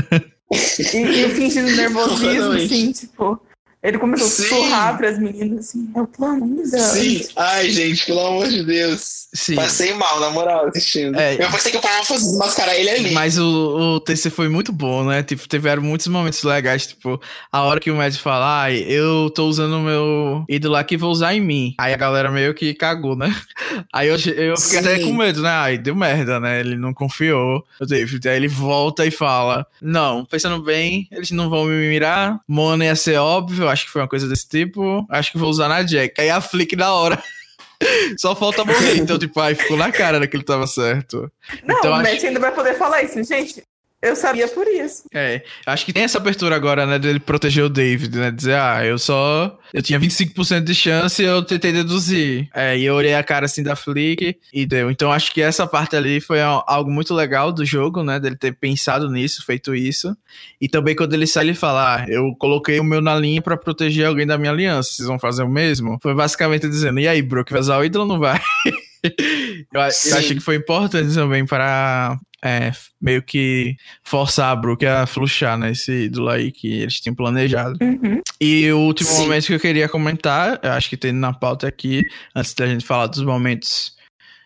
e, 0.50 0.96
e 0.96 1.30
fingindo 1.30 1.70
nervosismo, 1.76 2.52
assim, 2.52 2.92
tipo. 2.92 3.40
Ele 3.82 3.98
começou 3.98 4.28
Sim. 4.28 4.42
a 4.42 4.46
sussurrar 4.46 4.96
pras 4.98 5.18
meninas 5.18 5.66
assim, 5.66 5.90
é 5.94 6.00
o 6.02 6.06
plano 6.06 6.44
ainda. 6.44 6.78
Sim. 6.78 7.26
Ai, 7.34 7.70
gente, 7.70 8.04
pelo 8.04 8.20
amor 8.20 8.48
de 8.48 8.62
Deus. 8.62 9.20
Sim. 9.32 9.54
Passei 9.54 9.94
mal, 9.94 10.18
na 10.20 10.30
moral, 10.30 10.66
assistindo. 10.66 11.18
É. 11.18 11.34
Eu 11.34 11.50
pensei 11.50 11.70
que 11.70 11.78
o 11.78 11.80
povo 11.80 12.04
fosse 12.04 12.24
desmascarar 12.26 12.74
ele 12.74 12.90
ali. 12.90 13.10
Mas 13.12 13.38
o, 13.38 13.94
o 13.96 14.00
TC 14.00 14.28
foi 14.28 14.48
muito 14.48 14.72
bom, 14.72 15.04
né? 15.04 15.22
Tipo, 15.22 15.48
tiveram 15.48 15.82
muitos 15.82 16.08
momentos 16.08 16.42
legais, 16.42 16.88
tipo, 16.88 17.20
a 17.50 17.62
hora 17.62 17.78
que 17.78 17.90
o 17.90 17.96
Matt 17.96 18.16
fala, 18.16 18.62
ai, 18.62 18.84
eu 18.88 19.30
tô 19.30 19.46
usando 19.46 19.74
o 19.74 19.80
meu 19.80 20.44
ídolo 20.48 20.74
aqui, 20.74 20.96
vou 20.96 21.10
usar 21.10 21.32
em 21.32 21.40
mim. 21.40 21.74
Aí 21.78 21.94
a 21.94 21.96
galera 21.96 22.30
meio 22.30 22.52
que 22.52 22.74
cagou, 22.74 23.16
né? 23.16 23.34
Aí 23.92 24.08
eu, 24.08 24.16
eu 24.34 24.56
fiquei 24.58 24.80
até 24.80 24.98
Sim. 24.98 25.04
com 25.04 25.12
medo, 25.14 25.42
né? 25.42 25.50
Ai, 25.50 25.78
deu 25.78 25.94
merda, 25.94 26.40
né? 26.40 26.60
Ele 26.60 26.76
não 26.76 26.92
confiou 26.92 27.64
David. 27.80 28.28
Aí 28.28 28.36
ele 28.36 28.48
volta 28.48 29.06
e 29.06 29.10
fala, 29.10 29.64
não, 29.80 30.24
pensando 30.24 30.60
bem, 30.60 31.08
eles 31.10 31.30
não 31.30 31.48
vão 31.48 31.64
me 31.66 31.88
mirar. 31.88 32.40
Mona 32.48 32.84
ia 32.84 32.96
ser 32.96 33.16
óbvio, 33.16 33.69
acho 33.70 33.84
que 33.86 33.90
foi 33.90 34.02
uma 34.02 34.08
coisa 34.08 34.28
desse 34.28 34.48
tipo. 34.48 35.06
Acho 35.08 35.32
que 35.32 35.38
vou 35.38 35.48
usar 35.50 35.68
na 35.68 35.82
Jack. 35.82 36.20
Aí 36.20 36.28
a 36.30 36.40
Flick 36.40 36.76
na 36.76 36.92
hora. 36.92 37.22
Só 38.18 38.34
falta 38.36 38.64
morrer. 38.64 38.96
Então, 38.98 39.18
tipo, 39.18 39.40
ai, 39.40 39.54
ficou 39.54 39.76
na 39.76 39.90
cara 39.90 40.20
né, 40.20 40.26
que 40.26 40.36
ele 40.36 40.44
tava 40.44 40.66
certo. 40.66 41.30
Não, 41.64 41.78
Então, 41.78 41.90
o 41.92 41.94
acho- 41.94 42.12
Matt 42.12 42.24
ainda 42.24 42.40
vai 42.40 42.52
poder 42.52 42.74
falar 42.76 43.02
isso. 43.02 43.22
Gente, 43.24 43.62
eu 44.02 44.16
sabia 44.16 44.48
por 44.48 44.66
isso. 44.66 45.04
É, 45.14 45.42
acho 45.66 45.84
que 45.84 45.92
tem 45.92 46.02
essa 46.04 46.18
abertura 46.18 46.56
agora, 46.56 46.86
né, 46.86 46.98
dele 46.98 47.20
proteger 47.20 47.64
o 47.64 47.68
David, 47.68 48.16
né, 48.16 48.30
dizer, 48.30 48.54
ah, 48.54 48.84
eu 48.84 48.98
só, 48.98 49.58
eu 49.74 49.82
tinha 49.82 49.98
25% 50.00 50.62
de 50.64 50.74
chance 50.74 51.22
e 51.22 51.26
eu 51.26 51.42
tentei 51.42 51.72
deduzir. 51.72 52.48
É, 52.54 52.76
e 52.78 52.84
eu 52.84 52.94
olhei 52.94 53.14
a 53.14 53.22
cara, 53.22 53.46
assim, 53.46 53.62
da 53.62 53.76
Flick 53.76 54.36
e 54.52 54.66
deu. 54.66 54.90
Então, 54.90 55.12
acho 55.12 55.32
que 55.32 55.42
essa 55.42 55.66
parte 55.66 55.94
ali 55.96 56.20
foi 56.20 56.40
al- 56.40 56.64
algo 56.66 56.90
muito 56.90 57.14
legal 57.14 57.52
do 57.52 57.64
jogo, 57.64 58.02
né, 58.02 58.18
dele 58.18 58.36
ter 58.36 58.52
pensado 58.52 59.10
nisso, 59.10 59.44
feito 59.44 59.74
isso. 59.74 60.16
E 60.60 60.68
também 60.68 60.94
quando 60.96 61.14
ele 61.14 61.26
sai, 61.26 61.44
ele 61.44 61.54
fala, 61.54 61.96
ah, 61.96 62.06
eu 62.08 62.34
coloquei 62.38 62.80
o 62.80 62.84
meu 62.84 63.00
na 63.00 63.16
linha 63.16 63.42
pra 63.42 63.56
proteger 63.56 64.06
alguém 64.06 64.26
da 64.26 64.38
minha 64.38 64.50
aliança, 64.52 64.90
vocês 64.92 65.06
vão 65.08 65.18
fazer 65.18 65.42
o 65.42 65.48
mesmo? 65.48 65.98
Foi 66.02 66.14
basicamente 66.14 66.68
dizendo, 66.68 67.00
e 67.00 67.06
aí, 67.08 67.20
Brook, 67.22 67.50
vai 67.52 67.60
usar 67.60 67.78
o 67.78 67.84
ídolo 67.84 68.04
ou 68.04 68.08
não 68.08 68.18
vai? 68.18 68.40
eu, 69.72 69.80
eu 69.80 69.80
achei 69.82 70.34
que 70.34 70.40
foi 70.40 70.56
importante 70.56 71.14
também 71.14 71.46
para 71.46 72.18
é, 72.44 72.72
meio 73.00 73.22
que 73.22 73.76
forçar 74.02 74.50
a 74.50 74.56
Brook 74.56 74.84
a 74.86 75.06
fluxar, 75.06 75.58
né? 75.58 75.72
Esse 75.72 76.04
ídolo 76.04 76.28
aí 76.28 76.50
que 76.50 76.80
eles 76.80 77.00
tinham 77.00 77.14
planejado. 77.14 77.78
Uhum. 77.82 78.20
E 78.40 78.70
o 78.72 78.78
último 78.78 79.10
Sim. 79.10 79.22
momento 79.22 79.46
que 79.46 79.54
eu 79.54 79.60
queria 79.60 79.88
comentar, 79.88 80.58
eu 80.62 80.72
acho 80.72 80.88
que 80.88 80.96
tem 80.96 81.12
na 81.12 81.32
pauta 81.32 81.68
aqui, 81.68 82.04
antes 82.34 82.54
da 82.54 82.66
gente 82.66 82.84
falar 82.86 83.06
dos 83.06 83.22
momentos 83.22 83.94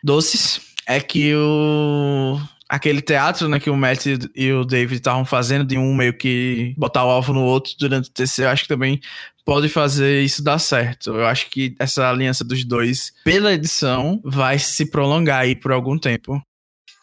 doces, 0.02 0.60
é 0.86 1.00
que 1.00 1.34
o. 1.34 2.38
Aquele 2.66 3.02
teatro, 3.02 3.46
né, 3.48 3.60
que 3.60 3.68
o 3.70 3.76
Matt 3.76 4.06
e- 4.06 4.18
e 4.34 4.52
o 4.52 4.64
David 4.64 4.96
estavam 4.96 5.24
fazendo, 5.24 5.64
de 5.64 5.76
um 5.78 5.94
meio 5.94 6.14
que 6.16 6.74
botar 6.78 7.04
o 7.04 7.10
alvo 7.10 7.32
no 7.32 7.42
outro 7.42 7.72
durante 7.78 8.08
o 8.08 8.12
TC, 8.12 8.44
eu 8.44 8.48
acho 8.48 8.62
que 8.62 8.68
também 8.68 9.00
pode 9.44 9.68
fazer 9.68 10.22
isso 10.22 10.42
dar 10.42 10.58
certo. 10.58 11.10
Eu 11.14 11.26
acho 11.26 11.50
que 11.50 11.74
essa 11.78 12.08
aliança 12.08 12.44
dos 12.44 12.64
dois, 12.64 13.12
pela 13.24 13.52
edição, 13.52 14.20
vai 14.24 14.58
se 14.58 14.86
prolongar 14.86 15.40
aí 15.40 15.54
por 15.54 15.72
algum 15.72 15.98
tempo. 15.98 16.40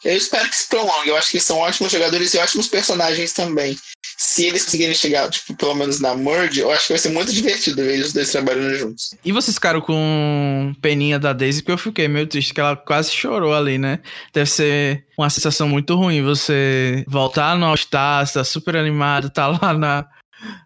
Eu 0.04 0.16
espero 0.16 0.48
que 0.48 0.56
se 0.56 0.68
prolongue. 0.68 1.08
Eu 1.08 1.16
acho 1.16 1.30
que 1.30 1.38
são 1.38 1.58
ótimos 1.58 1.92
jogadores 1.92 2.34
e 2.34 2.38
ótimos 2.38 2.66
personagens 2.66 3.32
também. 3.32 3.76
Se 4.18 4.46
eles 4.46 4.64
conseguirem 4.64 4.94
chegar, 4.94 5.28
tipo, 5.30 5.54
pelo 5.54 5.74
menos 5.74 6.00
na 6.00 6.14
Merge, 6.14 6.60
eu 6.60 6.70
acho 6.70 6.86
que 6.86 6.92
vai 6.92 6.98
ser 6.98 7.10
muito 7.10 7.32
divertido 7.32 7.82
ver 7.82 8.00
os 8.00 8.12
dois 8.12 8.30
trabalhando 8.30 8.76
juntos. 8.76 9.14
E 9.24 9.30
vocês 9.30 9.54
ficaram 9.54 9.80
com 9.80 10.74
peninha 10.80 11.18
da 11.18 11.32
Daisy, 11.32 11.60
porque 11.60 11.72
eu 11.72 11.78
fiquei 11.78 12.08
meio 12.08 12.26
triste, 12.26 12.52
que 12.52 12.60
ela 12.60 12.76
quase 12.76 13.12
chorou 13.12 13.54
ali, 13.54 13.78
né? 13.78 14.00
Deve 14.32 14.50
ser 14.50 15.06
uma 15.16 15.30
sensação 15.30 15.68
muito 15.68 15.94
ruim 15.94 16.22
você 16.22 17.04
voltar 17.06 17.56
no 17.56 17.66
All-Star, 17.66 18.30
tá 18.30 18.44
super 18.44 18.76
animado, 18.76 19.30
tá 19.30 19.46
lá 19.46 19.72
na, 19.72 20.08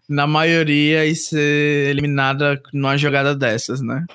na 0.07 0.25
maioria 0.27 1.05
e 1.05 1.15
ser 1.15 1.89
eliminada 1.89 2.61
numa 2.73 2.97
jogada 2.97 3.35
dessas, 3.35 3.81
né? 3.81 4.05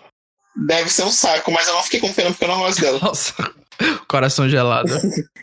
Deve 0.67 0.91
ser 0.91 1.05
um 1.05 1.11
saco, 1.11 1.51
mas 1.51 1.67
eu 1.67 1.75
não 1.75 1.83
fiquei 1.83 2.01
com 2.01 2.13
pena 2.13 2.31
porque 2.31 2.45
eu 2.45 2.49
não 2.49 2.59
gosto 2.59 2.81
dela. 2.81 2.99
Nossa, 3.03 3.35
coração 4.07 4.49
gelado. 4.49 4.93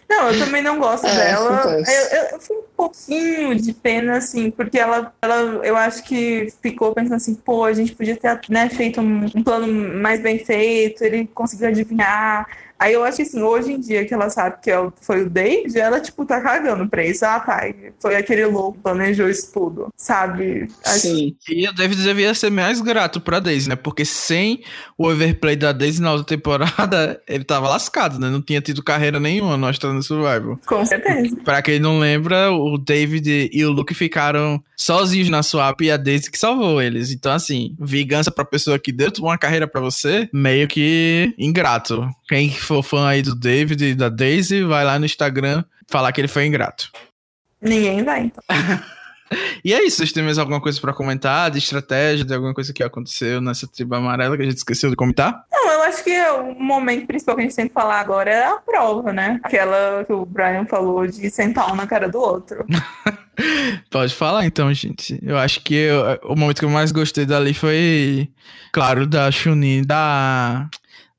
Não, 0.10 0.32
eu 0.32 0.40
também 0.40 0.64
não 0.64 0.80
gosto 0.80 1.06
É, 1.06 1.16
dela. 1.16 1.62
Eu, 1.88 2.18
eu, 2.18 2.24
eu 2.32 2.40
fui 2.40 2.58
um 2.58 2.64
pouquinho 2.76 3.56
de 3.56 3.72
pena, 3.74 4.18
assim, 4.18 4.50
porque 4.50 4.80
ela, 4.80 5.14
ela, 5.22 5.36
eu 5.64 5.78
acho 5.78 6.04
que 6.04 6.52
ficou 6.64 6.96
pensando 6.96 7.14
assim, 7.14 7.36
pô, 7.36 7.64
a 7.64 7.74
gente 7.74 7.94
podia 7.94 8.18
ter 8.18 8.40
né, 8.50 8.70
feito 8.70 9.00
um, 9.00 9.26
um 9.36 9.44
plano 9.44 9.68
mais 10.00 10.20
bem 10.20 10.44
feito, 10.44 11.04
ele 11.04 11.28
conseguiu 11.28 11.68
adivinhar. 11.68 12.48
Aí 12.80 12.94
eu 12.94 13.04
acho 13.04 13.18
que 13.18 13.24
assim, 13.24 13.42
hoje 13.42 13.74
em 13.74 13.80
dia 13.80 14.06
que 14.06 14.14
ela 14.14 14.30
sabe 14.30 14.58
que 14.62 14.72
é 14.72 14.80
o- 14.80 14.94
foi 15.02 15.24
o 15.24 15.30
David, 15.30 15.78
ela, 15.78 16.00
tipo, 16.00 16.26
tá 16.26 16.40
cagando 16.42 16.88
pra 16.88 17.06
isso. 17.06 17.26
Ah, 17.26 17.40
tá. 17.40 17.60
Foi 18.00 18.16
aquele 18.16 18.46
louco 18.46 18.78
que 18.78 18.84
planejou 18.84 19.30
isso 19.30 19.52
tudo, 19.52 19.90
sabe? 19.98 20.68
Acho- 20.86 21.00
Sim. 21.00 21.36
E 21.50 21.68
o 21.68 21.74
David 21.74 22.02
devia 22.02 22.34
ser 22.34 22.50
mais 22.50 22.80
grato 22.82 23.20
pra 23.20 23.40
Daisy, 23.40 23.68
né? 23.70 23.76
Porque 23.76 24.06
sem 24.06 24.64
o 24.98 25.08
overplay 25.08 25.56
da 25.56 25.72
Daisy 25.72 26.02
na 26.02 26.12
outra 26.14 26.26
temporada, 26.26 27.22
ele 27.28 27.44
tava 27.44 27.68
lascado, 27.68 28.18
né? 28.20 28.30
Não 28.30 28.42
tinha 28.42 28.62
tido 28.62 28.82
carreira 28.84 29.20
nenhuma 29.20 29.58
no 29.58 29.68
Australian 29.68 30.02
Survival. 30.02 30.58
Com 30.66 30.86
certeza. 30.86 31.36
Pra 31.44 31.62
quem 31.62 31.80
não 31.80 32.00
lembra, 32.00 32.52
o 32.52 32.78
David 32.78 33.50
e 33.52 33.66
o 33.66 33.72
Luke 33.72 33.94
ficaram 33.94 34.62
sozinhos 34.76 35.30
na 35.30 35.44
swap 35.44 35.82
e 35.82 35.92
a 35.92 35.98
Daisy 35.98 36.32
que 36.32 36.40
salvou 36.40 36.82
eles. 36.82 37.12
Então, 37.12 37.34
assim, 37.34 37.76
vingança 37.80 38.32
pra 38.32 38.46
pessoa 38.46 38.80
que 38.80 38.92
deu 38.94 39.12
uma 39.20 39.38
carreira 39.38 39.68
pra 39.68 39.82
você, 39.82 40.30
meio 40.34 40.68
que 40.68 41.34
ingrato. 41.38 42.08
Quem 42.28 42.50
for 42.70 42.84
fã 42.84 43.08
aí 43.08 43.22
do 43.22 43.36
David 43.36 43.84
e 43.84 43.96
da 43.96 44.08
Daisy, 44.10 44.64
vai 44.64 44.86
lá 44.86 44.98
no 44.98 45.06
Instagram 45.06 45.64
falar 45.88 46.12
que 46.12 46.22
ele 46.22 46.28
foi 46.28 46.46
ingrato. 46.46 46.90
Ninguém 47.62 48.04
vai, 48.04 48.22
então. 48.22 48.44
E 49.64 49.74
é 49.76 49.86
isso, 49.86 49.98
vocês 49.98 50.12
têm 50.12 50.24
mais 50.24 50.40
alguma 50.40 50.60
coisa 50.60 50.82
pra 50.82 50.92
comentar 50.92 51.52
de 51.52 51.60
estratégia, 51.60 52.26
de 52.26 52.34
alguma 52.34 52.52
coisa 52.52 52.74
que 52.74 52.82
aconteceu 52.82 53.40
nessa 53.40 53.68
tribo 53.68 53.94
amarela 53.94 54.36
que 54.36 54.42
a 54.42 54.46
gente 54.46 54.58
esqueceu 54.58 54.90
de 54.90 54.96
comentar? 54.96 55.44
Não, 55.52 55.72
eu 55.72 55.84
acho 55.84 56.04
que 56.04 56.20
o 56.32 56.56
momento 56.56 57.06
principal 57.06 57.36
que 57.36 57.42
a 57.42 57.44
gente 57.44 57.56
tem 57.56 57.68
que 57.68 57.74
falar 57.76 58.00
agora 58.00 58.32
é 58.32 58.44
a 58.46 58.56
prova, 58.56 59.14
né? 59.14 59.40
Aquela 59.44 60.04
que 60.04 60.12
o 60.12 60.26
Brian 60.26 60.66
falou 60.66 61.06
de 61.06 61.30
sentar 61.30 61.72
um 61.72 61.76
na 61.76 61.86
cara 61.86 62.10
do 62.10 62.20
outro. 62.20 62.66
Pode 63.92 64.16
falar 64.16 64.46
então, 64.48 64.74
gente. 64.74 65.20
Eu 65.22 65.38
acho 65.38 65.62
que 65.62 65.76
eu- 65.76 66.20
o 66.24 66.36
momento 66.36 66.58
que 66.60 66.66
eu 66.66 66.70
mais 66.70 66.92
gostei 66.92 67.26
dali 67.26 67.54
foi, 67.54 68.30
claro, 68.72 69.06
da 69.06 69.30
Chuni, 69.30 69.84
da. 69.86 70.68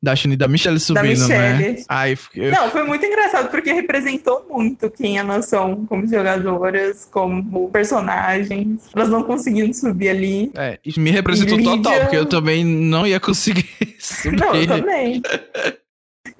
Da 0.02 0.16
Chuni, 0.16 0.34
da 0.34 0.48
Michelle 0.48 0.80
subindo, 0.80 1.28
né? 1.28 1.52
Michelle. 1.58 1.84
Ai, 1.88 2.16
eu, 2.34 2.50
Não, 2.50 2.70
foi 2.70 2.84
muito 2.84 3.04
engraçado, 3.04 3.50
porque 3.50 3.70
representou 3.72 4.46
muito 4.48 4.88
quem 4.90 5.18
elas 5.18 5.46
são 5.46 5.84
como 5.84 6.06
jogadoras, 6.08 7.06
como 7.10 7.68
personagens. 7.70 8.88
Elas 8.96 9.10
não 9.10 9.22
conseguindo 9.22 9.74
subir 9.74 10.08
ali. 10.08 10.50
é, 10.56 10.78
me 10.96 11.10
representou 11.10 11.58
Lídia- 11.58 11.76
total, 11.76 12.00
porque 12.00 12.16
eu 12.16 12.24
também 12.26 12.64
não 12.64 13.06
ia 13.06 13.20
conseguir 13.20 13.68
subir. 14.00 14.40
Não, 14.40 14.54
eu 14.54 14.66
também. 14.66 15.20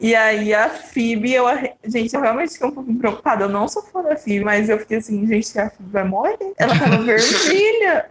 E 0.01 0.15
aí 0.15 0.55
a 0.55 0.71
Phoebe, 0.71 1.35
eu, 1.35 1.45
gente, 1.85 2.15
eu 2.15 2.23
realmente 2.23 2.55
fiquei 2.55 2.67
um 2.67 2.73
pouco 2.73 2.95
preocupada. 2.95 3.45
Eu 3.45 3.49
não 3.51 3.69
sou 3.69 3.83
fã 3.83 4.03
da 4.03 4.17
Phoebe, 4.17 4.43
mas 4.43 4.71
eu 4.71 4.79
fiquei 4.79 4.97
assim, 4.97 5.27
gente, 5.27 5.59
a 5.59 5.69
Phoebe 5.69 5.91
vai 5.91 6.05
morrer. 6.05 6.39
Ela 6.59 6.79
tava 6.79 6.97
vermelha. 7.05 8.07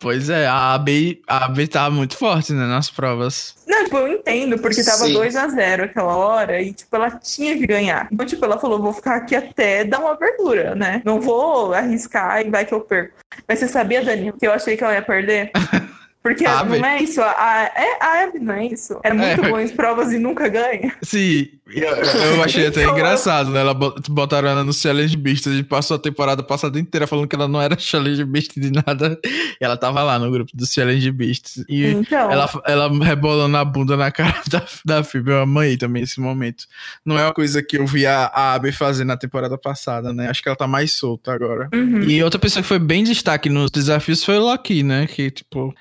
Pois 0.00 0.28
é, 0.28 0.46
a 0.46 0.74
Abby, 0.74 1.22
a 1.26 1.46
Abby 1.46 1.66
tava 1.66 1.90
muito 1.90 2.16
forte, 2.16 2.52
né, 2.52 2.66
nas 2.66 2.90
provas. 2.90 3.54
Não, 3.66 3.84
tipo, 3.84 3.96
eu 3.96 4.08
entendo, 4.08 4.58
porque 4.58 4.84
tava 4.84 5.06
Sim. 5.06 5.12
2 5.12 5.36
a 5.36 5.48
0 5.48 5.84
aquela 5.84 6.16
hora 6.16 6.60
e, 6.60 6.72
tipo, 6.72 6.94
ela 6.94 7.10
tinha 7.10 7.56
que 7.56 7.66
ganhar. 7.66 8.08
Então, 8.12 8.26
tipo, 8.26 8.44
ela 8.44 8.58
falou, 8.58 8.80
vou 8.80 8.92
ficar 8.92 9.16
aqui 9.16 9.34
até 9.34 9.84
dar 9.84 10.00
uma 10.00 10.12
abertura, 10.12 10.74
né? 10.74 11.02
Não 11.04 11.20
vou 11.20 11.72
arriscar 11.72 12.40
e 12.44 12.50
vai 12.50 12.64
que 12.64 12.74
eu 12.74 12.80
perco. 12.80 13.14
Mas 13.48 13.58
você 13.58 13.68
sabia, 13.68 14.04
Dani, 14.04 14.32
que 14.32 14.46
eu 14.46 14.52
achei 14.52 14.76
que 14.76 14.84
ela 14.84 14.94
ia 14.94 15.02
perder? 15.02 15.50
Porque 16.26 16.44
A 16.44 16.58
Abby? 16.60 16.78
não 16.80 16.88
é 16.88 17.02
isso, 17.02 17.20
a, 17.22 17.70
é, 17.76 17.98
a 18.04 18.24
Abby 18.24 18.40
não 18.40 18.54
é 18.54 18.66
isso. 18.66 18.98
Era 19.04 19.14
muito 19.14 19.44
É. 19.44 19.48
bom 19.48 19.60
em 19.60 19.68
provas 19.68 20.12
e 20.12 20.18
nunca 20.18 20.48
ganha. 20.48 20.92
Sim, 21.02 21.46
eu, 21.68 21.88
eu 21.88 22.42
achei 22.42 22.66
até 22.66 22.82
Então, 22.82 22.94
engraçado, 22.94 23.50
né? 23.50 23.60
Ela 23.60 23.72
bot- 23.74 24.10
botaram 24.10 24.48
ela 24.48 24.64
no 24.64 24.72
Challenge 24.72 25.16
Beast. 25.16 25.46
A 25.46 25.52
gente 25.52 25.64
passou 25.68 25.96
a 25.96 26.00
temporada 26.00 26.42
passada 26.42 26.80
inteira 26.80 27.06
falando 27.06 27.28
que 27.28 27.36
ela 27.36 27.46
não 27.46 27.60
era 27.62 27.76
Challenge 27.78 28.24
Beast 28.24 28.52
de 28.56 28.72
nada. 28.72 29.18
E 29.24 29.64
ela 29.64 29.76
tava 29.76 30.02
lá 30.02 30.18
no 30.18 30.30
grupo 30.30 30.50
do 30.52 30.66
Challenge 30.66 31.10
Beast. 31.12 31.58
E 31.68 31.86
Então, 31.86 32.30
ela, 32.30 32.50
ela 32.66 33.04
rebolando 33.04 33.56
a 33.56 33.64
bunda 33.64 33.96
na 33.96 34.10
cara 34.10 34.34
da, 34.50 34.64
da 34.84 35.04
Phoebe. 35.04 35.30
Eu 35.30 35.42
amei 35.42 35.76
também 35.76 36.02
esse 36.02 36.20
momento. 36.20 36.64
Não 37.04 37.16
é 37.18 37.22
uma 37.22 37.32
coisa 37.34 37.62
que 37.62 37.78
eu 37.78 37.86
vi 37.86 38.04
a, 38.06 38.26
a 38.34 38.54
Abby 38.54 38.72
fazer 38.72 39.04
na 39.04 39.16
temporada 39.16 39.56
passada, 39.56 40.12
né? 40.12 40.28
Acho 40.28 40.42
que 40.42 40.48
ela 40.48 40.56
tá 40.56 40.66
mais 40.66 40.92
solta 40.92 41.32
agora. 41.32 41.68
uhum. 41.72 42.02
E 42.02 42.22
outra 42.22 42.40
pessoa 42.40 42.62
que 42.62 42.68
foi 42.68 42.78
bem 42.80 43.04
destaque 43.04 43.48
nos 43.48 43.70
desafios 43.70 44.24
foi 44.24 44.36
o 44.38 44.42
Loki, 44.42 44.82
né? 44.82 45.06
Que, 45.06 45.30
tipo, 45.30 45.74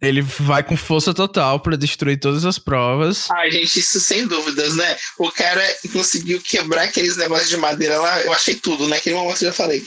ele 0.00 0.22
vai 0.22 0.62
com 0.62 0.76
força 0.76 1.14
total 1.14 1.60
pra 1.60 1.76
destruir 1.76 2.18
todas 2.18 2.44
as 2.44 2.58
provas. 2.58 3.30
Ai, 3.30 3.50
gente, 3.50 3.78
isso 3.78 4.00
sem 4.00 4.26
dúvidas, 4.26 4.76
né? 4.76 4.96
O 5.18 5.30
cara 5.30 5.62
conseguiu 5.92 6.40
quebrar 6.40 6.84
aqueles 6.84 7.16
negócios 7.16 7.48
de 7.48 7.56
madeira 7.56 7.98
lá. 7.98 8.20
Eu 8.22 8.32
achei 8.32 8.54
tudo, 8.54 8.84
né? 8.88 8.96
Naquele 8.96 9.16
momento 9.16 9.42
eu 9.42 9.48
já 9.48 9.52
falei. 9.52 9.82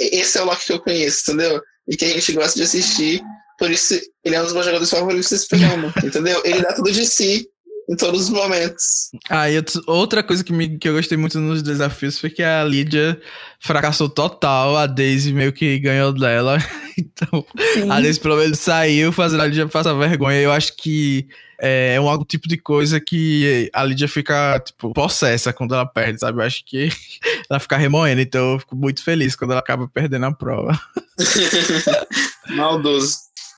Esse 0.00 0.38
é 0.38 0.42
o 0.42 0.44
Loki 0.44 0.66
que 0.66 0.72
eu 0.72 0.80
conheço, 0.80 1.30
entendeu? 1.30 1.60
E 1.88 1.96
que 1.96 2.04
a 2.04 2.08
gente 2.08 2.32
gosta 2.32 2.56
de 2.56 2.62
assistir. 2.62 3.22
Por 3.58 3.70
isso, 3.70 4.00
ele 4.24 4.34
é 4.34 4.40
um 4.40 4.44
dos 4.44 4.52
meus 4.52 4.64
jogadores 4.64 4.90
favoritos 4.90 5.30
desse 5.30 5.48
programa, 5.48 5.92
entendeu? 6.02 6.40
Ele 6.44 6.60
dá 6.60 6.72
tudo 6.72 6.90
de 6.90 7.06
si 7.06 7.46
em 7.88 7.96
todos 7.96 8.22
os 8.22 8.30
momentos. 8.30 9.10
Ah, 9.28 9.50
e 9.50 9.62
outra 9.86 10.22
coisa 10.22 10.42
que, 10.42 10.52
me, 10.52 10.78
que 10.78 10.88
eu 10.88 10.94
gostei 10.94 11.18
muito 11.18 11.38
nos 11.38 11.62
desafios 11.62 12.18
foi 12.18 12.30
que 12.30 12.42
a 12.42 12.64
Lídia 12.64 13.20
fracassou 13.60 14.08
total, 14.08 14.76
a 14.76 14.86
Daisy 14.86 15.32
meio 15.32 15.52
que 15.52 15.78
ganhou 15.78 16.12
dela. 16.12 16.58
Então, 16.96 17.44
Sim. 17.72 17.90
a 17.90 18.00
Daisy 18.00 18.20
pelo 18.20 18.36
menos 18.36 18.60
saiu 18.60 19.10
fazendo 19.10 19.42
a 19.42 19.46
Lídia 19.46 19.66
passar 19.66 19.94
vergonha. 19.94 20.40
Eu 20.40 20.52
acho 20.52 20.76
que 20.76 21.26
é 21.58 22.00
um 22.00 22.24
tipo 22.24 22.46
de 22.48 22.56
coisa 22.56 23.00
que 23.00 23.68
a 23.72 23.82
Lídia 23.82 24.06
fica, 24.06 24.60
tipo, 24.60 24.92
possessa 24.92 25.52
quando 25.52 25.74
ela 25.74 25.84
perde, 25.84 26.20
sabe? 26.20 26.38
Eu 26.38 26.46
acho 26.46 26.64
que 26.64 26.90
ela 27.50 27.58
fica 27.58 27.76
remoendo, 27.76 28.20
então 28.20 28.52
eu 28.52 28.58
fico 28.60 28.76
muito 28.76 29.02
feliz 29.02 29.34
quando 29.34 29.50
ela 29.50 29.60
acaba 29.60 29.88
perdendo 29.88 30.26
a 30.26 30.32
prova. 30.32 30.78
Maldoso. 32.50 33.16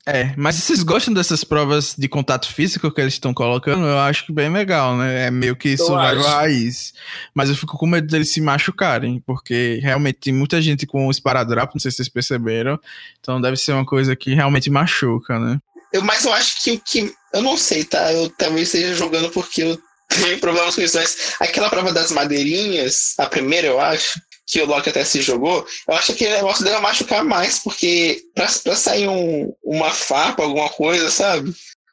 É, 0.09 0.33
mas 0.37 0.55
vocês 0.55 0.85
gostam 0.85 1.13
dessas 1.13 1.43
provas 1.43 1.93
de 1.99 2.09
contato 2.09 2.47
físico 2.53 2.93
que 2.93 3.01
eles 3.01 3.15
estão 3.15 3.35
colocando? 3.35 3.85
Eu 3.85 3.99
acho 3.99 4.25
que 4.25 4.33
bem 4.33 4.49
legal, 4.49 4.97
né? 4.97 5.27
É 5.27 5.31
meio 5.33 5.57
que 5.57 5.71
isso 5.71 5.91
vai 5.91 6.17
raiz. 6.17 6.95
Mas 7.35 7.49
eu 7.49 7.57
fico 7.57 7.77
com 7.77 7.89
medo 7.89 8.07
deles 8.07 8.31
se 8.31 8.41
machucarem, 8.41 9.21
porque 9.27 9.81
realmente 9.83 10.21
tem 10.21 10.33
muita 10.33 10.63
gente 10.63 10.87
com 10.87 11.11
esparadrapo, 11.11 11.73
não 11.75 11.81
sei 11.81 11.91
se 11.91 11.97
vocês 11.97 12.09
perceberam. 12.09 12.79
Então 13.19 13.41
deve 13.41 13.57
ser 13.57 13.73
uma 13.73 13.85
coisa 13.85 14.15
que 14.15 14.33
realmente 14.33 14.71
machuca, 14.71 15.41
né? 15.41 15.59
Eu, 15.93 16.03
mas 16.03 16.25
eu 16.25 16.33
acho 16.33 16.63
que 16.63 16.71
o 16.73 16.81
que. 16.81 17.13
Eu 17.33 17.43
não 17.43 17.57
sei, 17.57 17.83
tá? 17.83 18.13
Eu 18.13 18.31
talvez 18.31 18.69
esteja 18.69 18.95
jogando 18.95 19.29
porque 19.31 19.65
eu 19.65 19.79
tenho 20.09 20.39
problemas 20.39 20.77
com 20.77 20.83
isso, 20.83 20.97
mas 20.97 21.35
aquela 21.41 21.69
prova 21.69 21.93
das 21.93 22.13
madeirinhas, 22.13 23.15
a 23.19 23.27
primeira, 23.27 23.67
eu 23.67 23.81
acho, 23.81 24.21
que 24.47 24.61
o 24.61 24.67
Loki 24.67 24.89
até 24.89 25.05
se 25.05 25.21
jogou, 25.21 25.67
eu 25.89 25.95
acho 25.95 26.15
que 26.15 26.27
o 26.27 26.31
negócio 26.31 26.65
deve 26.65 26.79
machucar 26.81 27.25
mais, 27.25 27.59
porque 27.59 28.21
pra, 28.35 28.47
pra 28.63 28.77
sair 28.77 29.09
um, 29.09 29.53
uma 29.65 29.91
farpa, 29.91 30.45
alguma 30.45 30.69
coisa, 30.69 31.11
sabe? 31.11 31.53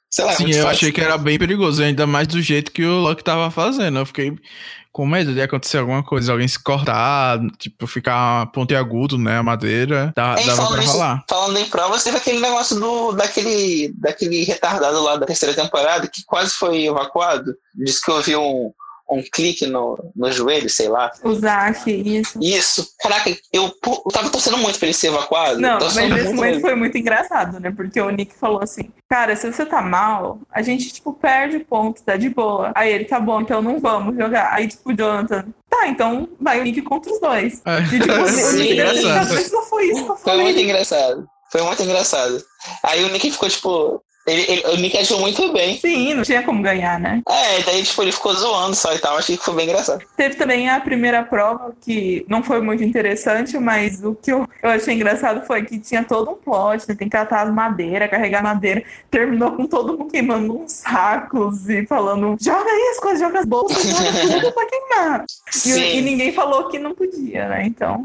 Sei 0.10 0.24
lá, 0.24 0.34
Sim, 0.34 0.44
eu 0.44 0.50
fácil. 0.58 0.68
achei 0.68 0.92
que 0.92 1.02
era 1.02 1.18
bem 1.18 1.40
perigoso, 1.40 1.82
ainda 1.82 2.06
mais 2.06 2.28
do 2.28 2.40
jeito 2.40 2.72
que 2.72 2.86
o 2.86 3.00
Loki 3.00 3.24
tava 3.24 3.50
fazendo. 3.50 3.98
Eu 3.98 4.06
fiquei 4.06 4.32
com 4.92 5.08
medo 5.08 5.34
de 5.34 5.42
acontecer 5.42 5.80
alguma 5.80 6.04
coisa, 6.04 6.32
alguém 6.32 6.48
se 6.48 6.62
cortar, 6.62 7.40
tipo, 7.58 7.88
ficar 7.88 8.46
pontiagudo, 8.52 9.18
né, 9.18 9.40
a 9.40 9.44
madeira, 9.44 10.14
dá, 10.16 10.36
é, 10.38 10.46
dava 10.46 10.68
pra 10.68 10.84
falar. 10.84 11.24
Falando 11.28 11.58
em 11.58 11.66
provas, 11.66 12.04
teve 12.04 12.18
aquele 12.18 12.40
negócio 12.40 12.80
do, 12.80 13.12
daquele, 13.14 13.92
daquele 13.98 14.44
retardado 14.44 15.02
lá 15.02 15.18
da 15.18 15.26
terceira 15.26 15.56
temporada 15.56 16.08
que 16.08 16.24
quase 16.24 16.54
foi 16.54 16.86
evacuado. 16.86 17.56
Diz 17.74 18.00
que 18.00 18.12
ouviu 18.12 18.40
um, 18.40 18.72
um 19.14 19.24
clique 19.32 19.66
no, 19.68 19.98
no 20.16 20.32
joelho, 20.32 20.70
sei 20.70 20.90
lá. 20.90 21.12
O 21.24 21.34
Zac, 21.34 21.90
isso. 21.90 22.40
Isso. 22.42 22.88
Caraca, 23.00 23.30
eu, 23.52 23.72
eu 23.86 24.12
tava 24.12 24.30
torcendo 24.30 24.58
muito 24.58 24.78
pra 24.80 24.88
ele 24.88 24.94
ser 24.94 25.08
evacuado. 25.08 25.60
Não, 25.60 25.80
mas 25.80 25.98
esse 25.98 26.34
momento 26.34 26.62
foi 26.62 26.76
muito 26.76 26.98
engraçado, 26.98 27.60
né? 27.60 27.72
Porque 27.76 28.00
o 28.00 28.10
Nick 28.10 28.34
falou 28.36 28.62
assim, 28.62 28.90
cara, 29.10 29.36
se 29.36 29.52
você 29.52 29.66
tá 29.66 29.82
mal, 29.82 30.40
a 30.52 30.62
gente, 30.62 30.92
tipo, 30.92 31.14
perde 31.14 31.60
ponto, 31.60 32.04
tá 32.04 32.18
de 32.18 32.30
boa. 32.30 32.72
Aí 32.76 32.92
ele, 32.92 33.06
tá 33.06 33.20
bom, 33.20 33.42
então 33.42 33.62
não 33.62 33.80
vamos 33.80 34.16
jogar. 34.16 34.54
Aí, 34.54 34.68
tipo, 34.68 34.92
o 34.92 34.96
Jonathan, 34.96 35.46
tá, 35.70 35.88
então 35.88 36.30
vai 36.40 36.60
o 36.60 36.64
Nick 36.64 36.82
contra 36.82 37.12
os 37.12 37.20
dois. 37.20 37.62
É. 37.66 37.80
E, 37.80 38.00
tipo, 38.00 38.14
o 38.14 38.52
Nick 38.54 38.76
deu 38.76 38.90
assim, 38.90 39.54
não 39.54 39.64
foi 39.64 39.86
isso 39.86 40.04
que 40.06 40.12
eu 40.12 40.16
falei. 40.18 40.36
Foi 40.36 40.44
muito 40.44 40.60
engraçado. 40.60 41.28
Foi 41.52 41.62
muito 41.62 41.84
engraçado. 41.84 42.44
Aí 42.84 43.04
o 43.04 43.10
Nick 43.10 43.30
ficou, 43.32 43.48
tipo, 43.48 44.02
ele, 44.26 44.46
ele, 44.48 44.64
o 44.68 44.78
Nick 44.78 44.98
achou 44.98 45.20
muito 45.20 45.52
bem. 45.52 45.78
Sim, 45.78 46.14
não 46.14 46.24
tinha 46.24 46.44
como 46.44 46.62
ganhar, 46.62 47.00
né? 47.00 47.22
É, 47.28 47.62
daí 47.64 47.84
tipo, 47.84 48.02
ele 48.02 48.12
ficou 48.12 48.34
zoando 48.34 48.76
só 48.76 48.94
e 48.94 49.00
tal. 49.00 49.18
Achei 49.18 49.38
que 49.38 49.44
foi 49.44 49.54
bem 49.56 49.66
engraçado. 49.66 50.04
Teve 50.16 50.36
também 50.36 50.70
a 50.70 50.80
primeira 50.80 51.24
prova, 51.24 51.76
que 51.82 52.26
não 52.30 52.42
foi 52.42 52.62
muito 52.62 52.84
interessante, 52.84 53.58
mas 53.58 54.04
o 54.04 54.16
que 54.16 54.32
eu, 54.32 54.48
eu 54.62 54.70
achei 54.70 54.94
engraçado 54.94 55.46
foi 55.46 55.64
que 55.64 55.78
tinha 55.78 56.04
todo 56.04 56.32
um 56.32 56.36
plot, 56.36 56.88
né? 56.88 56.96
Tem 56.96 57.10
que 57.10 57.18
catar 57.18 57.46
as 57.48 57.54
madeiras, 57.54 58.10
carregar 58.10 58.42
madeira. 58.42 58.84
Terminou 59.12 59.52
com 59.52 59.66
todo 59.66 59.98
mundo 59.98 60.12
queimando 60.12 60.58
uns 60.58 60.72
sacos 60.72 61.68
e 61.70 61.86
falando: 61.86 62.38
joga 62.42 62.70
aí 62.70 62.92
as 62.92 63.00
coisas, 63.00 63.20
joga 63.20 63.40
as 63.40 63.46
bolsas, 63.46 63.84
joga 63.84 64.12
tudo 64.22 64.52
pra 64.54 64.66
queimar. 64.66 65.26
E, 65.66 65.98
e, 65.98 66.02
ninguém 66.02 66.32
falou 66.32 66.70
que 66.70 66.80
não 66.80 66.94
podia, 66.94 67.50
né? 67.50 67.66
Então. 67.66 68.02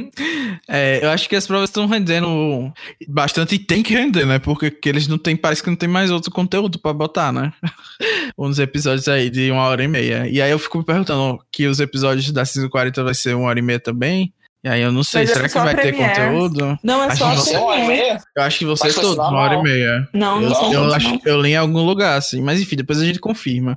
é, 0.66 1.00
eu 1.02 1.10
acho 1.10 1.28
que 1.28 1.36
as 1.36 1.46
provas 1.46 1.68
estão 1.68 1.86
rendendo 1.86 2.72
bastante 3.06 3.56
e 3.56 3.58
tem 3.58 3.82
que 3.82 3.94
render, 3.94 4.24
né? 4.24 4.38
Porque 4.38 4.74
eles 4.86 5.06
não 5.06 5.18
têm 5.18 5.36
parece 5.50 5.62
que 5.64 5.68
não 5.68 5.76
tem 5.76 5.88
mais 5.88 6.12
outro 6.12 6.30
conteúdo 6.30 6.78
para 6.78 6.92
botar, 6.92 7.32
né? 7.32 7.52
Uns 8.38 8.60
episódios 8.60 9.08
aí 9.08 9.28
de 9.28 9.50
uma 9.50 9.64
hora 9.64 9.82
e 9.82 9.88
meia. 9.88 10.28
E 10.28 10.40
aí 10.40 10.50
eu 10.50 10.58
fico 10.60 10.78
me 10.78 10.84
perguntando 10.84 11.40
que 11.50 11.66
os 11.66 11.80
episódios 11.80 12.30
da 12.30 12.44
Season 12.44 12.68
40 12.68 13.02
vai 13.02 13.14
ser 13.14 13.34
uma 13.34 13.48
hora 13.48 13.58
e 13.58 13.62
meia 13.62 13.80
também. 13.80 14.32
E 14.62 14.68
aí 14.68 14.80
eu 14.80 14.92
não 14.92 15.02
sei, 15.02 15.22
Mas 15.22 15.30
será 15.30 15.46
é 15.46 15.48
que 15.48 15.58
vai 15.58 15.74
ter 15.74 15.92
conteúdo? 15.92 16.78
Não, 16.84 17.02
é 17.02 17.06
acho 17.06 17.16
só 17.16 17.34
você... 17.34 17.56
uma 17.56 17.66
hora 17.66 17.80
e 17.80 17.88
meia? 17.88 18.18
Eu 18.36 18.42
acho 18.44 18.58
que 18.58 18.64
você 18.64 18.92
todos, 18.92 19.16
uma 19.16 19.38
hora 19.38 19.54
e 19.54 19.62
meia. 19.62 20.08
Não, 20.12 20.40
eu, 20.40 20.50
não. 20.50 20.72
Eu, 20.72 20.84
eu, 20.84 20.94
acho, 20.94 21.18
eu 21.24 21.40
li 21.40 21.50
em 21.50 21.56
algum 21.56 21.84
lugar, 21.84 22.16
assim. 22.16 22.40
Mas 22.40 22.60
enfim, 22.60 22.76
depois 22.76 23.00
a 23.00 23.04
gente 23.04 23.18
confirma. 23.18 23.76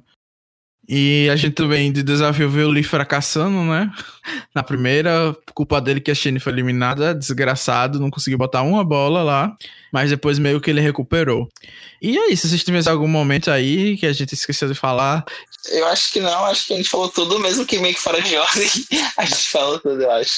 E 0.88 1.30
a 1.32 1.36
gente 1.36 1.54
também 1.54 1.92
de 1.92 2.04
desafio 2.04 2.50
viu 2.50 2.68
o 2.68 2.72
Lee 2.72 2.84
fracassando, 2.84 3.64
né? 3.64 3.90
Na 4.54 4.62
primeira, 4.62 5.36
culpa 5.54 5.80
dele 5.80 6.02
que 6.02 6.12
a 6.12 6.16
Shane 6.16 6.40
foi 6.40 6.52
eliminada, 6.52 7.16
desgraçado, 7.16 8.00
não 8.00 8.10
conseguiu 8.10 8.38
botar 8.38 8.64
uma 8.64 8.84
bola 8.84 9.24
lá, 9.24 9.56
mas 9.94 10.10
depois 10.10 10.38
meio 10.38 10.60
que 10.60 10.70
ele 10.70 10.82
recuperou. 10.82 11.48
E 12.02 12.18
é 12.18 12.32
isso, 12.32 12.48
vocês 12.48 12.64
tiverem 12.64 12.92
algum 12.92 13.08
momento 13.08 13.50
aí 13.50 13.98
que 13.98 14.06
a 14.06 14.12
gente 14.12 14.34
esqueceu 14.34 14.68
de 14.68 14.76
falar? 14.76 15.24
Eu 15.72 15.88
acho 15.88 16.12
que 16.12 16.20
não, 16.20 16.46
acho 16.46 16.68
que 16.68 16.74
a 16.74 16.78
gente 16.78 16.90
falou 16.90 17.08
tudo, 17.08 17.40
mesmo 17.40 17.66
que 17.66 17.80
meio 17.80 17.96
que 17.96 18.02
fora 18.02 18.22
de 18.22 18.36
ordem, 18.38 18.70
a 19.18 19.26
gente 19.26 19.50
falou 19.50 19.80
tudo, 19.80 20.02
eu 20.02 20.12
acho. 20.12 20.34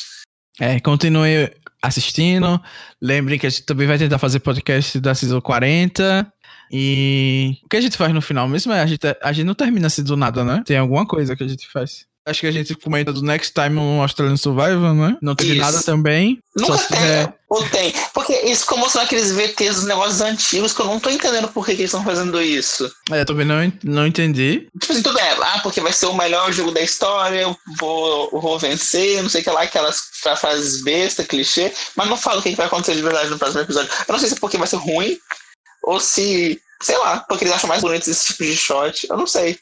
É, 0.59 0.79
continue 0.79 1.51
assistindo. 1.81 2.61
Lembrem 3.01 3.37
que 3.37 3.47
a 3.47 3.49
gente 3.49 3.63
também 3.63 3.87
vai 3.87 3.97
tentar 3.97 4.17
fazer 4.17 4.39
podcast 4.39 4.99
da 4.99 5.13
Season 5.13 5.41
40. 5.41 6.31
E 6.71 7.57
o 7.63 7.69
que 7.69 7.77
a 7.77 7.81
gente 7.81 7.97
faz 7.97 8.13
no 8.13 8.21
final 8.21 8.47
mesmo 8.47 8.73
é 8.73 8.81
a 8.81 8.85
gente, 8.85 9.01
a 9.21 9.31
gente 9.31 9.45
não 9.45 9.55
termina 9.55 9.87
assim 9.87 10.03
do 10.03 10.17
nada, 10.17 10.43
né? 10.43 10.63
Tem 10.65 10.77
alguma 10.77 11.05
coisa 11.05 11.35
que 11.35 11.43
a 11.43 11.47
gente 11.47 11.67
faz. 11.71 12.05
Acho 12.27 12.39
que 12.39 12.47
a 12.47 12.51
gente 12.51 12.73
comenta 12.73 13.13
do 13.13 13.21
Next 13.21 13.53
Time 13.53 13.75
no 13.75 14.01
Australian 14.01 14.35
Survival, 14.35 14.95
né? 14.95 15.15
Não 15.21 15.35
teve 15.35 15.51
isso. 15.51 15.61
nada 15.61 15.83
também. 15.83 16.39
Nunca 16.55 16.75
tem, 16.79 17.33
ou 17.47 17.61
tem. 17.69 17.93
Porque 18.15 18.33
isso 18.45 18.61
ficou 18.61 18.79
mostrando 18.79 19.05
aqueles 19.05 19.31
VTs 19.31 19.75
dos 19.75 19.85
negócios 19.85 20.21
antigos 20.21 20.73
que 20.73 20.81
eu 20.81 20.87
não 20.87 20.99
tô 20.99 21.11
entendendo 21.11 21.49
por 21.49 21.63
que, 21.63 21.75
que 21.75 21.81
eles 21.81 21.91
estão 21.91 22.03
fazendo 22.03 22.41
isso. 22.41 22.91
É, 23.11 23.21
eu 23.21 23.25
também 23.25 23.45
não, 23.45 23.71
não 23.83 24.07
entendi. 24.07 24.67
Tipo 24.81 24.93
assim, 24.93 25.03
tudo 25.03 25.19
é, 25.19 25.37
ah, 25.39 25.59
porque 25.61 25.79
vai 25.79 25.93
ser 25.93 26.07
o 26.07 26.15
melhor 26.15 26.51
jogo 26.51 26.71
da 26.71 26.81
história, 26.81 27.41
eu 27.41 27.55
vou, 27.79 28.29
eu 28.33 28.41
vou 28.41 28.57
vencer, 28.57 29.21
não 29.21 29.29
sei 29.29 29.41
o 29.41 29.43
que 29.43 29.51
lá, 29.51 29.61
aquelas 29.61 29.99
frases 30.39 30.83
besta, 30.83 31.23
clichê, 31.23 31.71
mas 31.95 32.09
não 32.09 32.17
falo 32.17 32.39
o 32.39 32.41
que 32.41 32.55
vai 32.55 32.65
acontecer 32.65 32.95
de 32.95 33.03
verdade 33.03 33.29
no 33.29 33.37
próximo 33.37 33.61
episódio. 33.61 33.91
Eu 34.07 34.11
não 34.11 34.19
sei 34.19 34.29
se 34.29 34.35
é 34.35 34.39
porque 34.39 34.57
vai 34.57 34.67
ser 34.67 34.77
ruim, 34.77 35.15
ou 35.85 35.99
se, 35.99 36.59
sei 36.81 36.97
lá, 36.97 37.23
porque 37.27 37.43
eles 37.43 37.53
acham 37.53 37.69
mais 37.69 37.81
bonitos 37.81 38.07
esse 38.07 38.25
tipo 38.27 38.43
de 38.43 38.55
shot, 38.55 39.07
eu 39.09 39.17
não 39.17 39.27
sei. 39.27 39.57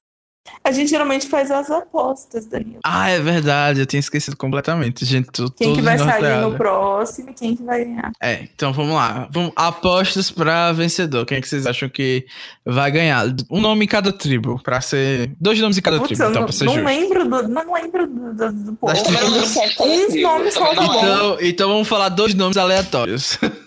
A 0.63 0.71
gente 0.71 0.89
geralmente 0.89 1.27
faz 1.27 1.51
as 1.51 1.69
apostas, 1.69 2.45
Danilo. 2.45 2.79
Ah, 2.85 3.09
é 3.09 3.19
verdade, 3.19 3.81
eu 3.81 3.85
tinha 3.85 3.99
esquecido 3.99 4.35
completamente. 4.35 5.05
Gente, 5.05 5.29
tô, 5.31 5.49
quem 5.49 5.73
que 5.73 5.81
vai 5.81 5.97
sair 5.97 6.41
no 6.41 6.55
próximo 6.55 7.29
e 7.29 7.33
quem 7.33 7.55
que 7.55 7.63
vai 7.63 7.83
ganhar. 7.83 8.11
É, 8.21 8.43
então 8.43 8.71
vamos 8.71 8.93
lá. 8.93 9.27
Vamos, 9.31 9.51
apostas 9.55 10.31
para 10.31 10.71
vencedor. 10.71 11.25
Quem 11.25 11.37
é 11.37 11.41
que 11.41 11.47
vocês 11.47 11.65
acham 11.65 11.89
que 11.89 12.25
vai 12.65 12.91
ganhar? 12.91 13.25
Um 13.49 13.59
nome 13.59 13.85
em 13.85 13.87
cada 13.87 14.11
tribo, 14.11 14.61
para 14.61 14.79
ser. 14.81 15.33
Dois 15.39 15.59
nomes 15.59 15.77
em 15.77 15.81
cada 15.81 15.97
Putz, 15.97 16.09
tribo, 16.09 16.23
então, 16.23 16.41
não, 16.41 16.43
pra 16.43 16.53
ser 16.53 16.65
não 16.65 16.73
justo. 16.73 16.87
Lembro 16.87 17.29
do, 17.29 17.47
não 17.47 17.73
lembro 17.73 18.07
do, 18.07 18.33
do, 18.33 18.53
do 18.53 18.73
povo. 18.73 18.93
Uns 18.93 20.15
nomes 20.21 20.53
só 20.53 20.71
então, 20.73 21.37
então 21.41 21.69
vamos 21.69 21.87
falar 21.87 22.09
dois 22.09 22.33
nomes 22.33 22.57
aleatórios. 22.57 23.37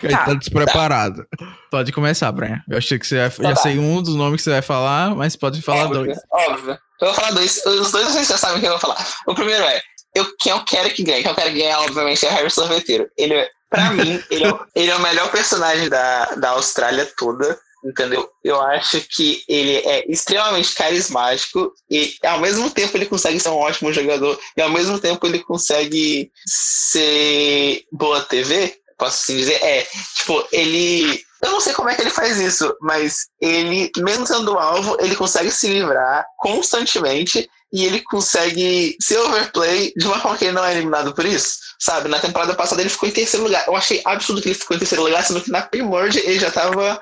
Que 0.00 0.08
tá. 0.08 0.24
tá 0.24 0.34
despreparado. 0.34 1.26
Tá. 1.38 1.56
Pode 1.70 1.92
começar, 1.92 2.30
Brian. 2.32 2.60
Eu 2.68 2.78
achei 2.78 2.98
que 2.98 3.06
você 3.06 3.16
ia, 3.16 3.30
tá, 3.30 3.56
sei 3.56 3.78
um 3.78 4.02
dos 4.02 4.14
nomes 4.14 4.40
que 4.40 4.44
você 4.44 4.50
vai 4.50 4.62
falar, 4.62 5.14
mas 5.14 5.36
pode 5.36 5.62
falar 5.62 5.84
óbvio, 5.84 6.04
dois. 6.04 6.18
Óbvio. 6.30 6.78
Eu 7.00 7.06
vou 7.06 7.14
falar 7.14 7.30
dois. 7.32 7.64
Os 7.64 7.92
dois 7.92 8.08
vocês 8.08 8.28
já 8.28 8.36
sabem 8.36 8.58
o 8.58 8.60
que 8.60 8.66
eu 8.66 8.70
vou 8.70 8.80
falar. 8.80 9.06
O 9.26 9.34
primeiro 9.34 9.64
é, 9.64 9.80
eu, 10.14 10.26
quem 10.38 10.52
eu 10.52 10.64
quero 10.64 10.90
que 10.90 11.02
ganhe, 11.02 11.22
quem 11.22 11.30
eu 11.30 11.34
quero 11.34 11.50
que 11.50 11.58
ganhe, 11.58 11.74
obviamente, 11.76 12.26
é 12.26 12.30
Harry 12.30 12.50
Sorveteiro. 12.50 13.08
Ele 13.16 13.34
é, 13.34 13.48
pra 13.70 13.90
mim, 13.92 14.22
ele 14.30 14.46
é, 14.46 14.58
ele 14.74 14.90
é 14.90 14.96
o 14.96 15.02
melhor 15.02 15.30
personagem 15.30 15.88
da, 15.88 16.26
da 16.36 16.50
Austrália 16.50 17.10
toda 17.16 17.58
entendeu? 17.84 18.28
Eu 18.42 18.60
acho 18.60 19.00
que 19.02 19.42
ele 19.48 19.76
é 19.76 20.10
extremamente 20.10 20.74
carismático 20.74 21.72
e 21.90 22.14
ao 22.24 22.40
mesmo 22.40 22.70
tempo 22.70 22.96
ele 22.96 23.06
consegue 23.06 23.38
ser 23.38 23.48
um 23.50 23.56
ótimo 23.56 23.92
jogador 23.92 24.38
e 24.56 24.62
ao 24.62 24.70
mesmo 24.70 24.98
tempo 24.98 25.24
ele 25.26 25.38
consegue 25.40 26.30
ser 26.46 27.84
boa 27.92 28.22
TV, 28.22 28.76
posso 28.98 29.22
assim 29.22 29.36
dizer, 29.36 29.62
é, 29.62 29.86
tipo, 30.16 30.46
ele. 30.52 31.24
Eu 31.42 31.50
não 31.50 31.60
sei 31.60 31.74
como 31.74 31.88
é 31.88 31.94
que 31.94 32.00
ele 32.00 32.10
faz 32.10 32.38
isso, 32.38 32.74
mas 32.80 33.26
ele, 33.40 33.90
mesmo 33.98 34.26
sendo 34.26 34.58
alvo, 34.58 34.96
ele 35.00 35.14
consegue 35.14 35.50
se 35.50 35.68
livrar 35.68 36.24
constantemente 36.38 37.48
e 37.72 37.84
ele 37.84 38.00
consegue 38.00 38.96
ser 39.00 39.18
overplay 39.18 39.92
de 39.96 40.06
uma 40.06 40.18
forma 40.18 40.38
que 40.38 40.46
ele 40.46 40.54
não 40.54 40.64
é 40.64 40.72
eliminado 40.72 41.14
por 41.14 41.26
isso. 41.26 41.58
Sabe, 41.78 42.08
na 42.08 42.18
temporada 42.18 42.54
passada 42.54 42.80
ele 42.80 42.88
ficou 42.88 43.08
em 43.08 43.12
terceiro 43.12 43.44
lugar. 43.44 43.64
Eu 43.66 43.76
achei 43.76 44.00
absurdo 44.04 44.40
que 44.40 44.48
ele 44.48 44.54
ficou 44.54 44.74
em 44.74 44.78
terceiro 44.78 45.04
lugar, 45.04 45.22
sendo 45.22 45.42
que 45.42 45.50
na 45.50 45.60
Primordia 45.60 46.22
ele 46.24 46.38
já 46.38 46.50
tava 46.50 47.00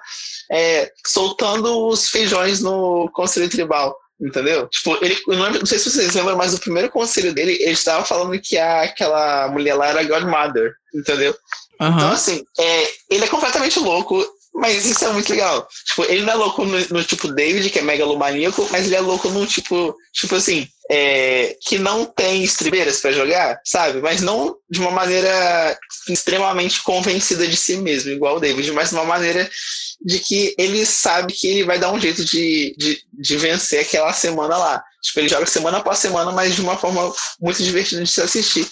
é, 0.51 0.91
soltando 1.07 1.87
os 1.87 2.09
feijões 2.09 2.61
no 2.61 3.09
Conselho 3.13 3.49
Tribal. 3.49 3.97
Entendeu? 4.21 4.69
Tipo, 4.69 4.97
ele, 5.05 5.21
não, 5.27 5.51
não, 5.51 5.67
sei 5.67 5.79
se 5.79 5.91
vocês 5.91 6.15
lembram, 6.15 6.37
mas 6.37 6.55
o 6.55 6.61
primeiro 6.61 6.89
conselho 6.89 7.35
dele, 7.35 7.59
ele 7.61 7.73
estava 7.73 8.05
falando 8.05 8.41
que 8.41 8.57
a, 8.57 8.83
aquela 8.83 9.49
mulher 9.49 9.75
lá 9.75 9.89
era 9.89 10.05
Godmother, 10.05 10.73
entendeu? 10.95 11.35
Uhum. 11.81 11.89
Então, 11.89 12.13
assim, 12.13 12.45
é, 12.59 12.91
ele 13.11 13.25
é 13.25 13.29
completamente 13.29 13.79
louco. 13.79 14.25
Mas 14.57 14.87
isso 14.87 15.05
é 15.05 15.13
muito 15.13 15.29
legal. 15.31 15.67
Tipo, 15.85 16.05
ele 16.05 16.23
não 16.23 16.33
é 16.33 16.37
louco 16.37 16.65
no, 16.65 16.79
no 16.79 17.03
tipo 17.03 17.27
David, 17.27 17.69
que 17.71 17.81
é 17.81 17.83
megalomaníaco, 17.83 18.69
mas 18.71 18.87
ele 18.87 18.95
é 18.95 19.01
louco 19.01 19.29
no 19.29 19.45
tipo, 19.45 19.97
tipo 20.13 20.37
assim, 20.37 20.69
é, 20.89 21.57
que 21.61 21.79
não 21.79 22.05
tem 22.05 22.45
estribeiras 22.45 23.01
para 23.01 23.13
jogar, 23.13 23.61
sabe? 23.65 24.01
Mas 24.01 24.21
não 24.21 24.57
de 24.71 24.81
uma 24.81 24.91
maneira 24.91 25.77
extremamente 26.09 26.83
convencida 26.83 27.47
de 27.47 27.57
si 27.57 27.77
mesmo, 27.79 28.13
igual 28.13 28.37
o 28.37 28.41
David, 28.41 28.71
mas 28.73 28.91
de 28.91 28.95
uma 28.95 29.05
maneira 29.05 29.51
de 30.05 30.19
que 30.19 30.55
ele 30.59 30.85
sabe 30.85 31.33
que 31.33 31.47
ele 31.47 31.65
vai 31.65 31.79
dar 31.79 31.91
um 31.93 32.01
jeito 32.01 32.25
de, 32.25 32.75
de, 32.77 33.03
de 33.19 33.37
vencer 33.37 33.81
aquela 33.81 34.13
semana 34.13 34.57
lá. 34.57 34.83
Tipo, 35.05 35.21
ele 35.21 35.29
joga 35.29 35.45
semana 35.45 35.79
após 35.79 35.99
semana, 35.99 36.33
mas 36.33 36.55
de 36.55 36.63
uma 36.63 36.79
forma 36.79 37.13
muito 37.39 37.63
divertida 37.63 38.03
de 38.03 38.11
se 38.11 38.23
assistir. 38.23 38.67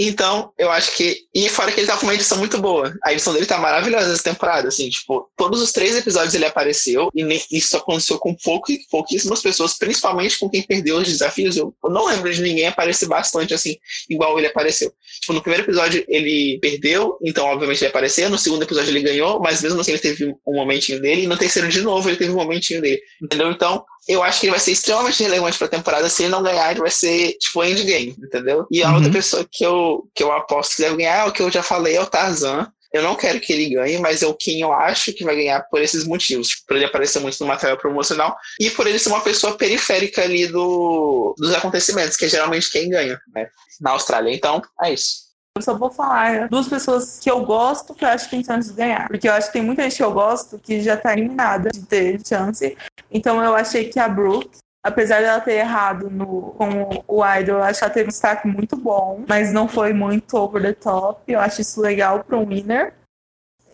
Então, 0.00 0.50
eu 0.58 0.70
acho 0.70 0.96
que. 0.96 1.18
E 1.34 1.46
fora 1.50 1.70
que 1.70 1.80
ele 1.80 1.86
tá 1.86 1.96
com 1.96 2.06
uma 2.06 2.14
edição 2.14 2.38
muito 2.38 2.56
boa. 2.58 2.94
A 3.04 3.12
edição 3.12 3.34
dele 3.34 3.44
tá 3.44 3.58
maravilhosa 3.58 4.12
essa 4.12 4.22
temporada, 4.22 4.68
assim, 4.68 4.88
tipo, 4.88 5.28
todos 5.36 5.60
os 5.60 5.72
três 5.72 5.94
episódios 5.94 6.34
ele 6.34 6.46
apareceu, 6.46 7.10
e 7.14 7.22
isso 7.52 7.76
aconteceu 7.76 8.18
com 8.18 8.34
pouco, 8.34 8.72
pouquíssimas 8.90 9.42
pessoas, 9.42 9.76
principalmente 9.76 10.38
com 10.38 10.48
quem 10.48 10.62
perdeu 10.62 10.96
os 10.96 11.06
desafios. 11.06 11.54
Eu, 11.56 11.74
não 11.84 12.06
lembro 12.06 12.32
de 12.32 12.40
ninguém 12.40 12.66
aparecer 12.66 13.06
bastante, 13.06 13.52
assim, 13.52 13.76
igual 14.08 14.38
ele 14.38 14.46
apareceu. 14.46 14.90
Tipo, 15.20 15.34
no 15.34 15.42
primeiro 15.42 15.64
episódio 15.64 16.02
ele 16.08 16.58
perdeu, 16.62 17.18
então, 17.22 17.44
obviamente, 17.44 17.82
ele 17.82 17.90
apareceu. 17.90 18.30
No 18.30 18.38
segundo 18.38 18.62
episódio 18.62 18.90
ele 18.90 19.02
ganhou, 19.02 19.38
mas 19.38 19.60
mesmo 19.60 19.80
assim 19.80 19.92
ele 19.92 20.00
teve 20.00 20.34
um 20.46 20.54
momentinho 20.54 21.00
dele. 21.00 21.24
E 21.24 21.26
no 21.26 21.36
terceiro, 21.36 21.68
de 21.68 21.82
novo, 21.82 22.08
ele 22.08 22.16
teve 22.16 22.30
um 22.30 22.36
momentinho 22.36 22.80
dele. 22.80 23.00
Entendeu? 23.22 23.50
Então, 23.50 23.83
eu 24.06 24.22
acho 24.22 24.40
que 24.40 24.46
ele 24.46 24.52
vai 24.52 24.60
ser 24.60 24.72
extremamente 24.72 25.22
relevante 25.22 25.58
pra 25.58 25.68
temporada. 25.68 26.08
Se 26.08 26.22
ele 26.22 26.32
não 26.32 26.42
ganhar, 26.42 26.70
ele 26.70 26.80
vai 26.80 26.90
ser, 26.90 27.32
tipo, 27.38 27.64
endgame, 27.64 28.14
entendeu? 28.18 28.66
E 28.70 28.82
a 28.82 28.88
uhum. 28.88 28.96
outra 28.96 29.10
pessoa 29.10 29.46
que 29.50 29.64
eu, 29.64 30.06
que 30.14 30.22
eu 30.22 30.30
aposto 30.32 30.76
que 30.76 30.82
deve 30.82 30.96
ganhar, 30.96 31.24
é 31.24 31.28
o 31.28 31.32
que 31.32 31.42
eu 31.42 31.50
já 31.50 31.62
falei, 31.62 31.96
é 31.96 32.00
o 32.00 32.06
Tarzan. 32.06 32.70
Eu 32.92 33.02
não 33.02 33.16
quero 33.16 33.40
que 33.40 33.52
ele 33.52 33.74
ganhe, 33.74 33.98
mas 33.98 34.22
é 34.22 34.26
o 34.26 34.34
quem 34.34 34.60
eu 34.60 34.72
acho 34.72 35.12
que 35.12 35.24
vai 35.24 35.34
ganhar 35.34 35.60
por 35.62 35.82
esses 35.82 36.06
motivos. 36.06 36.48
Tipo, 36.48 36.66
por 36.68 36.76
ele 36.76 36.84
aparecer 36.84 37.18
muito 37.18 37.40
no 37.40 37.46
material 37.46 37.76
promocional 37.76 38.36
e 38.60 38.70
por 38.70 38.86
ele 38.86 39.00
ser 39.00 39.08
uma 39.08 39.20
pessoa 39.20 39.56
periférica 39.56 40.22
ali 40.22 40.46
do, 40.46 41.34
dos 41.36 41.52
acontecimentos, 41.54 42.16
que 42.16 42.26
é 42.26 42.28
geralmente 42.28 42.70
quem 42.70 42.88
ganha, 42.88 43.20
né? 43.34 43.48
Na 43.80 43.90
Austrália. 43.90 44.32
Então, 44.32 44.62
é 44.80 44.92
isso. 44.92 45.23
Eu 45.56 45.62
só 45.62 45.78
vou 45.78 45.88
falar 45.88 46.48
duas 46.48 46.66
pessoas 46.66 47.20
que 47.20 47.30
eu 47.30 47.44
gosto 47.44 47.94
que 47.94 48.04
eu 48.04 48.08
acho 48.08 48.24
que 48.24 48.32
tem 48.32 48.42
chance 48.42 48.70
de 48.70 48.74
ganhar. 48.74 49.06
Porque 49.06 49.28
eu 49.28 49.32
acho 49.32 49.46
que 49.46 49.52
tem 49.52 49.62
muita 49.62 49.82
gente 49.84 49.96
que 49.98 50.02
eu 50.02 50.12
gosto 50.12 50.58
que 50.58 50.80
já 50.80 50.96
tá 50.96 51.12
eliminada 51.12 51.70
de 51.70 51.80
ter 51.82 52.20
chance. 52.26 52.76
Então 53.08 53.40
eu 53.40 53.54
achei 53.54 53.88
que 53.88 54.00
a 54.00 54.08
Brooke, 54.08 54.58
apesar 54.82 55.20
dela 55.20 55.40
ter 55.40 55.52
errado 55.52 56.10
no, 56.10 56.50
com 56.58 57.04
o 57.06 57.24
Idol, 57.24 57.58
eu 57.58 57.62
acho 57.62 57.78
que 57.78 57.84
ela 57.84 57.94
teve 57.94 58.06
um 58.06 58.10
destaque 58.10 58.48
muito 58.48 58.76
bom, 58.76 59.22
mas 59.28 59.52
não 59.52 59.68
foi 59.68 59.92
muito 59.92 60.36
over 60.36 60.60
the 60.60 60.72
top. 60.72 61.22
Eu 61.32 61.38
acho 61.38 61.60
isso 61.60 61.80
legal 61.80 62.24
para 62.24 62.36
um 62.36 62.44
winner 62.44 62.92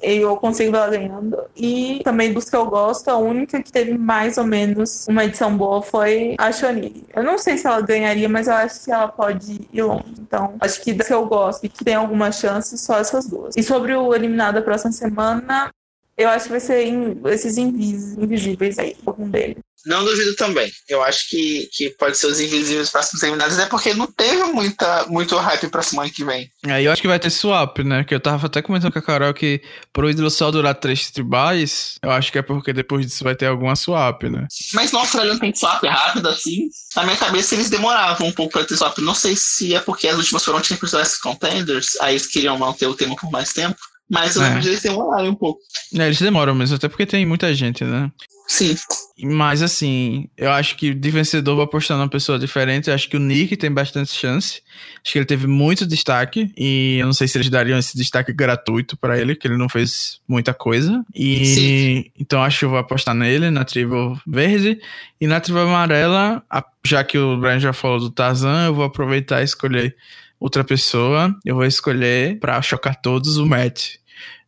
eu 0.03 0.37
consigo 0.37 0.73
ver 0.73 0.79
ela 0.79 0.91
ganhando. 0.91 1.39
E 1.57 2.01
também 2.05 2.33
dos 2.33 2.49
que 2.49 2.57
eu 2.57 2.67
gosto, 2.67 3.09
a 3.09 3.17
única 3.17 3.63
que 3.63 3.71
teve 3.71 3.97
mais 3.97 4.39
ou 4.39 4.45
menos 4.45 5.07
uma 5.09 5.25
edição 5.25 5.57
boa 5.57 5.83
foi 5.83 6.35
a 6.39 6.53
Shoni. 6.53 7.05
Eu 7.15 7.23
não 7.23 7.39
sei 7.39 7.59
se 7.59 7.67
ela 7.67 7.81
ganharia, 7.81 8.29
mas 8.29 8.47
eu 8.47 8.55
acho 8.55 8.85
que 8.85 8.93
ela 8.93 9.09
pode 9.09 9.69
ir 9.73 9.83
longe. 9.83 10.15
Então, 10.19 10.55
acho 10.61 10.81
que 10.83 10.93
das 10.93 11.07
que 11.07 11.15
eu 11.15 11.27
gosto 11.27 11.65
e 11.65 11.69
que 11.69 11.85
tem 11.85 11.95
alguma 11.95 12.33
chance, 12.33 12.77
só 12.79 12.99
essas 12.99 13.27
duas. 13.27 13.57
E 13.57 13.63
sobre 13.63 13.95
o 13.95 14.15
eliminado 14.15 14.55
da 14.55 14.63
próxima 14.63 14.93
semana, 14.93 15.71
eu 16.17 16.29
acho 16.29 16.45
que 16.45 16.51
vai 16.51 16.61
ser 16.61 16.85
esses 17.27 17.57
invisíveis 17.57 18.79
aí, 18.79 18.97
algum 19.07 19.29
deles. 19.29 19.59
Não 19.87 20.05
duvido 20.05 20.35
também. 20.37 20.71
Eu 20.89 21.03
acho 21.03 21.29
que, 21.29 21.69
que 21.73 21.91
pode 21.91 22.17
ser 22.17 22.27
os 22.27 22.41
invisíveis 22.41 22.91
próximos 22.91 23.23
eliminados, 23.23 23.59
é 23.59 23.67
porque 23.67 23.95
não 23.95 24.07
teve 24.07 24.43
muita, 24.45 25.07
muito 25.07 25.37
hype 25.37 25.69
pra 25.69 25.83
semana 25.83 26.11
que 26.11 26.25
vem. 26.25 26.51
Aí 26.67 26.85
é, 26.85 26.87
eu 26.87 26.93
acho 26.93 27.01
que 27.01 27.09
vai 27.09 27.19
ter 27.19 27.31
swap, 27.31 27.79
né? 27.79 28.05
Que 28.05 28.15
eu 28.15 28.21
tava 28.21 28.47
até 28.47 28.61
comentando 28.61 28.93
com 28.93 28.99
a 28.99 29.03
Carol 29.03 29.33
que 29.33 29.63
pro 29.93 30.11
ídolo 30.11 30.31
só 30.31 30.51
durar 30.51 30.75
três 30.75 31.11
tribais, 31.11 31.99
eu 32.03 32.11
acho 32.11 32.31
que 32.31 32.39
é 32.39 32.43
porque 32.43 32.73
depois 32.73 33.07
disso 33.07 33.25
vai 33.25 33.35
ter 33.35 33.47
alguma 33.47 33.77
swap, 33.77 34.25
né? 34.25 34.47
Mas 34.75 34.93
no 34.93 34.99
Austrália 34.99 35.33
não 35.33 35.41
tem 35.41 35.55
swap 35.55 35.83
rápido 35.85 36.29
assim. 36.29 36.69
Na 36.95 37.05
minha 37.05 37.17
cabeça 37.17 37.55
eles 37.55 37.71
demoravam 37.71 38.29
um 38.29 38.33
pouco 38.33 38.53
pra 38.53 38.65
ter 38.65 38.77
swap. 38.77 38.99
Não 38.99 39.15
sei 39.15 39.35
se 39.37 39.75
é 39.75 39.81
porque 39.81 40.09
as 40.09 40.17
últimas 40.17 40.45
foram 40.45 40.63
Champions 40.63 40.93
League 40.93 41.11
Contenders, 41.23 41.97
aí 42.01 42.15
eles 42.15 42.27
queriam 42.27 42.59
manter 42.59 42.87
o 42.87 42.95
tema 42.95 43.17
por 43.17 43.31
mais 43.31 43.53
tempo. 43.53 43.79
Mas 44.11 44.35
eu 44.35 44.43
é. 44.43 44.47
lembro 44.47 44.63
de 44.63 44.69
eles 44.69 44.83
demorarem 44.83 45.31
um 45.31 45.35
pouco. 45.37 45.61
É, 45.97 46.07
eles 46.07 46.19
demoram 46.19 46.53
mesmo, 46.53 46.75
até 46.75 46.89
porque 46.89 47.07
tem 47.07 47.25
muita 47.25 47.55
gente, 47.55 47.85
né? 47.85 48.11
Sim. 48.51 48.75
Mas 49.23 49.63
assim, 49.63 50.29
eu 50.37 50.51
acho 50.51 50.77
que 50.77 50.93
de 50.93 51.11
vencedor 51.11 51.55
vou 51.55 51.63
apostar 51.63 51.97
numa 51.97 52.09
pessoa 52.09 52.37
diferente. 52.37 52.89
Eu 52.89 52.95
acho 52.95 53.09
que 53.09 53.17
o 53.17 53.21
Nick 53.21 53.57
tem 53.57 53.71
bastante 53.71 54.13
chance. 54.13 54.61
Acho 55.05 55.13
que 55.13 55.19
ele 55.21 55.25
teve 55.25 55.47
muito 55.47 55.87
destaque. 55.87 56.53
E 56.59 56.99
eu 56.99 57.07
não 57.07 57.13
sei 57.13 57.29
se 57.29 57.39
eles 57.39 57.49
dariam 57.49 57.79
esse 57.79 57.97
destaque 57.97 58.33
gratuito 58.33 58.97
para 58.97 59.21
ele, 59.21 59.37
que 59.37 59.47
ele 59.47 59.57
não 59.57 59.69
fez 59.69 60.21
muita 60.27 60.53
coisa. 60.53 61.05
E 61.15 61.45
Sim. 61.47 62.05
então 62.19 62.43
acho 62.43 62.59
que 62.59 62.65
eu 62.65 62.71
vou 62.71 62.79
apostar 62.81 63.15
nele, 63.15 63.51
na 63.51 63.65
tribo 63.65 64.21
verde. 64.27 64.81
E 65.21 65.29
na 65.29 65.39
tribo 65.39 65.61
amarela, 65.61 66.43
já 66.85 67.05
que 67.05 67.17
o 67.17 67.37
Brian 67.37 67.61
já 67.61 67.73
falou 67.73 68.01
do 68.01 68.11
Tarzan, 68.11 68.67
eu 68.67 68.75
vou 68.75 68.85
aproveitar 68.85 69.43
e 69.43 69.45
escolher 69.45 69.95
outra 70.41 70.65
pessoa. 70.65 71.33
Eu 71.45 71.55
vou 71.55 71.65
escolher 71.65 72.41
para 72.41 72.61
chocar 72.63 73.01
todos 73.01 73.37
o 73.37 73.47
Matt. 73.47 74.01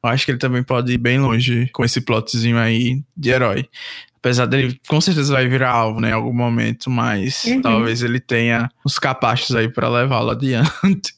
Eu 0.05 0.11
acho 0.11 0.24
que 0.24 0.32
ele 0.32 0.38
também 0.38 0.62
pode 0.62 0.92
ir 0.92 0.98
bem 0.98 1.20
longe 1.20 1.68
com 1.72 1.84
esse 1.84 2.00
plotzinho 2.00 2.59
aí 2.59 3.03
de 3.16 3.30
herói. 3.30 3.68
Apesar 4.22 4.46
dele, 4.46 4.80
com 4.86 5.00
certeza 5.00 5.32
vai 5.32 5.48
virar 5.48 5.70
alvo, 5.70 6.00
né, 6.00 6.11
em 6.11 6.12
algum 6.12 6.32
momento, 6.32 6.88
mas 6.88 7.42
uhum. 7.42 7.61
talvez 7.61 8.05
ele 8.05 8.20
tenha 8.20 8.70
os 8.84 8.96
capachos 8.96 9.57
aí 9.57 9.68
para 9.68 9.88
levá-lo 9.88 10.30
adiante. 10.30 11.12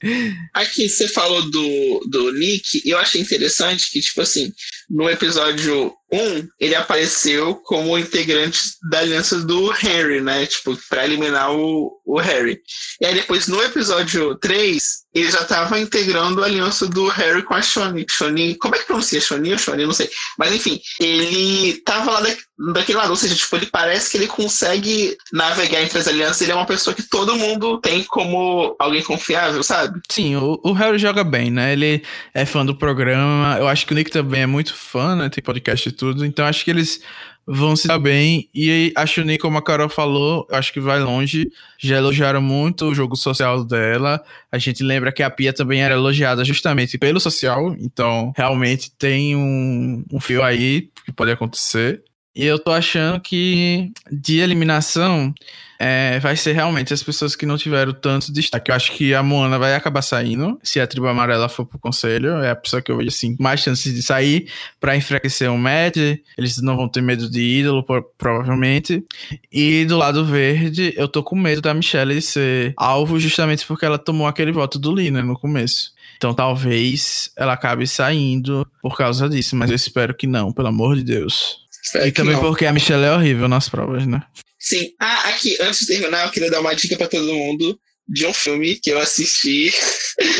Aqui 0.54 0.88
você 0.88 1.06
falou 1.08 1.42
do, 1.50 2.06
do 2.10 2.32
Nick, 2.32 2.80
e 2.82 2.88
eu 2.88 2.98
achei 2.98 3.20
interessante 3.20 3.90
que, 3.90 4.00
tipo 4.00 4.22
assim, 4.22 4.50
no 4.90 5.08
episódio 5.08 5.94
1, 6.12 6.48
ele 6.60 6.74
apareceu 6.74 7.56
como 7.56 7.98
integrante 7.98 8.60
da 8.88 9.00
aliança 9.00 9.40
do 9.40 9.68
Harry, 9.70 10.20
né? 10.20 10.46
Tipo, 10.46 10.78
pra 10.88 11.04
eliminar 11.04 11.52
o, 11.52 11.92
o 12.04 12.18
Harry. 12.18 12.60
E 13.00 13.06
aí 13.06 13.14
depois, 13.14 13.48
no 13.48 13.62
episódio 13.62 14.34
3, 14.36 15.04
ele 15.14 15.30
já 15.30 15.44
tava 15.44 15.78
integrando 15.78 16.42
a 16.42 16.46
aliança 16.46 16.86
do 16.86 17.08
Harry 17.08 17.42
com 17.42 17.54
a 17.54 17.62
Shoni. 17.62 18.04
Shoni, 18.08 18.56
como 18.56 18.74
é 18.74 18.78
que 18.78 18.86
pronuncia? 18.86 19.20
Shoni 19.20 19.52
ou 19.52 19.58
Shoni? 19.58 19.86
Não 19.86 19.92
sei. 19.92 20.10
Mas 20.38 20.52
enfim, 20.52 20.80
ele 21.00 21.80
tava 21.84 22.10
lá 22.12 22.20
da, 22.20 22.72
daquele 22.72 22.98
lado. 22.98 23.10
Ou 23.10 23.16
seja, 23.16 23.34
tipo, 23.34 23.56
ele 23.56 23.66
parece 23.66 24.10
que 24.10 24.16
ele 24.16 24.26
consegue 24.26 25.16
navegar 25.32 25.82
entre 25.82 25.98
as 25.98 26.08
alianças. 26.08 26.42
Ele 26.42 26.52
é 26.52 26.54
uma 26.54 26.66
pessoa 26.66 26.94
que 26.94 27.02
todo 27.02 27.36
mundo 27.36 27.80
tem 27.80 28.04
como 28.04 28.74
alguém 28.78 29.02
confiável, 29.02 29.62
sabe? 29.62 30.00
Sim, 30.10 30.36
o, 30.36 30.60
o 30.62 30.72
Harry 30.72 30.98
joga 30.98 31.24
bem, 31.24 31.50
né? 31.50 31.72
Ele 31.72 32.02
é 32.32 32.44
fã 32.44 32.66
do 32.66 32.76
programa. 32.76 33.56
Eu 33.58 33.68
acho 33.68 33.86
que 33.86 33.92
o 33.92 33.94
Nick 33.94 34.10
também 34.10 34.42
é 34.42 34.46
muito 34.46 34.73
fã, 34.76 35.16
né? 35.16 35.28
Tem 35.28 35.42
podcast 35.42 35.88
e 35.88 35.92
tudo. 35.92 36.24
Então 36.24 36.44
acho 36.44 36.64
que 36.64 36.70
eles 36.70 37.00
vão 37.46 37.76
se 37.76 37.86
dar 37.86 37.98
bem. 37.98 38.48
E 38.54 38.92
a 38.96 39.06
Chun-Li, 39.06 39.38
como 39.38 39.58
a 39.58 39.62
Carol 39.62 39.88
falou, 39.88 40.46
acho 40.50 40.72
que 40.72 40.80
vai 40.80 41.00
longe. 41.00 41.50
Já 41.78 41.96
elogiaram 41.96 42.40
muito 42.40 42.86
o 42.86 42.94
jogo 42.94 43.16
social 43.16 43.64
dela. 43.64 44.22
A 44.50 44.58
gente 44.58 44.82
lembra 44.82 45.12
que 45.12 45.22
a 45.22 45.30
Pia 45.30 45.52
também 45.52 45.82
era 45.82 45.94
elogiada 45.94 46.44
justamente 46.44 46.98
pelo 46.98 47.20
social. 47.20 47.76
Então, 47.78 48.32
realmente 48.36 48.90
tem 48.90 49.36
um, 49.36 50.04
um 50.12 50.20
fio 50.20 50.42
aí 50.42 50.88
que 51.04 51.12
pode 51.12 51.30
acontecer. 51.30 52.02
E 52.34 52.44
eu 52.44 52.58
tô 52.58 52.72
achando 52.72 53.20
que 53.20 53.92
de 54.10 54.40
eliminação 54.40 55.32
é, 55.78 56.18
vai 56.20 56.36
ser 56.36 56.52
realmente 56.52 56.92
as 56.92 57.02
pessoas 57.02 57.34
que 57.34 57.46
não 57.46 57.56
tiveram 57.56 57.92
tanto 57.92 58.32
destaque. 58.32 58.70
Eu 58.70 58.74
acho 58.74 58.92
que 58.92 59.14
a 59.14 59.22
Moana 59.22 59.58
vai 59.58 59.74
acabar 59.74 60.02
saindo, 60.02 60.58
se 60.62 60.80
a 60.80 60.86
tribo 60.86 61.08
amarela 61.08 61.48
for 61.48 61.66
pro 61.66 61.78
conselho. 61.78 62.42
É 62.42 62.50
a 62.50 62.56
pessoa 62.56 62.80
que 62.80 62.90
eu 62.90 62.96
vejo 62.96 63.08
assim, 63.08 63.36
mais 63.38 63.60
chances 63.60 63.94
de 63.94 64.02
sair 64.02 64.48
para 64.80 64.96
enfraquecer 64.96 65.50
o 65.50 65.58
Matt. 65.58 65.96
Eles 66.36 66.60
não 66.62 66.76
vão 66.76 66.88
ter 66.88 67.02
medo 67.02 67.30
de 67.30 67.40
ídolo, 67.40 67.84
provavelmente. 68.16 69.04
E 69.52 69.84
do 69.84 69.96
lado 69.96 70.24
verde, 70.24 70.94
eu 70.96 71.08
tô 71.08 71.22
com 71.22 71.36
medo 71.36 71.60
da 71.60 71.74
Michelle 71.74 72.20
ser 72.20 72.74
alvo 72.76 73.18
justamente 73.18 73.66
porque 73.66 73.84
ela 73.84 73.98
tomou 73.98 74.26
aquele 74.26 74.52
voto 74.52 74.78
do 74.78 74.94
Lina 74.94 75.22
no 75.22 75.38
começo. 75.38 75.92
Então 76.16 76.32
talvez 76.32 77.30
ela 77.36 77.52
acabe 77.52 77.86
saindo 77.86 78.66
por 78.80 78.96
causa 78.96 79.28
disso, 79.28 79.56
mas 79.56 79.70
eu 79.70 79.76
espero 79.76 80.14
que 80.14 80.26
não, 80.26 80.52
pelo 80.52 80.68
amor 80.68 80.96
de 80.96 81.04
Deus. 81.04 81.58
Espero 81.82 82.06
e 82.06 82.12
também 82.12 82.34
não. 82.34 82.40
porque 82.40 82.64
a 82.64 82.72
Michelle 82.72 83.04
é 83.04 83.12
horrível 83.12 83.48
nas 83.48 83.68
provas, 83.68 84.06
né? 84.06 84.22
Sim. 84.64 84.94
Ah, 84.98 85.28
aqui, 85.28 85.58
antes 85.60 85.80
de 85.80 85.88
terminar, 85.88 86.24
eu 86.24 86.32
queria 86.32 86.50
dar 86.50 86.60
uma 86.60 86.74
dica 86.74 86.96
pra 86.96 87.06
todo 87.06 87.34
mundo 87.34 87.78
de 88.08 88.26
um 88.26 88.32
filme 88.32 88.76
que 88.76 88.90
eu 88.90 88.98
assisti. 88.98 89.70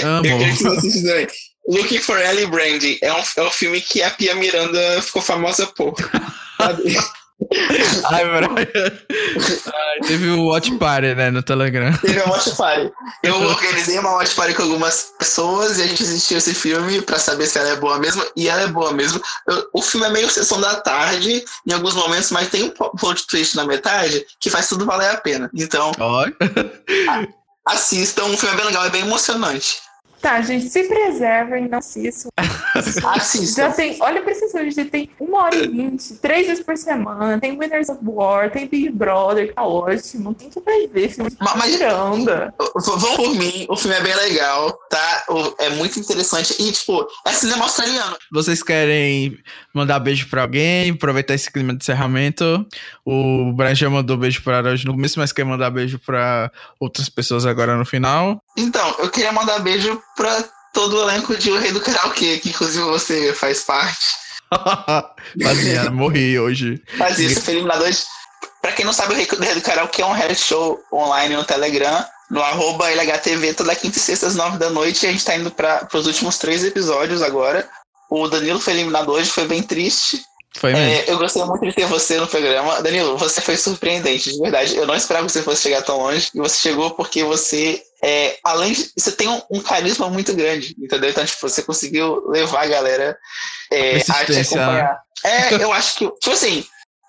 Amo. 0.02 0.24
eu 0.26 0.38
queria 0.38 0.56
que 0.56 0.62
você 0.62 1.02
também. 1.02 1.26
Looking 1.68 1.98
for 1.98 2.18
Ellie 2.18 2.46
Brandy. 2.46 2.98
É 3.02 3.12
um, 3.12 3.22
é 3.36 3.42
um 3.42 3.50
filme 3.50 3.82
que 3.82 4.02
a 4.02 4.10
Pia 4.10 4.34
Miranda 4.34 5.02
ficou 5.02 5.20
famosa 5.20 5.66
por. 5.66 5.94
Ai, 8.10 8.24
Brian. 8.24 8.54
Ai, 8.54 10.06
teve 10.06 10.30
o 10.30 10.46
Watch 10.46 10.70
Party, 10.76 11.14
né, 11.14 11.30
no 11.30 11.42
Telegram. 11.42 11.92
Teve 11.98 12.20
o 12.20 12.28
Watch 12.28 12.54
Party. 12.56 12.92
Eu 13.22 13.34
organizei 13.34 13.98
uma 13.98 14.12
Watch 14.12 14.34
Party 14.34 14.54
com 14.54 14.62
algumas 14.62 15.12
pessoas 15.18 15.78
e 15.78 15.82
a 15.82 15.86
gente 15.86 16.02
assistiu 16.02 16.38
esse 16.38 16.54
filme 16.54 17.02
pra 17.02 17.18
saber 17.18 17.46
se 17.46 17.58
ela 17.58 17.70
é 17.70 17.76
boa 17.76 17.98
mesmo. 17.98 18.24
E 18.36 18.48
ela 18.48 18.62
é 18.62 18.66
boa 18.68 18.92
mesmo. 18.92 19.20
Eu, 19.48 19.68
o 19.72 19.82
filme 19.82 20.06
é 20.06 20.10
meio 20.10 20.30
sessão 20.30 20.60
da 20.60 20.76
tarde 20.76 21.44
em 21.66 21.72
alguns 21.72 21.94
momentos, 21.94 22.30
mas 22.30 22.48
tem 22.48 22.64
um 22.64 22.70
plot 22.70 23.26
twist 23.26 23.56
na 23.56 23.64
metade 23.64 24.24
que 24.40 24.50
faz 24.50 24.68
tudo 24.68 24.86
valer 24.86 25.10
a 25.10 25.16
pena. 25.16 25.50
Então, 25.54 25.92
assistam. 27.66 28.24
O 28.26 28.36
filme 28.36 28.54
é 28.54 28.56
bem 28.56 28.66
legal, 28.66 28.84
é 28.84 28.90
bem 28.90 29.02
emocionante. 29.02 29.82
Tá, 30.20 30.40
gente, 30.40 30.70
se 30.70 30.84
preservem, 30.84 31.68
não 31.68 31.78
assistam. 31.78 32.30
Assista. 33.14 33.62
Já 33.62 33.72
tem, 33.72 33.96
olha 34.00 34.22
pra 34.22 34.32
esses 34.32 34.54
hoje, 34.54 34.84
tem 34.86 35.10
uma 35.20 35.44
hora 35.44 35.56
e 35.56 35.68
vinte, 35.68 36.14
três 36.14 36.46
vezes 36.46 36.64
por 36.64 36.76
semana, 36.76 37.38
tem 37.38 37.58
Winners 37.58 37.88
of 37.88 38.00
War, 38.04 38.50
tem 38.50 38.66
Big 38.66 38.90
Brother, 38.90 39.54
tá 39.54 39.62
ótimo. 39.62 40.34
Quem 40.34 40.50
que 40.50 40.60
vai 40.60 40.86
ver 40.88 41.08
filme 41.08 41.30
de 41.30 41.36
Ma- 41.40 41.54
mas- 41.56 41.72
Miranda? 41.72 42.52
Vão 42.74 43.16
por 43.16 43.34
mim, 43.34 43.66
o 43.68 43.76
filme 43.76 43.96
é 43.96 44.00
bem 44.00 44.14
legal, 44.16 44.72
tá? 44.90 45.24
O- 45.28 45.54
É 45.58 45.70
muito 45.70 45.98
interessante. 45.98 46.54
E, 46.60 46.72
tipo, 46.72 47.06
é 47.26 47.30
cinema 47.32 47.64
australiano. 47.64 48.16
Vocês 48.32 48.62
querem 48.62 49.38
mandar 49.72 49.98
beijo 50.00 50.28
pra 50.28 50.42
alguém? 50.42 50.90
Aproveitar 50.90 51.34
esse 51.34 51.50
clima 51.50 51.72
de 51.74 51.82
encerramento. 51.82 52.66
O 53.04 53.52
Brian 53.52 53.74
já 53.74 53.88
mandou 53.88 54.16
beijo 54.16 54.42
pra 54.42 54.58
Araújo 54.58 54.86
no 54.86 54.92
começo, 54.94 55.18
mas 55.18 55.32
quer 55.32 55.44
mandar 55.44 55.70
beijo 55.70 55.98
pra 55.98 56.50
outras 56.80 57.08
pessoas 57.08 57.46
agora 57.46 57.76
no 57.76 57.84
final. 57.84 58.42
Então, 58.56 58.94
eu 58.98 59.10
queria 59.10 59.32
mandar 59.32 59.58
beijo 59.60 60.00
pra 60.16 60.44
todo 60.74 60.96
o 60.96 61.02
elenco 61.02 61.34
de 61.36 61.50
O 61.50 61.58
Rei 61.58 61.72
do 61.72 61.80
Karaokê, 61.80 62.38
que 62.38 62.50
inclusive 62.50 62.84
você 62.84 63.32
faz 63.32 63.62
parte. 63.62 64.04
Fazia, 65.42 65.90
morri 65.90 66.38
hoje. 66.38 66.82
Faz 66.98 67.18
isso, 67.18 67.40
foi 67.40 67.54
eliminado 67.54 67.82
hoje. 67.82 68.04
Pra 68.60 68.72
quem 68.72 68.84
não 68.84 68.92
sabe, 68.92 69.14
o 69.14 69.16
Rei 69.16 69.26
do 69.26 69.42
Rei 69.42 69.54
do 69.54 69.62
Karaokê 69.62 70.02
é 70.02 70.06
um 70.06 70.12
reality 70.12 70.40
show 70.40 70.78
online 70.92 71.36
no 71.36 71.44
Telegram, 71.44 72.04
no 72.30 72.42
arroba 72.42 72.90
LHTV, 72.90 73.54
toda 73.54 73.74
quinta 73.74 73.96
e 73.96 74.00
sexta 74.00 74.26
às 74.26 74.34
nove 74.34 74.58
da 74.58 74.68
noite. 74.68 75.04
E 75.04 75.08
a 75.08 75.12
gente 75.12 75.24
tá 75.24 75.36
indo 75.36 75.50
para 75.50 75.88
os 75.94 76.06
últimos 76.06 76.36
três 76.38 76.64
episódios 76.64 77.22
agora. 77.22 77.68
O 78.10 78.28
Danilo 78.28 78.60
foi 78.60 78.74
eliminado 78.74 79.10
hoje, 79.10 79.30
foi 79.30 79.46
bem 79.46 79.62
triste. 79.62 80.22
Foi 80.56 80.72
mesmo. 80.72 80.86
É, 80.86 81.12
eu 81.12 81.18
gostei 81.18 81.44
muito 81.44 81.66
de 81.66 81.72
ter 81.72 81.86
você 81.86 82.18
no 82.18 82.26
programa. 82.26 82.80
Danilo, 82.80 83.16
você 83.16 83.40
foi 83.40 83.56
surpreendente, 83.56 84.32
de 84.32 84.40
verdade. 84.40 84.76
Eu 84.76 84.86
não 84.86 84.94
esperava 84.94 85.26
que 85.26 85.32
você 85.32 85.42
fosse 85.42 85.62
chegar 85.62 85.82
tão 85.82 85.98
longe. 85.98 86.30
E 86.34 86.38
você 86.38 86.60
chegou 86.60 86.92
porque 86.92 87.24
você, 87.24 87.82
é, 88.04 88.36
além 88.44 88.74
de. 88.74 88.92
Você 88.98 89.12
tem 89.12 89.26
um, 89.28 89.40
um 89.50 89.60
carisma 89.62 90.10
muito 90.10 90.34
grande, 90.34 90.76
entendeu? 90.78 91.08
Então, 91.08 91.24
tipo, 91.24 91.48
você 91.48 91.62
conseguiu 91.62 92.28
levar 92.28 92.64
a 92.64 92.66
galera 92.66 93.18
é, 93.72 93.96
a 93.96 94.00
te 94.00 94.04
Persistência, 94.04 94.62
acompanhar. 94.62 95.00
É, 95.24 95.54
eu 95.64 95.72
acho 95.72 95.96
que. 95.96 96.10
Tipo 96.20 96.32
assim. 96.32 96.64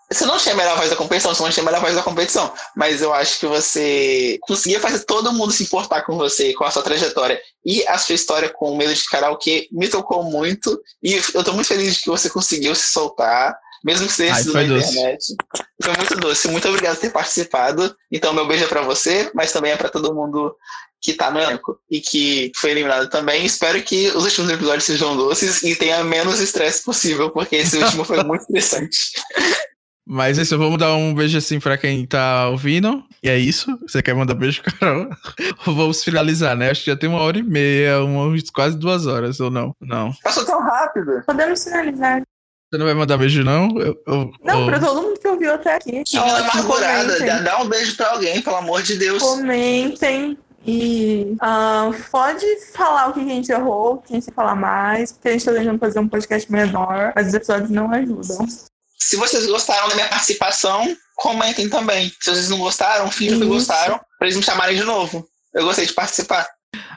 Você 0.09 0.23
não 0.23 0.37
tinha 0.37 0.53
a 0.53 0.57
melhor 0.57 0.77
voz 0.77 0.91
da 0.91 0.95
competição, 0.95 1.33
você 1.33 1.41
não 1.41 1.49
tinha 1.49 1.63
a 1.63 1.65
melhor 1.65 1.81
voz 1.81 1.95
da 1.95 2.03
competição, 2.03 2.53
mas 2.77 3.01
eu 3.01 3.11
acho 3.11 3.39
que 3.39 3.47
você 3.47 4.37
conseguia 4.41 4.79
fazer 4.79 4.99
todo 4.99 5.33
mundo 5.33 5.51
se 5.51 5.63
importar 5.63 6.03
com 6.03 6.15
você, 6.15 6.53
com 6.53 6.63
a 6.63 6.69
sua 6.69 6.83
trajetória. 6.83 7.41
E 7.65 7.85
a 7.87 7.97
sua 7.97 8.13
história 8.13 8.47
com 8.47 8.71
o 8.71 8.77
medo 8.77 8.93
de 8.93 9.03
karaokê 9.05 9.67
me 9.71 9.87
tocou 9.87 10.23
muito. 10.23 10.79
E 11.01 11.19
eu 11.33 11.43
tô 11.43 11.53
muito 11.53 11.67
feliz 11.67 11.95
de 11.95 12.01
que 12.01 12.09
você 12.09 12.29
conseguiu 12.29 12.75
se 12.75 12.89
soltar, 12.89 13.57
mesmo 13.85 14.07
que 14.07 14.13
seja 14.13 14.33
Ai, 14.33 14.43
na 14.43 14.73
doce. 14.73 14.89
internet. 14.89 15.35
Foi 15.83 15.95
muito 15.95 16.15
doce. 16.15 16.47
Muito 16.47 16.67
obrigado 16.67 16.95
por 16.95 17.01
ter 17.01 17.11
participado. 17.11 17.95
Então, 18.11 18.33
meu 18.33 18.47
beijo 18.47 18.63
é 18.63 18.67
pra 18.67 18.81
você, 18.81 19.29
mas 19.35 19.51
também 19.51 19.73
é 19.73 19.77
pra 19.77 19.89
todo 19.89 20.13
mundo 20.13 20.55
que 20.99 21.13
tá 21.13 21.29
no 21.29 21.39
elenco 21.39 21.77
e 21.89 22.01
que 22.01 22.51
foi 22.55 22.71
eliminado 22.71 23.07
também. 23.11 23.45
Espero 23.45 23.79
que 23.83 24.07
os 24.07 24.23
últimos 24.23 24.49
episódios 24.49 24.85
sejam 24.85 25.15
doces 25.15 25.61
e 25.61 25.75
tenha 25.75 26.03
menos 26.03 26.39
estresse 26.39 26.83
possível, 26.83 27.29
porque 27.29 27.57
esse 27.57 27.77
último 27.77 28.03
foi 28.03 28.23
muito 28.23 28.41
estressante. 28.49 28.97
Mas 30.07 30.39
é 30.39 30.41
isso, 30.41 30.57
vamos 30.57 30.79
dar 30.79 30.95
um 30.95 31.13
beijo 31.13 31.37
assim 31.37 31.59
pra 31.59 31.77
quem 31.77 32.07
tá 32.07 32.49
ouvindo. 32.49 33.03
E 33.21 33.29
é 33.29 33.37
isso. 33.37 33.77
Você 33.87 34.01
quer 34.01 34.15
mandar 34.15 34.33
beijo, 34.33 34.63
Carol? 34.63 35.09
Vamos 35.65 36.03
finalizar, 36.03 36.55
né? 36.55 36.69
Acho 36.69 36.83
que 36.83 36.91
já 36.91 36.95
tem 36.97 37.09
uma 37.09 37.21
hora 37.21 37.39
e 37.39 37.43
meia, 37.43 38.03
umas 38.03 38.49
quase 38.51 38.77
duas 38.77 39.07
horas, 39.07 39.39
ou 39.39 39.49
não? 39.49 39.75
Não. 39.81 40.11
Passou 40.23 40.45
tão 40.45 40.61
rápido. 40.61 41.23
Podemos 41.25 41.63
finalizar. 41.63 42.21
Você 42.75 42.79
não 42.79 42.85
vai 42.87 42.93
mandar 42.93 43.17
beijo, 43.17 43.41
não? 43.41 43.69
Eu, 43.79 43.95
eu- 44.05 44.31
Não, 44.43 44.59
eu- 44.59 44.65
pra 44.65 44.79
todo 44.81 45.01
mundo 45.01 45.17
que 45.17 45.27
ouviu 45.29 45.53
até 45.53 45.75
aqui. 45.75 46.03
Que 46.03 46.17
Ótimo, 46.17 46.35
amargurada. 46.51 47.13
comentem. 47.15 47.43
Dá, 47.43 47.61
um 47.61 47.69
beijo 47.69 47.95
pra 47.95 48.11
alguém, 48.11 48.41
pelo 48.41 48.57
amor 48.57 48.83
de 48.83 48.97
Deus. 48.97 49.23
Comentem 49.23 50.37
e 50.67 51.35
ah, 51.39 51.89
pode 52.11 52.45
falar 52.73 53.07
o 53.07 53.13
que 53.13 53.21
a 53.21 53.23
gente 53.23 53.49
errou, 53.49 54.03
quem 54.05 54.19
se 54.19 54.29
falar 54.33 54.55
mais, 54.55 55.13
porque 55.13 55.29
a 55.29 55.31
gente 55.31 55.45
tá 55.45 55.53
tentando 55.53 55.79
fazer 55.79 55.99
um 55.99 56.07
podcast 56.09 56.51
menor, 56.51 57.13
mas 57.15 57.27
os 57.27 57.33
episódios 57.33 57.69
não 57.69 57.89
ajudam. 57.93 58.45
Se 58.99 59.15
vocês 59.15 59.45
gostaram 59.45 59.87
da 59.87 59.95
minha 59.95 60.09
participação, 60.09 60.85
comentem 61.15 61.69
também. 61.69 62.11
Se 62.19 62.31
vocês 62.31 62.49
não 62.49 62.57
gostaram, 62.57 63.09
finjam 63.09 63.39
que 63.39 63.45
gostaram, 63.45 63.97
pra 64.19 64.27
eles 64.27 64.35
me 64.35 64.43
chamarem 64.43 64.75
de 64.75 64.83
novo. 64.83 65.25
Eu 65.53 65.63
gostei 65.63 65.85
de 65.85 65.93
participar. 65.93 66.45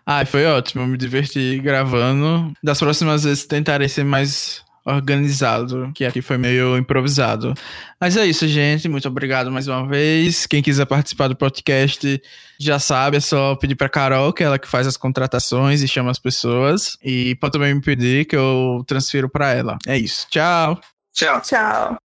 Ai, 0.05 0.25
foi 0.25 0.45
ótimo. 0.47 0.83
Eu 0.83 0.89
me 0.89 0.97
diverti 0.99 1.61
gravando. 1.61 2.53
Das 2.65 2.79
próximas 2.81 3.23
vezes 3.23 3.47
tentarei 3.47 3.89
ser 3.89 4.03
mais 4.05 4.67
organizado, 4.89 5.91
que 5.95 6.05
aqui 6.05 6.23
foi 6.23 6.39
meio 6.39 6.77
improvisado. 6.77 7.55
Mas 8.01 8.17
é 8.17 8.27
isso, 8.27 8.47
gente. 8.49 8.89
Muito 8.89 9.07
obrigado 9.07 9.51
mais 9.51 9.69
uma 9.69 9.87
vez. 9.87 10.47
Quem 10.47 10.63
quiser 10.63 10.87
participar 10.87 11.29
do 11.29 11.37
podcast 11.37 12.21
já 12.59 12.79
sabe, 12.79 13.19
é 13.19 13.21
só 13.21 13.55
pedir 13.57 13.75
pra 13.75 13.89
Carol, 13.89 14.33
que 14.33 14.43
é 14.43 14.47
ela 14.47 14.59
que 14.59 14.69
faz 14.69 14.87
as 14.87 14.97
contratações 14.97 15.83
e 15.83 15.89
chama 15.89 16.11
as 16.11 16.19
pessoas. 16.19 16.97
E 17.03 17.35
pode 17.37 17.53
também 17.53 17.75
me 17.75 17.81
pedir 17.81 18.25
que 18.25 18.37
eu 18.37 18.83
transfiro 18.87 19.29
pra 19.29 19.53
ela. 19.53 19.77
É 19.87 19.97
isso. 19.97 20.27
Tchau. 20.31 20.81
Tchau. 21.15 21.41
Tchau. 21.41 22.08